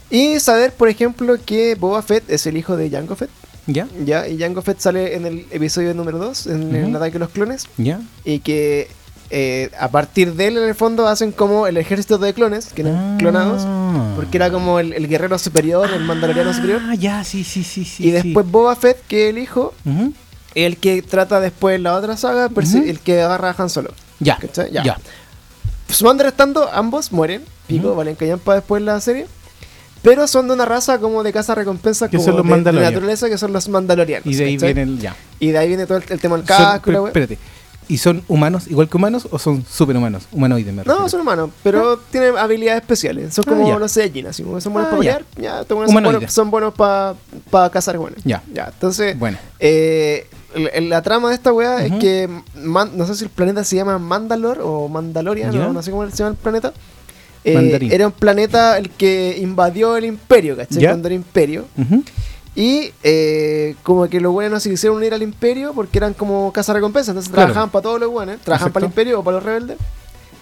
Y 0.09 0.39
saber, 0.39 0.73
por 0.73 0.89
ejemplo, 0.89 1.37
que 1.45 1.75
Boba 1.75 2.01
Fett 2.01 2.29
es 2.29 2.45
el 2.47 2.57
hijo 2.57 2.75
de 2.75 2.89
Jango 2.89 3.15
Fett. 3.15 3.29
¿Ya? 3.67 3.87
¿ya? 4.03 4.27
Y 4.27 4.39
Jango 4.39 4.63
Fett 4.63 4.79
sale 4.79 5.15
en 5.15 5.27
el 5.27 5.45
episodio 5.51 5.93
número 5.93 6.17
2, 6.17 6.47
en 6.47 6.75
el 6.75 6.85
Ujú. 6.87 6.97
ataque 6.97 7.13
de 7.13 7.19
los 7.19 7.29
clones. 7.29 7.67
¿Ya? 7.77 8.01
Y 8.25 8.39
que 8.39 8.87
eh, 9.31 9.69
a 9.79 9.89
partir 9.89 10.33
de 10.33 10.47
él, 10.47 10.57
en 10.57 10.63
el 10.69 10.75
fondo, 10.75 11.07
hacen 11.07 11.31
como 11.31 11.67
el 11.67 11.77
ejército 11.77 12.17
de 12.17 12.33
clones, 12.33 12.67
que 12.73 12.81
eran 12.81 12.95
Ah. 12.95 13.15
clonados. 13.19 13.63
Porque 14.15 14.37
era 14.37 14.51
como 14.51 14.79
el, 14.79 14.93
el 14.93 15.07
guerrero 15.07 15.37
superior, 15.39 15.89
el 15.93 16.03
mandaloriano 16.03 16.53
superior. 16.53 16.81
Ah, 16.85 16.95
ya, 16.95 17.23
sí, 17.23 17.43
sí, 17.43 17.63
sí, 17.63 17.85
sí. 17.85 18.07
y 18.07 18.11
después 18.11 18.45
Boba 18.49 18.75
Fett, 18.75 19.05
que 19.07 19.29
el 19.29 19.37
hijo, 19.37 19.73
sí. 19.83 20.13
El 20.55 20.77
que 20.77 21.01
trata 21.03 21.39
después 21.39 21.79
la 21.79 21.95
otra 21.95 22.17
saga, 22.17 22.49
el 22.85 22.99
que 22.99 23.21
agarra 23.21 23.51
a 23.51 23.55
Han 23.61 23.69
Solo. 23.69 23.93
Ya, 24.19 24.37
¿Cachai? 24.37 24.71
Ya. 24.71 24.83
ya. 24.83 24.97
Sumando 25.87 26.23
y 26.23 26.25
restando, 26.25 26.69
ambos 26.71 27.11
mueren. 27.11 27.43
Pico, 27.67 27.89
Ujú. 27.89 27.97
valen 27.97 28.15
callampa 28.15 28.55
después 28.55 28.81
la 28.81 28.99
serie. 28.99 29.27
Pero 30.01 30.27
son 30.27 30.47
de 30.47 30.53
una 30.53 30.65
raza 30.65 30.97
como 30.99 31.23
de 31.23 31.31
casa 31.33 31.53
recompensa 31.55 32.07
Que 32.09 32.17
como 32.17 32.25
son 32.37 32.47
los 32.47 32.63
de- 32.63 32.71
naturaleza 32.71 33.29
que 33.29 33.37
son 33.37 33.53
los 33.53 33.67
mandalorianos. 33.69 34.25
Y 34.25 34.33
de 34.35 34.45
ahí 34.45 34.55
¿cachai? 34.55 34.73
viene 34.73 34.91
el... 34.91 34.99
Ya. 34.99 35.15
Y 35.39 35.51
de 35.51 35.57
ahí 35.57 35.67
viene 35.67 35.85
todo 35.85 35.97
el, 35.99 36.03
el 36.09 36.19
tema 36.19 36.35
del 36.37 36.45
casco 36.45 36.89
wea. 36.89 37.07
espérate. 37.07 37.37
¿Y 37.89 37.97
son 37.97 38.21
humanos 38.27 38.67
igual 38.67 38.87
que 38.87 38.95
humanos 38.97 39.27
o 39.31 39.39
son 39.39 39.65
superhumanos? 39.69 40.27
Humanoides, 40.31 40.71
me 40.73 40.83
refiero. 40.83 41.01
No, 41.01 41.09
son 41.09 41.21
humanos, 41.21 41.49
pero 41.63 41.97
tienen 41.97 42.37
habilidades 42.37 42.81
especiales. 42.83 43.33
Son 43.33 43.43
Ah, 43.47 43.51
como 43.51 43.79
los 43.79 43.91
Saiyajin, 43.91 44.27
así 44.27 44.43
como 44.43 44.61
son 44.61 44.73
buenos 44.73 44.87
Ah, 44.87 44.91
para 44.91 44.99
pelear. 44.99 45.25
Ya, 45.37 45.65
son 45.67 45.91
buenos, 46.03 46.31
son 46.31 46.51
buenos 46.51 46.73
para 46.75 47.69
cazar 47.71 47.97
buenos. 47.97 48.21
Ya. 48.23 48.43
Ya, 48.53 48.69
entonces, 48.71 49.17
Bueno. 49.17 49.37
eh, 49.59 50.27
la, 50.55 50.79
la 50.81 51.01
trama 51.01 51.29
de 51.29 51.35
esta 51.35 51.51
weá 51.51 51.83
es 51.83 51.91
que, 51.93 52.29
man- 52.55 52.91
no 52.95 53.05
sé 53.07 53.15
si 53.15 53.23
el 53.23 53.31
planeta 53.31 53.63
se 53.63 53.75
llama 53.75 53.97
Mandalor 53.97 54.59
o 54.63 54.87
Mandalorian, 54.87 55.51
Ya. 55.51 55.59
no, 55.59 55.73
no 55.73 55.81
sé 55.81 55.89
cómo 55.91 56.07
se 56.09 56.15
llama 56.15 56.31
el 56.31 56.37
planeta. 56.37 56.73
Eh, 57.43 57.87
era 57.91 58.05
un 58.05 58.11
planeta 58.13 58.77
el 58.77 58.89
que 58.91 59.37
invadió 59.41 59.97
el 59.97 60.05
imperio, 60.05 60.55
¿cachai? 60.57 60.83
Cuando 60.85 61.07
era 61.07 61.15
imperio. 61.15 61.65
Ujú. 61.77 62.03
Y 62.55 62.91
eh, 63.03 63.75
como 63.83 64.07
que 64.09 64.19
los 64.19 64.33
buenos 64.33 64.63
se 64.63 64.69
quisieron 64.69 64.97
unir 64.97 65.13
al 65.13 65.21
imperio 65.21 65.73
porque 65.73 65.97
eran 65.99 66.13
como 66.13 66.51
casa 66.51 66.73
recompensa. 66.73 67.11
Entonces 67.11 67.31
Claro. 67.31 67.47
trabajaban 67.47 67.69
para 67.69 67.83
todos 67.83 67.99
los 67.99 68.09
buenos, 68.09 68.39
trabajaban 68.41 68.69
Exacto. 68.69 68.73
para 68.73 68.85
el 68.85 68.89
imperio 68.91 69.19
o 69.19 69.23
para 69.23 69.35
los 69.37 69.43
rebeldes. 69.43 69.77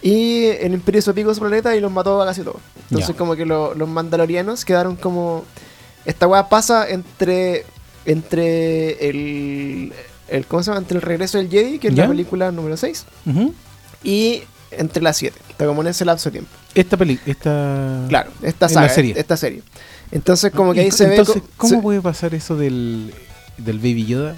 Y 0.02 0.46
el 0.46 0.74
imperio 0.74 1.02
pico 1.14 1.32
a 1.32 1.34
su 1.36 1.42
planeta 1.42 1.76
y 1.76 1.80
los 1.80 1.92
mató 1.92 2.22
a 2.22 2.26
casi 2.26 2.42
todos. 2.44 2.62
Entonces 2.90 3.16
como 3.16 3.36
que 3.36 3.46
lo- 3.46 3.74
los 3.76 3.88
mandalorianos 3.90 4.64
quedaron 4.66 4.96
como... 4.96 5.44
Esta 6.06 6.28
weá 6.28 6.48
pasa 6.48 6.88
entre, 6.90 7.66
entre 8.06 9.10
el, 9.10 9.94
el, 10.30 10.46
¿cómo 10.46 10.64
se 10.64 10.72
llama? 10.72 10.80
Entre 10.80 10.96
el 10.98 11.02
regreso 11.02 11.38
del 11.38 11.50
Jedi, 11.50 11.80
que 11.80 11.90
es 11.90 11.96
la 11.96 12.08
película 12.08 12.52
número 12.52 12.78
6, 12.78 13.06
Ujú. 13.26 13.54
y 14.04 14.44
entre 14.72 15.04
las 15.04 15.18
7. 15.18 15.38
Está 15.50 15.66
como 15.66 15.82
en 15.82 15.88
ese 15.90 16.06
lapso 16.06 16.30
de 16.30 16.34
tiempo. 16.40 16.52
Esta 16.74 16.96
peli, 16.96 17.20
esta... 17.26 18.06
Claro, 18.08 18.32
esta 18.42 18.70
saga, 18.70 18.88
serie. 18.90 19.14
esta 19.18 19.36
serie. 19.36 19.64
Entonces, 20.12 20.52
como 20.52 20.74
que 20.74 20.82
ahí 20.82 20.92
se 20.92 21.06
Entonces, 21.06 21.36
ve. 21.36 21.42
¿cómo 21.58 21.76
se- 21.76 21.82
puede 21.82 22.02
pasar 22.02 22.34
eso 22.34 22.56
del, 22.56 23.14
del 23.58 23.78
Baby 23.80 24.06
Yoda? 24.06 24.36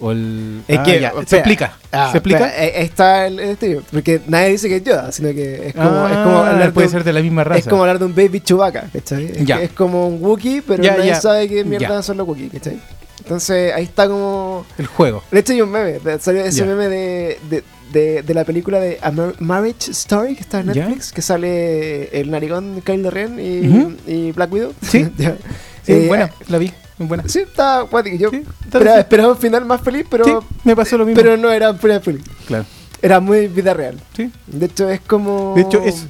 O 0.00 0.10
el... 0.10 0.62
Es 0.66 0.78
Ah, 0.78 0.82
que, 0.82 1.00
ya, 1.00 1.08
espera. 1.08 1.26
¿Se 1.28 1.36
explica? 1.36 1.76
Ah, 1.92 2.08
¿Se 2.10 2.18
explica? 2.18 2.46
espera, 2.48 2.78
ahí 2.78 2.84
está 2.84 3.26
el, 3.28 3.38
el 3.38 3.56
tío, 3.56 3.82
porque 3.92 4.20
nadie 4.26 4.48
dice 4.48 4.68
que 4.68 4.76
es 4.76 4.82
Yoda, 4.84 5.12
sino 5.12 5.28
que 5.30 5.68
es 5.68 5.74
como, 5.74 6.08
es 6.08 6.16
como 6.16 6.38
Ah, 6.38 6.50
hablar 6.50 6.66
de 6.66 6.72
puede 6.72 6.86
un- 6.88 6.92
ser 6.92 7.04
de 7.04 7.12
la 7.12 7.20
misma 7.20 7.44
raza. 7.44 7.60
Es 7.60 7.68
como 7.68 7.82
hablar 7.82 8.00
de 8.00 8.06
un 8.06 8.14
baby 8.14 8.40
Chewbacca, 8.40 8.88
¿cachai? 8.92 9.26
Es, 9.26 9.44
Ya. 9.46 9.62
es 9.62 9.70
como 9.70 10.08
un 10.08 10.20
Wookiee, 10.20 10.62
pero 10.62 10.82
Ya, 10.82 10.96
nadie 10.96 11.14
sabe 11.14 11.48
qué 11.48 11.64
mierda 11.64 12.02
son 12.02 12.16
los 12.16 12.26
Wookiee, 12.26 12.48
¿cachai? 12.48 12.80
Entonces 13.18 13.72
ahí 13.72 13.84
está 13.84 14.08
como... 14.08 14.66
El 14.76 14.86
juego. 14.88 15.22
De 15.30 15.38
hecho 15.38 15.52
hay 15.52 15.60
un 15.62 15.70
meme, 15.70 16.00
salió 16.18 16.42
ese 16.44 16.64
meme 16.64 16.88
de, 16.88 17.38
de, 17.48 17.62
de, 17.92 18.22
de 18.22 18.34
la 18.34 18.44
película 18.44 18.80
de 18.80 18.98
A 19.02 19.10
Mar- 19.10 19.34
Marriage 19.38 19.90
Story, 19.90 20.34
que 20.34 20.40
está 20.42 20.60
en 20.60 20.72
Ya. 20.72 20.86
Netflix, 20.86 21.12
que 21.12 21.22
sale 21.22 22.04
el 22.20 22.30
narigón 22.30 22.80
Kyle 22.84 23.10
Ren 23.10 23.38
y, 23.38 24.10
y 24.12 24.32
Black 24.32 24.52
Widow. 24.52 24.72
Sí. 24.82 25.08
Ya. 25.18 25.36
Sí, 25.84 25.92
Eh, 25.92 26.04
buena, 26.08 26.30
la 26.48 26.58
vi. 26.58 26.72
muy 26.98 27.08
Buena. 27.08 27.24
Sí, 27.26 27.40
está 27.40 27.80
guático. 27.82 28.16
Yo 28.16 28.30
Sí, 28.30 28.44
esperaba, 28.64 29.00
esperaba 29.00 29.32
un 29.32 29.38
final 29.38 29.64
más 29.64 29.80
feliz, 29.80 30.06
pero, 30.08 30.24
Sí, 30.24 30.32
me 30.64 30.76
pasó 30.76 30.96
lo 30.96 31.04
mismo. 31.04 31.20
pero 31.20 31.36
no 31.36 31.50
era 31.50 31.70
un 31.72 31.78
final 31.78 32.00
feliz. 32.00 32.22
claro. 32.46 32.64
Era 33.02 33.18
muy 33.18 33.48
vida 33.48 33.74
real. 33.74 33.98
Sí. 34.16 34.30
De 34.46 34.66
hecho, 34.66 34.88
es 34.88 35.00
como... 35.00 35.54
De 35.56 35.62
hecho, 35.62 35.82
es 35.82 36.06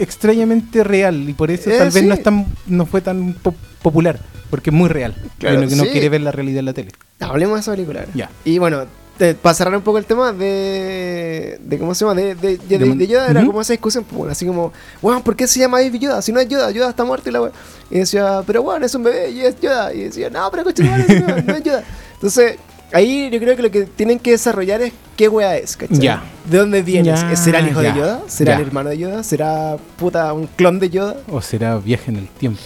extrañamente 0.00 0.82
real 0.84 1.28
y 1.28 1.32
por 1.34 1.50
eso 1.52 1.70
Eh, 1.70 1.78
tal 1.78 1.90
vez 1.90 2.02
sí. 2.02 2.06
no, 2.08 2.14
es 2.14 2.22
tan, 2.22 2.46
no 2.66 2.84
fue 2.86 3.00
tan 3.00 3.34
po- 3.34 3.54
popular. 3.82 4.18
Porque 4.50 4.70
es 4.70 4.74
muy 4.74 4.88
real. 4.88 5.14
Claro, 5.38 5.60
que 5.68 5.76
no 5.76 5.84
sí. 5.84 5.90
quiere 5.90 6.08
ver 6.08 6.20
la 6.20 6.32
realidad 6.32 6.58
en 6.58 6.64
la 6.66 6.72
tele. 6.74 6.90
Hablemos 7.20 7.54
de 7.56 7.60
esa 7.60 7.70
película. 7.70 8.04
Ya. 8.14 8.28
Y 8.44 8.58
bueno, 8.58 8.84
te- 9.18 9.34
para 9.34 9.54
cerrar 9.54 9.74
un 9.76 9.82
poco 9.82 9.98
el 9.98 10.04
tema 10.04 10.32
de, 10.32 11.58
de 11.62 11.78
¿cómo 11.78 11.94
se 11.94 12.04
llama? 12.04 12.14
De, 12.20 12.34
de, 12.34 12.56
de- 12.58 13.06
Yoda, 13.06 13.28
era 13.28 13.40
Ujú. 13.40 13.48
como 13.50 13.60
esa 13.60 13.72
discusión, 13.72 14.04
pues, 14.04 14.16
bueno, 14.16 14.32
así 14.32 14.46
como, 14.46 14.72
bueno, 15.00 15.22
¿por 15.22 15.36
qué 15.36 15.46
se 15.46 15.60
llama 15.60 15.78
Baby 15.78 15.98
Yoda? 15.98 16.22
Si 16.22 16.32
no 16.32 16.40
es 16.40 16.48
Yoda, 16.48 16.70
Yoda 16.70 16.90
está 16.90 17.04
muerto 17.04 17.28
y 17.28 17.32
la 17.32 17.42
wea. 17.42 17.52
Y 17.90 17.98
decía, 17.98 18.42
pero 18.46 18.62
bueno, 18.62 18.84
es 18.86 18.94
un 18.94 19.02
bebé 19.02 19.30
y 19.30 19.40
es 19.42 19.60
Yoda. 19.60 19.92
Y 19.92 20.04
decía, 20.04 20.30
no, 20.30 20.50
pero 20.50 20.64
coche, 20.64 20.82
no, 20.84 20.96
no 21.44 21.54
es 21.54 21.62
Yoda. 21.62 21.84
Entonces, 22.14 22.56
ahí 22.92 23.28
yo 23.30 23.38
creo 23.38 23.56
que 23.56 23.62
lo 23.62 23.70
que 23.70 23.82
tienen 23.84 24.18
que 24.18 24.32
desarrollar 24.32 24.80
es 24.82 24.92
qué 25.16 25.28
wea 25.28 25.56
es, 25.56 25.76
¿cachai? 25.76 25.98
Ya. 25.98 26.22
¿De 26.48 26.58
dónde 26.58 26.82
vienes? 26.82 27.20
Ya, 27.20 27.36
¿Será 27.36 27.58
el 27.60 27.68
hijo 27.68 27.80
de 27.80 27.92
Yoda? 27.94 28.22
¿Será 28.28 28.56
el 28.56 28.62
hermano 28.62 28.90
de 28.90 28.98
Yoda? 28.98 29.22
¿Será 29.22 29.76
puta 29.98 30.32
un 30.32 30.46
clon 30.46 30.78
de 30.78 30.90
Yoda? 30.90 31.16
O 31.30 31.40
será 31.40 31.76
viaje 31.78 32.10
en 32.10 32.16
el 32.18 32.28
tiempo. 32.28 32.60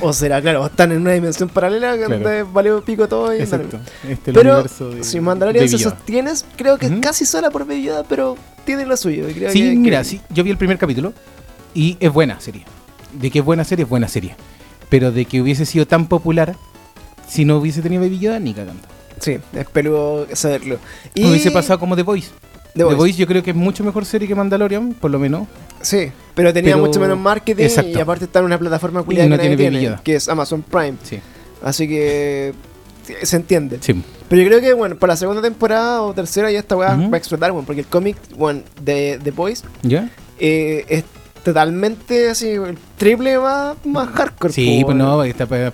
¿O 0.00 0.12
será, 0.12 0.40
claro, 0.40 0.62
o 0.62 0.66
están 0.66 0.92
en 0.92 1.00
una 1.00 1.12
dimensión 1.12 1.48
paralela 1.48 1.96
Claro. 1.96 2.18
donde 2.18 2.42
valió 2.44 2.82
pico 2.84 3.08
todo 3.08 3.34
y 3.34 3.40
Exacto. 3.40 3.78
Este 4.02 4.12
es 4.12 4.28
el 4.28 4.34
Pero 4.34 4.52
universo 4.54 4.90
de 4.90 5.04
si 5.04 5.20
Mandalorian 5.20 5.68
se 5.68 5.78
sostiene, 5.78 6.32
creo 6.56 6.78
que 6.78 6.86
Ujú. 6.86 7.00
casi 7.00 7.24
sola 7.26 7.50
por 7.50 7.66
Baby 7.66 7.84
Yoda, 7.84 8.04
pero 8.04 8.36
tiene 8.64 8.84
lo 8.86 8.96
suyo. 8.96 9.28
y 9.28 9.34
creo 9.34 9.50
Sí, 9.52 9.60
que- 9.60 9.74
mira, 9.76 9.98
que- 9.98 10.04
sí, 10.04 10.20
yo 10.30 10.44
vi 10.44 10.50
el 10.50 10.58
primer 10.58 10.78
capítulo 10.78 11.12
y 11.74 11.96
es 12.00 12.12
buena 12.12 12.38
serie. 12.40 12.64
De 13.12 13.30
que 13.30 13.38
es 13.40 13.44
buena 13.44 13.64
serie, 13.64 13.84
es 13.84 13.88
buena 13.88 14.08
serie. 14.08 14.36
Pero 14.90 15.10
de 15.12 15.24
que 15.24 15.40
hubiese 15.40 15.66
sido 15.66 15.86
tan 15.86 16.06
popular 16.06 16.54
si 17.28 17.44
no 17.44 17.56
hubiese 17.58 17.82
tenido 17.82 18.02
Baby 18.02 18.18
Yoda, 18.18 18.38
ni 18.38 18.54
cagando. 18.54 18.82
Sí, 19.20 19.38
es 19.52 19.66
peludo 19.66 20.26
saberlo. 20.34 20.78
Y 21.14 21.24
Hubiese 21.26 21.50
pasado 21.50 21.78
como 21.80 21.96
The 21.96 22.02
Voice. 22.02 22.28
The 22.78 22.84
The 22.90 22.94
Voice. 22.94 23.18
Yo 23.18 23.26
creo 23.26 23.42
que 23.42 23.50
es 23.50 23.56
mucho 23.56 23.84
mejor 23.84 24.04
serie 24.04 24.26
que 24.28 24.34
Mandalorian, 24.34 24.94
por 24.94 25.10
lo 25.10 25.18
menos. 25.18 25.46
Sí, 25.82 26.10
pero 26.34 26.52
tenía 26.52 26.74
Pero- 26.74 26.86
mucho 26.86 27.00
menos 27.00 27.18
marketing 27.18 27.64
Exacto. 27.64 27.90
y 27.98 28.00
aparte 28.00 28.24
está 28.24 28.38
en 28.40 28.46
una 28.46 28.58
plataforma 28.58 29.02
culiada 29.02 29.28
no 29.28 29.36
que 29.38 29.56
tiene 29.56 29.96
que 30.02 30.14
es 30.16 30.28
Amazon 30.28 30.62
Prime. 30.62 30.94
Sí. 31.02 31.20
Así 31.62 31.86
que 31.88 32.54
se 33.22 33.36
entiende. 33.36 33.78
Sí. 33.80 34.02
Pero 34.28 34.42
yo 34.42 34.48
creo 34.48 34.60
que, 34.60 34.72
bueno, 34.74 34.96
para 34.96 35.12
la 35.14 35.16
segunda 35.16 35.40
temporada 35.42 36.02
o 36.02 36.12
tercera 36.12 36.50
ya 36.50 36.58
esta 36.58 36.76
weá 36.76 36.94
va 36.96 37.14
a 37.14 37.16
explotar, 37.16 37.52
bueno, 37.52 37.64
porque 37.66 37.80
el 37.80 37.86
cómic, 37.86 38.16
bueno, 38.36 38.60
de 38.82 39.18
The 39.22 39.30
Boys 39.30 39.64
¿Ya? 39.82 40.10
eh, 40.38 40.84
es 40.88 41.04
totalmente 41.42 42.28
así, 42.28 42.48
el 42.50 42.76
triple 42.96 43.38
más, 43.38 43.76
más 43.86 44.08
hardcore. 44.10 44.52
Sí, 44.52 44.82
pues 44.84 44.96
no, 44.96 45.22
está 45.24 45.46
para- 45.46 45.72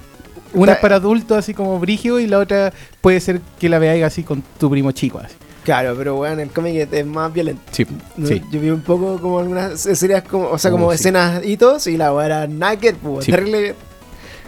una 0.53 0.73
es 0.75 0.79
para 0.79 0.97
adultos 0.97 1.37
así 1.37 1.53
como 1.53 1.81
brigio 1.81 2.21
y 2.21 2.29
la 2.29 2.39
otra 2.39 2.73
puede 3.01 3.19
ser 3.19 3.41
que 3.59 3.69
la 3.69 3.81
veáis 3.81 4.05
así 4.05 4.23
con 4.23 4.43
tu 4.59 4.71
primo 4.71 4.93
chico. 4.93 5.19
Así. 5.19 5.35
Claro, 5.65 5.95
pero 5.97 6.15
bueno, 6.17 6.43
el 6.43 6.51
cómic 6.51 6.89
es- 6.93 7.07
más 7.07 7.33
violento. 7.33 7.62
Sí, 7.73 7.87
No, 8.17 8.27
sí. 8.29 8.43
Yo 8.53 8.61
vi 8.61 8.69
un 8.71 8.83
poco 8.83 9.19
como 9.19 9.39
algunas 9.41 9.87
escenas, 9.87 10.23
como, 10.25 10.49
o 10.51 10.59
sea, 10.59 10.71
como 10.71 10.87
Oh, 10.89 10.91
sí. 10.91 10.97
escenas 10.97 11.45
hitos 11.45 11.87
y 11.87 11.97
la 11.97 12.12
weá 12.12 12.27
era 12.27 12.47
naked, 12.47 12.97
pues, 13.03 13.25
Sí. 13.25 13.33
terrible. 13.33 13.75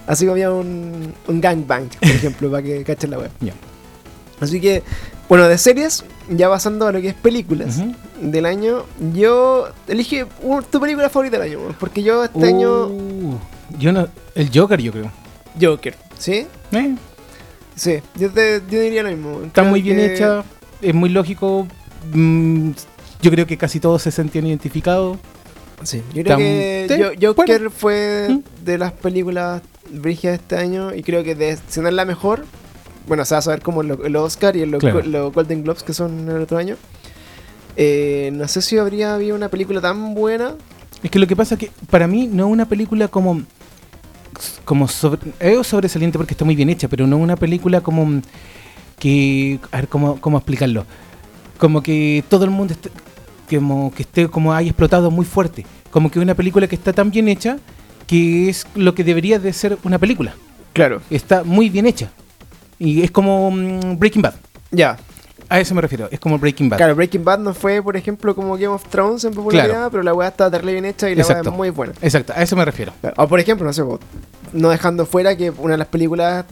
Así 0.07 0.25
como 0.25 0.33
había 0.35 0.53
un, 0.53 1.15
un 1.27 1.41
gangbang, 1.41 1.89
por 1.89 2.09
ejemplo, 2.09 2.51
para 2.51 2.63
que 2.63 2.85
cachen 2.85 3.11
la 3.11 3.19
weá. 3.19 3.31
Ya. 3.41 3.55
Así 4.41 4.61
que, 4.61 4.83
bueno, 5.29 5.49
de 5.49 5.57
series, 5.57 6.05
ya 6.29 6.49
pasando 6.51 6.87
a 6.87 6.93
lo 6.93 7.01
que 7.01 7.09
es 7.09 7.15
películas 7.15 7.81
del 8.21 8.45
año, 8.45 8.85
yo 9.15 9.69
elige 9.89 10.27
un- 10.43 10.63
tu 10.65 10.79
película 10.81 11.09
favorita 11.09 11.39
del 11.39 11.51
año, 11.53 11.59
porque 11.81 12.03
yo 12.03 12.25
este 12.25 12.47
año. 12.47 12.87
Uh, 12.89 13.39
yo 13.79 13.91
no, 13.93 14.07
el 14.35 14.51
Joker 14.55 14.81
yo 14.83 14.93
creo. 14.93 15.11
Joker, 15.61 15.95
¿sí? 16.19 16.47
Eh, 16.73 16.95
Sí, 17.75 18.01
yo, 18.15 18.31
te, 18.31 18.63
yo 18.71 18.81
diría 18.81 19.03
lo 19.03 19.11
mismo. 19.11 19.41
está 19.43 19.61
Creo 19.63 19.71
muy 19.71 19.83
bien 19.83 19.97
que- 19.99 20.15
hecha, 20.15 20.45
es 20.83 20.95
muy 20.95 21.09
lógico. 21.09 21.67
mm, 22.13 22.71
yo 23.23 23.31
creo 23.31 23.47
que 23.47 23.57
casi 23.57 23.81
todos 23.81 24.03
se 24.03 24.11
sentían 24.11 24.47
identificados. 24.47 25.19
Sí, 25.83 26.03
yo 26.15 26.23
creo 26.23 26.39
que 26.39 26.87
sí, 26.89 27.27
Joker 27.27 27.59
bueno. 27.59 27.71
fue 27.71 28.29
¿Mm? 28.31 28.65
de 28.65 28.79
las 28.79 28.93
películas 28.93 29.63
brígidas 29.91 30.39
de 30.39 30.43
este 30.43 30.57
año 30.57 30.95
y 30.95 31.03
creo 31.03 31.23
que 31.25 31.35
de, 31.35 31.59
si 31.69 31.81
no 31.81 31.89
es 31.89 31.95
la 31.95 32.05
mejor, 32.05 32.45
bueno, 33.07 33.25
se 33.25 33.35
va 33.35 33.39
a 33.39 33.43
saber 33.43 33.61
como 33.63 33.83
lo- 33.83 34.05
el 34.05 34.17
Oscar 34.17 34.57
y 34.57 34.65
los 34.67 34.81
Claro. 34.81 35.03
los 35.03 35.33
Golden 35.33 35.63
Globes 35.65 35.83
que 35.83 35.93
son 35.95 36.29
el 36.29 36.43
otro 36.43 36.59
año. 36.59 36.77
Eh, 37.77 38.31
no 38.33 38.49
sé 38.49 38.63
si 38.63 38.79
habría 38.79 39.15
habido 39.15 39.37
una 39.37 39.49
película 39.49 39.81
tan 39.81 40.15
buena. 40.15 40.55
Es 41.03 41.11
que 41.11 41.19
lo 41.19 41.27
que 41.27 41.37
pasa 41.37 41.55
es 41.55 41.61
que 41.61 41.71
para 41.91 42.07
mí 42.07 42.27
no 42.27 42.47
es 42.47 42.53
una 42.53 42.67
película 42.67 43.09
como 43.09 43.43
como 44.65 44.87
sobre, 44.89 45.33
es 45.41 45.67
sobresaliente 45.67 46.19
porque 46.19 46.35
está 46.35 46.45
muy 46.45 46.55
bien 46.57 46.69
hecha, 46.69 46.89
pero 46.89 47.07
no 47.07 47.17
es 47.17 47.23
una 47.23 47.37
película 47.37 47.81
como 47.81 48.21
que 48.99 49.59
a 49.73 49.77
ver 49.77 49.89
cómo, 49.89 50.21
cómo 50.21 50.39
explicarlo. 50.39 50.85
Como 51.59 51.83
que 51.83 52.25
todo 52.29 52.45
el 52.45 52.51
mundo 52.51 52.75
esté, 52.75 52.91
como 53.57 53.93
que 53.95 54.03
esté 54.03 54.29
como 54.29 54.53
haya 54.53 54.69
explotado 54.69 55.11
muy 55.11 55.25
fuerte, 55.25 55.65
como 55.91 56.11
que 56.11 56.19
una 56.19 56.35
película 56.35 56.67
que 56.67 56.75
está 56.77 56.93
tan 56.93 57.11
bien 57.11 57.29
hecha 57.29 57.59
que 58.07 58.49
es 58.49 58.67
lo 58.75 58.95
que 58.95 59.05
debería 59.05 59.39
de 59.39 59.53
ser 59.53 59.79
una 59.83 59.99
película. 59.99 60.35
Claro. 60.73 61.01
Está 61.11 61.43
muy 61.43 61.71
bien 61.71 61.87
hecha. 61.87 62.11
Y 62.79 63.03
es 63.03 63.11
como 63.11 63.51
mm, 63.51 63.99
Breaking 63.99 64.23
Bad. 64.23 64.35
Ya. 64.71 64.97
A 65.49 65.61
eso 65.61 65.75
me 65.75 65.81
refiero, 65.81 66.09
es 66.11 66.19
como 66.19 66.39
Breaking 66.39 66.69
Bad. 66.69 66.77
Claro, 66.79 66.95
Breaking 66.97 67.25
Bad 67.25 67.39
no 67.39 67.55
fue, 67.55 67.81
por 67.81 67.97
ejemplo, 67.97 68.35
como 68.35 68.55
Game 68.55 68.67
of 68.69 68.85
Thrones 68.89 69.25
en 69.25 69.33
popularidad, 69.33 69.75
Claro. 69.75 69.91
pero 69.93 70.03
la 70.03 70.13
weá 70.13 70.29
está 70.29 70.51
terrible 70.51 70.73
bien 70.73 70.85
hecha 70.87 71.09
y 71.09 71.15
la 71.15 71.25
weá 71.25 71.41
es 71.41 71.53
muy 71.53 71.71
buena. 71.71 71.93
Exacto, 72.03 72.33
a 72.35 72.43
eso 72.43 72.57
me 72.57 72.65
refiero. 72.65 72.93
O 73.17 73.29
por 73.29 73.39
ejemplo, 73.39 73.65
no 73.65 73.73
sé, 73.73 73.83
no 74.53 74.69
dejando 74.69 75.07
fuera 75.07 75.37
que 75.37 75.51
una 75.51 75.73
de 75.73 75.79
las 75.79 75.87
películas 75.87 76.45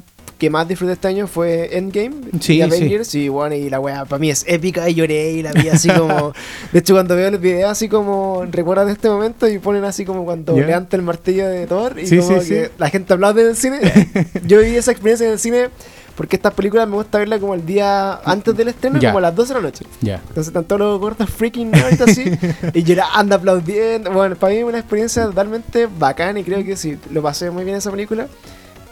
que 0.45 0.51
más 0.51 0.69
disfruté 0.69 0.93
este 0.93 1.09
año 1.09 1.27
fue 1.27 1.77
Endgame 1.77 2.15
Sí, 2.41 2.57
y 2.57 2.63
Avengers 2.63 3.15
y 3.15 3.29
bueno, 3.29 3.55
y 3.55 3.69
la 3.71 3.81
weá 3.81 4.05
para 4.05 4.19
mí 4.21 4.31
es 4.31 4.45
épica 4.47 4.89
y 4.89 4.95
lloré 4.95 5.33
y 5.33 5.43
la 5.43 5.53
vi 5.53 5.69
así 5.69 5.89
como... 5.91 6.33
de 6.73 6.79
hecho, 6.79 6.95
cuando 6.95 7.17
veo 7.17 7.31
los 7.31 7.41
videos 7.41 7.71
así 7.71 7.89
como 7.89 8.45
recuerdan 8.51 8.89
este 8.89 9.09
momento 9.09 9.49
y 9.49 9.59
ponen 9.59 9.85
así 9.85 10.05
como 10.05 10.25
cuando 10.25 10.57
Ya. 10.57 10.67
levanta 10.67 10.97
el 10.97 11.03
martillo 11.03 11.49
de 11.49 11.67
Thor 11.67 11.99
y 11.99 12.07
Sí, 12.07 12.19
como 12.19 12.41
sí, 12.43 12.49
que 12.49 12.65
sí. 12.67 12.71
la 12.79 12.91
gente 12.91 13.13
aplaude 13.15 13.43
en 13.43 13.49
el 13.49 13.57
cine. 13.57 13.81
Yo 14.47 14.61
viví 14.61 14.77
esa 14.77 14.91
experiencia 14.93 15.27
en 15.27 15.33
el 15.33 15.39
cine 15.39 15.69
porque 16.17 16.37
estas 16.37 16.55
películas 16.55 16.87
me 16.89 16.95
gusta 16.95 17.19
verlas 17.19 17.41
como 17.41 17.55
el 17.55 17.67
día 17.67 18.21
antes 18.25 18.57
del 18.57 18.69
estreno, 18.69 19.01
Ya. 19.01 19.09
como 19.09 19.19
a 19.19 19.23
las 19.23 19.35
12 19.35 19.53
de 19.55 19.61
la 19.61 19.67
noche. 19.67 19.85
Ya. 20.01 20.17
Entonces 20.29 20.47
están 20.47 20.63
todos 20.65 20.79
los 20.81 21.01
gordos 21.01 21.29
freaking 21.29 21.73
nerds 21.73 22.01
así 22.03 22.25
y 22.75 22.83
llorando, 22.85 23.35
aplaudiendo. 23.35 24.13
Bueno, 24.13 24.37
para 24.37 24.53
mí 24.53 24.59
es 24.61 24.65
una 24.65 24.79
experiencia 24.79 25.25
totalmente 25.25 25.89
bacana 25.99 26.39
y 26.39 26.45
creo 26.45 26.65
que 26.65 26.77
sí, 26.77 26.97
lo 27.11 27.21
pasé 27.21 27.51
muy 27.51 27.65
bien 27.65 27.77
esa 27.79 27.91
película. 27.91 28.29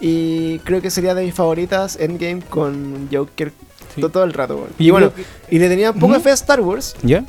Y 0.04 0.58
creo 0.60 0.82
que 0.82 0.90
sería 0.90 1.14
de 1.14 1.24
mis 1.24 1.32
favoritas 1.34 1.96
Endgame 1.96 2.42
con 2.42 3.08
Joker 3.12 3.52
Sí. 3.94 4.00
todo 4.00 4.24
el 4.24 4.32
rato. 4.32 4.66
Y 4.78 4.88
Y 4.88 4.90
bueno, 4.90 5.12
y 5.48 5.58
le 5.58 5.68
tenía 5.68 5.90
un 5.92 5.98
poco 6.00 6.12
de 6.14 6.18
Ujú. 6.18 6.24
fe 6.24 6.30
a 6.30 6.34
Star 6.34 6.60
Wars. 6.60 6.96
¿Ya? 7.02 7.24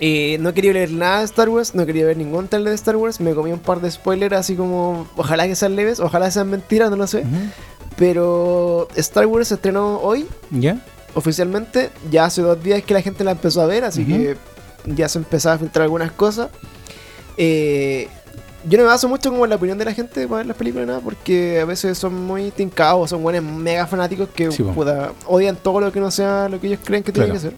Y 0.00 0.36
no 0.40 0.52
quería 0.52 0.72
leer 0.72 0.90
nada 0.90 1.18
de 1.20 1.24
Star 1.26 1.48
Wars, 1.48 1.74
no 1.74 1.86
quería 1.86 2.04
ver 2.04 2.16
ningún 2.16 2.48
trailer 2.48 2.70
de 2.70 2.74
Star 2.74 2.96
Wars. 2.96 3.20
Me 3.20 3.32
comí 3.34 3.52
un 3.52 3.60
par 3.60 3.80
de 3.80 3.90
spoilers 3.90 4.34
así 4.34 4.56
como, 4.56 5.06
ojalá 5.16 5.46
que 5.46 5.54
sean 5.54 5.76
leves, 5.76 6.00
ojalá 6.00 6.30
sean 6.32 6.50
mentiras, 6.50 6.90
no 6.90 6.96
lo 6.96 7.06
sé. 7.06 7.22
Pero 7.96 8.88
Star 8.96 9.26
Wars 9.26 9.48
se 9.48 9.54
estrenó 9.54 9.98
hoy 10.00 10.26
¿Ya? 10.50 10.78
oficialmente. 11.14 11.90
Ya 12.10 12.24
hace 12.24 12.42
dos 12.42 12.60
días 12.62 12.82
que 12.82 12.92
la 12.94 13.02
gente 13.02 13.22
la 13.22 13.32
empezó 13.32 13.60
a 13.62 13.66
ver, 13.66 13.84
así 13.84 14.04
que 14.04 14.36
ya 14.86 15.08
se 15.08 15.18
empezaba 15.18 15.54
a 15.54 15.58
filtrar 15.58 15.84
algunas 15.84 16.10
cosas. 16.12 16.48
Eh, 17.36 18.08
yo 18.68 18.78
no 18.78 18.84
me 18.84 18.88
baso 18.90 19.08
mucho 19.08 19.30
como 19.30 19.44
en 19.44 19.50
la 19.50 19.56
opinión 19.56 19.76
de 19.78 19.84
la 19.84 19.92
gente 19.92 20.26
para 20.26 20.38
ver 20.38 20.46
las 20.46 20.56
películas, 20.56 20.86
nada, 20.86 21.00
porque 21.00 21.60
a 21.60 21.64
veces 21.64 21.96
son 21.98 22.26
muy 22.26 22.50
tincados, 22.50 23.10
son 23.10 23.22
buenos 23.22 23.42
mega 23.42 23.86
fanáticos 23.86 24.28
que 24.34 24.50
Sí, 24.52 24.62
po. 24.62 24.72
puta, 24.72 25.12
odian 25.26 25.56
todo 25.56 25.80
lo 25.80 25.92
que 25.92 26.00
no 26.00 26.10
sea 26.10 26.48
lo 26.48 26.60
que 26.60 26.68
ellos 26.68 26.80
creen 26.84 27.02
que 27.02 27.12
tiene 27.12 27.26
Claro. 27.28 27.40
que 27.40 27.48
ser. 27.48 27.56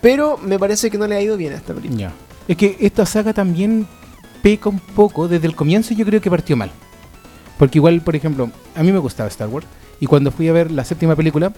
Pero 0.00 0.36
me 0.38 0.58
parece 0.58 0.90
que 0.90 0.98
no 0.98 1.06
le 1.06 1.14
ha 1.16 1.20
ido 1.22 1.36
bien 1.36 1.52
a 1.52 1.56
esta 1.56 1.72
película. 1.74 2.12
Es 2.48 2.56
que 2.56 2.76
esta 2.80 3.06
saga 3.06 3.32
también 3.32 3.86
peca 4.42 4.68
un 4.68 4.80
poco. 4.80 5.28
Desde 5.28 5.46
el 5.46 5.54
comienzo 5.54 5.94
yo 5.94 6.04
creo 6.04 6.20
que 6.20 6.28
partió 6.30 6.56
mal. 6.56 6.70
Porque 7.58 7.78
igual, 7.78 8.00
por 8.00 8.16
ejemplo, 8.16 8.50
a 8.74 8.82
mí 8.82 8.90
me 8.90 8.98
gustaba 8.98 9.28
Star 9.28 9.48
Wars. 9.48 9.66
Y 10.00 10.06
cuando 10.06 10.32
fui 10.32 10.48
a 10.48 10.52
ver 10.52 10.72
la 10.72 10.84
séptima 10.84 11.14
película, 11.14 11.52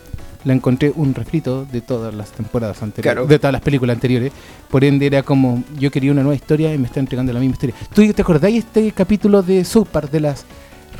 la 0.44 0.52
encontré 0.52 0.92
un 0.94 1.14
refrito 1.14 1.64
de 1.64 1.80
todas 1.80 2.14
las 2.14 2.30
temporadas 2.32 2.82
anteriores, 2.82 3.14
Claro. 3.14 3.26
de 3.26 3.38
todas 3.38 3.52
las 3.52 3.62
películas 3.62 3.94
anteriores. 3.94 4.32
Por 4.70 4.84
ende 4.84 5.06
era 5.06 5.22
como, 5.22 5.62
yo 5.78 5.90
quería 5.90 6.12
una 6.12 6.22
nueva 6.22 6.36
historia 6.36 6.72
y 6.74 6.78
me 6.78 6.86
está 6.86 7.00
entregando 7.00 7.32
la 7.32 7.40
misma 7.40 7.54
historia. 7.54 7.74
¿Tú 7.94 8.12
te 8.12 8.22
acordáis 8.22 8.64
este 8.64 8.92
capítulo 8.92 9.42
de 9.42 9.64
South 9.64 9.86
Park 9.90 10.10
de 10.10 10.20
las 10.20 10.44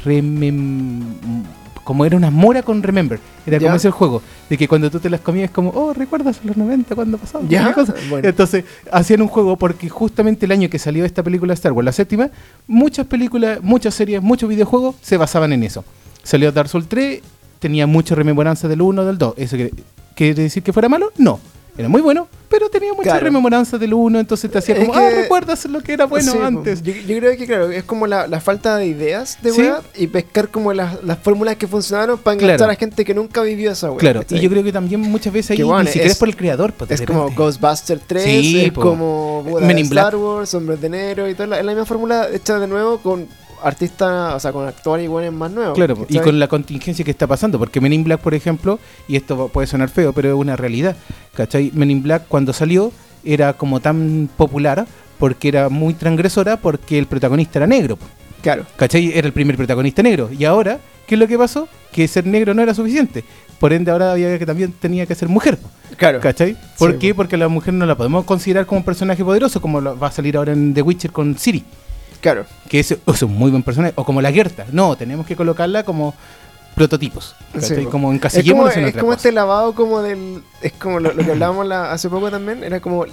remem- 0.04 1.02
como 1.84 2.06
era 2.06 2.16
una 2.16 2.30
mora 2.30 2.62
con 2.62 2.82
Remember, 2.82 3.20
era 3.46 3.58
como 3.60 3.74
ese 3.74 3.88
el 3.88 3.92
juego, 3.92 4.22
de 4.48 4.56
que 4.56 4.66
cuando 4.66 4.90
tú 4.90 5.00
te 5.00 5.10
las 5.10 5.20
comías 5.20 5.50
como, 5.50 5.68
oh, 5.68 5.92
¿recuerdas 5.92 6.40
los 6.42 6.56
90 6.56 6.94
cuando 6.94 7.18
pasaba? 7.18 7.44
Ya, 7.46 7.74
bueno. 8.08 8.26
Entonces, 8.26 8.64
hacían 8.90 9.20
un 9.20 9.28
juego 9.28 9.56
porque 9.58 9.90
justamente 9.90 10.46
el 10.46 10.52
año 10.52 10.70
que 10.70 10.78
salió 10.78 11.04
esta 11.04 11.22
película 11.22 11.52
Star 11.52 11.72
Wars, 11.72 11.84
la 11.84 11.92
séptima, 11.92 12.30
muchas 12.66 13.06
películas, 13.06 13.58
muchas 13.62 13.92
series, 13.94 14.22
muchos 14.22 14.48
videojuegos 14.48 14.94
se 15.02 15.18
basaban 15.18 15.52
en 15.52 15.62
eso. 15.62 15.84
Salió 16.22 16.50
Dark 16.52 16.70
Souls 16.70 16.88
3, 16.88 17.20
tenía 17.64 17.86
mucha 17.86 18.14
rememoranza 18.14 18.68
del 18.68 18.82
1, 18.82 19.04
del 19.06 19.16
2. 19.16 19.34
¿Eso 19.38 19.56
quiere, 19.56 19.72
quiere 20.14 20.42
decir 20.42 20.62
que 20.62 20.70
fuera 20.74 20.86
malo? 20.90 21.10
No. 21.16 21.40
Era 21.78 21.88
muy 21.88 22.02
bueno, 22.02 22.28
pero 22.48 22.68
tenía 22.68 22.92
mucha 22.92 23.10
Claro. 23.10 23.24
rememoranza 23.24 23.78
del 23.78 23.94
1, 23.94 24.20
entonces 24.20 24.48
te 24.50 24.58
hacía 24.58 24.76
como, 24.76 24.92
que- 24.92 24.98
ah, 24.98 25.10
¿recuerdas 25.22 25.64
lo 25.64 25.80
que 25.80 25.94
era 25.94 26.04
bueno 26.04 26.30
Sí, 26.30 26.38
po. 26.38 26.44
antes? 26.44 26.82
Yo, 26.84 26.92
yo 26.92 27.18
creo 27.18 27.36
que, 27.36 27.46
claro, 27.46 27.68
es 27.70 27.82
como 27.82 28.06
la, 28.06 28.28
la 28.28 28.40
falta 28.40 28.76
de 28.76 28.86
ideas 28.86 29.38
de 29.42 29.50
Sí. 29.50 29.60
weá 29.62 29.80
y 29.96 30.06
pescar 30.06 30.50
como 30.50 30.72
las, 30.72 31.02
las 31.02 31.18
fórmulas 31.18 31.56
que 31.56 31.66
funcionaron 31.66 32.18
para 32.18 32.34
enganchar 32.34 32.58
Claro. 32.58 32.72
a 32.72 32.76
gente 32.76 33.04
que 33.04 33.12
nunca 33.14 33.40
vivió 33.42 33.72
esa 33.72 33.88
weá. 33.90 33.98
Claro, 33.98 34.22
y 34.28 34.38
yo 34.40 34.48
creo 34.50 34.62
que 34.62 34.70
también 34.72 35.00
muchas 35.00 35.32
veces 35.32 35.50
ahí 35.52 35.56
Que 35.56 35.64
bueno, 35.64 35.80
ni 35.82 35.86
siquiera 35.88 36.06
es, 36.06 36.12
es- 36.12 36.18
por 36.18 36.28
el 36.28 36.36
creador. 36.36 36.72
pues, 36.74 36.90
Es 36.92 37.02
como. 37.02 37.28
Ghostbusters 37.32 38.02
3, 38.06 38.22
Sí, 38.24 38.60
es 38.66 38.72
po. 38.72 38.80
como 38.82 39.42
Men 39.60 39.78
in 39.78 39.86
Star 39.86 40.12
Black. 40.12 40.22
Wars, 40.22 40.54
Hombres 40.54 40.80
de 40.80 40.88
Negro 40.90 41.28
y 41.28 41.34
todo. 41.34 41.48
la- 41.48 41.58
Es 41.58 41.64
la 41.64 41.72
misma 41.72 41.86
fórmula 41.86 42.28
hecha 42.32 42.60
de 42.60 42.68
nuevo 42.68 42.98
con 42.98 43.26
artistas, 43.64 44.34
o 44.34 44.40
sea, 44.40 44.52
con 44.52 44.66
actores 44.68 45.04
iguales 45.04 45.32
más 45.32 45.50
nuevos. 45.50 45.74
Claro, 45.74 46.06
y 46.08 46.18
con 46.18 46.38
la 46.38 46.46
contingencia 46.48 47.04
que 47.04 47.10
está 47.10 47.26
pasando, 47.26 47.58
porque 47.58 47.80
Men 47.80 47.92
in 47.92 48.04
Black, 48.04 48.20
por 48.20 48.34
ejemplo, 48.34 48.78
y 49.08 49.16
esto 49.16 49.48
puede 49.48 49.66
sonar 49.66 49.88
feo, 49.88 50.12
pero 50.12 50.28
es 50.28 50.34
una 50.34 50.56
realidad, 50.56 50.96
¿cachai? 51.34 51.70
Men 51.74 51.90
in 51.90 52.02
Black 52.02 52.24
cuando 52.28 52.52
salió 52.52 52.92
era 53.24 53.54
como 53.54 53.80
tan 53.80 54.28
popular 54.36 54.86
porque 55.18 55.48
era 55.48 55.68
muy 55.70 55.94
transgresora 55.94 56.56
porque 56.58 56.98
el 56.98 57.06
protagonista 57.06 57.58
era 57.58 57.66
negro, 57.66 57.98
Claro. 58.42 58.66
¿cachai? 58.76 59.12
Era 59.16 59.26
el 59.26 59.32
primer 59.32 59.56
protagonista 59.56 60.02
negro. 60.02 60.28
Y 60.30 60.44
ahora, 60.44 60.78
¿qué 61.06 61.14
es 61.14 61.18
lo 61.18 61.26
que 61.26 61.38
pasó? 61.38 61.66
Que 61.92 62.06
ser 62.06 62.26
negro 62.26 62.52
no 62.52 62.60
era 62.60 62.74
suficiente. 62.74 63.24
Por 63.58 63.72
ende, 63.72 63.90
ahora 63.90 64.12
había 64.12 64.38
que 64.38 64.44
también 64.44 64.72
tenía 64.72 65.06
que 65.06 65.14
ser 65.14 65.28
mujer, 65.28 65.56
Claro. 65.96 66.20
¿cachai? 66.20 66.54
¿Por 66.78 66.92
Sí, 66.92 66.98
qué? 66.98 67.14
po. 67.14 67.18
Porque 67.18 67.38
la 67.38 67.48
mujer 67.48 67.72
no 67.72 67.86
la 67.86 67.94
podemos 67.96 68.24
considerar 68.26 68.66
como 68.66 68.80
un 68.80 68.84
personaje 68.84 69.24
poderoso, 69.24 69.60
como 69.62 69.80
va 69.82 70.06
a 70.08 70.10
salir 70.12 70.36
ahora 70.36 70.52
en 70.52 70.74
The 70.74 70.82
Witcher 70.82 71.12
con 71.12 71.38
Siri. 71.38 71.64
Claro. 72.24 72.46
que 72.68 72.80
es, 72.80 72.90
es 72.90 73.22
un 73.22 73.34
muy 73.36 73.50
buen 73.50 73.62
personaje, 73.62 73.92
o 73.96 74.04
como 74.04 74.20
la 74.22 74.32
Gerta. 74.32 74.64
No, 74.72 74.96
tenemos 74.96 75.26
que 75.26 75.36
colocarla 75.36 75.84
como 75.84 76.14
prototipos, 76.74 77.36
como 77.52 77.62
Es 77.64 77.88
como, 77.88 78.10
en 78.12 78.84
es 78.86 78.96
como 78.96 79.12
este 79.12 79.30
lavado 79.30 79.74
como 79.74 80.02
del... 80.02 80.42
Es 80.60 80.72
como 80.72 80.98
lo, 80.98 81.12
lo 81.12 81.24
que 81.24 81.30
hablábamos 81.32 81.66
la- 81.66 81.92
hace 81.92 82.08
poco 82.08 82.30
también, 82.30 82.64
era 82.64 82.80
como... 82.80 83.04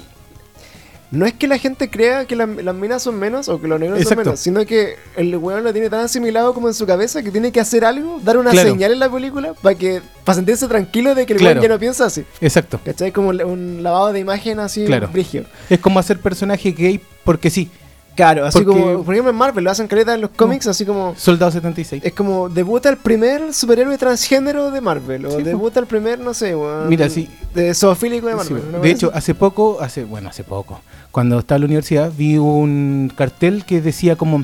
No 1.11 1.25
es 1.25 1.33
que 1.33 1.45
la 1.45 1.57
gente 1.57 1.89
crea 1.89 2.23
que 2.25 2.37
la- 2.37 2.45
las 2.45 2.73
minas 2.73 3.03
son 3.03 3.19
menos 3.19 3.49
o 3.49 3.59
que 3.59 3.67
los 3.67 3.77
negros 3.81 3.99
Exacto. 3.99 4.23
son 4.23 4.25
menos, 4.31 4.39
sino 4.39 4.65
que 4.65 4.95
el 5.17 5.35
weón 5.35 5.61
lo 5.65 5.73
tiene 5.73 5.89
tan 5.89 5.99
asimilado 6.05 6.53
como 6.53 6.69
en 6.69 6.73
su 6.73 6.85
cabeza 6.85 7.21
que 7.21 7.31
tiene 7.31 7.51
que 7.51 7.59
hacer 7.59 7.83
algo, 7.83 8.21
dar 8.23 8.37
una 8.37 8.51
Claro. 8.51 8.69
señal 8.69 8.93
en 8.93 8.99
la 8.99 9.11
película 9.11 9.53
para 9.61 9.75
que 9.75 10.01
para 10.23 10.37
sentirse 10.37 10.67
tranquilo 10.69 11.13
de 11.13 11.25
que 11.25 11.33
el 11.33 11.39
Claro. 11.39 11.59
weón 11.59 11.63
ya 11.69 11.73
no 11.75 11.79
piensa 11.79 12.05
así. 12.05 12.23
Exacto. 12.39 12.79
¿Cachai? 12.85 13.11
Como 13.11 13.29
un- 13.29 13.83
lavado 13.83 14.13
de 14.13 14.19
imagen 14.21 14.59
así 14.61 14.85
Claro. 14.85 15.09
brigio. 15.09 15.43
Es 15.69 15.79
como 15.79 15.99
hacer 15.99 16.17
personaje 16.21 16.71
gay 16.71 17.01
porque 17.25 17.49
sí. 17.49 17.69
Claro, 18.15 18.45
así 18.45 18.59
Porque- 18.63 18.79
como, 18.81 19.03
por 19.03 19.13
ejemplo 19.13 19.31
en 19.31 19.37
Marvel, 19.37 19.63
lo 19.63 19.71
hacen 19.71 19.87
caleta 19.87 20.13
en 20.13 20.21
los 20.21 20.31
cómics, 20.31 20.67
así 20.67 20.85
como... 20.85 21.15
Soldado 21.17 21.51
76. 21.51 22.03
Es 22.05 22.13
como 22.13 22.49
debuta 22.49 22.89
el 22.89 22.97
primer 22.97 23.53
superhéroe 23.53 23.97
transgénero 23.97 24.69
de 24.69 24.81
Marvel. 24.81 25.25
O 25.25 25.31
Sí, 25.31 25.37
po. 25.37 25.43
debuta 25.43 25.79
el 25.79 25.85
primer, 25.87 26.19
no 26.19 26.33
sé, 26.33 26.53
weón, 26.55 26.89
Mira, 26.89 27.09
sí. 27.09 27.29
De 27.55 27.73
zoofílico 27.73 28.27
de 28.27 28.33
Sí, 28.33 28.37
Marvel. 28.53 28.71
¿no 28.73 28.79
de 28.79 28.91
hecho, 28.91 29.11
hace 29.13 29.33
poco, 29.33 29.77
hace 29.81 30.03
bueno, 30.03 30.27
hace 30.29 30.43
poco, 30.43 30.81
cuando 31.11 31.39
estaba 31.39 31.55
en 31.55 31.61
la 31.61 31.65
universidad, 31.67 32.11
vi 32.15 32.37
un 32.37 33.11
cartel 33.15 33.63
que 33.65 33.79
decía 33.81 34.15
como 34.17 34.43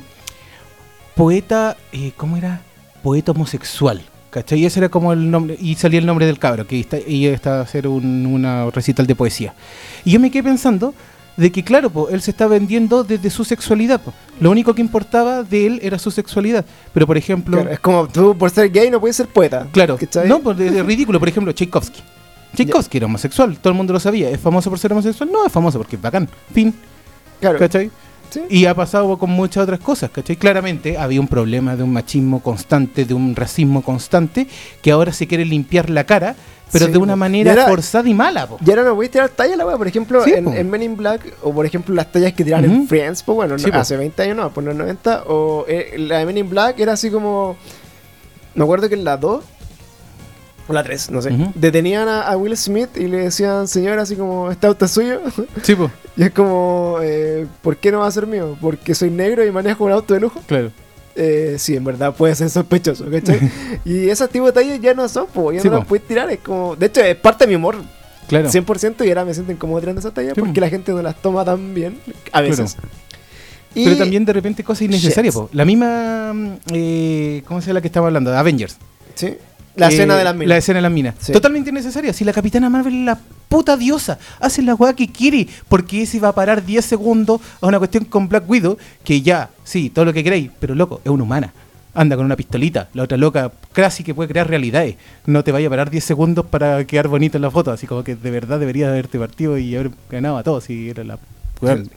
poeta, 1.16 1.76
eh, 1.92 2.12
¿cómo 2.18 2.38
era? 2.38 2.62
Poeta 3.04 3.32
homosexual. 3.32 4.02
¿Cachai? 4.30 4.60
Y 4.60 4.66
ese 4.66 4.80
era 4.82 4.90
como 4.90 5.14
el 5.14 5.32
nombre, 5.32 5.58
y 5.60 5.76
salía 5.76 6.00
el 6.00 6.06
nombre 6.06 6.26
del 6.26 6.38
cabro, 6.38 6.68
que 6.68 6.80
está, 6.80 6.98
y 7.00 7.26
estaba 7.28 7.60
a 7.60 7.62
hacer 7.62 7.88
un, 7.88 8.26
una 8.26 8.70
recital 8.72 9.08
de 9.08 9.16
poesía. 9.16 9.54
Y 10.04 10.12
yo 10.12 10.20
me 10.20 10.30
quedé 10.30 10.44
pensando 10.44 10.94
de 11.38 11.52
que, 11.52 11.64
claro, 11.64 11.90
po, 11.90 12.10
él 12.10 12.22
se 12.22 12.32
está 12.32 12.48
vendiendo 12.48 13.04
desde 13.04 13.30
su 13.30 13.44
sexualidad. 13.46 14.02
po. 14.02 14.12
Lo 14.40 14.50
único 14.52 14.74
que 14.74 14.82
importaba 14.82 15.44
de 15.44 15.68
él 15.68 15.80
era 15.84 15.98
su 16.00 16.10
sexualidad. 16.12 16.66
Pero, 16.94 17.06
por 17.08 17.16
ejemplo, 17.18 17.58
Claro, 17.58 17.72
es 17.72 17.80
como 17.80 18.08
tú 18.08 18.36
por 18.38 18.50
ser 18.50 18.70
gay 18.72 18.90
no 18.90 19.00
puedes 19.00 19.16
ser 19.16 19.28
poeta. 19.28 19.68
Claro, 19.72 19.98
¿cachai? 19.98 20.28
no, 20.28 20.42
es 20.52 20.60
es 20.60 20.86
ridículo. 20.86 21.20
Por 21.20 21.30
ejemplo, 21.30 21.54
Tchaikovsky. 21.54 22.02
Tchaikovsky 22.56 22.98
era 22.98 23.06
homosexual, 23.06 23.58
todo 23.60 23.72
el 23.72 23.78
mundo 23.78 23.94
lo 23.94 24.00
sabía. 24.00 24.30
¿Es 24.32 24.40
famoso 24.40 24.70
por 24.70 24.80
ser 24.80 24.92
homosexual? 24.92 25.30
No, 25.32 25.46
es 25.46 25.52
famoso 25.52 25.78
porque 25.78 25.96
es 25.96 26.02
bacán. 26.02 26.28
Fin, 26.54 26.74
Claro. 27.40 27.60
¿cachai? 27.60 27.92
Sí. 28.30 28.42
Y 28.50 28.66
ha 28.66 28.74
pasado 28.76 29.18
con 29.18 29.30
muchas 29.30 29.64
otras 29.64 29.80
cosas, 29.80 30.10
¿cachai? 30.10 30.36
Claramente 30.36 30.98
había 30.98 31.20
un 31.22 31.28
problema 31.28 31.76
de 31.76 31.84
un 31.84 31.94
machismo 31.94 32.42
constante, 32.42 33.06
de 33.06 33.14
un 33.14 33.36
racismo 33.36 33.82
constante, 33.82 34.48
que 34.82 34.92
ahora 34.92 35.14
se 35.14 35.28
quiere 35.28 35.46
limpiar 35.46 35.90
la 35.90 36.04
cara, 36.06 36.36
pero 36.72 36.88
Sí, 36.88 36.92
de 36.92 36.98
una 36.98 37.16
manera 37.16 37.54
Y 37.54 37.70
forzada 37.70 38.10
y 38.10 38.14
mala, 38.14 38.46
po. 38.48 38.58
Y 38.66 38.70
ahora 38.70 38.84
no 38.84 38.96
voy 38.96 39.06
a 39.06 39.12
tirar 39.12 39.30
talla 39.30 39.56
la 39.56 39.66
weá. 39.66 39.78
Por 39.78 39.88
ejemplo, 39.88 40.24
Sí, 40.26 40.32
en, 40.34 40.44
po. 40.46 40.54
en 40.54 40.70
Men 40.70 40.84
in 40.84 40.98
Black, 40.98 41.22
o 41.42 41.54
por 41.54 41.66
ejemplo 41.66 41.96
las 41.96 42.12
tallas 42.12 42.34
que 42.34 42.44
tiran 42.44 42.66
Ujú. 42.66 42.74
en 42.74 42.88
Friends, 42.88 43.24
pues 43.24 43.36
bueno, 43.38 43.56
no- 43.58 43.80
hace 43.80 43.96
20 43.96 44.22
años 44.24 44.36
no, 44.36 44.52
por 44.52 44.64
los 44.66 44.76
90. 44.76 45.24
O 45.28 45.64
eh, 45.70 45.96
la 45.98 46.20
de 46.20 46.26
Men 46.26 46.38
in 46.38 46.50
Black 46.50 46.80
era 46.80 46.94
así 46.94 47.10
como. 47.10 47.56
Me 48.56 48.64
acuerdo 48.64 48.90
que 48.90 48.96
en 48.96 49.04
la 49.06 49.16
2 49.18 49.44
o 50.68 50.74
la 50.74 50.84
3, 50.84 51.12
no 51.12 51.22
sé. 51.22 51.32
Detenían 51.56 52.08
a, 52.08 52.22
a 52.24 52.36
Will 52.38 52.56
Smith 52.58 52.90
y 52.98 53.08
le 53.08 53.18
decían, 53.20 53.68
señor, 53.68 54.00
así 54.00 54.16
como, 54.16 54.52
¿este 54.52 54.68
auto 54.68 54.86
es 54.86 54.92
suyo? 54.92 55.22
Sí, 55.64 55.76
po, 55.76 55.90
y 56.16 56.24
es 56.24 56.32
como, 56.32 56.98
eh, 57.02 57.46
¿por 57.62 57.78
qué 57.78 57.92
no 57.92 58.00
va 58.00 58.08
a 58.08 58.12
ser 58.12 58.28
mío? 58.28 58.58
¿Porque 58.60 58.94
soy 58.96 59.10
negro 59.12 59.46
y 59.46 59.52
manejo 59.52 59.86
un 59.86 59.92
auto 59.92 60.14
de 60.14 60.20
lujo? 60.20 60.42
claro. 60.48 60.72
Eh, 61.20 61.56
sí, 61.58 61.76
en 61.76 61.84
verdad 61.84 62.14
puede 62.14 62.36
ser 62.36 62.48
sospechoso, 62.48 63.06
¿cachai? 63.10 63.40
y 63.86 64.08
esas 64.08 64.30
tipo 64.30 64.46
de 64.46 64.52
tallas 64.52 64.80
ya 64.80 64.94
no 64.94 65.10
son, 65.10 65.26
po, 65.26 65.52
ya 65.52 65.60
Sí, 65.62 65.68
no 65.68 65.74
las 65.78 65.84
po. 65.84 65.88
puedes 65.90 66.06
tirar. 66.08 66.30
Es 66.30 66.38
como, 66.40 66.76
de 66.76 66.86
hecho, 66.86 67.02
es 67.02 67.16
parte 67.16 67.46
de 67.46 67.50
mi 67.50 67.56
humor, 67.56 67.76
Claro. 68.28 68.50
100%, 68.50 69.04
y 69.04 69.10
ahora 69.10 69.26
me 69.26 69.34
siento 69.34 69.52
incómodo 69.52 69.80
tirando 69.80 70.00
esas 70.00 70.14
tallas 70.14 70.34
Sí, 70.36 70.40
porque 70.42 70.54
po. 70.56 70.62
la 70.62 70.70
gente 70.70 70.92
no 70.92 71.02
las 71.02 71.16
toma 71.20 71.44
tan 71.44 71.74
bien, 71.74 71.98
a 72.32 72.42
veces. 72.42 72.78
Y- 73.74 73.86
Pero 73.86 73.98
también 73.98 74.26
de 74.26 74.34
repente 74.34 74.64
cosas 74.64 74.84
innecesarias, 74.84 75.34
po. 75.34 75.50
La 75.54 75.66
misma, 75.66 76.34
eh, 76.72 77.42
¿cómo 77.48 77.62
se 77.62 77.68
llama 77.68 77.76
la 77.76 77.82
que 77.82 77.88
estamos 77.88 78.08
hablando? 78.08 78.36
Avengers. 78.38 78.78
Sí. 79.16 79.38
La 79.78 79.88
Eh, 79.88 79.94
escena 79.94 80.18
de 80.18 80.24
las 80.24 80.34
minas. 80.36 80.50
La 80.50 80.58
escena 80.58 80.78
de 80.78 80.82
las 80.82 80.92
minas. 80.92 81.16
Sí. 81.20 81.32
Totalmente 81.32 81.70
innecesaria. 81.70 82.12
Si 82.12 82.26
la 82.26 82.34
Capitana 82.34 82.70
Marvel 82.70 82.94
es 82.96 83.06
la 83.06 83.18
puta 83.48 83.78
diosa, 83.78 84.18
hace 84.40 84.62
la 84.62 84.76
weá 84.76 84.94
que 84.94 85.08
quiere, 85.08 85.48
porque 85.70 86.02
ese 86.02 86.20
va 86.20 86.30
a 86.30 86.36
parar 86.36 86.66
10 86.66 86.84
segundos 86.84 87.40
a 87.62 87.68
una 87.68 87.78
cuestión 87.78 88.04
con 88.06 88.28
Black 88.28 88.50
Widow, 88.50 88.78
que 89.04 89.22
ya, 89.22 89.50
sí, 89.64 89.90
todo 89.90 90.04
lo 90.06 90.14
que 90.14 90.24
queréis, 90.24 90.50
pero 90.60 90.76
loco, 90.76 91.00
es 91.04 91.10
una 91.12 91.24
humana. 91.24 91.54
Anda 91.94 92.16
con 92.16 92.26
una 92.26 92.36
pistolita, 92.36 92.90
la 92.94 93.04
otra 93.04 93.18
loca, 93.18 93.52
casi 93.74 94.04
que 94.04 94.14
puede 94.14 94.30
crear 94.30 94.48
realidades. 94.48 94.96
No 95.26 95.44
te 95.44 95.52
vaya 95.52 95.68
a 95.68 95.70
parar 95.70 95.90
10 95.90 96.04
segundos 96.04 96.46
para 96.46 96.86
quedar 96.86 97.08
bonito 97.08 97.38
en 97.38 97.42
la 97.42 97.50
foto, 97.50 97.72
así 97.72 97.88
como 97.88 98.04
que 98.04 98.16
de 98.16 98.30
verdad 98.32 98.60
deberías 98.60 98.90
haberte 98.90 99.18
partido 99.18 99.58
y 99.58 99.76
haber 99.76 99.92
ganado 100.10 100.38
a 100.38 100.44
todos, 100.44 100.66
si 100.66 100.90
era 100.90 101.04
la, 101.04 101.18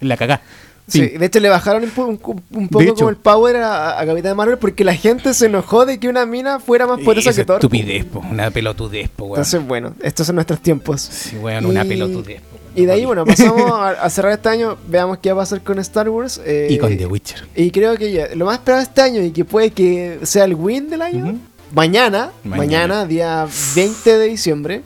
la 0.01 0.17
cagá. 0.17 0.41
Sí, 0.89 1.01
de 1.07 1.25
hecho 1.27 1.39
le 1.41 1.49
bajaron 1.49 1.85
un, 1.85 1.91
po- 1.91 2.07
un 2.07 2.17
co- 2.17 2.37
un 2.51 2.69
poco 2.69 2.83
hecho. 2.83 2.95
como 2.95 3.11
el 3.11 3.17
power 3.17 3.57
a, 3.57 4.01
a 4.01 4.07
Capitán 4.07 4.37
Marvel 4.37 4.59
porque 4.59 4.83
la 4.85 4.95
gente 4.95 5.33
se 5.35 5.47
enojó 5.47 5.87
de 5.87 5.99
que 6.01 6.09
una 6.09 6.27
mina 6.27 6.59
fuera 6.59 6.87
más 6.87 6.99
poderosa 7.01 7.33
que 7.33 7.45
Thor. 7.45 7.57
estupidez, 7.59 8.05
po, 8.07 8.21
una 8.29 8.51
pelotudez, 8.51 9.09
po, 9.09 9.25
weón. 9.27 9.37
Entonces, 9.37 9.67
bueno, 9.67 9.95
estos 10.03 10.27
son 10.27 10.35
nuestros 10.37 10.61
tiempos. 10.61 11.01
Sí, 11.01 11.37
weón, 11.37 11.67
una 11.67 11.85
Y- 11.85 11.89
pelotudez. 11.89 12.41
po. 12.41 12.59
Y 12.75 12.87
de 12.87 12.93
ahí, 12.93 13.05
bueno, 13.05 13.25
pasamos 13.25 13.71
a, 13.73 13.91
a 13.91 14.11
cerrar 14.11 14.33
este 14.33 14.49
año. 14.49 14.77
Veamos 14.89 15.19
qué 15.19 15.33
va 15.33 15.43
a 15.43 15.45
pasar 15.45 15.61
con 15.63 15.79
Star 15.81 16.09
Wars. 16.09 16.41
eh, 16.45 16.69
Y 16.71 16.79
con 16.79 16.97
The 16.97 17.07
Witcher. 17.07 17.47
Y 17.57 17.71
creo 17.73 17.97
que 17.97 18.13
ya, 18.13 18.29
lo 18.35 18.47
más 18.47 18.59
esperado 18.59 18.83
este 18.83 19.01
año 19.01 19.23
y 19.23 19.31
que 19.33 19.45
puede 19.45 19.71
que 19.71 20.19
sea 20.23 20.45
el 20.45 20.55
win 20.55 20.89
del 20.91 21.03
año, 21.03 21.37
mañana, 21.73 22.31
Mañana. 22.43 22.57
mañana, 22.57 23.07
día 23.07 23.47
20 23.77 24.19
de 24.19 24.27
diciembre, 24.27 24.83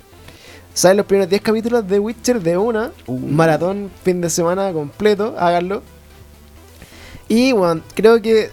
salen 0.74 0.98
los 0.98 1.06
primeros 1.06 1.30
10 1.30 1.40
capítulos 1.40 1.88
de 1.88 1.98
Witcher 1.98 2.42
de 2.42 2.58
una, 2.58 2.90
Uh. 3.06 3.18
maratón 3.18 3.90
fin 4.02 4.20
de 4.20 4.28
semana 4.28 4.72
completo, 4.72 5.34
háganlo. 5.38 5.82
Y, 7.28 7.52
bueno, 7.52 7.80
creo 7.94 8.20
que 8.20 8.50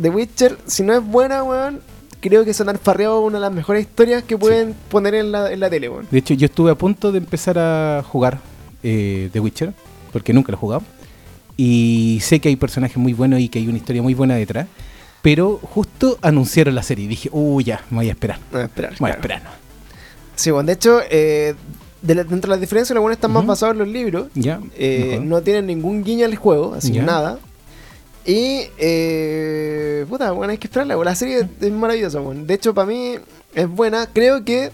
The 0.00 0.08
Witcher, 0.08 0.56
si 0.66 0.82
no 0.82 0.94
es 0.94 1.04
buena, 1.04 1.42
weón, 1.42 1.80
creo 2.20 2.44
que 2.44 2.52
han 2.58 2.78
farreado 2.78 3.20
una 3.20 3.36
de 3.36 3.42
las 3.42 3.52
mejores 3.52 3.82
historias 3.82 4.22
que 4.22 4.38
pueden 4.38 4.74
poner 4.88 5.14
en 5.14 5.30
la, 5.30 5.52
en 5.52 5.60
la 5.60 5.68
tele, 5.68 5.90
weón. 5.90 6.08
De 6.10 6.18
hecho, 6.18 6.32
yo 6.32 6.46
estuve 6.46 6.70
a 6.70 6.74
punto 6.74 7.12
de 7.12 7.18
empezar 7.18 7.58
a 7.58 8.02
jugar 8.02 8.38
eh, 8.82 9.28
The 9.32 9.40
Witcher, 9.40 9.74
porque 10.12 10.32
nunca 10.32 10.52
lo 10.52 10.56
he 10.56 10.60
jugado. 10.60 10.82
Y 11.56 12.18
sé 12.22 12.40
que 12.40 12.48
hay 12.48 12.56
personajes 12.56 12.96
muy 12.96 13.12
buenos 13.12 13.40
y 13.40 13.48
que 13.48 13.58
hay 13.58 13.68
una 13.68 13.76
historia 13.76 14.02
muy 14.02 14.14
buena 14.14 14.36
detrás. 14.36 14.66
Pero 15.22 15.58
justo 15.62 16.18
anunciaron 16.22 16.74
la 16.74 16.82
serie 16.82 17.04
y 17.04 17.08
dije, 17.08 17.28
uy, 17.32 17.64
ya, 17.64 17.82
me 17.90 17.98
voy 17.98 18.08
a 18.08 18.12
esperar. 18.12 18.38
No, 18.52 18.60
esperar, 18.60 18.92
Me 18.92 18.98
voy 18.98 19.10
a 19.10 19.14
esperar. 19.14 19.42
¿no? 19.42 19.63
Sí, 20.36 20.50
bueno, 20.50 20.66
de 20.66 20.72
hecho, 20.72 21.00
eh, 21.10 21.54
de 22.02 22.14
la- 22.14 22.24
dentro 22.24 22.48
de 22.48 22.56
las 22.56 22.60
diferencias, 22.60 22.94
los 22.94 23.00
buenos 23.02 23.16
están 23.16 23.32
más 23.32 23.46
basados 23.46 23.74
en 23.74 23.78
los 23.78 23.88
libros. 23.88 24.28
Ya. 24.34 24.60
Eh, 24.76 25.20
no 25.22 25.40
tienen 25.42 25.66
ningún 25.66 26.02
guiño 26.04 26.26
al 26.26 26.34
juego, 26.36 26.74
así 26.74 26.92
nada. 27.06 27.38
Y, 28.26 28.62
eh, 28.78 30.06
puta, 30.08 30.32
bueno, 30.32 30.50
hay 30.50 30.58
que 30.58 30.66
esperarla. 30.66 30.96
La 30.96 31.14
serie 31.14 31.46
es 31.60 31.70
maravillosa, 31.72 32.20
bueno. 32.20 32.44
De 32.44 32.54
hecho, 32.54 32.72
para 32.74 32.86
mí 32.86 33.16
es 33.54 33.68
buena. 33.68 34.06
Creo 34.12 34.44
que 34.44 34.70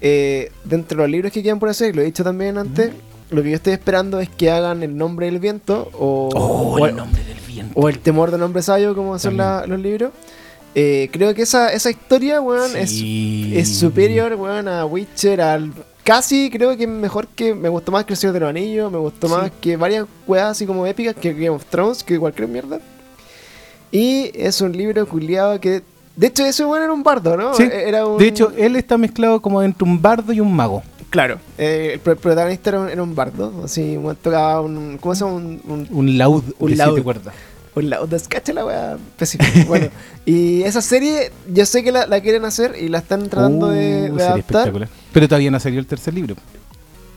eh, 0.00 0.50
dentro 0.64 0.96
de 0.96 1.02
los 1.04 1.10
libros 1.10 1.32
que 1.32 1.42
quedan 1.42 1.58
por 1.60 1.68
hacer, 1.68 1.94
lo 1.94 2.02
he 2.02 2.04
dicho 2.06 2.24
también 2.24 2.56
antes, 2.58 2.90
lo 3.30 3.42
que 3.42 3.50
yo 3.50 3.56
estoy 3.56 3.74
esperando 3.74 4.18
es 4.18 4.28
que 4.28 4.50
hagan 4.50 4.82
El 4.82 4.96
nombre 4.96 5.26
del 5.26 5.38
viento 5.38 5.88
o, 5.92 6.30
Oh, 6.34 6.80
o 6.80 6.86
el 6.86 6.96
nombre 6.96 7.22
del 7.24 7.38
viento. 7.46 7.78
o 7.78 7.88
El 7.88 7.98
temor 8.00 8.30
del 8.30 8.42
hombre 8.42 8.62
sabio, 8.62 8.94
como 8.94 9.18
son 9.18 9.36
la- 9.36 9.66
los 9.66 9.78
libros. 9.78 10.12
Eh, 10.74 11.08
creo 11.12 11.34
que 11.34 11.42
esa, 11.42 11.72
esa 11.72 11.90
historia, 11.90 12.40
weón, 12.40 12.70
Sí. 12.86 13.52
es, 13.56 13.68
es 13.68 13.78
superior, 13.78 14.34
weón, 14.34 14.68
a 14.68 14.84
Witcher, 14.84 15.40
al... 15.40 15.72
Casi 16.04 16.48
creo 16.50 16.76
que 16.76 16.84
es 16.84 16.88
mejor 16.88 17.26
que... 17.28 17.54
Me 17.54 17.68
gustó 17.68 17.92
más 17.92 18.04
que 18.04 18.14
El 18.14 18.16
Señor 18.16 18.34
de 18.34 18.40
los 18.40 18.48
Anillos, 18.50 18.90
me 18.90 18.98
gustó 18.98 19.28
Sí. 19.28 19.34
más 19.34 19.50
que 19.60 19.76
varias 19.76 20.06
weas 20.26 20.50
así 20.52 20.66
como 20.66 20.86
épicas 20.86 21.14
que 21.14 21.32
Game 21.32 21.50
of 21.50 21.64
Thrones, 21.66 22.02
que 22.04 22.18
cualquier 22.18 22.48
mierda. 22.48 22.80
Y 23.90 24.30
es 24.34 24.60
un 24.60 24.72
libro 24.72 25.06
culiado 25.06 25.60
que... 25.60 25.82
De 26.16 26.26
hecho, 26.28 26.44
ese 26.44 26.64
weón 26.64 26.82
era 26.84 26.92
un 26.92 27.02
bardo, 27.02 27.36
¿no? 27.36 27.54
Sí. 27.54 27.64
Era 27.70 28.06
un... 28.06 28.18
De 28.18 28.28
hecho, 28.28 28.52
él 28.56 28.76
está 28.76 28.96
mezclado 28.98 29.40
como 29.40 29.62
entre 29.62 29.84
un 29.84 30.00
bardo 30.00 30.32
y 30.32 30.40
un 30.40 30.54
mago. 30.54 30.82
Claro, 31.10 31.38
eh, 31.58 31.90
el 31.94 31.98
pro- 32.00 32.14
protagonista 32.16 32.70
era 32.70 32.80
un, 32.80 32.88
era 32.88 33.02
un 33.02 33.14
bardo, 33.16 33.62
así, 33.64 33.98
tocaba 34.22 34.60
un... 34.60 34.96
¿Cómo 35.00 35.14
se 35.14 35.24
llama? 35.24 35.36
Un, 35.36 35.60
un, 35.66 35.88
Un 35.90 36.18
laúd 36.18 36.44
Un 36.60 36.68
siete 36.76 37.02
cuerdas. 37.72 38.00
un 38.02 38.10
lado 38.10 38.18
cacha 38.28 38.52
la 38.52 38.94
específica. 38.94 39.64
Bueno, 39.68 39.88
y 40.26 40.62
esa 40.62 40.82
serie, 40.82 41.30
yo 41.52 41.64
sé 41.66 41.82
que 41.82 41.92
la, 41.92 42.06
la 42.06 42.20
quieren 42.20 42.44
hacer 42.44 42.74
y 42.80 42.88
la 42.88 42.98
están 42.98 43.28
tratando 43.28 43.66
Uh, 43.68 43.70
de, 43.70 44.10
de 44.10 44.22
adaptar. 44.22 44.38
espectacular. 44.38 44.88
Pero 45.12 45.28
todavía 45.28 45.50
no 45.50 45.56
ha 45.56 45.60
salido 45.60 45.80
el 45.80 45.86
tercer 45.86 46.14
libro. 46.14 46.36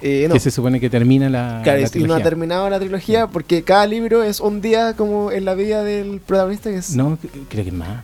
Eh, 0.02 0.26
no, 0.28 0.34
Que 0.34 0.40
se 0.42 0.52
supone 0.52 0.80
que 0.82 0.90
termina 0.90 1.30
la, 1.30 1.62
claro, 1.64 1.80
la 1.80 1.82
y 1.82 1.82
no 1.84 1.88
ha 1.88 1.92
trilogía. 1.92 2.24
terminado 2.24 2.70
la 2.70 2.78
trilogía 2.80 3.28
porque 3.28 3.64
cada 3.64 3.86
libro 3.88 4.22
es 4.24 4.42
un 4.42 4.60
día 4.60 4.96
como 4.98 5.32
en 5.32 5.46
la 5.46 5.54
vida 5.56 5.82
del 5.84 6.20
protagonista, 6.20 6.70
que 6.70 6.78
es- 6.78 6.96
No, 6.96 7.18
creo 7.50 7.64
que 7.64 7.70
es 7.70 7.74
más. 7.74 8.04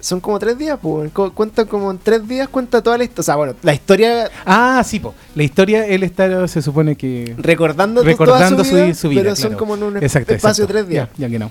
son 0.00 0.20
como 0.20 0.38
tres 0.38 0.58
días, 0.58 0.78
pues. 0.82 1.10
cu- 1.10 1.32
Cuenta 1.32 1.64
como 1.64 1.90
en 1.90 1.96
tres 1.98 2.28
días, 2.28 2.48
cuenta 2.48 2.82
toda 2.82 2.98
la 2.98 3.04
historia. 3.04 3.20
O 3.20 3.24
sea, 3.24 3.36
bueno, 3.36 3.54
la 3.62 3.72
historia 3.72 4.30
Ah, 4.44 4.82
sí, 4.84 5.00
po. 5.00 5.14
La 5.34 5.42
historia, 5.42 5.86
él 5.86 6.02
está, 6.02 6.46
se 6.48 6.60
supone 6.60 6.96
que... 6.96 7.34
recordando, 7.38 8.02
recordando 8.02 8.62
toda 8.62 8.64
su 8.68 8.74
vida, 8.76 8.94
su 8.94 9.08
vida, 9.08 9.22
pero 9.22 9.36
son 9.36 9.54
como 9.54 9.74
en 9.74 9.82
un 9.84 9.96
Exacto, 9.96 10.34
espacio 10.34 10.66
de 10.66 10.72
tres 10.72 10.86
días. 10.88 11.08
Ya, 11.16 11.26
ya 11.26 11.30
que 11.32 11.38
no. 11.38 11.50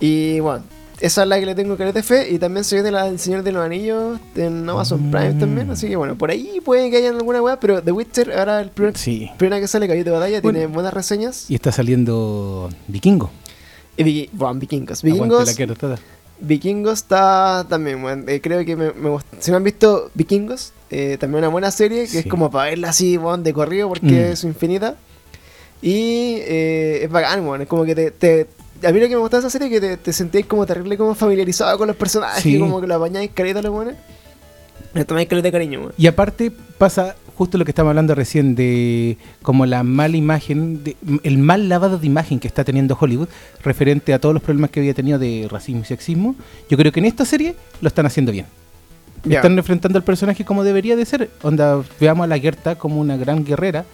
Y 0.00 0.40
bueno, 0.40 0.64
esa 1.00 1.22
es 1.22 1.28
la 1.28 1.38
que 1.38 1.46
le 1.46 1.54
tengo 1.54 1.76
careta 1.76 1.98
de 1.98 2.02
fe. 2.02 2.30
Y 2.30 2.38
también 2.38 2.64
se 2.64 2.76
viene 2.76 2.90
la 2.90 3.04
del 3.04 3.18
Señor 3.18 3.42
de 3.42 3.52
los 3.52 3.64
Anillos 3.64 4.18
en 4.34 4.68
Amazon 4.68 5.08
Mm. 5.08 5.10
Prime 5.10 5.34
también. 5.34 5.70
Así 5.70 5.88
que 5.88 5.96
bueno, 5.96 6.16
por 6.16 6.30
ahí 6.30 6.60
puede 6.64 6.90
que 6.90 6.96
haya 6.98 7.10
alguna 7.10 7.42
weá. 7.42 7.58
Pero 7.60 7.82
The 7.82 7.92
Witcher, 7.92 8.32
ahora 8.38 8.60
el 8.60 8.70
primer, 8.70 8.96
Sí. 8.96 9.30
primera 9.36 9.60
que 9.60 9.68
sale, 9.68 9.86
Caballito 9.86 10.10
de 10.10 10.16
Batalla, 10.16 10.40
Bueno. 10.40 10.58
tiene 10.58 10.72
buenas 10.72 10.94
reseñas. 10.94 11.50
Y 11.50 11.54
está 11.54 11.70
saliendo 11.72 12.70
Vikingo. 12.88 13.30
Y 13.96 14.02
vi- 14.04 14.30
bueno, 14.32 14.58
Vikingos. 14.58 15.02
Vikingos, 15.02 15.46
la 15.46 15.54
quiero. 15.54 15.74
Vikingos 16.42 17.00
está 17.00 17.66
también, 17.68 18.02
weón, 18.02 18.24
eh, 18.26 18.40
creo 18.40 18.64
que 18.64 18.74
me, 18.74 18.92
me 18.94 19.18
Si 19.40 19.50
me 19.50 19.58
han 19.58 19.64
visto 19.64 20.10
Vikingos, 20.14 20.72
eh, 20.88 21.18
también 21.20 21.40
una 21.40 21.48
buena 21.48 21.70
serie 21.70 22.08
que 22.08 22.20
es 22.20 22.26
como 22.26 22.50
para 22.50 22.70
verla 22.70 22.88
así, 22.88 23.18
weón, 23.18 23.42
de 23.42 23.52
corrido 23.52 23.88
porque 23.88 24.06
Mm. 24.06 24.32
es 24.32 24.44
infinita. 24.44 24.96
Y 25.82 26.36
eh, 26.40 27.00
es 27.04 27.10
bacán, 27.10 27.46
weón. 27.46 27.62
Es 27.62 27.68
como 27.68 27.84
que 27.84 27.94
te, 27.94 28.10
te- 28.10 28.46
A 28.86 28.92
mí 28.92 29.00
lo 29.00 29.08
que 29.08 29.14
me 29.14 29.20
gusta 29.20 29.36
de 29.36 29.40
esa 29.40 29.50
serie 29.50 29.68
es 29.68 29.74
que 29.74 29.80
te, 29.80 29.96
te 29.96 30.12
sentías 30.12 30.46
como 30.46 30.64
terrible, 30.66 30.96
como 30.96 31.14
familiarizado 31.14 31.76
con 31.78 31.88
los 31.88 31.96
personajes, 31.96 32.42
Sí. 32.42 32.58
como 32.58 32.80
que 32.80 32.86
lo 32.86 32.94
apañáis 32.94 33.30
careta 33.34 33.60
los 33.62 33.72
weones. 33.72 33.96
Le 34.94 35.04
tomáis 35.04 35.28
careta 35.28 35.46
de 35.48 35.52
cariño. 35.52 35.90
Y 35.98 36.06
aparte 36.06 36.50
pasa 36.78 37.14
justo 37.36 37.56
lo 37.58 37.64
que 37.64 37.70
estamos 37.70 37.90
hablando 37.90 38.14
recién 38.14 38.54
de 38.54 39.16
como 39.42 39.64
la 39.66 39.82
mala 39.82 40.16
imagen, 40.16 40.82
de- 40.84 40.96
el 41.22 41.38
mal 41.38 41.68
lavado 41.68 41.98
de 41.98 42.06
imagen 42.06 42.38
que 42.40 42.48
está 42.48 42.64
teniendo 42.64 42.96
Hollywood 43.00 43.28
referente 43.62 44.12
a 44.12 44.18
todos 44.18 44.34
los 44.34 44.42
problemas 44.42 44.70
que 44.70 44.80
había 44.80 44.94
tenido 44.94 45.18
de 45.18 45.46
racismo 45.50 45.82
y 45.82 45.84
sexismo. 45.84 46.34
Yo 46.68 46.76
creo 46.76 46.90
que 46.92 47.00
en 47.00 47.06
esta 47.06 47.24
serie 47.24 47.54
lo 47.80 47.88
están 47.88 48.06
haciendo 48.06 48.32
bien. 48.32 48.46
Están 49.28 49.56
enfrentando 49.58 49.98
al 49.98 50.04
personaje 50.04 50.44
como 50.44 50.64
debería 50.64 50.96
de 50.96 51.04
ser. 51.04 51.30
Onda, 51.42 51.82
veamos 52.00 52.24
a 52.24 52.26
la 52.26 52.38
Gerta 52.38 52.76
como 52.76 53.00
una 53.00 53.16
gran 53.18 53.44
guerrera. 53.44 53.84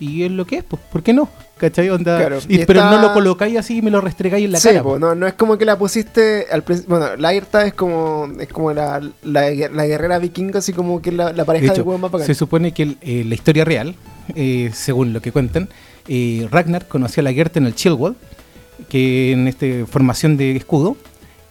Y 0.00 0.24
es 0.24 0.30
lo 0.32 0.46
que 0.46 0.56
es, 0.56 0.64
pues, 0.64 0.80
¿por 0.90 1.02
qué 1.02 1.12
no? 1.12 1.28
¿Cachai? 1.58 1.90
Onda, 1.90 2.18
Claro, 2.18 2.38
y- 2.48 2.62
y 2.62 2.64
pero 2.64 2.80
está- 2.80 2.90
no 2.90 3.02
lo 3.02 3.12
colocáis 3.12 3.58
así 3.58 3.76
y 3.78 3.82
me 3.82 3.90
lo 3.90 4.00
restregáis 4.00 4.46
en 4.46 4.52
la 4.52 4.58
Sí, 4.58 4.68
cara. 4.68 4.82
po, 4.82 4.98
no, 4.98 5.14
no 5.14 5.26
es 5.26 5.34
como 5.34 5.58
que 5.58 5.66
la 5.66 5.76
pusiste 5.78 6.46
al 6.50 6.62
principio. 6.64 6.96
Bueno, 6.98 7.16
la 7.18 7.34
Irta 7.34 7.66
es 7.66 7.74
como 7.74 8.28
es 8.40 8.48
como 8.48 8.72
la, 8.72 8.98
la, 9.22 9.50
la 9.50 9.86
guerrera 9.86 10.18
vikinga, 10.18 10.60
así 10.60 10.72
como 10.72 11.02
que 11.02 11.10
es 11.10 11.16
la, 11.16 11.32
la 11.34 11.44
pareja 11.44 11.64
De 11.64 11.68
de 11.68 11.74
hecho, 11.74 11.82
huevos 11.84 12.10
más 12.12 12.24
se 12.26 12.34
supone 12.34 12.72
que 12.72 12.82
el- 12.84 12.98
eh, 13.02 13.24
la 13.26 13.34
historia 13.34 13.66
real, 13.66 13.94
eh, 14.34 14.70
según 14.72 15.12
lo 15.12 15.20
que 15.20 15.32
cuentan, 15.32 15.68
eh, 16.08 16.48
Ragnar 16.50 16.88
conoció 16.88 17.20
a 17.20 17.24
la 17.24 17.32
Gerta 17.34 17.58
en 17.58 17.66
el 17.66 17.74
Chillwall, 17.74 18.16
que 18.88 19.32
en 19.32 19.46
este 19.46 19.84
formación 19.86 20.38
de 20.38 20.56
escudo, 20.56 20.96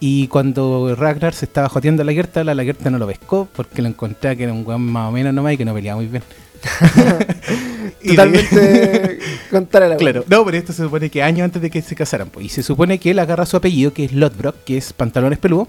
y 0.00 0.26
cuando 0.26 0.96
Ragnar 0.96 1.34
se 1.34 1.44
estaba 1.44 1.68
joteando 1.68 2.02
a 2.02 2.04
la 2.04 2.12
Gerta, 2.12 2.42
la, 2.42 2.54
la 2.56 2.64
Gerta 2.64 2.90
no 2.90 2.98
lo 2.98 3.06
pescó 3.06 3.46
porque 3.54 3.80
lo 3.80 3.86
encontraba 3.88 4.34
que 4.34 4.42
era 4.42 4.52
un 4.52 4.66
weón 4.66 4.82
más 4.82 5.08
o 5.08 5.12
menos 5.12 5.32
nomás 5.32 5.52
y 5.52 5.56
que 5.56 5.64
no 5.64 5.72
peleaba 5.74 6.00
muy 6.00 6.06
bien. 6.08 6.22
Totalmente 8.06 9.18
contar 9.50 9.82
a 9.82 9.88
la 9.88 9.96
Claro, 9.96 10.24
no, 10.28 10.44
pero 10.44 10.56
esto 10.56 10.72
se 10.72 10.82
supone 10.82 11.10
que 11.10 11.22
años 11.22 11.44
antes 11.44 11.60
de 11.60 11.70
que 11.70 11.82
se 11.82 11.94
casaran. 11.94 12.28
Pues, 12.30 12.46
y 12.46 12.48
se 12.48 12.62
supone 12.62 12.98
que 12.98 13.10
él 13.10 13.18
agarra 13.18 13.46
su 13.46 13.56
apellido, 13.56 13.92
que 13.92 14.04
es 14.04 14.12
Lodbrok, 14.12 14.64
que 14.64 14.76
es 14.76 14.92
pantalones 14.92 15.38
peludos, 15.38 15.68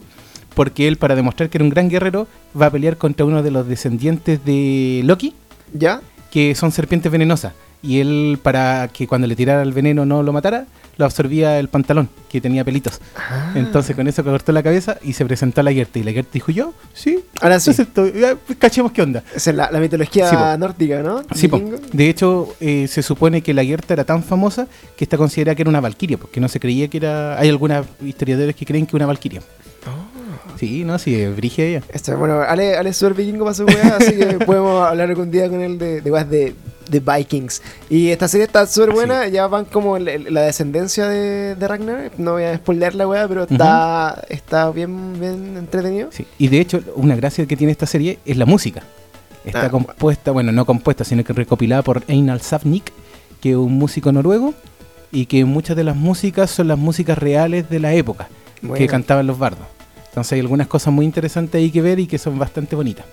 porque 0.53 0.87
él, 0.87 0.97
para 0.97 1.15
demostrar 1.15 1.49
que 1.49 1.57
era 1.57 1.65
un 1.65 1.69
gran 1.69 1.89
guerrero, 1.89 2.27
va 2.59 2.67
a 2.67 2.71
pelear 2.71 2.97
contra 2.97 3.25
uno 3.25 3.43
de 3.43 3.51
los 3.51 3.67
descendientes 3.67 4.43
de 4.45 5.01
Loki, 5.03 5.33
¿Ya? 5.73 6.01
que 6.31 6.55
son 6.55 6.71
serpientes 6.71 7.11
venenosas. 7.11 7.53
Y 7.83 7.99
él, 7.99 8.39
para 8.41 8.87
que 8.89 9.07
cuando 9.07 9.27
le 9.27 9.35
tirara 9.35 9.61
el 9.63 9.73
veneno 9.73 10.05
no 10.05 10.21
lo 10.23 10.31
matara, 10.33 10.65
lo 10.97 11.05
absorbía 11.05 11.57
el 11.57 11.67
pantalón, 11.67 12.09
que 12.29 12.39
tenía 12.39 12.63
pelitos. 12.63 13.01
Ah. 13.15 13.53
Entonces 13.55 13.95
con 13.95 14.07
eso 14.07 14.23
cortó 14.23 14.51
la 14.51 14.61
cabeza 14.61 14.97
y 15.01 15.13
se 15.13 15.25
presentó 15.25 15.61
a 15.61 15.63
la 15.63 15.73
Gerta. 15.73 15.97
Y 15.97 16.03
la 16.03 16.11
Gerta 16.11 16.29
dijo, 16.33 16.51
yo, 16.51 16.73
sí, 16.93 17.23
Ahora 17.41 17.59
sí. 17.59 17.71
pues, 17.95 18.59
cachemos 18.59 18.91
qué 18.91 19.01
onda. 19.01 19.23
Esa 19.35 19.49
es 19.49 19.55
la, 19.55 19.71
la 19.71 19.79
mitología 19.79 20.29
Sí, 20.29 20.35
nórdica, 20.59 21.01
¿no? 21.01 21.23
Sí, 21.33 21.49
de 21.91 22.09
hecho, 22.09 22.53
eh, 22.59 22.87
se 22.87 23.01
supone 23.01 23.41
que 23.41 23.53
la 23.53 23.63
Gerta 23.63 23.93
era 23.95 24.03
tan 24.03 24.23
famosa 24.23 24.67
que 24.95 25.03
está 25.03 25.17
considerada 25.17 25.55
que 25.55 25.63
era 25.63 25.69
una 25.69 25.81
valquiria, 25.81 26.17
porque 26.17 26.39
no 26.39 26.47
se 26.47 26.59
creía 26.59 26.87
que 26.87 26.97
era. 26.97 27.39
Hay 27.39 27.49
algunos 27.49 27.85
historiadores 28.05 28.55
que 28.55 28.65
creen 28.65 28.85
que 28.85 28.95
una 28.95 29.07
valquiria. 29.07 29.41
Sí, 30.57 30.83
no, 30.83 30.97
sí, 30.99 31.15
es 31.19 31.59
ella. 31.59 31.81
Este, 31.93 32.13
bueno, 32.15 32.41
Ale, 32.41 32.75
Ale 32.77 32.89
es 32.91 32.97
súper 32.97 33.13
vikingo 33.15 33.43
para 33.45 33.53
su 33.55 33.65
weá, 33.65 33.97
así 33.99 34.15
que 34.15 34.25
podemos 34.45 34.87
hablar 34.87 35.09
algún 35.09 35.31
día 35.31 35.49
con 35.49 35.61
él 35.61 35.77
de, 35.77 36.01
de 36.01 36.11
weas 36.11 36.29
de, 36.29 36.55
de 36.89 36.99
Vikings. 36.99 37.61
Y 37.89 38.09
esta 38.09 38.27
serie 38.27 38.45
está 38.45 38.65
súper 38.67 38.91
buena, 38.91 39.27
ya 39.27 39.47
van 39.47 39.65
como 39.65 39.97
la, 39.99 40.17
la 40.17 40.41
descendencia 40.41 41.07
de, 41.07 41.55
de 41.55 41.67
Ragnar. 41.67 42.11
No 42.17 42.33
voy 42.33 42.43
a 42.43 42.55
spoilear 42.57 42.95
la 42.95 43.07
weá, 43.07 43.27
pero 43.27 43.43
está, 43.43 44.21
está 44.29 44.69
bien, 44.71 45.19
bien 45.19 45.55
entretenido. 45.57 46.09
Sí. 46.11 46.25
Y 46.37 46.47
de 46.49 46.59
hecho, 46.59 46.81
una 46.95 47.15
gracia 47.15 47.45
que 47.45 47.55
tiene 47.57 47.71
esta 47.71 47.85
serie 47.85 48.19
es 48.25 48.37
la 48.37 48.45
música. 48.45 48.83
Está 49.43 49.65
Ah. 49.65 49.69
compuesta, 49.71 50.31
bueno, 50.31 50.51
no 50.51 50.65
compuesta, 50.65 51.03
sino 51.03 51.23
que 51.23 51.33
recopilada 51.33 51.81
por 51.81 52.03
Einar 52.07 52.39
Savnik, 52.41 52.91
que 53.41 53.51
es 53.51 53.55
un 53.55 53.73
músico 53.73 54.11
noruego, 54.11 54.53
y 55.11 55.25
que 55.25 55.43
muchas 55.45 55.75
de 55.75 55.83
las 55.83 55.95
músicas 55.95 56.51
son 56.51 56.67
las 56.67 56.77
músicas 56.77 57.17
reales 57.17 57.69
de 57.69 57.79
la 57.79 57.93
época 57.93 58.27
que 58.61 58.67
Bueno. 58.67 58.87
cantaban 58.87 59.25
los 59.27 59.39
bardos. 59.39 59.65
Entonces 60.11 60.33
hay 60.33 60.39
algunas 60.41 60.67
cosas 60.67 60.93
muy 60.93 61.05
interesantes 61.05 61.55
ahí 61.59 61.71
que 61.71 61.81
ver 61.81 61.99
y 61.99 62.07
que 62.07 62.17
son 62.17 62.37
bastante 62.37 62.75
bonitas. 62.75 63.05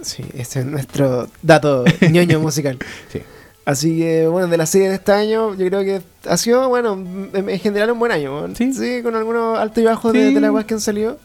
Sí, 0.00 0.22
ese 0.34 0.60
es 0.60 0.66
nuestro 0.66 1.28
dato 1.42 1.84
ñoño 2.10 2.38
musical. 2.40 2.78
Sí. 3.12 3.20
Así 3.64 3.98
que, 3.98 4.26
bueno, 4.28 4.46
de 4.48 4.56
la 4.58 4.66
serie 4.66 4.88
de 4.90 4.96
este 4.96 5.10
año, 5.12 5.54
yo 5.54 5.66
creo 5.66 5.80
que 5.82 6.02
ha 6.28 6.36
sido, 6.36 6.68
bueno, 6.68 6.92
en, 6.92 7.48
en 7.48 7.58
general 7.58 7.90
un 7.92 7.98
buen 7.98 8.12
año. 8.12 8.34
weón. 8.36 8.54
Sí. 8.54 9.00
con 9.02 9.16
algunos 9.16 9.58
altos 9.58 9.78
y 9.82 9.86
bajos 9.86 10.12
de, 10.12 10.28
Sí. 10.28 10.34
de 10.34 10.40
las 10.40 10.50
weas 10.50 10.66
que 10.66 10.74
han 10.74 10.80
salido. 10.80 11.18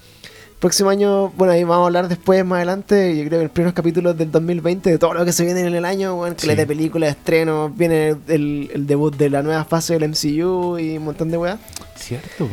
Próximo 0.60 0.90
año, 0.90 1.30
bueno, 1.38 1.54
ahí 1.54 1.64
vamos 1.64 1.84
a 1.84 1.86
hablar 1.88 2.08
después, 2.10 2.44
más 2.44 2.58
adelante, 2.58 3.16
yo 3.18 3.24
creo 3.26 3.40
que 3.40 3.44
los 3.44 3.52
primeros 3.52 3.74
capítulos 3.74 4.18
del 4.18 4.30
2020, 4.32 4.90
de 4.90 4.98
todo 4.98 5.14
lo 5.14 5.24
que 5.24 5.32
se 5.32 5.46
viene 5.46 5.62
en 5.62 5.74
el 5.74 5.86
año, 5.86 6.16
bueno, 6.16 6.36
que 6.36 6.48
Sí. 6.48 6.56
de 6.56 6.66
películas, 6.68 7.12
estrenos, 7.12 7.76
viene 7.78 8.16
el, 8.28 8.70
el 8.74 8.86
debut 8.88 9.16
de 9.16 9.30
la 9.30 9.42
nueva 9.42 9.64
fase 9.64 9.94
del 9.98 10.04
MCU 10.10 10.78
y 10.80 10.98
un 10.98 11.06
montón 11.06 11.30
de 11.32 11.38
weas. 11.38 11.60
Cierto. 11.96 12.48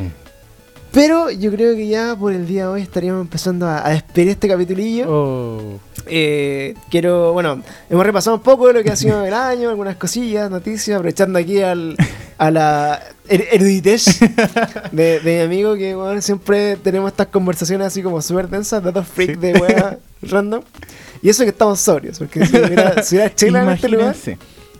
Pero 0.96 1.30
yo 1.30 1.50
creo 1.52 1.76
que 1.76 1.86
ya 1.88 2.16
por 2.16 2.32
el 2.32 2.46
día 2.46 2.62
de 2.62 2.68
hoy 2.68 2.80
estaríamos 2.82 3.20
empezando 3.20 3.66
a, 3.66 3.86
a 3.86 3.90
despedir 3.90 4.30
este 4.30 4.48
capitulillo. 4.48 5.04
Oh. 5.06 5.78
Eh, 6.06 6.74
quiero, 6.90 7.34
bueno, 7.34 7.62
hemos 7.90 8.06
repasado 8.06 8.36
un 8.36 8.42
poco 8.42 8.68
de 8.68 8.72
lo 8.72 8.82
que 8.82 8.90
ha 8.90 8.96
sido 8.96 9.22
el 9.26 9.34
año, 9.34 9.68
algunas 9.70 9.96
cosillas, 9.96 10.50
noticias, 10.50 10.96
aprovechando 10.96 11.38
aquí 11.38 11.60
al, 11.60 11.96
a 12.38 12.50
la 12.50 13.02
er- 13.28 13.46
eruditez 13.52 14.06
de, 14.92 15.20
de 15.20 15.36
mi 15.36 15.40
amigo 15.44 15.74
que 15.76 15.94
bueno, 15.94 16.22
siempre 16.22 16.76
tenemos 16.76 17.10
estas 17.10 17.26
conversaciones 17.26 17.88
así 17.88 18.02
como 18.02 18.22
súper 18.22 18.48
densas, 18.48 18.82
datos 18.82 19.06
freak 19.06 19.34
Sí. 19.34 19.36
de 19.36 19.52
weá 19.60 19.98
random. 20.22 20.62
Y 21.20 21.28
eso 21.28 21.42
que 21.44 21.50
estamos 21.50 21.78
sobrios, 21.78 22.18
porque 22.18 22.46
si 22.46 22.56
hubiera, 22.56 23.02
si 23.02 23.16
hubiera 23.16 23.34
chela 23.34 23.62
en 23.64 23.68
este 23.70 23.88
lugar. 23.90 24.16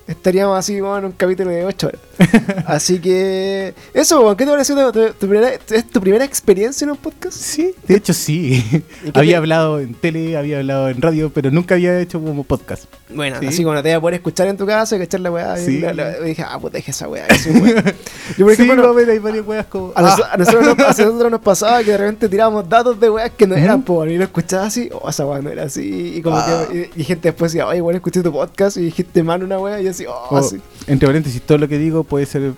Estaríamos 0.06 0.58
así 0.58 0.78
como 0.78 0.96
en 0.98 1.06
un 1.06 1.12
capítulo 1.12 1.50
de 1.50 1.64
8 1.64 1.86
horas. 1.88 2.00
así 2.66 2.98
que, 2.98 3.74
eso, 3.94 4.36
¿qué 4.36 4.44
te 4.44 4.50
pareció 4.50 4.92
tu, 4.92 5.12
tu 5.12 5.28
primera, 5.28 5.50
es 5.52 5.88
tu 5.88 6.00
primera 6.00 6.24
experiencia 6.24 6.84
en 6.84 6.92
un 6.92 6.96
podcast? 6.96 7.36
Sí, 7.36 7.74
de 7.86 7.96
hecho 7.96 8.12
sí. 8.12 8.64
¿Y 9.04 9.10
qué 9.10 9.18
había 9.18 9.38
hablado 9.38 9.80
en 9.80 9.94
tele, 9.94 10.36
había 10.36 10.58
hablado 10.58 10.88
en 10.88 11.00
radio, 11.00 11.30
pero 11.30 11.50
nunca 11.50 11.74
había 11.74 12.00
hecho 12.00 12.20
como 12.20 12.44
podcast. 12.44 12.84
Bueno, 13.08 13.36
Sí. 13.40 13.46
así 13.46 13.62
como 13.62 13.74
no 13.74 13.82
te 13.82 13.90
voy 13.90 13.96
a 13.96 14.00
poder 14.00 14.14
escuchar 14.16 14.48
en 14.48 14.56
tu 14.56 14.66
casa, 14.66 14.96
que 14.96 15.04
echar 15.04 15.20
la 15.20 15.30
weá. 15.30 15.56
Sí. 15.56 15.76
Y 15.76 15.80
la- 15.80 15.94
la- 15.94 16.18
y 16.18 16.24
dije, 16.24 16.42
ah, 16.44 16.58
pues 16.60 16.72
deje 16.72 16.90
esa 16.90 17.06
weá. 17.08 17.24
eso, 17.26 17.50
weá. 17.50 17.82
Yo, 18.36 18.44
por 18.46 18.52
ejemplo, 18.52 18.88
haber 18.88 19.08
ahí 19.10 19.18
varias 19.20 19.46
weas 19.46 19.66
como. 19.66 19.92
A, 19.94 20.02
nos- 20.02 20.20
Ah, 20.20 20.30
a 20.32 20.36
nosotros, 20.36 20.64
nos, 20.76 20.78
a 20.86 20.88
nosotros 21.04 21.30
nos 21.30 21.40
pasaba 21.40 21.84
que 21.84 21.92
de 21.92 21.98
repente 21.98 22.28
tirábamos 22.28 22.68
datos 22.68 22.98
de 22.98 23.08
weas 23.08 23.30
que 23.36 23.46
no 23.46 23.54
eran 23.54 23.82
por 23.82 24.08
y 24.10 24.18
lo 24.18 24.24
escuchaba 24.24 24.64
así, 24.66 24.88
o 24.92 25.08
esa 25.08 25.24
wea 25.24 25.40
no 25.40 25.50
era 25.50 25.62
así, 25.64 26.14
y 26.16 26.22
como 26.22 26.36
Ah. 26.36 26.66
que 26.70 26.90
y, 26.96 27.00
y 27.00 27.04
gente 27.04 27.28
después 27.28 27.52
decía, 27.52 27.66
oye, 27.68 27.80
bueno, 27.80 27.96
escuché 27.98 28.22
tu 28.22 28.32
podcast 28.32 28.76
y 28.76 28.80
dijiste 28.82 29.22
mal 29.22 29.42
una 29.44 29.58
wea, 29.60 29.80
y 29.80 29.86
así, 29.88 30.04
oh, 30.06 30.26
o, 30.30 30.36
así. 30.38 30.60
Entre 30.88 31.06
paréntesis, 31.06 31.40
todo 31.42 31.58
lo 31.58 31.68
que 31.68 31.78
digo 31.78 32.02
puede 32.02 32.26
ser 32.26 32.52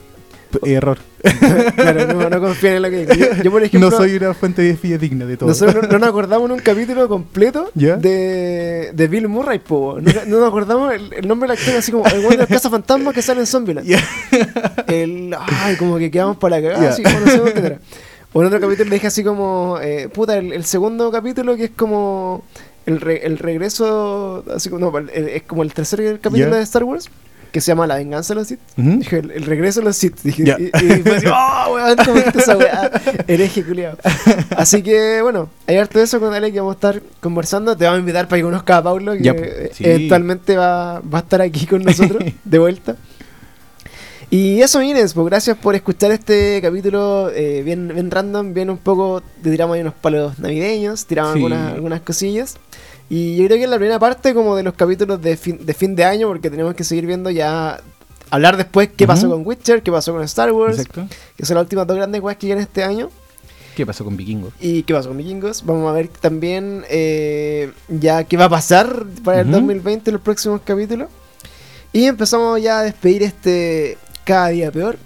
error. 0.64 0.98
claro, 1.76 2.06
no, 2.14 2.30
no 2.30 2.40
confíen 2.40 2.74
en 2.76 2.82
lo 2.82 2.90
que 2.90 2.96
digo. 3.06 3.12
Yo, 3.14 3.42
yo, 3.42 3.50
por 3.50 3.62
ejemplo, 3.64 3.90
no 3.90 3.96
soy 3.96 4.16
una 4.16 4.34
fuente 4.34 4.62
de 4.62 4.76
fidedigna 4.76 5.26
de 5.26 5.36
todo. 5.36 5.48
nosotros 5.48 5.84
no, 5.84 5.88
no 5.92 5.98
nos 5.98 6.08
acordamos 6.08 6.46
en 6.46 6.52
un 6.52 6.58
capítulo 6.60 7.08
completo 7.08 7.70
¿Ya? 7.74 7.96
de, 7.96 8.90
de 8.94 9.08
Bill 9.08 9.28
Murray, 9.28 9.58
po. 9.58 9.98
No, 10.00 10.12
no 10.26 10.38
nos 10.40 10.48
acordamos 10.48 10.92
el, 10.94 11.12
el 11.12 11.28
nombre 11.28 11.48
del 11.48 11.58
actor, 11.58 11.74
así 11.76 11.92
como 11.92 12.06
el 12.06 12.18
weón 12.20 12.36
de 12.38 12.46
Casa 12.46 12.70
Fantasma 12.70 13.12
que 13.12 13.22
sale 13.22 13.40
en 13.40 13.46
Zombieland. 13.46 13.86
Ya. 13.86 14.00
el 14.86 15.34
ay 15.62 15.76
como 15.76 15.98
que 15.98 16.10
quedamos 16.10 16.36
para 16.36 16.56
la 16.60 16.62
cagada 16.68 16.84
Ya. 16.84 16.90
así 16.90 17.02
como 17.02 17.20
no 17.20 17.26
sé 17.30 17.38
dónde 17.38 17.66
era. 17.66 17.78
o 18.32 18.40
en 18.40 18.46
otro 18.46 18.60
capítulo 18.60 18.88
le 18.90 18.94
dije 18.96 19.06
así 19.06 19.24
como 19.24 19.78
eh, 19.82 20.08
puta 20.12 20.36
el, 20.38 20.52
el 20.52 20.64
segundo 20.64 21.10
capítulo 21.10 21.56
que 21.56 21.64
es 21.64 21.70
como 21.70 22.44
el, 22.86 23.00
re- 23.00 23.26
el 23.26 23.38
regreso 23.38 24.44
así 24.54 24.70
como 24.70 24.90
no, 24.90 24.98
el- 24.98 25.10
es 25.10 25.42
como 25.42 25.62
el 25.62 25.72
tercer 25.74 26.18
capítulo 26.20 26.56
de 26.56 26.62
Star 26.62 26.84
Wars 26.84 27.08
que 27.52 27.60
se 27.60 27.68
llama 27.72 27.86
La 27.86 27.96
venganza 27.96 28.34
de 28.34 28.40
los 28.40 28.48
Sith 28.48 28.60
Ujú. 28.76 28.98
dije 28.98 29.18
el, 29.18 29.30
el 29.30 29.44
regreso 29.44 29.80
de 29.80 29.86
los 29.86 29.96
Sith 29.96 30.16
dije, 30.22 30.44
Ya. 30.44 30.56
y, 30.58 30.64
y 30.66 31.02
fue 31.02 31.16
así 31.16 31.26
oh 31.26 31.74
weón 31.74 31.96
cómo 32.04 32.18
esa 32.20 32.56
weá 32.56 32.90
hereje 33.26 33.64
culiao 33.64 33.96
así 34.56 34.82
que 34.82 35.20
bueno 35.22 35.48
hay 35.66 35.76
harto 35.76 35.98
de 35.98 36.04
eso 36.04 36.20
con 36.20 36.34
Ale 36.34 36.52
que 36.52 36.60
vamos 36.60 36.74
a 36.74 36.76
estar 36.76 37.02
conversando 37.20 37.76
te 37.76 37.84
vamos 37.84 37.98
a 37.98 38.00
invitar 38.00 38.28
para 38.28 38.38
que 38.38 38.44
conozca 38.44 38.76
a 38.78 38.82
Paulo 38.82 39.12
que 39.16 39.32
pues, 39.34 39.70
sí. 39.76 39.84
eventualmente 39.84 40.56
va, 40.56 41.00
va 41.00 41.18
a 41.18 41.22
estar 41.22 41.40
aquí 41.42 41.66
con 41.66 41.82
nosotros 41.82 42.22
de 42.44 42.58
vuelta 42.58 42.96
y 44.30 44.60
eso, 44.60 44.82
Inés, 44.82 45.14
pues 45.14 45.26
gracias 45.26 45.56
por 45.56 45.74
escuchar 45.74 46.10
este 46.12 46.60
capítulo 46.60 47.30
eh, 47.34 47.62
bien, 47.64 47.88
bien 47.88 48.10
random, 48.10 48.52
bien 48.52 48.68
un 48.68 48.76
poco, 48.76 49.22
te 49.42 49.50
tiramos 49.50 49.74
ahí 49.74 49.80
unos 49.80 49.94
palos 49.94 50.38
navideños, 50.38 51.06
tiramos 51.06 51.32
Sí. 51.32 51.36
algunas, 51.38 51.72
algunas 51.72 52.00
cosillas. 52.02 52.56
Y 53.10 53.36
yo 53.36 53.46
creo 53.46 53.56
que 53.58 53.64
es 53.64 53.70
la 53.70 53.76
primera 53.76 53.98
parte 53.98 54.34
como 54.34 54.54
de 54.56 54.62
los 54.62 54.74
capítulos 54.74 55.20
de 55.22 55.36
fin 55.36 55.64
de, 55.64 55.74
fin 55.74 55.94
de 55.96 56.04
año, 56.04 56.28
porque 56.28 56.50
tenemos 56.50 56.74
que 56.74 56.84
seguir 56.84 57.06
viendo 57.06 57.30
ya, 57.30 57.80
hablar 58.30 58.56
después 58.56 58.90
qué 58.94 59.06
pasó 59.06 59.28
con 59.30 59.46
Witcher, 59.46 59.82
qué 59.82 59.90
pasó 59.90 60.12
con 60.12 60.22
Star 60.24 60.52
Wars, 60.52 60.78
Exacto. 60.78 61.06
que 61.36 61.46
son 61.46 61.54
las 61.54 61.62
últimas 61.64 61.86
dos 61.86 61.96
grandes 61.96 62.20
weas 62.20 62.36
que 62.36 62.46
vienen 62.46 62.64
este 62.64 62.84
año. 62.84 63.08
¿Qué 63.74 63.86
pasó 63.86 64.04
con 64.04 64.16
Vikingo? 64.16 64.52
Y 64.60 64.82
qué 64.82 64.92
pasó 64.92 65.08
con 65.08 65.16
Vikingos. 65.18 65.64
Vamos 65.64 65.88
a 65.88 65.92
ver 65.92 66.08
también 66.08 66.84
eh, 66.90 67.72
ya 67.88 68.24
qué 68.24 68.36
va 68.36 68.46
a 68.46 68.48
pasar 68.48 69.04
para 69.24 69.40
el 69.40 69.46
Ujú. 69.46 69.56
2020 69.56 70.10
en 70.10 70.14
los 70.14 70.22
próximos 70.22 70.60
capítulos. 70.64 71.08
Y 71.92 72.04
empezamos 72.06 72.60
ya 72.60 72.80
a 72.80 72.82
despedir 72.82 73.22
este 73.22 73.96
cada 74.24 74.48
día 74.48 74.70
peor. 74.72 74.98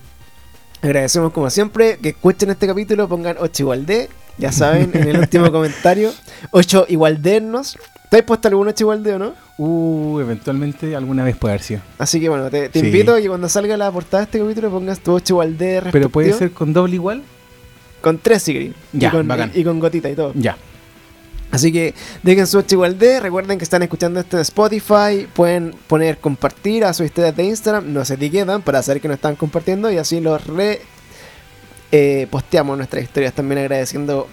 Agradecemos 0.81 1.33
como 1.33 1.49
siempre 1.51 1.99
que 1.99 2.09
escuchen 2.09 2.51
este 2.51 2.67
capítulo, 2.67 3.09
pongan 3.09 3.37
8 3.39 3.63
igual 3.63 3.87
de. 3.87 4.09
Ya 4.39 4.51
saben, 4.53 4.91
en 4.95 5.09
el 5.09 5.19
último 5.19 5.51
comentario, 5.53 6.13
8 6.51 6.87
igual 6.89 7.21
dernos. 7.23 7.77
¿Te 8.11 8.19
has 8.19 8.23
puesto 8.25 8.49
algún 8.49 8.69
8 8.69 8.85
igual 8.85 9.03
de 9.03 9.15
o 9.15 9.19
no? 9.19 9.35
Uh, 9.59 10.21
eventualmente 10.21 10.95
alguna 10.97 11.25
vez 11.25 11.37
puede 11.37 11.55
haber 11.55 11.63
sido. 11.63 11.81
Así 11.99 12.21
que 12.21 12.29
bueno, 12.29 12.51
te, 12.51 12.69
te 12.69 12.81
Sí. 12.81 12.87
invito 12.87 13.15
a 13.15 13.21
que 13.21 13.29
cuando 13.29 13.49
salga 13.49 13.77
la 13.77 13.91
portada 13.91 14.23
de 14.23 14.25
este 14.25 14.39
capítulo 14.41 14.71
pongas 14.71 15.01
tu 15.01 15.13
8 15.13 15.33
igual 15.35 15.57
de 15.59 15.83
Pero 15.93 16.09
puede 16.11 16.33
ser 16.33 16.51
con 16.53 16.73
doble 16.73 16.95
igual. 16.97 17.23
con 18.01 18.19
3 18.19 18.43
sigris. 18.43 18.73
Ya, 18.93 19.09
y, 19.09 19.11
con, 19.13 19.29
bacán. 19.29 19.51
y, 19.55 19.61
y 19.61 19.65
con 19.65 19.79
gotita 19.81 20.11
y 20.11 20.15
todo. 20.15 20.33
Ya. 20.35 20.57
Así 21.51 21.71
que 21.71 21.95
dejen 22.23 22.47
su 22.47 22.59
8 22.59 22.75
igual 22.75 22.99
de. 22.99 23.21
Recuerden 23.21 23.59
que 23.59 23.65
están 23.65 23.83
escuchando 23.83 24.19
esto 24.21 24.37
en 24.39 24.43
Spotify. 24.43 25.27
Pueden 25.33 25.75
poner 25.87 26.19
compartir 26.19 26.85
a 26.85 26.93
sus 26.95 27.07
historias 27.07 27.37
de 27.37 27.45
Instagram. 27.45 27.93
Nos 27.93 28.11
etiquetan 28.11 28.63
para 28.63 28.83
saber 28.83 29.01
que 29.03 29.09
nos 29.09 29.17
están 29.17 29.37
compartiendo. 29.37 29.91
Y 29.91 29.99
así 29.99 30.21
los 30.21 30.47
re 30.47 30.81
eh, 31.93 32.27
posteamos 32.31 32.77
nuestras 32.77 33.05
historias 33.05 33.35
también 33.35 33.61
agradeciendo 33.61 34.27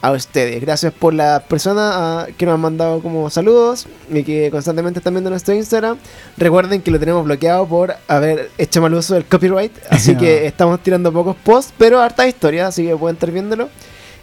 a 0.00 0.12
ustedes. 0.12 0.60
Gracias 0.60 0.92
por 0.92 1.14
las 1.14 1.42
personas 1.44 1.92
ah, 1.96 2.26
que 2.36 2.46
nos 2.46 2.54
han 2.54 2.60
mandado 2.60 3.00
como 3.00 3.28
saludos 3.30 3.86
y 4.10 4.22
que 4.22 4.50
constantemente 4.50 5.00
están 5.00 5.14
viendo 5.14 5.30
nuestro 5.30 5.54
Instagram. 5.54 5.96
Recuerden 6.36 6.82
que 6.82 6.90
lo 6.90 6.98
tenemos 6.98 7.24
bloqueado 7.24 7.66
por 7.66 7.94
haber 8.06 8.50
hecho 8.58 8.80
mal 8.80 8.94
uso 8.94 9.14
del 9.14 9.24
copyright. 9.24 9.72
Así 9.90 10.16
que 10.16 10.46
estamos 10.46 10.82
tirando 10.82 11.12
pocos 11.12 11.36
posts, 11.36 11.72
pero 11.78 12.00
harta 12.00 12.26
historia, 12.28 12.66
así 12.66 12.84
que 12.86 12.96
pueden 12.96 13.16
estar 13.16 13.30
viéndolo. 13.30 13.68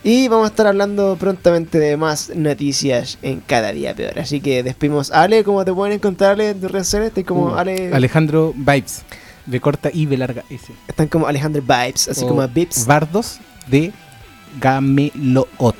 Y 0.03 0.27
vamos 0.27 0.45
a 0.45 0.49
estar 0.49 0.67
hablando 0.67 1.17
prontamente 1.19 1.79
de 1.79 1.97
más 1.97 2.29
noticias 2.29 3.17
en 3.23 3.39
cada 3.39 3.71
día 3.71 3.95
peor. 3.95 4.19
Así 4.19 4.39
que 4.39 4.61
despimos. 4.61 5.11
Ale, 5.11 5.43
¿cómo 5.43 5.65
te 5.65 5.73
pueden 5.73 5.95
encontrar 5.95 6.33
Ale, 6.33 6.51
en 6.51 6.61
tus 6.61 6.71
redes 6.71 6.87
sociales? 6.87 7.11
Como, 7.25 7.47
Uh, 7.47 7.55
Ale, 7.55 7.89
Alejandro 7.91 8.53
Vibes. 8.55 9.03
De 9.45 9.59
corta 9.61 9.89
y 9.93 10.05
B 10.05 10.17
larga 10.17 10.43
S. 10.49 10.73
están 10.87 11.07
como 11.07 11.27
Alejandro 11.27 11.61
Vibes, 11.61 12.07
así 12.07 12.23
O 12.25 12.27
como 12.27 12.47
Vips. 12.47 12.85
Bardos 12.85 13.39
de 13.67 13.91
Gameloot. 14.59 15.75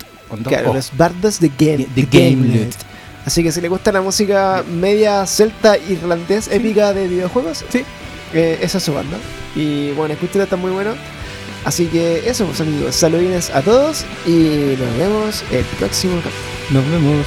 Claro, 0.47 0.71
O. 0.71 0.73
los 0.73 0.95
bardos 0.97 1.39
de 1.39 1.49
Game, 1.57 1.87
De 1.95 2.03
de. 2.03 2.29
Gamelet. 2.31 2.75
Así 3.25 3.41
que 3.43 3.51
si 3.51 3.59
les 3.61 3.69
gusta 3.71 3.91
la 3.91 4.01
música 4.01 4.63
media 4.71 5.25
celta 5.25 5.77
irlandés 5.77 6.47
épica 6.51 6.93
de 6.93 7.07
videojuegos, 7.07 7.65
Sí. 7.69 7.83
eh, 8.33 8.59
esa 8.61 8.77
es 8.77 8.83
su 8.83 8.93
banda. 8.93 9.17
Y 9.55 9.91
bueno, 9.93 10.13
escúchenla, 10.13 10.43
está 10.43 10.57
muy 10.57 10.71
bueno. 10.71 10.91
Así 11.63 11.87
que 11.87 12.29
eso, 12.29 12.45
pues 12.45 12.61
amigos, 12.61 12.93
saludines 12.95 13.49
a 13.49 13.61
todos 13.63 14.05
y 14.27 14.75
nos 14.77 14.97
vemos 14.99 15.43
el 15.51 15.63
próximo 15.79 16.17
capítulo. 16.17 16.81
Nos 16.81 16.91
vemos. 16.91 17.25